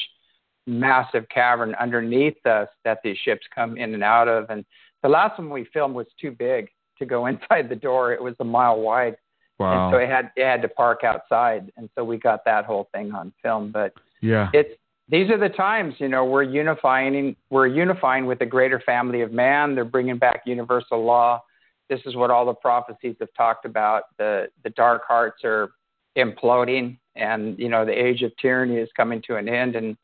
massive 0.65 1.27
cavern 1.29 1.75
underneath 1.75 2.45
us 2.45 2.67
that 2.83 2.99
these 3.03 3.17
ships 3.23 3.45
come 3.55 3.77
in 3.77 3.93
and 3.93 4.03
out 4.03 4.27
of. 4.27 4.49
And 4.49 4.65
the 5.01 5.07
last 5.07 5.39
one 5.39 5.49
we 5.49 5.65
filmed 5.71 5.95
was 5.95 6.07
too 6.19 6.31
big 6.31 6.69
to 6.99 7.05
go 7.05 7.25
inside 7.27 7.69
the 7.69 7.75
door. 7.75 8.11
It 8.13 8.21
was 8.21 8.35
a 8.39 8.45
mile 8.45 8.79
wide, 8.79 9.17
wow 9.59 9.87
and 9.87 9.93
so 9.93 9.97
it 9.99 10.09
had 10.09 10.31
it 10.35 10.45
had 10.45 10.61
to 10.63 10.67
park 10.67 11.03
outside. 11.03 11.71
And 11.77 11.89
so 11.95 12.03
we 12.03 12.17
got 12.17 12.43
that 12.45 12.65
whole 12.65 12.89
thing 12.93 13.13
on 13.13 13.31
film. 13.41 13.71
But 13.71 13.93
yeah 14.21 14.49
it's 14.53 14.71
these 15.09 15.29
are 15.29 15.37
the 15.37 15.49
times, 15.49 15.93
you 15.99 16.09
know, 16.09 16.25
we're 16.25 16.43
unifying 16.43 17.35
we're 17.49 17.67
unifying 17.67 18.25
with 18.25 18.39
the 18.39 18.45
greater 18.45 18.79
family 18.79 19.21
of 19.21 19.31
man. 19.31 19.75
They're 19.75 19.85
bringing 19.85 20.17
back 20.17 20.41
universal 20.45 21.03
law. 21.05 21.43
This 21.89 22.01
is 22.05 22.15
what 22.15 22.31
all 22.31 22.45
the 22.45 22.53
prophecies 22.53 23.15
have 23.19 23.33
talked 23.35 23.65
about. 23.65 24.03
The 24.17 24.49
the 24.63 24.71
dark 24.71 25.03
hearts 25.07 25.43
are 25.43 25.71
imploding, 26.17 26.97
and 27.15 27.57
you 27.59 27.69
know 27.69 27.85
the 27.85 27.91
age 27.91 28.21
of 28.23 28.31
tyranny 28.37 28.77
is 28.77 28.89
coming 28.95 29.21
to 29.27 29.35
an 29.37 29.47
end, 29.47 29.75
and 29.75 29.97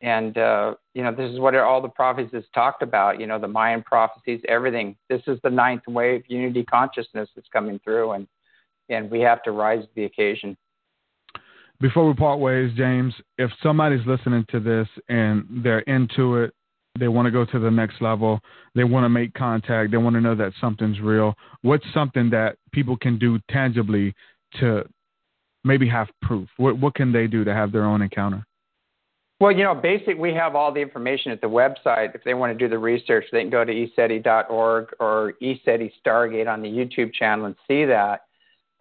And 0.00 0.38
uh, 0.38 0.74
you 0.94 1.02
know, 1.02 1.12
this 1.12 1.30
is 1.32 1.40
what 1.40 1.56
all 1.56 1.82
the 1.82 1.88
prophecies 1.88 2.44
talked 2.54 2.82
about. 2.82 3.18
You 3.18 3.26
know, 3.26 3.38
the 3.40 3.48
Mayan 3.48 3.82
prophecies, 3.82 4.40
everything. 4.46 4.96
This 5.08 5.22
is 5.26 5.40
the 5.42 5.50
ninth 5.50 5.82
wave 5.88 6.22
unity 6.28 6.64
consciousness 6.64 7.28
that's 7.34 7.48
coming 7.52 7.80
through, 7.82 8.12
and 8.12 8.28
and 8.88 9.10
we 9.10 9.20
have 9.20 9.42
to 9.42 9.50
rise 9.50 9.82
to 9.82 9.90
the 9.96 10.04
occasion. 10.04 10.56
Before 11.80 12.06
we 12.06 12.14
part 12.14 12.38
ways, 12.38 12.72
James, 12.76 13.12
if 13.38 13.50
somebody's 13.62 14.06
listening 14.06 14.44
to 14.50 14.60
this 14.60 14.88
and 15.08 15.44
they're 15.64 15.80
into 15.80 16.36
it, 16.36 16.54
they 16.98 17.08
want 17.08 17.26
to 17.26 17.30
go 17.30 17.44
to 17.44 17.58
the 17.58 17.70
next 17.70 18.00
level, 18.00 18.40
they 18.74 18.84
want 18.84 19.04
to 19.04 19.08
make 19.08 19.34
contact, 19.34 19.90
they 19.90 19.96
want 19.96 20.14
to 20.14 20.20
know 20.20 20.34
that 20.34 20.52
something's 20.60 21.00
real. 21.00 21.34
What's 21.62 21.84
something 21.92 22.30
that 22.30 22.56
people 22.72 22.96
can 22.96 23.18
do 23.18 23.38
tangibly 23.50 24.14
to 24.60 24.84
maybe 25.64 25.88
have 25.88 26.08
proof? 26.22 26.48
What 26.56 26.78
what 26.78 26.94
can 26.94 27.12
they 27.12 27.26
do 27.26 27.44
to 27.44 27.54
have 27.54 27.72
their 27.72 27.84
own 27.84 28.02
encounter? 28.02 28.44
Well, 29.40 29.52
you 29.52 29.62
know, 29.62 29.74
basically, 29.74 30.14
we 30.14 30.34
have 30.34 30.56
all 30.56 30.72
the 30.72 30.80
information 30.80 31.30
at 31.30 31.40
the 31.40 31.48
website. 31.48 32.14
If 32.16 32.24
they 32.24 32.34
want 32.34 32.52
to 32.52 32.58
do 32.58 32.68
the 32.68 32.78
research, 32.78 33.24
they 33.30 33.40
can 33.40 33.50
go 33.50 33.64
to 33.64 33.72
ECETI.org 33.72 34.88
or 34.98 35.34
ECETI 35.40 35.92
Stargate 36.04 36.52
on 36.52 36.60
the 36.60 36.68
YouTube 36.68 37.14
channel 37.14 37.46
and 37.46 37.54
see 37.68 37.84
that. 37.84 38.22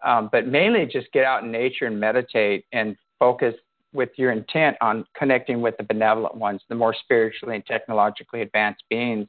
Um, 0.04 0.30
but 0.32 0.48
mainly, 0.48 0.88
just 0.88 1.12
get 1.12 1.26
out 1.26 1.44
in 1.44 1.52
nature 1.52 1.86
and 1.86 2.00
meditate 2.00 2.66
and 2.72 2.96
focus 3.20 3.54
with 3.94 4.10
your 4.18 4.32
intent 4.32 4.78
on 4.82 5.06
connecting 5.18 5.62
with 5.62 5.76
the 5.78 5.84
benevolent 5.84 6.36
ones, 6.36 6.62
the 6.70 6.76
more 6.76 6.94
spiritually 6.94 7.56
and 7.56 7.66
technologically 7.66 8.42
advanced 8.42 8.84
beings. 8.90 9.28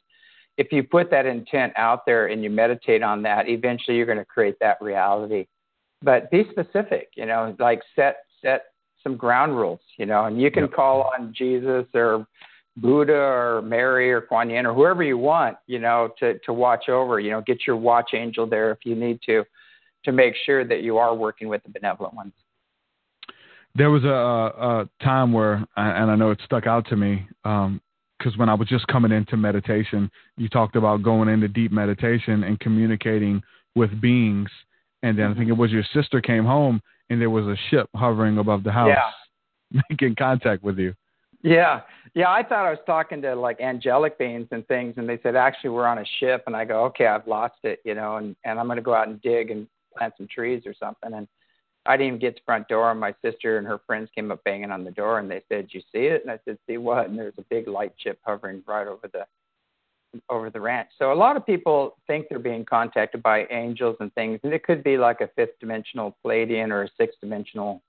If 0.57 0.73
you 0.73 0.83
put 0.83 1.11
that 1.11 1.27
intent 1.27 1.73
out 1.77 2.05
there 2.05 2.27
and 2.27 2.43
you 2.43 2.51
meditate 2.51 3.03
on 3.03 3.23
that, 3.23 3.49
eventually 3.49 3.97
you're 3.97 4.07
going 4.07 4.19
to 4.19 4.25
create 4.25 4.57
that 4.61 4.79
reality. 4.81 5.47
But 6.03 6.31
be 6.31 6.45
specific, 6.51 7.11
you 7.17 7.27
know, 7.27 7.57
like 7.59 7.81
set 7.97 8.19
set 8.43 8.67
some 9.03 9.17
ground 9.17 9.57
rules, 9.57 9.81
you 9.97 10.07
know, 10.07 10.25
and 10.25 10.41
you 10.41 10.51
can 10.51 10.65
yep. 10.65 10.73
call 10.73 11.11
on 11.17 11.33
Jesus 11.37 11.87
or 11.95 12.27
Buddha 12.77 13.13
or 13.13 13.63
Mary 13.63 14.13
or 14.13 14.21
Kuan 14.21 14.51
Yin 14.51 14.67
or 14.67 14.75
whoever 14.75 15.03
you 15.03 15.19
want, 15.19 15.57
you 15.67 15.79
know, 15.79 16.11
to, 16.19 16.39
to 16.41 16.53
watch 16.53 16.89
over, 16.89 17.19
you 17.21 17.31
know, 17.31 17.41
get 17.41 17.67
your 17.67 17.77
watch 17.77 18.11
angel 18.15 18.47
there 18.47 18.71
if 18.71 18.79
you 18.85 18.95
need 18.95 19.21
to, 19.27 19.45
to 20.05 20.13
make 20.13 20.35
sure 20.47 20.65
that 20.65 20.83
you 20.83 20.99
are 20.99 21.15
working 21.15 21.49
with 21.49 21.63
the 21.65 21.71
benevolent 21.71 22.15
ones. 22.15 22.33
There 23.79 23.91
was 23.91 24.05
a, 24.05 24.09
a 24.09 24.89
time 25.03 25.33
where, 25.33 25.65
and 25.77 26.11
I 26.11 26.17
know 26.17 26.31
it 26.31 26.41
stuck 26.45 26.67
out 26.67 26.87
to 26.89 26.97
me, 26.97 27.27
because 27.43 27.65
um, 27.65 27.81
when 28.37 28.49
I 28.49 28.55
was 28.55 28.69
just 28.69 28.87
coming 28.89 29.13
into 29.13 29.37
meditation, 29.37 30.11
you 30.37 30.49
talked 30.49 30.77
about 30.77 31.03
going 31.03 31.29
into 31.29 31.49
deep 31.49 31.73
meditation 31.73 32.45
and 32.45 32.61
communicating 32.61 33.41
with 33.75 34.01
beings. 34.01 34.51
And 35.03 35.19
then 35.19 35.31
I 35.31 35.35
think 35.35 35.49
it 35.49 35.57
was 35.57 35.71
your 35.71 35.85
sister 35.95 36.21
came 36.21 36.45
home 36.45 36.83
and 37.09 37.21
there 37.21 37.31
was 37.31 37.47
a 37.47 37.57
ship 37.71 37.89
hovering 37.95 38.39
above 38.39 38.65
the 38.65 38.73
house, 38.73 38.97
yeah. 39.71 39.81
making 39.91 40.17
contact 40.17 40.63
with 40.63 40.79
you. 40.79 40.95
Yeah, 41.43 41.83
yeah. 42.15 42.31
I 42.31 42.43
thought 42.43 42.67
I 42.67 42.71
was 42.71 42.81
talking 42.85 43.23
to 43.23 43.35
like 43.37 43.61
angelic 43.61 44.19
beings 44.19 44.49
and 44.51 44.67
things, 44.67 44.95
and 44.97 45.09
they 45.09 45.21
said 45.23 45.37
actually 45.37 45.71
we're 45.71 45.87
on 45.87 45.99
a 45.99 46.05
ship, 46.19 46.43
and 46.47 46.57
I 46.57 46.65
go, 46.65 46.85
okay, 46.87 47.07
I've 47.07 47.29
lost 47.29 47.55
it, 47.63 47.79
you 47.85 47.95
know, 47.95 48.17
and 48.17 48.35
and 48.45 48.59
I'm 48.59 48.67
going 48.67 48.77
to 48.77 48.83
go 48.83 48.95
out 48.95 49.07
and 49.07 49.23
dig 49.23 49.53
and 49.53 49.69
plant 49.97 50.15
some 50.17 50.27
trees 50.27 50.65
or 50.67 50.75
something, 50.75 51.13
and 51.15 51.29
I 51.87 51.97
didn't 51.97 52.09
even 52.09 52.19
get 52.21 52.37
to 52.37 52.43
the 52.43 52.45
front 52.45 52.69
door, 52.69 52.91
and 52.91 53.01
my 53.01 53.15
sister 53.25 53.59
and 53.59 53.67
her 53.67 53.79
friends 53.87 54.11
came 54.15 54.31
up 54.31 54.45
banging 54.45 54.71
on 54.71 54.85
the 54.85 54.91
door, 54.91 55.19
and 55.19 55.31
they 55.31 55.43
said, 55.49 55.69
"You 55.73 55.81
see 55.93 56.07
it?" 56.07 56.23
And 56.23 56.31
I 56.31 56.39
said, 56.45 56.59
"See 56.67 56.77
what?" 56.77 57.09
And 57.09 57.19
there's 57.19 57.39
a 57.39 57.43
big 57.43 57.67
light 57.67 57.93
ship 57.97 58.19
hovering 58.25 58.63
right 58.67 58.87
over 58.87 59.09
the 59.09 59.27
over 60.31 60.51
the 60.51 60.61
ranch. 60.61 60.89
So 60.99 61.13
a 61.13 61.15
lot 61.15 61.37
of 61.37 61.45
people 61.45 61.97
think 62.07 62.29
they're 62.29 62.39
being 62.39 62.65
contacted 62.65 63.23
by 63.23 63.47
angels 63.51 63.97
and 64.01 64.13
things, 64.15 64.41
and 64.43 64.53
it 64.53 64.65
could 64.65 64.83
be 64.83 64.97
like 64.97 65.21
a 65.21 65.29
fifth 65.29 65.59
dimensional 65.61 66.17
Pleiadian 66.25 66.71
or 66.71 66.85
a 66.85 66.89
sixth 66.97 67.21
dimensional 67.21 67.83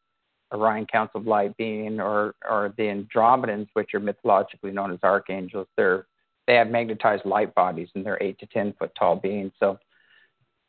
Orion 0.54 0.86
Council 0.86 1.22
of 1.22 1.28
Light 1.28 1.56
being, 1.58 2.00
or 2.00 2.36
or 2.48 2.74
the 2.78 2.84
Andromedans, 2.84 3.68
which 3.74 3.94
are 3.94 4.00
mythologically 4.00 4.72
known 4.72 4.92
as 4.92 5.00
archangels. 5.04 5.68
They're 5.78 6.08
they 6.48 6.56
have 6.56 6.70
magnetized 6.70 7.26
light 7.26 7.54
bodies, 7.54 7.90
and 7.96 8.06
they're 8.06 8.22
eight 8.22 8.40
to 8.40 8.48
ten 8.48 8.74
foot 8.74 8.92
tall 8.96 9.16
beings. 9.16 9.52
So 9.60 9.78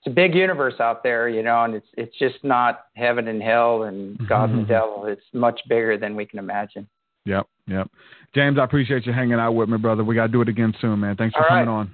it's 0.00 0.10
a 0.10 0.14
big 0.14 0.34
universe 0.34 0.74
out 0.80 1.02
there, 1.02 1.28
you 1.28 1.42
know, 1.42 1.64
and 1.64 1.74
it's 1.74 1.86
it's 1.94 2.16
just 2.18 2.42
not 2.42 2.86
heaven 2.94 3.28
and 3.28 3.42
hell 3.42 3.82
and 3.82 4.18
God 4.28 4.48
and 4.48 4.60
the 4.60 4.66
devil. 4.66 5.04
It's 5.06 5.20
much 5.34 5.60
bigger 5.68 5.98
than 5.98 6.16
we 6.16 6.24
can 6.24 6.38
imagine. 6.38 6.88
Yep, 7.26 7.46
yep. 7.66 7.90
James, 8.34 8.58
I 8.58 8.64
appreciate 8.64 9.04
you 9.04 9.12
hanging 9.12 9.34
out 9.34 9.52
with 9.52 9.68
me, 9.68 9.76
brother. 9.76 10.02
We 10.02 10.14
got 10.14 10.28
to 10.28 10.32
do 10.32 10.40
it 10.40 10.48
again 10.48 10.72
soon, 10.80 11.00
man. 11.00 11.16
Thanks 11.16 11.36
for 11.36 11.44
coming 11.46 11.68
on. 11.68 11.90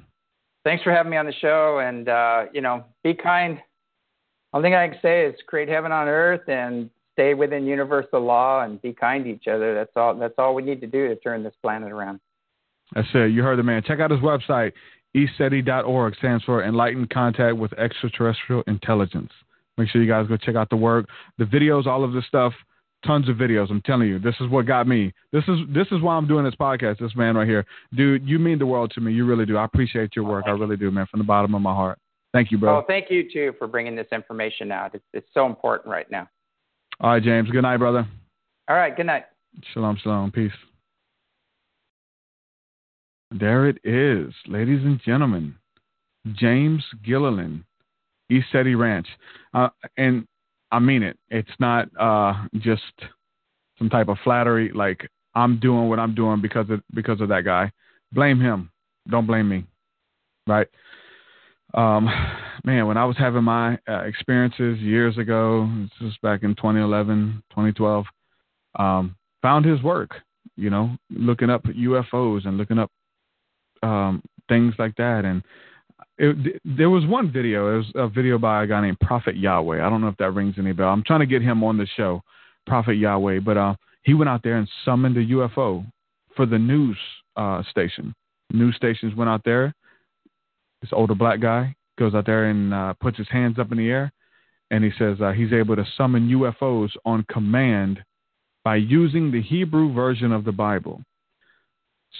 Thanks 0.63 0.85
for 0.85 0.93
having 0.93 1.11
me 1.11 1.17
on 1.17 1.27
the 1.27 1.33
show, 1.33 1.81
and 1.81 2.09
uh, 2.09 2.45
you 2.53 2.61
know, 2.61 2.85
be 3.03 3.13
kind. 3.13 3.59
Only 4.53 4.69
thing 4.69 4.75
I 4.77 4.87
can 4.87 4.99
say 5.03 5.27
is 5.27 5.35
create 5.49 5.69
heaven 5.69 5.91
on 5.91 6.07
earth 6.07 6.49
and 6.49 6.91
stay 7.15 7.35
within 7.35 7.67
universal 7.67 8.21
law 8.21 8.63
and 8.63 8.81
be 8.81 8.93
kind 8.93 9.25
to 9.25 9.31
each 9.31 9.49
other. 9.49 9.75
That's 9.75 9.91
all. 9.97 10.15
That's 10.15 10.35
all 10.39 10.55
we 10.55 10.63
need 10.63 10.81
to 10.83 10.87
do 10.87 11.09
to 11.09 11.17
turn 11.17 11.43
this 11.43 11.55
planet 11.61 11.91
around. 11.91 12.21
That's 12.95 13.09
it. 13.15 13.33
You 13.33 13.43
heard 13.43 13.59
the 13.59 13.65
man. 13.65 13.83
Check 13.83 13.99
out 13.99 14.13
his 14.13 14.21
website. 14.21 14.73
ECETI.org 15.17 16.15
stands 16.17 16.45
for 16.45 16.63
Enlightened 16.63 17.11
Contact 17.11 17.57
with 17.57 17.73
Extraterrestrial 17.79 18.63
Intelligence. 18.67 19.33
Make 19.79 19.89
sure 19.89 20.03
you 20.03 20.09
guys 20.11 20.27
go 20.27 20.37
check 20.37 20.57
out 20.57 20.71
the 20.71 20.77
work, 20.77 21.07
the 21.39 21.45
videos, 21.45 21.87
all 21.87 22.05
of 22.05 22.13
this 22.13 22.27
stuff 22.27 22.53
tons 23.05 23.29
of 23.29 23.37
videos. 23.37 23.71
I'm 23.71 23.83
telling 23.83 24.09
you, 24.09 24.19
this 24.19 24.35
is 24.41 24.49
what 24.49 24.67
got 24.67 24.87
me. 24.87 25.13
This 25.33 25.45
is 25.49 25.59
this 25.69 25.87
is 25.93 26.01
why 26.01 26.17
I'm 26.17 26.27
doing 26.27 26.45
this 26.45 26.55
podcast. 26.55 26.99
This 26.99 27.15
man 27.17 27.37
right 27.37 27.47
here, 27.47 27.65
dude, 27.95 28.27
you 28.27 28.39
mean 28.39 28.59
the 28.59 28.67
world 28.67 28.91
to 28.95 29.01
me. 29.01 29.13
You 29.13 29.25
really 29.25 29.47
do. 29.47 29.57
I 29.57 29.65
appreciate 29.65 30.17
your 30.17 30.25
work. 30.25 30.45
I 30.47 30.51
really 30.51 30.77
do, 30.77 30.91
man, 30.91 31.07
from 31.11 31.19
the 31.19 31.25
bottom 31.25 31.55
of 31.55 31.63
my 31.63 31.75
heart. 31.75 31.99
Thank 32.33 32.51
you, 32.51 32.59
bro. 32.59 32.79
Oh, 32.79 32.85
thank 32.87 33.11
you 33.11 33.31
too 33.31 33.55
for 33.59 33.67
bringing 33.67 33.97
this 33.97 34.09
information 34.13 34.73
out. 34.73 34.95
It's 34.95 35.05
it's 35.13 35.29
so 35.33 35.47
important 35.47 35.93
right 35.93 36.11
now. 36.11 36.29
All 37.01 37.11
right, 37.11 37.23
James. 37.23 37.51
Good 37.51 37.63
night, 37.63 37.79
brother. 37.79 38.07
All 38.69 38.77
right. 38.77 38.97
Good 38.97 39.07
night. 39.07 39.25
Shalom, 39.73 39.97
shalom. 40.03 40.33
Peace. 40.33 40.53
There 43.31 43.69
it 43.69 43.79
is, 43.85 44.33
ladies 44.47 44.83
and 44.85 45.01
gentlemen. 45.05 45.57
James 46.35 46.85
Gilliland, 47.05 47.65
ECETI 48.31 48.79
Ranch. 48.79 49.07
Uh, 49.53 49.69
and 49.97 50.27
I 50.71 50.79
mean 50.79 51.03
it. 51.03 51.19
It's 51.29 51.49
not 51.59 51.89
uh, 51.99 52.35
just 52.59 52.83
some 53.79 53.89
type 53.89 54.09
of 54.09 54.19
flattery. 54.23 54.71
Like 54.73 55.09
I'm 55.35 55.59
doing 55.59 55.89
what 55.89 55.99
I'm 55.99 56.15
doing 56.15 56.41
because 56.41 56.71
of 56.71 56.81
because 56.95 57.21
of 57.21 57.29
that 57.29 57.45
guy. 57.45 57.71
Blame 58.13 58.41
him. 58.41 58.71
Don't 59.09 59.27
blame 59.27 59.49
me. 59.49 59.65
Right. 60.47 60.69
Um, 61.75 62.09
man, 62.65 62.87
when 62.87 62.97
I 62.97 63.05
was 63.05 63.17
having 63.19 63.45
my 63.45 63.79
uh, 63.89 64.03
experiences 64.05 64.79
years 64.79 65.19
ago, 65.19 65.69
this 66.01 66.09
is 66.11 66.17
back 66.23 66.43
in 66.45 66.55
2011, 66.55 67.43
2012, 67.51 68.07
um, 68.79 69.17
found 69.43 69.65
his 69.65 69.83
work. 69.83 70.13
You 70.57 70.71
know, 70.71 70.97
looking 71.11 71.51
up 71.51 71.65
UFOs 71.65 72.47
and 72.47 72.57
looking 72.57 72.79
up 72.79 72.91
um, 73.83 74.23
things 74.49 74.75
like 74.79 74.97
that, 74.97 75.25
and 75.25 75.43
it, 76.19 76.61
there 76.65 76.91
was 76.91 77.05
one 77.07 77.31
video. 77.31 77.75
It 77.75 77.77
was 77.79 77.93
a 77.95 78.09
video 78.09 78.39
by 78.39 78.65
a 78.65 78.67
guy 78.67 78.81
named 78.81 79.01
Prophet 79.01 79.37
Yahweh. 79.37 79.85
I 79.85 79.91
don't 79.91 80.01
know 80.01 80.09
if 80.09 80.17
that 80.17 80.33
rings 80.33 80.55
any 80.59 80.73
bell. 80.73 80.89
I'm 80.89 81.05
trying 81.05 81.21
to 81.21 81.27
get 81.27 81.43
him 81.43 81.63
on 81.63 81.77
the 81.77 81.87
show, 81.97 82.23
Prophet 82.67 82.95
Yahweh. 82.95 83.41
But 83.41 83.57
uh, 83.57 83.75
he 84.03 84.15
went 84.15 84.31
out 84.31 84.43
there 84.43 84.57
and 84.57 84.69
summoned 84.85 85.17
a 85.17 85.27
UFO 85.27 85.85
for 86.35 86.47
the 86.47 86.59
news 86.59 86.97
uh, 87.37 87.63
station. 87.71 88.15
News 88.53 88.77
stations 88.77 89.15
went 89.15 89.29
out 89.29 89.43
there. 89.45 89.75
This 90.81 90.91
older 90.93 91.15
black 91.15 91.41
guy 91.41 91.75
goes 91.99 92.15
out 92.15 92.27
there 92.27 92.51
and 92.51 92.73
uh, 92.73 92.95
puts 93.01 93.19
his 93.19 93.29
hands 93.29 93.59
up 93.59 93.73
in 93.73 93.79
the 93.79 93.89
air, 93.89 94.13
and 94.71 94.85
he 94.85 94.91
says 94.99 95.19
uh, 95.21 95.33
he's 95.33 95.53
able 95.53 95.77
to 95.77 95.85
summon 95.97 96.29
UFOs 96.29 96.91
on 97.05 97.25
command 97.31 98.03
by 98.65 98.77
using 98.77 99.31
the 99.31 99.43
Hebrew 99.43 99.93
version 99.93 100.33
of 100.33 100.45
the 100.45 100.53
Bible. 100.53 101.03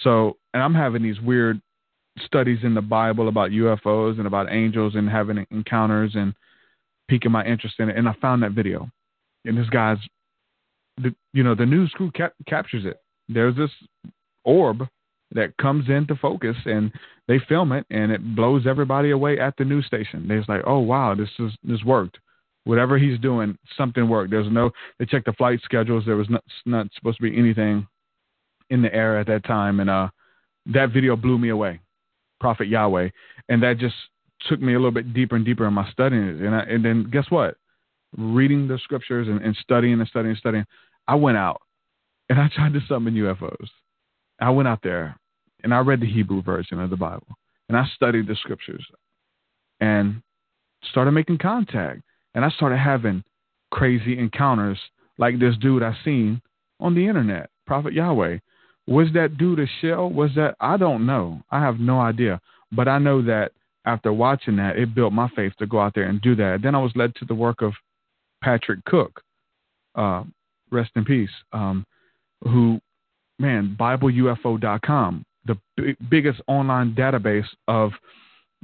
So, 0.03 0.37
and 0.57 0.63
I'm 0.63 0.73
having 0.73 1.03
these 1.03 1.21
weird 1.21 1.61
studies 2.25 2.57
in 2.63 2.73
the 2.73 2.81
Bible 2.81 3.27
about 3.27 3.51
UFOs 3.51 4.17
and 4.17 4.25
about 4.25 4.51
angels 4.51 4.95
and 4.95 5.07
having 5.07 5.45
encounters 5.51 6.13
and 6.15 6.33
piquing 7.07 7.31
my 7.31 7.45
interest 7.45 7.75
in 7.77 7.89
it. 7.89 7.95
And 7.95 8.09
I 8.09 8.13
found 8.19 8.41
that 8.41 8.53
video, 8.53 8.89
and 9.45 9.55
this 9.55 9.69
guy's, 9.69 9.99
the, 10.97 11.13
you 11.31 11.43
know, 11.43 11.53
the 11.53 11.67
news 11.67 11.91
crew 11.93 12.09
cap- 12.09 12.33
captures 12.47 12.85
it. 12.85 12.99
There's 13.29 13.55
this 13.55 13.69
orb 14.45 14.87
that 15.31 15.55
comes 15.57 15.89
into 15.89 16.15
focus, 16.15 16.55
and 16.65 16.91
they 17.27 17.37
film 17.47 17.71
it, 17.71 17.85
and 17.91 18.11
it 18.11 18.35
blows 18.35 18.65
everybody 18.65 19.11
away 19.11 19.39
at 19.39 19.53
the 19.59 19.63
news 19.63 19.85
station. 19.85 20.27
They're 20.27 20.43
like, 20.47 20.63
"Oh 20.65 20.79
wow, 20.79 21.13
this 21.13 21.29
is 21.37 21.51
this 21.63 21.83
worked." 21.83 22.17
Whatever 22.63 22.97
he's 22.97 23.19
doing, 23.19 23.59
something 23.77 24.09
worked. 24.09 24.31
There's 24.31 24.51
no. 24.51 24.71
They 24.97 25.05
checked 25.05 25.27
the 25.27 25.33
flight 25.33 25.59
schedules. 25.63 26.03
There 26.07 26.15
was 26.15 26.31
not, 26.31 26.43
not 26.65 26.87
supposed 26.95 27.17
to 27.17 27.29
be 27.29 27.37
anything 27.37 27.85
in 28.71 28.81
the 28.81 28.91
air 28.91 29.19
at 29.19 29.27
that 29.27 29.43
time, 29.45 29.81
and 29.81 29.89
uh, 29.89 30.07
that 30.73 30.91
video 30.91 31.15
blew 31.15 31.37
me 31.37 31.49
away. 31.49 31.79
Prophet 32.39 32.67
Yahweh, 32.67 33.09
and 33.49 33.63
that 33.63 33.77
just 33.79 33.95
took 34.47 34.61
me 34.61 34.73
a 34.73 34.77
little 34.77 34.91
bit 34.91 35.13
deeper 35.13 35.35
and 35.35 35.45
deeper 35.45 35.67
in 35.67 35.73
my 35.73 35.89
studying. 35.91 36.45
And 36.45 36.55
I, 36.55 36.59
and 36.61 36.85
then 36.85 37.09
guess 37.11 37.25
what? 37.29 37.55
Reading 38.17 38.67
the 38.67 38.79
scriptures 38.83 39.27
and, 39.27 39.41
and 39.41 39.55
studying 39.61 39.99
and 39.99 40.07
studying 40.07 40.31
and 40.31 40.37
studying, 40.37 40.65
I 41.07 41.15
went 41.15 41.37
out 41.37 41.61
and 42.29 42.39
I 42.39 42.49
tried 42.53 42.73
to 42.73 42.81
summon 42.87 43.15
UFOs. 43.15 43.69
I 44.39 44.49
went 44.51 44.67
out 44.67 44.79
there 44.83 45.17
and 45.63 45.73
I 45.73 45.79
read 45.79 45.99
the 45.99 46.11
Hebrew 46.11 46.43
version 46.43 46.79
of 46.79 46.89
the 46.89 46.95
Bible 46.95 47.27
and 47.69 47.77
I 47.77 47.85
studied 47.95 48.27
the 48.27 48.35
scriptures 48.35 48.85
and 49.79 50.21
started 50.91 51.11
making 51.11 51.39
contact. 51.39 52.01
And 52.35 52.45
I 52.45 52.49
started 52.51 52.77
having 52.77 53.23
crazy 53.71 54.17
encounters 54.19 54.77
like 55.17 55.39
this 55.39 55.57
dude 55.57 55.81
I 55.81 55.97
seen 56.05 56.41
on 56.79 56.93
the 56.93 57.07
internet, 57.07 57.49
Prophet 57.65 57.93
Yahweh, 57.93 58.37
Was 58.87 59.07
that 59.13 59.37
due 59.37 59.55
to 59.55 59.65
Shell? 59.81 60.09
Was 60.09 60.31
that 60.35 60.55
I 60.59 60.77
don't 60.77 61.05
know. 61.05 61.41
I 61.51 61.59
have 61.59 61.79
no 61.79 61.99
idea. 61.99 62.39
But 62.71 62.87
I 62.87 62.99
know 62.99 63.21
that 63.23 63.51
after 63.85 64.11
watching 64.11 64.57
that, 64.57 64.77
it 64.77 64.93
built 64.93 65.13
my 65.13 65.29
faith 65.35 65.53
to 65.59 65.65
go 65.65 65.79
out 65.79 65.93
there 65.95 66.05
and 66.07 66.21
do 66.21 66.35
that. 66.35 66.59
Then 66.61 66.75
I 66.75 66.81
was 66.81 66.91
led 66.95 67.15
to 67.15 67.25
the 67.25 67.35
work 67.35 67.61
of 67.61 67.73
Patrick 68.43 68.83
Cook, 68.85 69.21
uh, 69.95 70.23
rest 70.71 70.91
in 70.95 71.05
peace, 71.05 71.29
um, 71.53 71.85
who, 72.43 72.79
man, 73.39 73.75
BibleUFO.com, 73.79 75.25
the 75.45 75.57
b- 75.77 75.95
biggest 76.09 76.41
online 76.47 76.93
database 76.93 77.47
of 77.67 77.91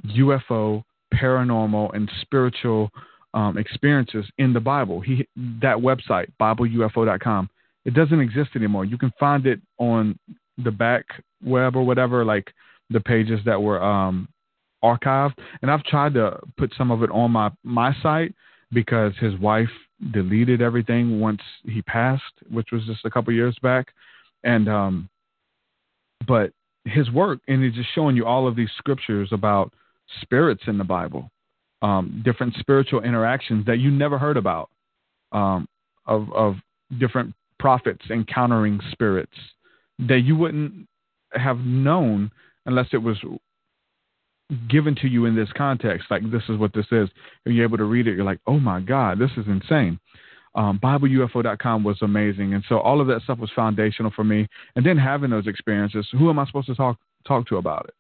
UFO, 0.08 0.84
paranormal, 1.14 1.96
and 1.96 2.12
spiritual 2.22 2.90
um, 3.34 3.58
experiences 3.58 4.26
in 4.38 4.54
the 4.54 4.60
Bible. 4.60 5.00
He 5.00 5.28
that 5.62 5.78
website, 5.78 6.28
BibleUFO.com, 6.40 7.50
it 7.86 7.94
doesn't 7.94 8.20
exist 8.20 8.52
anymore. 8.56 8.86
You 8.86 8.98
can 8.98 9.12
find 9.20 9.46
it 9.46 9.62
on 9.78 10.18
the 10.58 10.72
back 10.72 11.06
web 11.44 11.76
or 11.76 11.84
whatever, 11.84 12.24
like 12.24 12.52
the 12.90 13.00
pages 13.00 13.40
that 13.46 13.62
were 13.62 13.82
um, 13.82 14.28
archived. 14.84 15.34
And 15.62 15.72
I've 15.72 15.84
tried 15.84 16.14
to 16.16 16.40
put 16.58 16.74
some 16.78 16.92
of 16.92 17.04
it 17.04 17.10
on 17.12 17.32
my 17.32 17.52
my 17.64 17.96
site 18.02 18.34
because 18.72 19.14
his 19.20 19.38
wife 19.40 19.70
deleted 20.12 20.62
everything 20.62 21.20
once 21.20 21.42
he 21.64 21.82
passed, 21.84 22.24
which 22.50 22.68
was 22.72 22.86
just 22.86 23.06
a 23.06 23.10
couple 23.10 23.34
years 23.34 23.58
back. 23.62 23.88
And 24.44 24.68
um, 24.70 25.10
but 26.28 26.52
his 26.86 27.10
work 27.12 27.40
and 27.48 27.64
he's 27.64 27.74
just 27.74 27.94
showing 27.96 28.16
you 28.16 28.26
all 28.26 28.48
of 28.48 28.56
these 28.56 28.70
scriptures 28.78 29.30
about 29.32 29.74
spirits 30.22 30.64
in 30.68 30.78
the 30.78 30.84
Bible, 30.84 31.30
um, 31.82 32.22
different 32.26 32.56
spiritual 32.60 33.02
interactions 33.02 33.66
that 33.66 33.80
you 33.80 33.90
never 33.90 34.18
heard 34.18 34.38
about, 34.38 34.70
um, 35.32 35.68
of 36.06 36.32
of 36.34 36.56
different 37.00 37.34
prophets 37.64 38.02
encountering 38.10 38.78
spirits 38.92 39.32
that 39.98 40.20
you 40.26 40.36
wouldn't 40.36 40.86
have 41.32 41.60
known 41.60 42.30
unless 42.66 42.88
it 42.92 42.98
was 42.98 43.16
given 44.70 44.94
to 44.96 45.08
you 45.08 45.24
in 45.28 45.34
this 45.34 45.48
context. 45.56 46.08
Like 46.12 46.30
this 46.30 46.44
is 46.50 46.58
what 46.58 46.74
this 46.74 46.88
is. 46.92 47.08
And 47.46 47.56
you're 47.56 47.64
able 47.64 47.78
to 47.78 47.86
read 47.86 48.06
it, 48.06 48.18
you're 48.18 48.26
like, 48.26 48.42
oh 48.48 48.60
my 48.60 48.82
God, 48.82 49.18
this 49.18 49.32
is 49.38 49.46
insane. 49.48 49.98
Um, 50.56 50.78
BibleUFO.com 50.84 51.86
was 51.86 51.98
amazing, 52.02 52.54
and 52.54 52.64
so 52.68 52.80
all 52.80 53.00
of 53.00 53.08
that 53.08 53.22
stuff 53.22 53.40
was 53.40 53.50
foundational 53.56 54.12
for 54.14 54.26
me. 54.26 54.46
And 54.76 54.86
then 54.86 54.98
having 54.98 55.30
those 55.30 55.48
experiences, 55.48 56.06
who 56.12 56.30
am 56.30 56.40
I 56.40 56.46
supposed 56.46 56.68
to 56.68 56.76
talk 56.76 56.98
talk 57.26 57.48
to 57.48 57.58
about 57.58 57.86
it? 57.88 57.96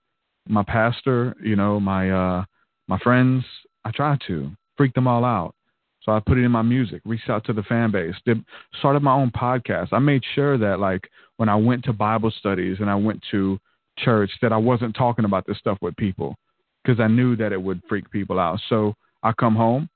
My 0.51 0.63
pastor, 0.63 1.37
you 1.41 1.55
know, 1.55 1.79
my 1.79 2.11
uh, 2.11 2.43
my 2.89 2.99
friends. 2.99 3.45
I 3.85 3.91
try 3.91 4.17
to 4.27 4.51
freak 4.77 4.93
them 4.93 5.07
all 5.07 5.23
out. 5.25 5.55
So 6.03 6.11
I 6.11 6.19
put 6.19 6.37
it 6.37 6.43
in 6.43 6.51
my 6.51 6.61
music, 6.61 7.01
reached 7.05 7.29
out 7.29 7.45
to 7.45 7.53
the 7.53 7.63
fan 7.63 7.91
base, 7.91 8.15
did, 8.25 8.43
started 8.79 9.01
my 9.01 9.13
own 9.13 9.31
podcast. 9.31 9.89
I 9.91 9.99
made 9.99 10.23
sure 10.35 10.57
that 10.57 10.79
like 10.79 11.09
when 11.37 11.49
I 11.49 11.55
went 11.55 11.83
to 11.85 11.93
Bible 11.93 12.31
studies 12.39 12.77
and 12.79 12.89
I 12.89 12.95
went 12.95 13.23
to 13.31 13.59
church 13.99 14.31
that 14.41 14.51
I 14.51 14.57
wasn't 14.57 14.95
talking 14.95 15.25
about 15.25 15.45
this 15.47 15.57
stuff 15.57 15.77
with 15.81 15.95
people 15.95 16.35
because 16.83 16.99
I 16.99 17.07
knew 17.07 17.35
that 17.37 17.53
it 17.53 17.61
would 17.61 17.81
freak 17.87 18.09
people 18.11 18.39
out. 18.39 18.59
So 18.69 18.95
I 19.21 19.31
come 19.33 19.55
home, 19.55 19.89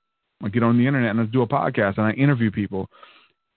I 0.44 0.50
get 0.50 0.64
on 0.64 0.78
the 0.78 0.88
internet 0.88 1.12
and 1.12 1.22
I 1.22 1.26
do 1.26 1.42
a 1.42 1.48
podcast 1.48 1.98
and 1.98 2.06
I 2.06 2.12
interview 2.12 2.52
people 2.52 2.90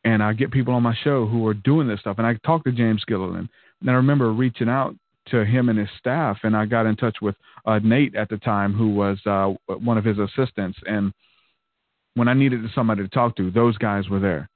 and 0.05 0.23
I 0.23 0.33
get 0.33 0.51
people 0.51 0.75
on 0.75 0.83
my 0.83 0.97
show 1.05 1.27
who 1.27 1.47
are 1.47 1.55
doing 1.55 1.87
this 1.87 2.01
stuff. 2.01 2.17
And 2.19 2.27
I 2.27 2.35
talk 2.45 2.65
to 2.65 2.73
James 2.73 3.05
Gilliland. 3.07 3.49
And 3.81 3.91
I 3.91 3.95
remember 3.95 4.33
reaching 4.33 4.69
out 4.69 4.97
to 5.27 5.45
him 5.45 5.69
and 5.69 5.79
his 5.79 5.89
staff 5.99 6.39
and 6.43 6.57
I 6.57 6.65
got 6.65 6.87
in 6.87 6.97
touch 6.97 7.19
with 7.21 7.37
uh, 7.67 7.79
Nate 7.83 8.15
at 8.15 8.29
the 8.29 8.39
time, 8.39 8.73
who 8.73 8.95
was 8.95 9.19
uh, 9.27 9.53
one 9.75 9.99
of 9.99 10.05
his 10.05 10.19
assistants. 10.19 10.79
And 10.87 11.13
when 12.15 12.29
I 12.29 12.35
needed 12.35 12.61
somebody 12.75 13.03
to 13.03 13.09
talk 13.09 13.37
to, 13.37 13.51
those 13.51 13.77
guys 13.79 14.09
were 14.09 14.21
there. 14.21 14.49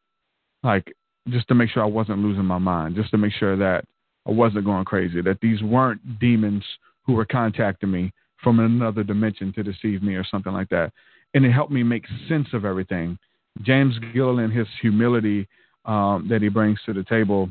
Like 0.63 0.93
just 1.29 1.49
to 1.49 1.55
make 1.55 1.71
sure 1.71 1.83
I 1.83 1.87
wasn't 1.87 2.19
losing 2.19 2.45
my 2.45 2.59
mind, 2.59 2.97
just 2.97 3.11
to 3.13 3.19
make 3.19 3.33
sure 3.33 3.57
that 3.57 3.85
I 4.27 4.31
wasn't 4.31 4.65
going 4.65 4.85
crazy, 4.85 5.23
that 5.23 5.41
these 5.41 5.63
weren't 5.63 6.19
demons 6.19 6.65
who 7.03 7.15
were 7.15 7.25
contacting 7.25 7.91
me 7.91 8.13
from 8.43 8.61
another 8.61 9.03
dimension 9.03 9.53
to 9.55 9.63
deceive 9.63 10.03
me 10.03 10.15
or 10.15 10.25
something 10.25 10.53
like 10.53 10.69
that. 10.71 10.93
And 11.35 11.45
it 11.45 11.53
helped 11.53 11.73
me 11.73 11.83
make 11.83 12.05
sense 12.29 12.49
of 12.53 12.65
everything. 12.65 13.19
James 13.63 13.95
Gilliland, 14.13 14.53
his 14.53 14.67
humility 14.81 15.49
um, 15.85 16.27
that 16.29 16.43
he 16.43 16.49
brings 16.49 16.79
to 16.87 16.93
the 16.93 17.05
table, 17.05 17.51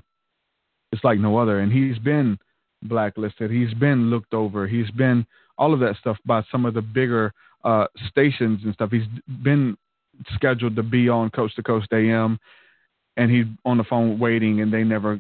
it's 0.91 1.03
like 1.03 1.19
no 1.19 1.37
other. 1.37 1.59
And 1.59 1.71
he's 1.71 1.97
been 1.99 2.37
blacklisted. 2.83 3.51
He's 3.51 3.73
been 3.75 4.09
looked 4.09 4.33
over. 4.33 4.67
He's 4.67 4.89
been 4.91 5.25
all 5.57 5.73
of 5.73 5.79
that 5.79 5.97
stuff 5.97 6.17
by 6.25 6.43
some 6.51 6.65
of 6.65 6.73
the 6.73 6.81
bigger 6.81 7.33
uh, 7.63 7.85
stations 8.09 8.61
and 8.63 8.73
stuff. 8.73 8.91
He's 8.91 9.07
been 9.43 9.77
scheduled 10.35 10.75
to 10.75 10.83
be 10.83 11.09
on 11.09 11.29
Coast 11.29 11.55
to 11.55 11.63
Coast 11.63 11.87
AM, 11.91 12.39
and 13.17 13.31
he's 13.31 13.45
on 13.65 13.77
the 13.77 13.83
phone 13.83 14.19
waiting, 14.19 14.61
and 14.61 14.73
they 14.73 14.83
never 14.83 15.19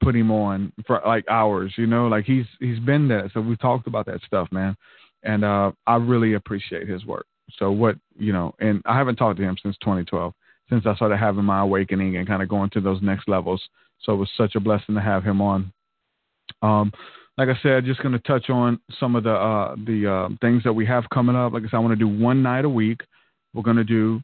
put 0.00 0.14
him 0.14 0.30
on 0.30 0.72
for 0.86 1.00
like 1.06 1.24
hours. 1.28 1.72
You 1.76 1.86
know, 1.86 2.08
like 2.08 2.24
he's 2.24 2.46
he's 2.60 2.78
been 2.80 3.08
there. 3.08 3.30
So 3.34 3.40
we 3.40 3.56
talked 3.56 3.86
about 3.86 4.06
that 4.06 4.20
stuff, 4.26 4.48
man, 4.50 4.76
and 5.22 5.44
uh, 5.44 5.72
I 5.86 5.96
really 5.96 6.34
appreciate 6.34 6.88
his 6.88 7.04
work. 7.04 7.26
So 7.58 7.70
what 7.70 7.96
you 8.18 8.32
know, 8.32 8.54
and 8.60 8.82
I 8.84 8.96
haven't 8.96 9.16
talked 9.16 9.38
to 9.38 9.44
him 9.44 9.56
since 9.62 9.76
2012, 9.78 10.32
since 10.70 10.86
I 10.86 10.94
started 10.94 11.16
having 11.16 11.44
my 11.44 11.60
awakening 11.60 12.16
and 12.16 12.26
kind 12.26 12.42
of 12.42 12.48
going 12.48 12.70
to 12.70 12.80
those 12.80 13.02
next 13.02 13.28
levels. 13.28 13.62
So 14.02 14.12
it 14.12 14.16
was 14.16 14.30
such 14.36 14.54
a 14.54 14.60
blessing 14.60 14.94
to 14.94 15.00
have 15.00 15.24
him 15.24 15.40
on. 15.40 15.72
Um, 16.62 16.92
like 17.36 17.48
I 17.48 17.58
said, 17.62 17.84
just 17.84 18.02
going 18.02 18.12
to 18.12 18.18
touch 18.18 18.50
on 18.50 18.80
some 18.98 19.16
of 19.16 19.24
the 19.24 19.32
uh, 19.32 19.76
the 19.86 20.10
uh, 20.10 20.28
things 20.40 20.64
that 20.64 20.72
we 20.72 20.84
have 20.86 21.04
coming 21.12 21.36
up. 21.36 21.52
Like 21.52 21.62
I 21.62 21.66
said, 21.66 21.76
I 21.76 21.80
want 21.80 21.92
to 21.98 22.04
do 22.04 22.08
one 22.08 22.42
night 22.42 22.64
a 22.64 22.68
week. 22.68 23.00
We're 23.54 23.62
going 23.62 23.76
to 23.76 23.84
do 23.84 24.20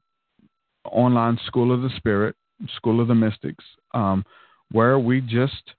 online 0.86 1.38
School 1.46 1.72
of 1.72 1.82
the 1.82 1.90
Spirit, 1.96 2.36
School 2.76 3.00
of 3.00 3.08
the 3.08 3.14
Mystics, 3.14 3.64
um, 3.92 4.24
where 4.70 4.98
we 4.98 5.20
just 5.20 5.74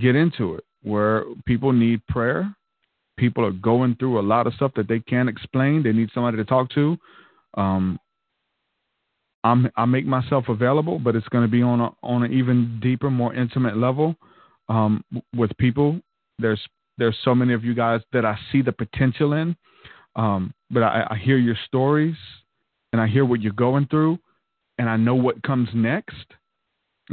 get 0.00 0.16
into 0.16 0.54
it, 0.54 0.64
where 0.82 1.24
people 1.46 1.72
need 1.72 2.06
prayer. 2.06 2.54
People 3.16 3.44
are 3.44 3.52
going 3.52 3.94
through 3.96 4.18
a 4.18 4.22
lot 4.22 4.46
of 4.46 4.54
stuff 4.54 4.72
that 4.76 4.88
they 4.88 5.00
can't 5.00 5.28
explain. 5.28 5.82
They 5.82 5.92
need 5.92 6.10
somebody 6.12 6.36
to 6.38 6.44
talk 6.44 6.70
to. 6.70 6.96
Um, 7.56 7.98
I'm, 9.44 9.70
I 9.76 9.84
make 9.84 10.06
myself 10.06 10.48
available, 10.48 10.98
but 10.98 11.14
it's 11.14 11.28
going 11.28 11.44
to 11.44 11.50
be 11.50 11.62
on 11.62 11.80
a, 11.80 11.90
on 12.02 12.24
an 12.24 12.32
even 12.32 12.80
deeper, 12.82 13.10
more 13.10 13.34
intimate 13.34 13.76
level 13.76 14.16
um, 14.68 15.04
with 15.36 15.56
people. 15.58 16.00
There's 16.38 16.60
there's 16.96 17.16
so 17.24 17.34
many 17.34 17.52
of 17.54 17.64
you 17.64 17.74
guys 17.74 18.00
that 18.12 18.24
I 18.24 18.38
see 18.50 18.62
the 18.62 18.72
potential 18.72 19.32
in, 19.32 19.56
um, 20.16 20.54
but 20.70 20.82
I, 20.82 21.06
I 21.10 21.16
hear 21.16 21.36
your 21.36 21.56
stories 21.66 22.14
and 22.92 23.02
I 23.02 23.08
hear 23.08 23.24
what 23.24 23.42
you're 23.42 23.52
going 23.52 23.86
through, 23.88 24.18
and 24.78 24.88
I 24.88 24.96
know 24.96 25.14
what 25.14 25.42
comes 25.42 25.68
next. 25.74 26.26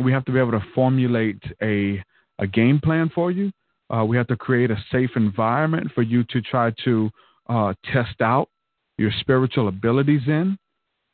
We 0.01 0.11
have 0.11 0.25
to 0.25 0.31
be 0.31 0.39
able 0.39 0.51
to 0.51 0.63
formulate 0.73 1.41
a 1.61 2.03
a 2.39 2.47
game 2.47 2.79
plan 2.83 3.11
for 3.13 3.31
you. 3.31 3.51
Uh, 3.93 4.03
we 4.03 4.17
have 4.17 4.27
to 4.27 4.37
create 4.37 4.71
a 4.71 4.83
safe 4.91 5.11
environment 5.15 5.91
for 5.93 6.01
you 6.01 6.23
to 6.25 6.41
try 6.41 6.73
to 6.83 7.09
uh, 7.49 7.73
test 7.93 8.21
out 8.21 8.49
your 8.97 9.11
spiritual 9.19 9.67
abilities 9.67 10.21
in, 10.27 10.57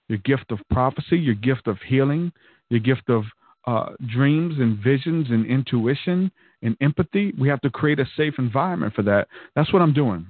your 0.07 0.19
gift 0.19 0.51
of 0.51 0.59
prophecy, 0.71 1.17
your 1.17 1.35
gift 1.35 1.67
of 1.67 1.77
healing, 1.87 2.31
your 2.69 2.79
gift 2.79 3.09
of 3.09 3.23
uh, 3.65 3.89
dreams 4.13 4.55
and 4.59 4.77
visions 4.79 5.27
and 5.29 5.45
intuition 5.45 6.31
and 6.61 6.77
empathy. 6.81 7.33
We 7.37 7.49
have 7.49 7.61
to 7.61 7.69
create 7.69 7.99
a 7.99 8.05
safe 8.15 8.35
environment 8.37 8.93
for 8.93 9.01
that. 9.03 9.27
That's 9.55 9.71
what 9.73 9.81
I'm 9.81 9.93
doing. 9.93 10.25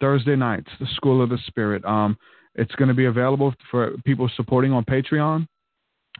Thursday 0.00 0.36
nights, 0.36 0.68
the 0.80 0.86
School 0.94 1.22
of 1.22 1.28
the 1.28 1.38
Spirit. 1.46 1.84
Um, 1.84 2.16
it's 2.54 2.74
going 2.76 2.88
to 2.88 2.94
be 2.94 3.06
available 3.06 3.54
for 3.70 3.92
people 4.04 4.30
supporting 4.36 4.72
on 4.72 4.84
Patreon, 4.84 5.46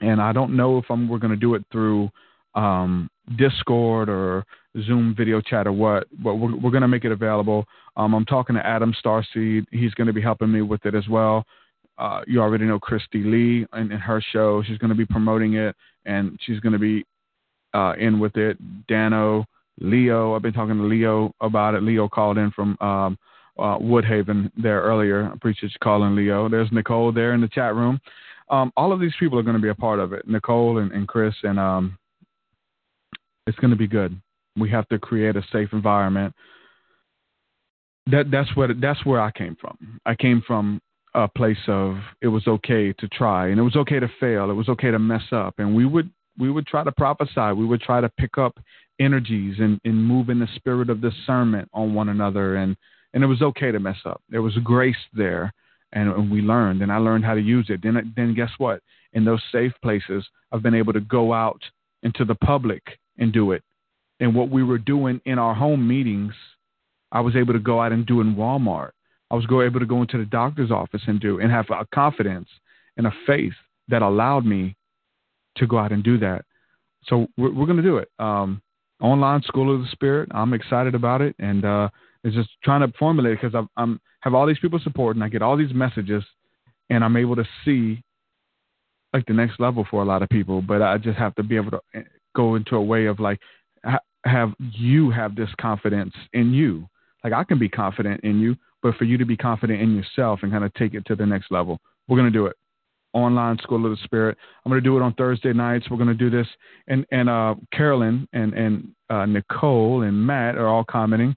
and 0.01 0.21
I 0.21 0.33
don't 0.33 0.57
know 0.57 0.79
if 0.79 0.85
I'm, 0.91 1.09
we're 1.09 1.19
going 1.19 1.31
to 1.31 1.37
do 1.37 1.55
it 1.55 1.65
through 1.71 2.11
um, 2.55 3.09
Discord 3.37 4.09
or 4.09 4.45
Zoom 4.85 5.15
video 5.17 5.41
chat 5.41 5.67
or 5.67 5.73
what, 5.73 6.07
but 6.23 6.37
we're, 6.37 6.57
we're 6.57 6.71
going 6.71 6.83
to 6.83 6.89
make 6.89 7.05
it 7.05 7.13
available. 7.13 7.65
Um, 7.97 8.15
I'm 8.15 8.25
talking 8.25 8.57
to 8.57 8.67
Adam 8.67 8.95
Starseed. 9.05 9.67
He's 9.71 9.95
going 9.95 10.09
to 10.09 10.13
be 10.13 10.21
helping 10.21 10.51
me 10.51 10.63
with 10.63 10.85
it 10.85 10.95
as 10.95 11.09
well. 11.09 11.45
Uh, 11.97 12.23
you 12.27 12.41
already 12.41 12.65
know 12.65 12.79
Christy 12.79 13.23
Lee 13.23 13.67
and, 13.73 13.93
and 13.93 14.01
her 14.01 14.23
show. 14.33 14.63
She's 14.67 14.79
going 14.79 14.91
to 14.91 14.97
be 14.97 15.07
promoting 15.07 15.55
it, 15.55 15.77
and 16.05 16.39
she's 16.45 16.59
going 16.59 16.73
to 16.73 16.79
be 16.79 17.05
uh, 17.73 17.95
in 17.99 18.19
with 18.19 18.37
it. 18.37 18.59
Dano, 18.89 19.45
Leo. 19.81 20.35
I've 20.35 20.43
been 20.43 20.53
talking 20.53 20.77
to 20.77 20.83
Leo 20.83 21.33
about 21.41 21.75
it. 21.75 21.83
Leo 21.83 22.09
called 22.09 22.37
in 22.37 22.51
from 22.51 22.77
um, 22.81 23.17
uh, 23.59 23.79
Woodhaven 23.79 24.51
there 24.57 24.83
earlier. 24.83 25.29
I 25.31 25.35
appreciate 25.35 25.73
you 25.73 25.79
calling, 25.83 26.15
Leo. 26.15 26.49
There's 26.49 26.71
Nicole 26.73 27.13
there 27.13 27.35
in 27.35 27.41
the 27.41 27.49
chat 27.49 27.75
room. 27.75 28.01
Um, 28.51 28.73
all 28.77 28.93
of 28.93 29.01
these 29.01 29.15
people 29.19 29.39
are 29.39 29.43
going 29.43 29.57
to 29.57 29.63
be 29.63 29.69
a 29.69 29.75
part 29.75 30.01
of 30.01 30.13
it. 30.13 30.29
Nicole 30.29 30.79
and, 30.79 30.93
and 30.93 31.09
Chris, 31.09 31.35
and 31.43 31.59
um, 31.59 31.99
it's 33.47 33.59
going 33.59 33.71
to 33.71 33.77
be 33.77 33.87
good. 33.87 34.21
We 34.57 34.71
have 34.71 34.89
to 34.89 34.99
create 34.99 35.37
a 35.37 35.43
safe 35.53 35.71
environment. 35.73 36.35
That 38.11 38.31
that's 38.31 38.55
what 38.55 38.71
that's 38.81 39.05
where 39.07 39.21
I 39.21 39.31
came 39.31 39.57
from. 39.59 39.99
I 40.05 40.15
came 40.15 40.43
from 40.47 40.81
a 41.15 41.29
place 41.29 41.57
of 41.69 41.97
it 42.21 42.29
was 42.29 42.47
okay 42.47 42.93
to 42.93 43.09
try 43.09 43.49
and 43.49 43.59
it 43.59 43.63
was 43.63 43.77
okay 43.77 43.99
to 43.99 44.11
fail. 44.21 44.51
It 44.51 44.55
was 44.55 44.69
okay 44.69 44.91
to 44.91 44.99
mess 44.99 45.23
up, 45.33 45.55
and 45.59 45.75
we 45.75 45.87
would 45.87 46.11
we 46.39 46.51
would 46.51 46.67
try 46.67 46.85
to 46.85 46.93
prophesy. 46.93 47.53
We 47.57 47.65
would 47.65 47.81
try 47.81 48.01
to 48.01 48.09
pick 48.11 48.37
up 48.37 48.59
energies 49.01 49.57
and, 49.59 49.81
and 49.85 50.05
move 50.07 50.29
in 50.29 50.39
the 50.39 50.49
spirit 50.57 50.91
of 50.91 51.01
discernment 51.01 51.69
on 51.73 51.95
one 51.95 52.11
another, 52.11 52.57
and 52.57 52.77
and 53.15 53.25
it 53.25 53.27
was 53.27 53.41
okay 53.41 53.73
to 53.73 53.81
mess 53.81 53.97
up. 54.05 54.21
There 54.29 54.43
was 54.43 54.55
grace 54.63 54.97
there, 55.15 55.55
and, 55.95 56.11
and 56.11 56.31
we 56.31 56.43
learned, 56.43 56.83
and 56.83 56.93
I 56.93 56.99
learned 56.99 57.25
how 57.25 57.35
to 57.35 57.41
use 57.41 57.67
it. 57.71 57.83
Then 57.83 58.13
then 58.15 58.35
guess 58.35 58.51
what? 58.59 58.83
In 59.15 59.25
those 59.25 59.43
safe 59.51 59.73
places, 59.83 60.27
I've 60.53 60.63
been 60.63 60.75
able 60.75 60.93
to 60.93 61.01
go 61.01 61.33
out 61.33 61.63
into 62.03 62.27
the 62.27 62.35
public 62.35 62.83
and 63.17 63.33
do 63.33 63.53
it 63.53 63.63
and 64.21 64.35
what 64.35 64.51
we 64.51 64.63
were 64.63 64.79
doing 64.79 65.21
in 65.25 65.39
our 65.39 65.55
home 65.55 65.87
meetings, 65.87 66.33
I 67.13 67.21
was 67.21 67.37
able 67.37 67.53
to 67.53 67.59
go 67.59 67.81
out 67.81 67.93
and 67.93 68.07
do 68.07 68.21
in 68.21 68.35
Walmart. 68.35 68.91
I 69.31 69.35
was 69.35 69.45
able 69.45 69.81
to 69.81 69.87
go 69.87 70.03
into 70.03 70.19
the 70.19 70.25
doctor's 70.25 70.71
office 70.71 71.03
and 71.07 71.21
do 71.21 71.41
and 71.41 71.51
have 71.51 71.67
a 71.71 71.87
confidence 71.95 72.49
and 72.97 73.07
a 73.07 73.13
faith 73.27 73.55
that 73.89 74.03
allowed 74.03 74.45
me 74.45 74.77
to 75.57 75.67
go 75.67 75.79
out 75.79 75.93
and 75.93 76.03
do 76.03 76.19
that. 76.19 76.45
So 77.07 77.27
we're, 77.37 77.53
we're 77.53 77.67
going 77.67 77.77
to 77.79 77.83
do 77.83 77.99
it. 77.99 78.09
Um, 78.19 78.63
online 79.01 79.43
School 79.43 79.75
of 79.75 79.81
the 79.81 79.89
Spirit. 79.89 80.29
I'm 80.33 80.55
excited 80.55 80.95
about 80.95 81.21
it, 81.21 81.35
and 81.39 81.65
uh, 81.65 81.89
it's 82.25 82.35
just 82.35 82.49
trying 82.65 82.81
to 82.81 82.93
formulate 82.99 83.41
because 83.41 83.55
I'm, 83.55 83.69
I'm 83.77 84.01
have 84.21 84.35
all 84.35 84.47
these 84.47 84.59
people 84.59 84.81
supporting. 84.83 85.23
I 85.23 85.29
get 85.29 85.43
all 85.43 85.57
these 85.57 85.75
messages, 85.75 86.25
and 86.91 87.05
I'm 87.05 87.17
able 87.17 87.37
to 87.37 87.45
see 87.65 88.03
like 89.13 89.27
the 89.27 89.35
next 89.35 89.61
level 89.61 89.87
for 89.89 90.03
a 90.03 90.07
lot 90.07 90.23
of 90.23 90.29
people. 90.31 90.63
But 90.63 90.83
I 90.83 90.97
just 90.99 91.19
have 91.19 91.35
to 91.37 91.43
be 91.43 91.57
able 91.57 91.73
to 91.73 91.81
eh, 91.95 92.03
go 92.35 92.55
into 92.55 92.77
a 92.77 92.83
way 92.83 93.05
of 93.07 93.21
like 93.21 93.39
ha- 93.85 94.01
have 94.25 94.53
you 94.59 95.11
have 95.11 95.37
this 95.37 95.51
confidence 95.61 96.15
in 96.33 96.53
you. 96.55 96.89
Like 97.23 97.35
I 97.35 97.45
can 97.45 97.59
be 97.59 97.69
confident 97.69 98.23
in 98.25 98.41
you, 98.41 98.57
but 98.83 98.97
for 98.97 99.05
you 99.05 99.19
to 99.19 99.27
be 99.27 99.37
confident 99.37 99.81
in 99.81 99.95
yourself 99.95 100.41
and 100.43 100.51
kind 100.51 100.65
of 100.65 100.73
take 100.75 100.95
it 100.95 101.05
to 101.07 101.17
the 101.17 101.27
next 101.27 101.53
level, 101.53 101.79
we're 102.09 102.17
gonna 102.17 102.31
do 102.31 102.47
it 102.47 102.57
online 103.15 103.59
School 103.63 103.85
of 103.85 103.97
the 103.97 104.05
Spirit. 104.05 104.37
I'm 104.65 104.73
to 104.73 104.81
do 104.81 104.97
it 104.97 105.03
on 105.03 105.15
Thursday 105.15 105.53
nights. 105.53 105.87
We're 105.91 105.99
to 106.05 106.15
do 106.15 106.31
this, 106.31 106.49
and 106.89 107.07
and 107.13 107.29
uh, 107.29 107.55
Carolyn 107.73 108.27
and 108.33 108.53
and 108.55 108.89
uh, 109.09 109.27
Nicole 109.27 110.03
and 110.03 110.27
Matt 110.27 110.57
are 110.57 110.67
all 110.67 110.85
commenting. 110.85 111.35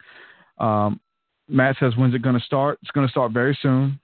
Um, 0.59 0.99
Matt 1.49 1.77
says, 1.79 1.95
"When's 1.95 2.15
it 2.15 2.21
going 2.21 2.37
to 2.37 2.45
start? 2.45 2.79
It's 2.81 2.91
going 2.91 3.07
to 3.07 3.11
start 3.11 3.31
very 3.31 3.57
soon, 3.61 3.99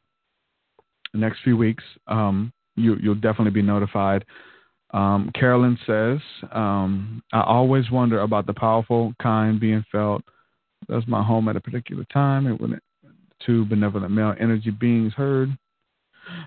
the 1.14 1.20
next 1.20 1.40
few 1.44 1.58
weeks. 1.58 1.84
Um, 2.08 2.54
you 2.76 2.96
you'll 3.02 3.16
definitely 3.16 3.52
be 3.52 3.62
notified." 3.62 4.26
Um, 4.92 5.32
Carolyn 5.34 5.78
says, 5.86 6.20
um, 6.52 7.24
"I 7.34 7.42
always 7.42 7.90
wonder 7.92 8.22
about 8.22 8.46
the 8.46 8.54
powerful 8.54 9.14
kind 9.22 9.60
being 9.60 9.84
felt. 9.92 10.24
That's 10.88 11.08
my 11.08 11.24
home 11.24 11.48
at 11.50 11.56
a 11.56 11.62
particular 11.62 12.06
time, 12.12 12.48
it, 12.48 12.84
two 13.46 13.66
benevolent 13.66 14.12
male 14.12 14.36
energy 14.40 14.72
beings 14.72 15.14
heard." 15.14 15.58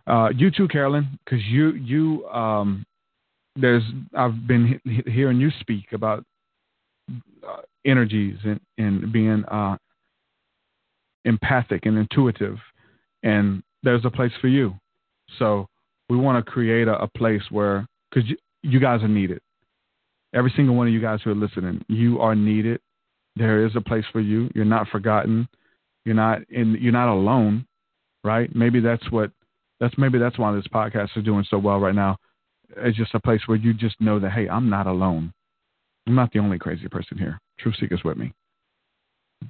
Uh, 0.07 0.31
you 0.35 0.51
too, 0.51 0.69
Carolyn, 0.69 1.19
because 1.24 1.45
you 1.45 1.73
you 1.73 2.27
um, 2.28 2.85
there's 3.57 3.83
I've 4.15 4.47
been 4.47 4.81
he- 4.85 5.11
hearing 5.11 5.41
you 5.41 5.51
speak 5.61 5.93
about 5.93 6.24
uh, 7.47 7.62
energies 7.85 8.37
and 8.45 8.61
and 8.78 9.12
being 9.12 9.45
uh, 9.47 9.77
empathic 11.27 11.85
and 11.85 11.98
intuitive, 11.98 12.57
and 13.23 13.62
there's 13.82 14.05
a 14.05 14.11
place 14.11 14.32
for 14.40 14.48
you. 14.48 14.74
So 15.39 15.69
we 16.09 16.16
want 16.16 16.44
to 16.44 16.51
create 16.51 16.89
a, 16.89 16.98
a 17.03 17.09
place 17.09 17.43
where 17.51 17.86
because 18.11 18.28
you, 18.28 18.36
you 18.62 18.81
guys 18.81 19.03
are 19.03 19.09
needed. 19.09 19.40
Every 20.35 20.53
single 20.57 20.74
one 20.74 20.86
of 20.86 20.93
you 20.93 21.01
guys 21.01 21.20
who 21.23 21.31
are 21.31 21.35
listening, 21.35 21.85
you 21.89 22.20
are 22.20 22.35
needed. 22.35 22.81
There 23.36 23.66
is 23.66 23.77
a 23.77 23.81
place 23.81 24.05
for 24.12 24.20
you. 24.20 24.51
You're 24.55 24.65
not 24.65 24.89
forgotten. 24.89 25.48
You're 26.05 26.15
not 26.15 26.40
in. 26.51 26.78
You're 26.81 26.93
not 26.93 27.12
alone, 27.12 27.66
right? 28.24 28.55
Maybe 28.55 28.81
that's 28.81 29.11
what 29.11 29.31
that's 29.81 29.94
maybe 29.98 30.19
that's 30.19 30.39
why 30.39 30.53
this 30.53 30.66
podcast 30.73 31.16
is 31.16 31.24
doing 31.24 31.44
so 31.51 31.59
well 31.59 31.78
right 31.78 31.94
now. 31.94 32.16
It's 32.77 32.97
just 32.97 33.15
a 33.15 33.20
place 33.20 33.40
where 33.47 33.59
you 33.59 33.74
just 33.74 34.01
know 34.01 34.19
that 34.20 34.32
hey, 34.32 34.48
I'm 34.48 34.70
not 34.70 34.86
alone. 34.86 35.32
I'm 36.07 36.15
not 36.15 36.32
the 36.32 36.39
only 36.39 36.59
crazy 36.59 36.89
person 36.89 37.19
here. 37.19 37.40
Truth 37.59 37.77
Seekers 37.81 38.05
with 38.05 38.16
me. 38.16 38.32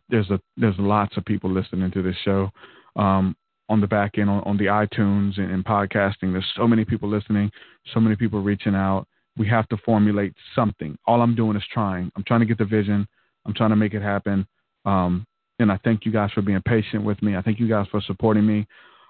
There's 0.09 0.31
a 0.31 0.41
there's 0.57 0.79
lots 0.79 1.17
of 1.17 1.25
people 1.25 1.51
listening 1.51 1.91
to 1.93 2.03
this 2.03 2.17
show 2.25 2.51
um, 2.97 3.37
on 3.69 3.81
the 3.81 3.87
back 3.87 4.19
end 4.19 4.31
on, 4.31 4.43
on 4.45 4.57
the 4.57 4.67
iTunes 4.67 5.39
and, 5.39 5.51
and 5.51 5.65
podcasting. 5.65 6.33
There's 6.33 6.53
so 6.57 6.67
many 6.67 6.85
people 6.85 7.09
listening, 7.09 7.51
so 7.93 8.01
many 8.01 8.17
people 8.17 8.43
reaching 8.43 8.75
out. 8.75 9.07
We 9.37 9.49
have 9.49 9.69
to 9.69 9.77
formulate 9.79 10.35
something. 10.55 10.97
All 11.07 11.21
I'm 11.21 11.35
doing 11.35 11.57
is 11.57 11.65
trying. 11.73 12.11
I'm 12.17 12.25
trying 12.25 12.41
to 12.41 12.47
get 12.47 12.59
the 12.59 12.65
vision. 12.65 13.07
I'm 13.45 13.55
trying 13.55 13.71
to 13.71 13.77
make 13.77 13.95
it 13.95 14.03
happen. 14.03 14.47
Um, 14.85 15.27
and 15.59 15.71
I 15.71 15.79
thank 15.85 16.05
you 16.05 16.13
guys 16.13 16.31
for 16.33 16.43
being 16.43 16.61
patient 16.63 17.05
with 17.05 17.23
me. 17.23 17.37
I 17.37 17.43
thank 17.43 17.61
you 17.61 17.69
guys 17.69 17.87
for 17.91 18.01
supporting 18.01 18.47
me 18.47 18.67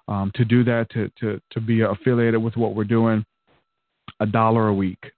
um, 0.08 0.30
to 0.34 0.44
do 0.44 0.62
that, 0.64 0.88
to, 0.90 1.10
to, 1.20 1.40
to 1.50 1.60
be 1.60 1.80
affiliated 1.80 2.42
with 2.42 2.56
what 2.56 2.74
we're 2.74 2.84
doing, 2.84 3.24
a 4.20 4.26
dollar 4.26 4.68
a 4.68 4.74
week, 4.74 5.12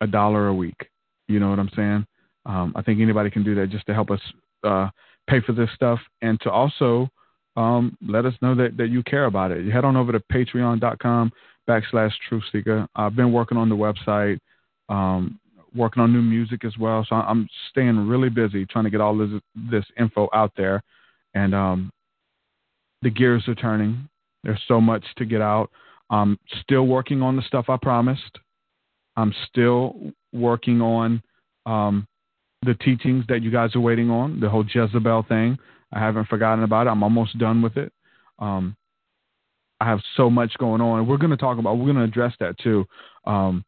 a 0.00 0.06
dollar 0.06 0.48
a 0.48 0.54
week. 0.54 0.88
You 1.28 1.40
know 1.40 1.50
what 1.50 1.58
I'm 1.58 1.70
saying? 1.74 2.06
Um, 2.44 2.72
I 2.76 2.82
think 2.82 3.00
anybody 3.00 3.30
can 3.30 3.42
do 3.42 3.54
that 3.56 3.70
just 3.70 3.86
to 3.86 3.94
help 3.94 4.10
us 4.10 4.20
uh, 4.64 4.88
pay 5.28 5.40
for 5.40 5.52
this 5.52 5.70
stuff 5.74 5.98
and 6.22 6.40
to 6.40 6.50
also 6.50 7.08
um, 7.56 7.96
let 8.06 8.26
us 8.26 8.34
know 8.42 8.54
that, 8.54 8.76
that 8.76 8.88
you 8.88 9.02
care 9.02 9.24
about 9.24 9.50
it. 9.50 9.64
You 9.64 9.72
head 9.72 9.84
on 9.84 9.96
over 9.96 10.12
to 10.12 10.20
patreon.com 10.32 11.32
backslash 11.68 12.12
truthseekah. 12.30 12.86
I've 12.94 13.16
been 13.16 13.32
working 13.32 13.58
on 13.58 13.68
the 13.68 13.76
website, 13.76 14.38
um, 14.88 15.40
working 15.74 16.02
on 16.02 16.12
new 16.12 16.22
music 16.22 16.64
as 16.64 16.76
well. 16.78 17.04
So 17.08 17.16
I'm 17.16 17.48
staying 17.70 18.06
really 18.06 18.28
busy 18.28 18.66
trying 18.66 18.84
to 18.84 18.90
get 18.90 19.00
all 19.00 19.16
this, 19.16 19.30
this 19.70 19.84
info 19.98 20.28
out 20.32 20.52
there. 20.56 20.82
And 21.34 21.54
um, 21.54 21.90
the 23.02 23.10
gears 23.10 23.46
are 23.48 23.54
turning. 23.54 24.08
There's 24.42 24.62
so 24.68 24.80
much 24.80 25.04
to 25.16 25.24
get 25.24 25.40
out. 25.40 25.70
I'm 26.10 26.38
still 26.62 26.86
working 26.86 27.20
on 27.20 27.36
the 27.36 27.42
stuff 27.42 27.66
I 27.68 27.76
promised. 27.80 28.38
I'm 29.16 29.34
still 29.48 30.12
working 30.32 30.80
on 30.80 31.22
um, 31.64 32.06
the 32.62 32.74
teachings 32.74 33.24
that 33.28 33.42
you 33.42 33.50
guys 33.50 33.74
are 33.76 33.80
waiting 33.80 34.10
on, 34.10 34.40
the 34.40 34.48
whole 34.48 34.64
Jezebel 34.64 35.24
thing. 35.28 35.58
I 35.92 36.00
haven't 36.00 36.28
forgotten 36.28 36.64
about 36.64 36.86
it. 36.86 36.90
I'm 36.90 37.02
almost 37.02 37.38
done 37.38 37.62
with 37.62 37.76
it. 37.76 37.92
Um, 38.38 38.76
I 39.80 39.84
have 39.84 40.00
so 40.16 40.30
much 40.30 40.52
going 40.58 40.80
on. 40.80 41.06
We're 41.06 41.18
going 41.18 41.30
to 41.30 41.36
talk 41.36 41.58
about, 41.58 41.76
we're 41.76 41.92
going 41.92 41.96
to 41.96 42.02
address 42.02 42.34
that 42.40 42.58
too. 42.58 42.86
Um, 43.24 43.64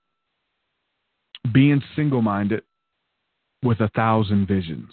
being 1.53 1.83
single 1.95 2.23
minded 2.23 2.63
with 3.63 3.81
a 3.81 3.89
thousand 3.89 4.47
visions. 4.49 4.91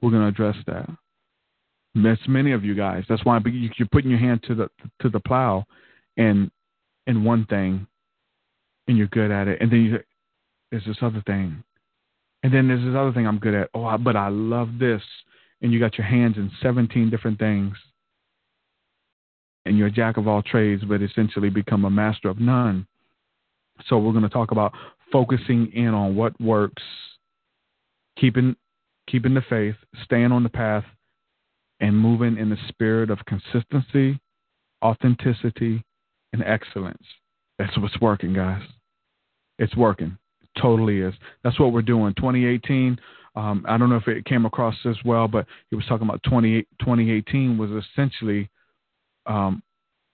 We're 0.00 0.10
going 0.10 0.22
to 0.22 0.28
address 0.28 0.56
that. 0.66 0.88
That's 1.94 2.20
many 2.28 2.52
of 2.52 2.64
you 2.64 2.74
guys. 2.74 3.04
That's 3.08 3.24
why 3.24 3.40
you're 3.44 3.88
putting 3.90 4.10
your 4.10 4.20
hand 4.20 4.42
to 4.48 4.54
the 4.54 4.68
to 5.00 5.08
the 5.08 5.20
plow, 5.20 5.64
and 6.18 6.50
in 7.06 7.24
one 7.24 7.46
thing, 7.46 7.86
and 8.86 8.98
you're 8.98 9.06
good 9.06 9.30
at 9.30 9.48
it, 9.48 9.62
and 9.62 9.72
then 9.72 9.80
you, 9.80 9.98
there's 10.70 10.84
this 10.84 10.98
other 11.00 11.22
thing, 11.26 11.62
and 12.46 12.54
then 12.54 12.68
there's 12.68 12.84
this 12.84 12.94
other 12.96 13.12
thing 13.12 13.26
I'm 13.26 13.40
good 13.40 13.54
at. 13.54 13.70
Oh, 13.74 13.98
but 13.98 14.14
I 14.14 14.28
love 14.28 14.78
this, 14.78 15.02
and 15.62 15.72
you 15.72 15.80
got 15.80 15.98
your 15.98 16.06
hands 16.06 16.36
in 16.36 16.48
17 16.62 17.10
different 17.10 17.40
things, 17.40 17.74
and 19.64 19.76
you're 19.76 19.88
a 19.88 19.90
jack 19.90 20.16
of 20.16 20.28
all 20.28 20.42
trades, 20.42 20.84
but 20.88 21.02
essentially 21.02 21.50
become 21.50 21.84
a 21.84 21.90
master 21.90 22.28
of 22.28 22.38
none. 22.38 22.86
So 23.88 23.98
we're 23.98 24.12
going 24.12 24.22
to 24.22 24.28
talk 24.28 24.52
about 24.52 24.72
focusing 25.10 25.72
in 25.72 25.88
on 25.88 26.14
what 26.14 26.40
works, 26.40 26.84
keeping 28.16 28.54
keeping 29.10 29.34
the 29.34 29.42
faith, 29.50 29.74
staying 30.04 30.30
on 30.30 30.44
the 30.44 30.48
path, 30.48 30.84
and 31.80 31.98
moving 31.98 32.38
in 32.38 32.48
the 32.48 32.58
spirit 32.68 33.10
of 33.10 33.18
consistency, 33.26 34.20
authenticity, 34.84 35.82
and 36.32 36.44
excellence. 36.44 37.02
That's 37.58 37.76
what's 37.76 38.00
working, 38.00 38.34
guys. 38.34 38.62
It's 39.58 39.74
working. 39.74 40.16
Totally 40.60 41.00
is. 41.00 41.14
That's 41.44 41.58
what 41.60 41.72
we're 41.72 41.82
doing. 41.82 42.14
2018. 42.14 42.98
Um, 43.34 43.64
I 43.68 43.76
don't 43.76 43.90
know 43.90 43.96
if 43.96 44.08
it 44.08 44.24
came 44.24 44.46
across 44.46 44.74
as 44.86 44.96
well, 45.04 45.28
but 45.28 45.46
he 45.68 45.76
was 45.76 45.84
talking 45.86 46.08
about 46.08 46.22
20, 46.22 46.62
2018 46.80 47.58
was 47.58 47.70
essentially, 47.70 48.48
um, 49.26 49.62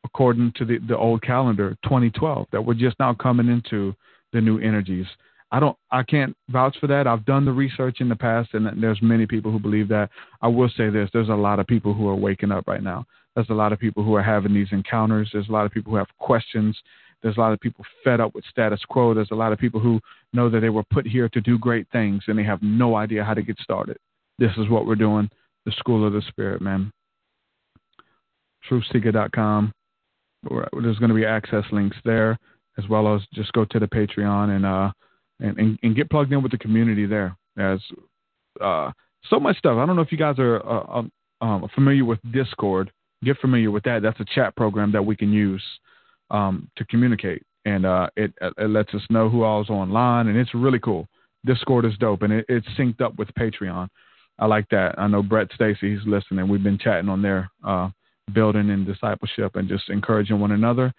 according 0.05 0.53
to 0.57 0.65
the, 0.65 0.79
the 0.89 0.97
old 0.97 1.23
calendar, 1.23 1.77
2012, 1.85 2.49
that 2.51 2.61
we're 2.61 2.75
just 2.75 2.99
now 2.99 3.15
coming 3.15 3.49
into 3.49 3.95
the 4.33 4.41
new 4.41 4.59
energies. 4.59 5.07
I 5.53 5.61
don't 5.61 5.77
I 5.91 6.03
can't 6.03 6.35
vouch 6.49 6.77
for 6.81 6.87
that. 6.87 7.07
I've 7.07 7.27
done 7.27 7.45
the 7.45 7.53
research 7.53 8.01
in 8.01 8.09
the 8.09 8.17
past 8.17 8.55
and 8.55 8.83
there's 8.83 9.01
many 9.03 9.27
people 9.27 9.53
who 9.53 9.59
believe 9.61 9.87
that. 9.89 10.09
I 10.41 10.49
will 10.49 10.71
say 10.77 10.89
this, 10.89 11.11
there's 11.13 11.29
a 11.29 11.35
lot 11.35 11.61
of 11.61 11.67
people 11.67 11.93
who 11.93 12.09
are 12.09 12.17
waking 12.17 12.51
up 12.51 12.67
right 12.67 12.83
now. 12.83 13.05
There's 13.35 13.51
a 13.51 13.55
lot 13.55 13.73
of 13.73 13.79
people 13.79 14.03
who 14.03 14.15
are 14.15 14.23
having 14.23 14.55
these 14.55 14.73
encounters. 14.73 15.29
There's 15.33 15.49
a 15.51 15.53
lot 15.53 15.67
of 15.67 15.73
people 15.73 15.93
who 15.93 15.99
have 15.99 16.09
questions. 16.19 16.77
There's 17.23 17.37
a 17.37 17.41
lot 17.41 17.53
of 17.53 17.61
people 17.61 17.85
fed 18.03 18.21
up 18.21 18.35
with 18.35 18.45
status 18.51 18.81
quo. 18.89 19.15
There's 19.15 19.31
a 19.31 19.37
lot 19.37 19.53
of 19.53 19.59
people 19.59 19.81
who 19.81 20.01
know 20.33 20.51
that 20.51 20.61
they 20.61 20.71
were 20.71 20.85
put 20.91 21.07
here 21.07 21.29
to 21.29 21.41
do 21.41 21.59
great 21.59 21.87
things 21.93 22.23
and 22.27 22.39
they 22.39 22.45
have 22.45 22.63
no 22.63 22.97
idea 22.97 23.25
how 23.25 23.35
to 23.35 23.43
get 23.43 23.59
started. 23.59 23.97
This 24.39 24.53
is 24.57 24.69
what 24.69 24.87
we're 24.87 24.97
doing, 24.97 25.31
the 25.65 25.73
School 25.73 26.07
of 26.07 26.13
the 26.13 26.23
Spirit, 26.29 26.61
man. 26.61 26.91
TruthSeekah.com. 28.69 29.73
There's 30.51 30.99
going 30.99 31.11
to 31.11 31.15
be 31.15 31.25
access 31.25 31.65
links 31.71 31.97
there, 32.05 32.39
as 32.79 32.89
well 32.89 33.15
as 33.15 33.23
just 33.33 33.53
go 33.53 33.65
to 33.67 33.79
the 33.79 33.87
Patreon 33.87 34.57
and 34.57 34.67
uh, 34.67 34.91
and, 35.39 35.59
and, 35.59 35.79
and 35.83 35.97
get 35.97 36.11
plugged 36.11 36.33
in 36.33 36.43
with 36.43 36.53
the 36.53 36.59
community 36.59 37.07
there. 37.07 37.37
As 37.57 37.81
uh, 38.61 38.91
so 39.29 39.39
much 39.39 39.59
stuff. 39.59 39.79
I 39.79 39.87
don't 39.87 39.95
know 39.95 40.03
if 40.03 40.11
you 40.11 40.19
guys 40.19 40.39
are 40.39 40.65
uh, 40.67 40.99
um, 40.99 41.13
um, 41.41 41.69
familiar 41.75 42.05
with 42.05 42.19
Discord. 42.33 42.91
Get 43.25 43.39
familiar 43.39 43.71
with 43.71 43.85
that. 43.85 44.03
That's 44.03 44.19
a 44.19 44.25
chat 44.35 44.57
program 44.57 44.91
that 44.93 45.05
we 45.05 45.15
can 45.15 45.33
use 45.33 45.63
um, 46.33 46.69
to 46.77 46.85
communicate, 46.87 47.43
and 47.65 47.87
uh, 47.87 48.09
it, 48.17 48.33
it 48.41 48.71
lets 48.71 48.93
us 48.95 49.03
know 49.11 49.29
who 49.29 49.45
all's 49.45 49.71
online, 49.71 50.27
and 50.29 50.37
it's 50.37 50.55
really 50.55 50.81
cool. 50.81 51.07
Discord 51.47 51.85
is 51.85 51.97
dope, 51.99 52.23
and 52.23 52.33
it, 52.33 52.47
it's 52.49 52.67
synced 52.79 53.01
up 53.01 53.17
with 53.19 53.29
Patreon. 53.39 53.89
I 54.39 54.47
like 54.47 54.69
that. 54.71 54.99
I 54.99 55.07
know 55.07 55.23
Brett 55.23 55.49
Stacy, 55.55 55.95
he's 55.95 56.07
listening. 56.07 56.49
We've 56.49 56.63
been 56.63 56.79
chatting 56.79 57.09
on 57.09 57.23
there, 57.23 57.51
uh, 57.65 57.91
building 58.35 58.71
and 58.71 58.87
discipleship, 58.87 59.57
and 59.57 59.69
just 59.69 59.89
encouraging 59.89 60.41
one 60.41 60.53
another. 60.53 60.93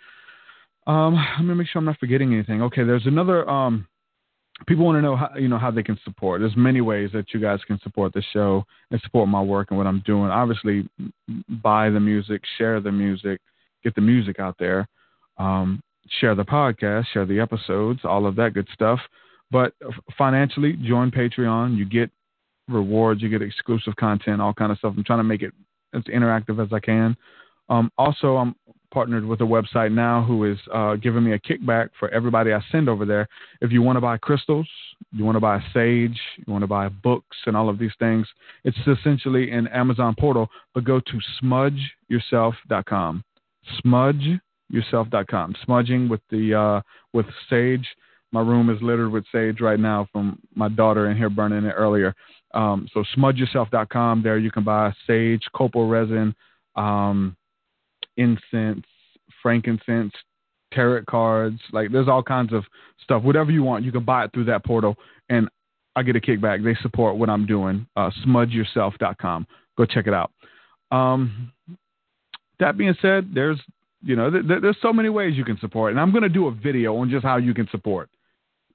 Um, 0.86 1.16
let 1.38 1.46
me 1.46 1.54
make 1.56 1.68
sure 1.68 1.80
I'm 1.80 1.86
not 1.86 2.00
forgetting 2.00 2.34
anything. 2.34 2.62
Okay, 2.62 2.84
there's 2.84 3.06
another 3.06 3.50
um, 3.50 3.88
people 4.68 4.86
want 4.86 4.98
to 4.98 5.02
know 5.02 5.16
how 5.16 5.30
you 5.36 5.48
know 5.48 5.58
how 5.58 5.72
they 5.72 5.84
can 5.84 5.98
support. 6.04 6.42
There's 6.42 6.56
many 6.56 6.82
ways 6.82 7.10
that 7.14 7.34
you 7.34 7.40
guys 7.40 7.60
can 7.66 7.80
support 7.82 8.14
the 8.14 8.24
show 8.34 8.66
and 8.92 9.02
support 9.02 9.30
my 9.30 9.42
work 9.42 9.68
and 9.72 9.78
what 9.78 9.88
I'm 9.88 10.04
doing. 10.06 10.30
Obviously, 10.30 10.88
buy 11.64 11.90
the 11.90 12.00
music, 12.00 12.42
share 12.58 12.80
the 12.80 12.92
music, 12.92 13.40
get 13.84 13.96
the 13.96 14.02
music 14.02 14.40
out 14.40 14.56
there, 14.60 14.88
um, 15.38 15.82
share 16.20 16.36
the 16.36 16.46
podcast, 16.46 17.06
share 17.14 17.26
the 17.26 17.40
episodes, 17.40 18.02
all 18.04 18.26
of 18.26 18.36
that 18.36 18.54
good 18.54 18.68
stuff. 18.74 19.00
But 19.52 19.74
financially, 20.18 20.74
join 20.74 21.12
Patreon. 21.12 21.78
You 21.78 21.86
get 21.86 22.10
rewards, 22.68 23.22
you 23.22 23.30
get 23.30 23.42
exclusive 23.42 23.96
content, 23.96 24.42
all 24.42 24.54
kind 24.54 24.72
of 24.72 24.78
stuff. 24.78 24.94
I'm 24.98 25.04
trying 25.04 25.20
to 25.20 25.24
make 25.24 25.42
it 25.42 25.54
as 25.94 26.04
interactive 26.04 26.64
as 26.64 26.72
I 26.74 26.80
can. 26.80 27.16
Um, 27.70 27.92
also, 27.98 28.38
I'm 28.38 28.56
partnered 28.94 29.26
with 29.26 29.42
a 29.42 29.44
website 29.44 29.92
now 29.92 30.24
who 30.24 30.46
is 30.46 30.58
uh, 30.74 30.96
giving 30.96 31.24
me 31.24 31.34
a 31.34 31.40
kickback 31.40 31.90
for 32.00 32.10
everybody 32.10 32.54
I 32.54 32.62
send 32.72 32.88
over 32.88 33.06
there. 33.06 33.28
If 33.62 33.72
you 33.72 33.82
want 33.82 33.98
to 33.98 34.02
buy 34.02 34.18
crystals, 34.18 34.68
you 35.12 35.26
want 35.26 35.36
to 35.36 35.40
buy 35.40 35.60
sage, 35.74 36.20
you 36.38 36.54
want 36.54 36.62
to 36.62 36.68
buy 36.68 36.90
books 36.90 37.38
and 37.46 37.58
all 37.58 37.70
of 37.70 37.80
these 37.80 37.94
things, 38.00 38.28
it's 38.64 38.78
essentially 38.88 39.52
an 39.52 39.68
Amazon 39.68 40.16
portal, 40.18 40.48
but 40.74 40.84
go 40.84 41.00
to 41.00 41.20
smudgeyourself.com. 41.42 43.24
Smudgeyourself.com. 44.72 45.56
Smudging 45.66 46.10
with 46.10 46.22
the 46.30 46.54
uh, 46.54 46.82
with 47.14 47.26
sage. 47.50 47.88
My 48.32 48.42
room 48.42 48.70
is 48.70 48.82
littered 48.82 49.12
with 49.12 49.26
sage 49.32 49.62
right 49.62 49.80
now 49.80 50.08
from 50.12 50.40
my 50.56 50.68
daughter 50.68 51.12
in 51.12 51.18
here 51.18 51.30
burning 51.30 51.66
it 51.66 51.74
earlier. 51.74 52.16
Um, 52.54 52.88
so 52.94 53.04
smudgeyourself.com. 53.16 54.24
There 54.24 54.38
you 54.38 54.52
can 54.52 54.64
buy 54.64 54.92
sage, 55.06 55.44
copal 55.56 55.88
resin, 55.88 56.36
um, 56.76 57.36
incense, 58.18 58.86
frankincense, 59.42 60.14
tarot 60.72 61.04
cards. 61.08 61.60
Like 61.72 61.92
there's 61.92 62.08
all 62.08 62.24
kinds 62.24 62.54
of 62.54 62.64
stuff. 63.04 63.24
Whatever 63.24 63.52
you 63.52 63.64
want, 63.64 63.86
you 63.86 63.92
can 63.92 64.04
buy 64.04 64.26
it 64.26 64.32
through 64.34 64.46
that 64.46 64.66
portal, 64.66 64.96
and 65.30 65.48
I 65.96 66.04
get 66.04 66.16
a 66.16 66.20
kickback. 66.20 66.64
They 66.64 66.76
support 66.82 67.18
what 67.18 67.30
I'm 67.30 67.46
doing. 67.46 67.86
Uh, 67.96 68.10
smudgeyourself.com. 68.26 69.48
Go 69.78 69.86
check 69.86 70.08
it 70.08 70.14
out. 70.14 70.32
Um, 70.92 71.52
that 72.60 72.78
being 72.78 72.96
said, 73.02 73.32
there's 73.34 73.60
you 74.04 74.16
know 74.16 74.30
th- 74.30 74.48
th- 74.48 74.62
there's 74.62 74.78
so 74.82 74.94
many 74.94 75.10
ways 75.10 75.36
you 75.36 75.46
can 75.46 75.58
support, 75.60 75.92
and 75.92 76.00
I'm 76.00 76.12
going 76.12 76.24
to 76.24 76.30
do 76.30 76.48
a 76.48 76.52
video 76.52 76.98
on 76.98 77.10
just 77.10 77.24
how 77.24 77.38
you 77.38 77.54
can 77.54 77.68
support. 77.70 78.10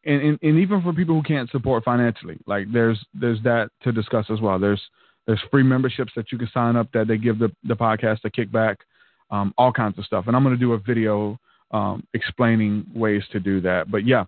And, 0.05 0.23
and, 0.23 0.39
and 0.43 0.59
even 0.59 0.81
for 0.81 0.93
people 0.93 1.17
who 1.17 1.23
can't 1.23 1.51
support 1.51 1.85
financially, 1.85 2.39
like 2.47 2.73
there's 2.73 2.99
there's 3.15 3.43
that 3.43 3.71
to 3.83 3.93
discuss 3.93 4.27
as 4.31 4.41
well. 4.41 4.59
There's 4.59 4.81
there's 5.27 5.41
free 5.51 5.63
memberships 5.63 6.13
that 6.17 6.33
you 6.33 6.39
can 6.39 6.49
sign 6.55 6.77
up 6.77 6.91
that 6.93 7.09
they 7.09 7.19
give 7.19 7.39
the, 7.39 7.51
the 7.65 7.75
podcast 7.75 8.21
a 8.25 8.31
kickback 8.31 8.77
um, 9.31 9.53
all 9.59 9.73
kinds 9.73 9.99
of 9.99 10.05
stuff. 10.05 10.25
And 10.27 10.37
I'm 10.37 10.43
going 10.43 10.55
to 10.55 10.61
do 10.61 10.73
a 10.73 10.79
video 10.79 11.39
um, 11.71 12.05
explaining 12.15 12.87
ways 12.95 13.23
to 13.33 13.41
do 13.41 13.61
that. 13.63 13.91
But 13.91 14.07
yeah, 14.07 14.25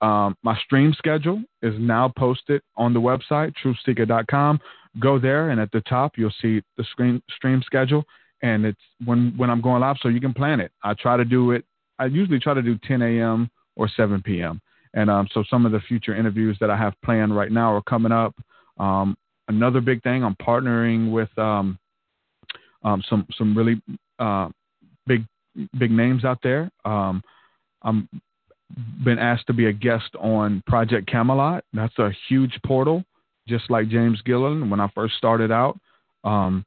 um, 0.00 0.36
my 0.42 0.56
stream 0.64 0.94
schedule 0.96 1.42
is 1.62 1.74
now 1.78 2.12
posted 2.16 2.62
on 2.76 2.94
the 2.94 3.00
website, 3.00 3.52
truthseekah.com. 3.62 4.60
Go 5.00 5.18
there, 5.18 5.50
and 5.50 5.60
at 5.60 5.70
the 5.72 5.80
top, 5.82 6.12
you'll 6.16 6.32
see 6.40 6.62
the 6.76 6.84
screen, 6.84 7.22
stream 7.36 7.62
schedule. 7.64 8.04
And 8.42 8.64
it's 8.64 8.80
when, 9.04 9.34
when 9.36 9.50
I'm 9.50 9.60
going 9.60 9.80
live, 9.80 9.96
so 10.00 10.08
you 10.08 10.20
can 10.20 10.34
plan 10.34 10.60
it. 10.60 10.70
I 10.82 10.94
try 10.94 11.16
to 11.16 11.24
do 11.24 11.52
it, 11.52 11.64
I 11.98 12.06
usually 12.06 12.38
try 12.38 12.54
to 12.54 12.62
do 12.62 12.78
10 12.86 13.02
a.m. 13.02 13.50
or 13.76 13.88
7 13.88 14.22
p.m. 14.22 14.60
And 14.94 15.10
um, 15.10 15.28
so 15.32 15.44
some 15.50 15.66
of 15.66 15.72
the 15.72 15.80
future 15.80 16.14
interviews 16.14 16.56
that 16.60 16.70
I 16.70 16.76
have 16.76 16.94
planned 17.04 17.36
right 17.36 17.52
now 17.52 17.74
are 17.74 17.82
coming 17.82 18.12
up. 18.12 18.34
Um, 18.78 19.16
another 19.48 19.80
big 19.80 20.02
thing, 20.02 20.24
I'm 20.24 20.36
partnering 20.36 21.10
with 21.10 21.36
um, 21.36 21.78
um, 22.84 23.02
some 23.08 23.26
some 23.36 23.56
really 23.56 23.82
uh, 24.18 24.48
big 25.06 25.24
big 25.78 25.90
names 25.90 26.24
out 26.24 26.38
there. 26.42 26.70
Um, 26.84 27.22
I'm 27.82 28.08
been 29.04 29.18
asked 29.18 29.46
to 29.46 29.52
be 29.52 29.66
a 29.66 29.72
guest 29.72 30.14
on 30.18 30.62
Project 30.66 31.10
Camelot. 31.10 31.64
That's 31.72 31.98
a 31.98 32.10
huge 32.28 32.58
portal, 32.66 33.04
just 33.48 33.70
like 33.70 33.88
James 33.88 34.20
Gilliland. 34.22 34.70
When 34.70 34.80
I 34.80 34.88
first 34.94 35.16
started 35.16 35.50
out, 35.50 35.78
um, 36.24 36.64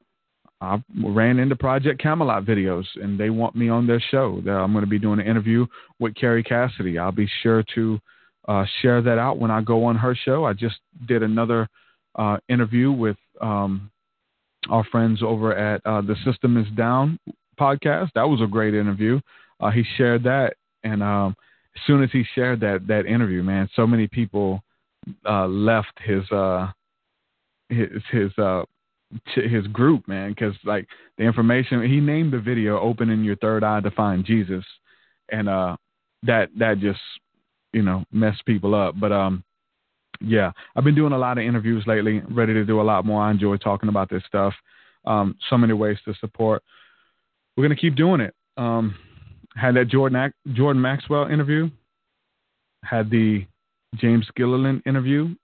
I 0.62 0.80
ran 1.04 1.40
into 1.40 1.56
Project 1.56 2.00
Camelot 2.00 2.44
videos, 2.44 2.84
and 2.94 3.18
they 3.18 3.30
want 3.30 3.56
me 3.56 3.68
on 3.68 3.84
their 3.86 4.00
show. 4.00 4.40
I'm 4.46 4.72
going 4.72 4.84
to 4.84 4.90
be 4.90 4.98
doing 4.98 5.18
an 5.18 5.26
interview 5.26 5.66
with 5.98 6.14
Kerry 6.14 6.44
Cassidy. 6.44 6.98
I'll 6.98 7.10
be 7.10 7.28
sure 7.42 7.64
to 7.74 7.98
uh, 8.46 8.64
share 8.80 9.02
that 9.02 9.18
out 9.18 9.38
when 9.38 9.50
I 9.50 9.60
go 9.60 9.84
on 9.84 9.96
her 9.96 10.14
show. 10.14 10.44
I 10.44 10.52
just 10.52 10.76
did 11.08 11.24
another 11.24 11.68
uh, 12.14 12.36
interview 12.48 12.92
with 12.92 13.16
um, 13.40 13.90
our 14.70 14.84
friends 14.84 15.20
over 15.20 15.52
at 15.56 15.84
uh, 15.84 16.00
the 16.00 16.14
System 16.24 16.56
Is 16.56 16.66
Down 16.76 17.18
podcast. 17.58 18.10
That 18.14 18.28
was 18.28 18.40
a 18.40 18.46
great 18.46 18.74
interview. 18.74 19.20
Uh, 19.58 19.70
he 19.70 19.82
shared 19.96 20.22
that, 20.24 20.54
and 20.84 21.02
um, 21.02 21.34
as 21.74 21.82
soon 21.88 22.04
as 22.04 22.10
he 22.12 22.24
shared 22.36 22.60
that 22.60 22.86
that 22.86 23.06
interview, 23.06 23.42
man, 23.42 23.68
so 23.74 23.84
many 23.84 24.06
people 24.06 24.62
uh, 25.28 25.46
left 25.46 25.98
his 26.04 26.22
uh, 26.30 26.68
his 27.68 27.88
his 28.12 28.30
uh, 28.38 28.62
his 29.34 29.66
group, 29.68 30.06
man, 30.08 30.30
because 30.30 30.54
like 30.64 30.86
the 31.18 31.24
information 31.24 31.82
he 31.82 32.00
named 32.00 32.32
the 32.32 32.38
video 32.38 32.78
"Opening 32.80 33.24
Your 33.24 33.36
Third 33.36 33.64
Eye 33.64 33.80
to 33.80 33.90
Find 33.90 34.24
Jesus," 34.24 34.64
and 35.30 35.48
uh, 35.48 35.76
that 36.24 36.50
that 36.58 36.78
just 36.80 37.00
you 37.72 37.82
know 37.82 38.04
messed 38.12 38.44
people 38.46 38.74
up. 38.74 38.98
But 38.98 39.12
um, 39.12 39.44
yeah, 40.20 40.52
I've 40.76 40.84
been 40.84 40.94
doing 40.94 41.12
a 41.12 41.18
lot 41.18 41.38
of 41.38 41.44
interviews 41.44 41.84
lately. 41.86 42.22
Ready 42.30 42.54
to 42.54 42.64
do 42.64 42.80
a 42.80 42.82
lot 42.82 43.04
more. 43.04 43.22
I 43.22 43.30
enjoy 43.30 43.56
talking 43.56 43.88
about 43.88 44.10
this 44.10 44.22
stuff. 44.26 44.54
Um, 45.04 45.36
so 45.50 45.58
many 45.58 45.72
ways 45.72 45.98
to 46.04 46.14
support 46.20 46.62
we're 47.56 47.64
gonna 47.64 47.76
keep 47.76 47.96
doing 47.96 48.20
it. 48.20 48.34
Um, 48.56 48.94
had 49.56 49.76
that 49.76 49.88
Jordan 49.88 50.32
Jordan 50.52 50.80
Maxwell 50.80 51.26
interview, 51.28 51.70
had 52.84 53.10
the 53.10 53.46
James 53.96 54.26
Gilliland 54.36 54.82
interview. 54.86 55.34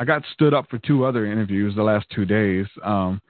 I 0.00 0.04
got 0.04 0.22
stood 0.32 0.54
up 0.54 0.68
for 0.70 0.78
two 0.78 1.04
other 1.04 1.26
interviews 1.26 1.76
the 1.76 1.82
last 1.82 2.06
two 2.14 2.24
days, 2.24 2.64
um, 2.82 3.20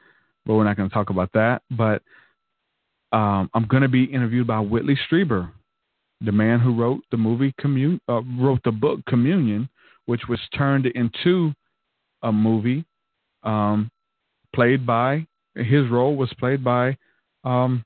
but 0.47 0.55
we're 0.55 0.63
not 0.63 0.77
going 0.77 0.89
to 0.89 0.95
talk 0.95 1.11
about 1.11 1.33
that. 1.33 1.63
But 1.69 2.01
um, 3.11 3.51
I'm 3.53 3.67
going 3.67 3.83
to 3.83 3.89
be 3.89 4.05
interviewed 4.05 4.47
by 4.47 4.61
Whitley 4.61 4.97
Strieber, 5.11 5.51
the 6.21 6.31
man 6.31 6.61
who 6.61 6.81
wrote 6.81 7.03
the 7.11 7.17
movie 7.17 7.53
Commun- 7.59 8.01
uh, 8.09 8.23
wrote 8.39 8.61
the 8.65 8.71
book 8.71 9.01
Communion, 9.09 9.69
which 10.07 10.23
was 10.29 10.39
turned 10.57 10.87
into 10.87 11.53
a 12.23 12.31
movie, 12.31 12.85
um, 13.43 13.91
played 14.55 14.87
by 14.87 15.27
his 15.57 15.89
role 15.91 16.15
was 16.15 16.33
played 16.39 16.63
by 16.63 16.97
um, 17.43 17.85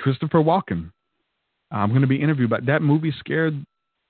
Christopher 0.00 0.38
Walken. 0.38 0.90
I'm 1.70 1.90
going 1.90 2.00
to 2.00 2.06
be 2.06 2.20
interviewed, 2.20 2.48
but 2.48 2.64
that 2.64 2.80
movie 2.80 3.12
scared 3.18 3.62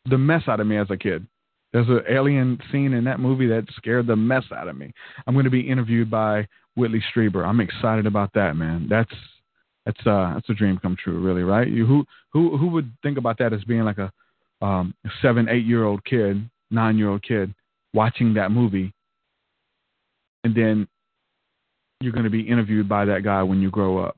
the 0.08 0.18
mess 0.18 0.42
out 0.46 0.60
of 0.60 0.66
me 0.68 0.76
as 0.76 0.90
a 0.90 0.96
kid. 0.96 1.26
There's 1.72 1.88
an 1.88 2.02
alien 2.08 2.58
scene 2.70 2.92
in 2.92 3.04
that 3.04 3.20
movie 3.20 3.46
that 3.48 3.64
scared 3.76 4.06
the 4.06 4.16
mess 4.16 4.44
out 4.54 4.68
of 4.68 4.76
me. 4.76 4.92
I'm 5.26 5.34
going 5.34 5.44
to 5.44 5.50
be 5.50 5.68
interviewed 5.68 6.10
by 6.10 6.46
Whitley 6.76 7.02
Strieber. 7.14 7.46
I'm 7.46 7.60
excited 7.60 8.06
about 8.06 8.32
that, 8.34 8.56
man. 8.56 8.86
That's 8.88 9.12
that's 9.86 10.06
uh 10.06 10.34
that's 10.34 10.48
a 10.48 10.54
dream 10.54 10.78
come 10.78 10.96
true, 11.02 11.20
really, 11.20 11.42
right? 11.42 11.66
You 11.66 11.86
who 11.86 12.04
who 12.32 12.56
who 12.56 12.68
would 12.68 12.92
think 13.02 13.18
about 13.18 13.38
that 13.38 13.52
as 13.52 13.64
being 13.64 13.84
like 13.84 13.98
a 13.98 14.12
um 14.64 14.94
seven, 15.20 15.48
eight 15.48 15.64
year 15.64 15.84
old 15.84 16.04
kid, 16.04 16.48
nine 16.70 16.98
year 16.98 17.08
old 17.08 17.22
kid 17.22 17.54
watching 17.94 18.34
that 18.34 18.50
movie, 18.50 18.92
and 20.44 20.54
then 20.54 20.86
you're 22.00 22.12
going 22.12 22.24
to 22.24 22.30
be 22.30 22.40
interviewed 22.40 22.88
by 22.88 23.04
that 23.04 23.22
guy 23.22 23.42
when 23.42 23.60
you 23.60 23.70
grow 23.70 23.98
up, 23.98 24.16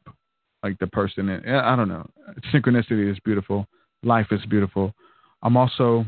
like 0.63 0.79
the 0.79 0.87
person. 0.89 1.29
I 1.29 1.77
don't 1.77 1.89
know. 1.89 2.09
Synchronicity 2.53 3.11
is 3.11 3.19
beautiful. 3.25 3.67
Life 4.03 4.29
is 4.31 4.45
beautiful. 4.47 4.95
I'm 5.43 5.57
also, 5.57 6.07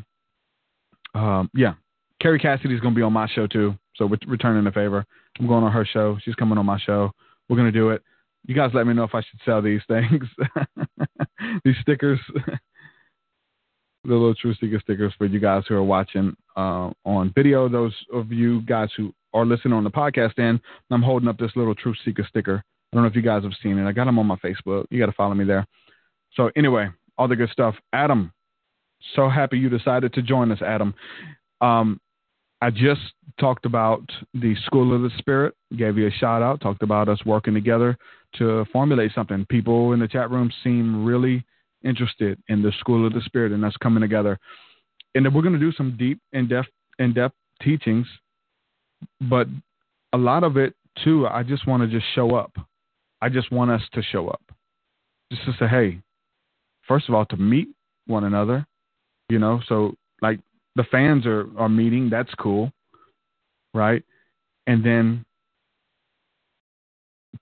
um, 1.17 1.51
yeah, 1.55 1.75
Kerry 2.21 2.39
Cassidy 2.39 2.75
is 2.75 2.81
going 2.81 2.95
to 2.95 2.99
be 2.99 3.03
on 3.03 3.13
my 3.13 3.29
show 3.29 3.47
too. 3.47 3.75
So 3.97 4.07
we're 4.07 4.19
returning 4.27 4.65
the 4.65 4.71
favor. 4.71 5.05
I'm 5.39 5.47
going 5.47 5.65
on 5.65 5.73
her 5.73 5.87
show. 5.87 6.19
She's 6.23 6.35
coming 6.35 6.59
on 6.59 6.67
my 6.67 6.79
show. 6.79 7.11
We're 7.49 7.57
going 7.57 7.73
to 7.73 7.79
do 7.79 7.91
it. 7.91 8.03
You 8.47 8.55
guys 8.55 8.71
let 8.75 8.87
me 8.87 8.95
know 8.95 9.05
if 9.05 9.15
I 9.15 9.23
should 9.23 9.41
sell 9.45 9.61
these 9.61 9.81
things, 9.89 10.23
these 11.65 11.75
stickers, 11.81 12.21
the 12.37 12.59
little 14.05 14.35
True 14.35 14.55
Seeker 14.55 14.79
stickers 14.81 15.13
for 15.19 15.27
you 15.27 15.41
guys 15.41 15.65
who 15.69 15.75
are 15.75 15.83
watching 15.83 16.37
uh, 16.57 16.91
on 17.05 17.33
video. 17.35 17.69
Those 17.69 17.95
of 18.13 18.31
you 18.31 18.63
guys 18.63 18.91
who 18.97 19.13
are 19.35 19.45
listening 19.45 19.75
on 19.75 19.85
the 19.85 19.91
podcast 19.91 20.39
end, 20.39 20.61
I'm 20.91 21.03
holding 21.03 21.29
up 21.29 21.39
this 21.39 21.51
little 21.57 21.75
TruthSeekah 21.75 22.29
sticker. 22.29 22.63
I 22.93 22.97
don't 22.97 23.03
know 23.03 23.09
if 23.09 23.17
you 23.17 23.23
guys 23.23 23.43
have 23.43 23.53
seen 23.63 23.79
it. 23.79 23.89
I 23.89 23.93
got 23.93 24.05
them 24.05 24.19
on 24.19 24.27
my 24.27 24.37
Facebook. 24.37 24.85
You 24.91 25.01
got 25.01 25.07
to 25.07 25.13
follow 25.13 25.35
me 25.35 25.45
there. 25.45 25.67
So 26.35 26.51
anyway, 26.55 26.89
all 27.19 27.27
the 27.27 27.37
good 27.37 27.51
stuff. 27.51 27.75
Adam, 27.93 28.33
so 29.15 29.29
happy 29.29 29.59
you 29.59 29.69
decided 29.69 30.13
to 30.15 30.23
join 30.23 30.51
us, 30.53 30.63
Adam. 30.63 30.95
Um, 31.61 32.01
I 32.61 32.71
just 32.71 33.01
talked 33.39 33.67
about 33.67 34.03
the 34.35 34.55
School 34.65 34.95
of 34.95 35.03
the 35.03 35.11
Spirit, 35.19 35.55
gave 35.77 35.99
you 35.99 36.07
a 36.07 36.11
shout 36.11 36.43
out, 36.43 36.61
talked 36.61 36.83
about 36.83 37.09
us 37.09 37.25
working 37.27 37.55
together 37.55 37.97
to 38.37 38.65
formulate 38.73 39.13
something. 39.15 39.47
People 39.49 39.93
in 39.93 40.01
the 40.01 40.09
chat 40.09 40.31
room 40.31 40.51
seem 40.65 41.05
really 41.05 41.45
interested 41.85 42.41
in 42.49 42.63
the 42.63 42.73
School 42.81 43.07
of 43.07 43.13
the 43.13 43.21
Spirit 43.23 43.53
and 43.53 43.65
us 43.65 43.77
coming 43.83 44.01
together. 44.01 44.39
And 45.15 45.33
we're 45.35 45.43
going 45.43 45.55
to 45.55 45.61
do 45.61 45.73
some 45.73 45.97
deep, 45.99 46.21
in 46.33 46.49
depth, 46.49 46.69
in 46.99 47.13
depth 47.13 47.35
teachings 47.63 48.07
but 49.21 49.49
a 50.13 50.19
lot 50.19 50.45
of 50.45 50.57
it 50.57 50.75
too, 51.05 51.27
I 51.27 51.43
just 51.43 51.67
want 51.67 51.83
to 51.83 51.89
just 51.89 52.07
show 52.15 52.35
up. 52.35 52.53
I 53.21 53.29
just 53.29 53.51
want 53.51 53.71
us 53.71 53.83
to 53.95 54.03
show 54.03 54.29
up. 54.29 54.43
Just 55.31 55.45
to 55.45 55.53
say, 55.59 55.69
hey, 55.69 56.01
first 56.87 57.09
of 57.09 57.15
all, 57.15 57.27
to 57.27 57.37
meet 57.37 57.69
one 58.07 58.25
another, 58.25 58.67
you 59.29 59.39
know, 59.39 59.61
so 59.69 59.95
like 60.23 60.41
the 60.75 60.85
fans 60.85 61.27
are 61.27 61.47
are 61.59 61.69
meeting. 61.69 62.09
That's 62.11 62.33
cool, 62.39 62.73
right? 63.75 64.03
And 64.67 64.85
then 64.85 65.25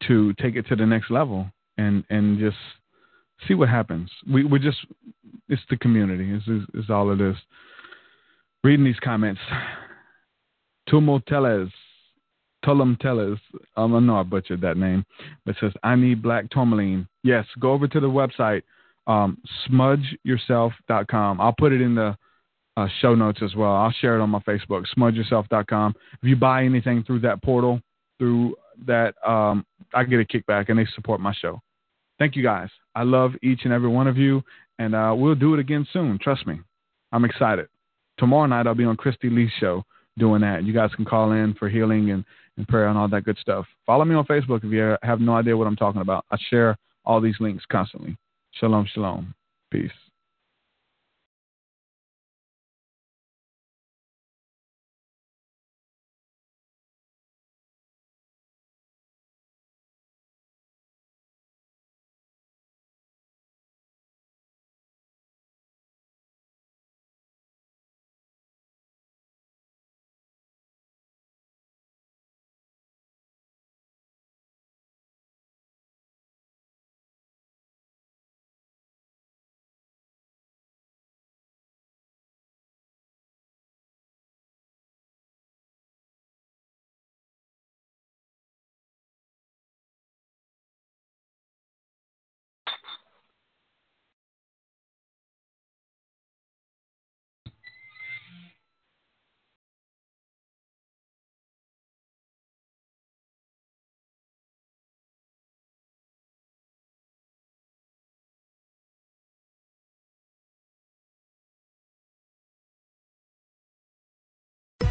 to 0.06 0.32
take 0.34 0.56
it 0.56 0.66
to 0.68 0.76
the 0.76 0.86
next 0.86 1.10
level 1.10 1.50
and 1.78 2.04
and 2.10 2.38
just 2.38 2.56
see 3.46 3.54
what 3.54 3.68
happens. 3.68 4.10
We 4.30 4.44
we 4.44 4.58
just 4.58 4.78
it's 5.48 5.62
the 5.70 5.76
community. 5.76 6.32
Is 6.32 6.42
is 6.74 6.90
all 6.90 7.10
it 7.12 7.20
is. 7.20 7.36
Reading 8.62 8.84
these 8.84 9.00
comments. 9.00 9.40
Tumo 10.88 11.22
Teles. 11.24 11.70
Tulum 12.64 12.98
Teles. 13.00 13.38
Um, 13.76 13.94
I 13.94 14.00
know 14.00 14.18
I 14.18 14.22
butchered 14.22 14.62
that 14.62 14.78
name. 14.78 15.04
But 15.44 15.56
says, 15.60 15.72
I 15.82 15.96
need 15.96 16.22
black 16.22 16.50
tourmaline. 16.50 17.06
Yes, 17.22 17.46
go 17.60 17.72
over 17.72 17.86
to 17.88 18.00
the 18.00 18.06
website, 18.06 18.62
um, 19.06 19.38
smudgeyourself.com. 19.68 21.40
I'll 21.40 21.54
put 21.56 21.72
it 21.72 21.80
in 21.80 21.94
the 21.94 22.16
uh, 22.76 22.88
show 23.00 23.14
notes 23.14 23.40
as 23.42 23.54
well. 23.54 23.72
I'll 23.72 23.92
share 23.92 24.18
it 24.18 24.22
on 24.22 24.30
my 24.30 24.40
Facebook, 24.40 24.84
smudgeyourself.com. 24.96 25.94
If 26.22 26.28
you 26.28 26.36
buy 26.36 26.64
anything 26.64 27.04
through 27.04 27.20
that 27.20 27.42
portal, 27.42 27.80
through 28.18 28.56
that, 28.86 29.14
um, 29.26 29.64
I 29.92 30.04
get 30.04 30.20
a 30.20 30.24
kickback 30.24 30.68
and 30.68 30.78
they 30.78 30.86
support 30.94 31.20
my 31.20 31.34
show. 31.34 31.60
Thank 32.18 32.36
you 32.36 32.42
guys. 32.42 32.68
I 32.94 33.02
love 33.02 33.32
each 33.42 33.60
and 33.64 33.72
every 33.72 33.88
one 33.88 34.06
of 34.06 34.16
you, 34.16 34.42
and 34.78 34.94
uh, 34.94 35.14
we'll 35.16 35.34
do 35.34 35.54
it 35.54 35.60
again 35.60 35.86
soon. 35.92 36.18
Trust 36.18 36.46
me. 36.46 36.60
I'm 37.12 37.24
excited. 37.24 37.66
Tomorrow 38.18 38.46
night, 38.46 38.66
I'll 38.66 38.74
be 38.74 38.84
on 38.84 38.96
Christy 38.96 39.30
Lee's 39.30 39.50
show 39.58 39.84
doing 40.18 40.40
that. 40.42 40.64
You 40.64 40.72
guys 40.72 40.90
can 40.94 41.04
call 41.04 41.32
in 41.32 41.54
for 41.54 41.68
healing 41.68 42.10
and, 42.10 42.24
and 42.56 42.66
prayer 42.68 42.86
and 42.86 42.96
all 42.96 43.08
that 43.08 43.24
good 43.24 43.38
stuff. 43.38 43.66
Follow 43.84 44.04
me 44.04 44.14
on 44.14 44.24
Facebook 44.26 44.64
if 44.64 44.72
you 44.72 44.96
have 45.02 45.20
no 45.20 45.34
idea 45.34 45.56
what 45.56 45.66
I'm 45.66 45.76
talking 45.76 46.00
about. 46.00 46.24
I 46.30 46.36
share 46.50 46.76
all 47.04 47.20
these 47.20 47.34
links 47.40 47.64
constantly. 47.70 48.16
Shalom, 48.60 48.86
shalom. 48.86 49.34
Peace. 49.72 50.03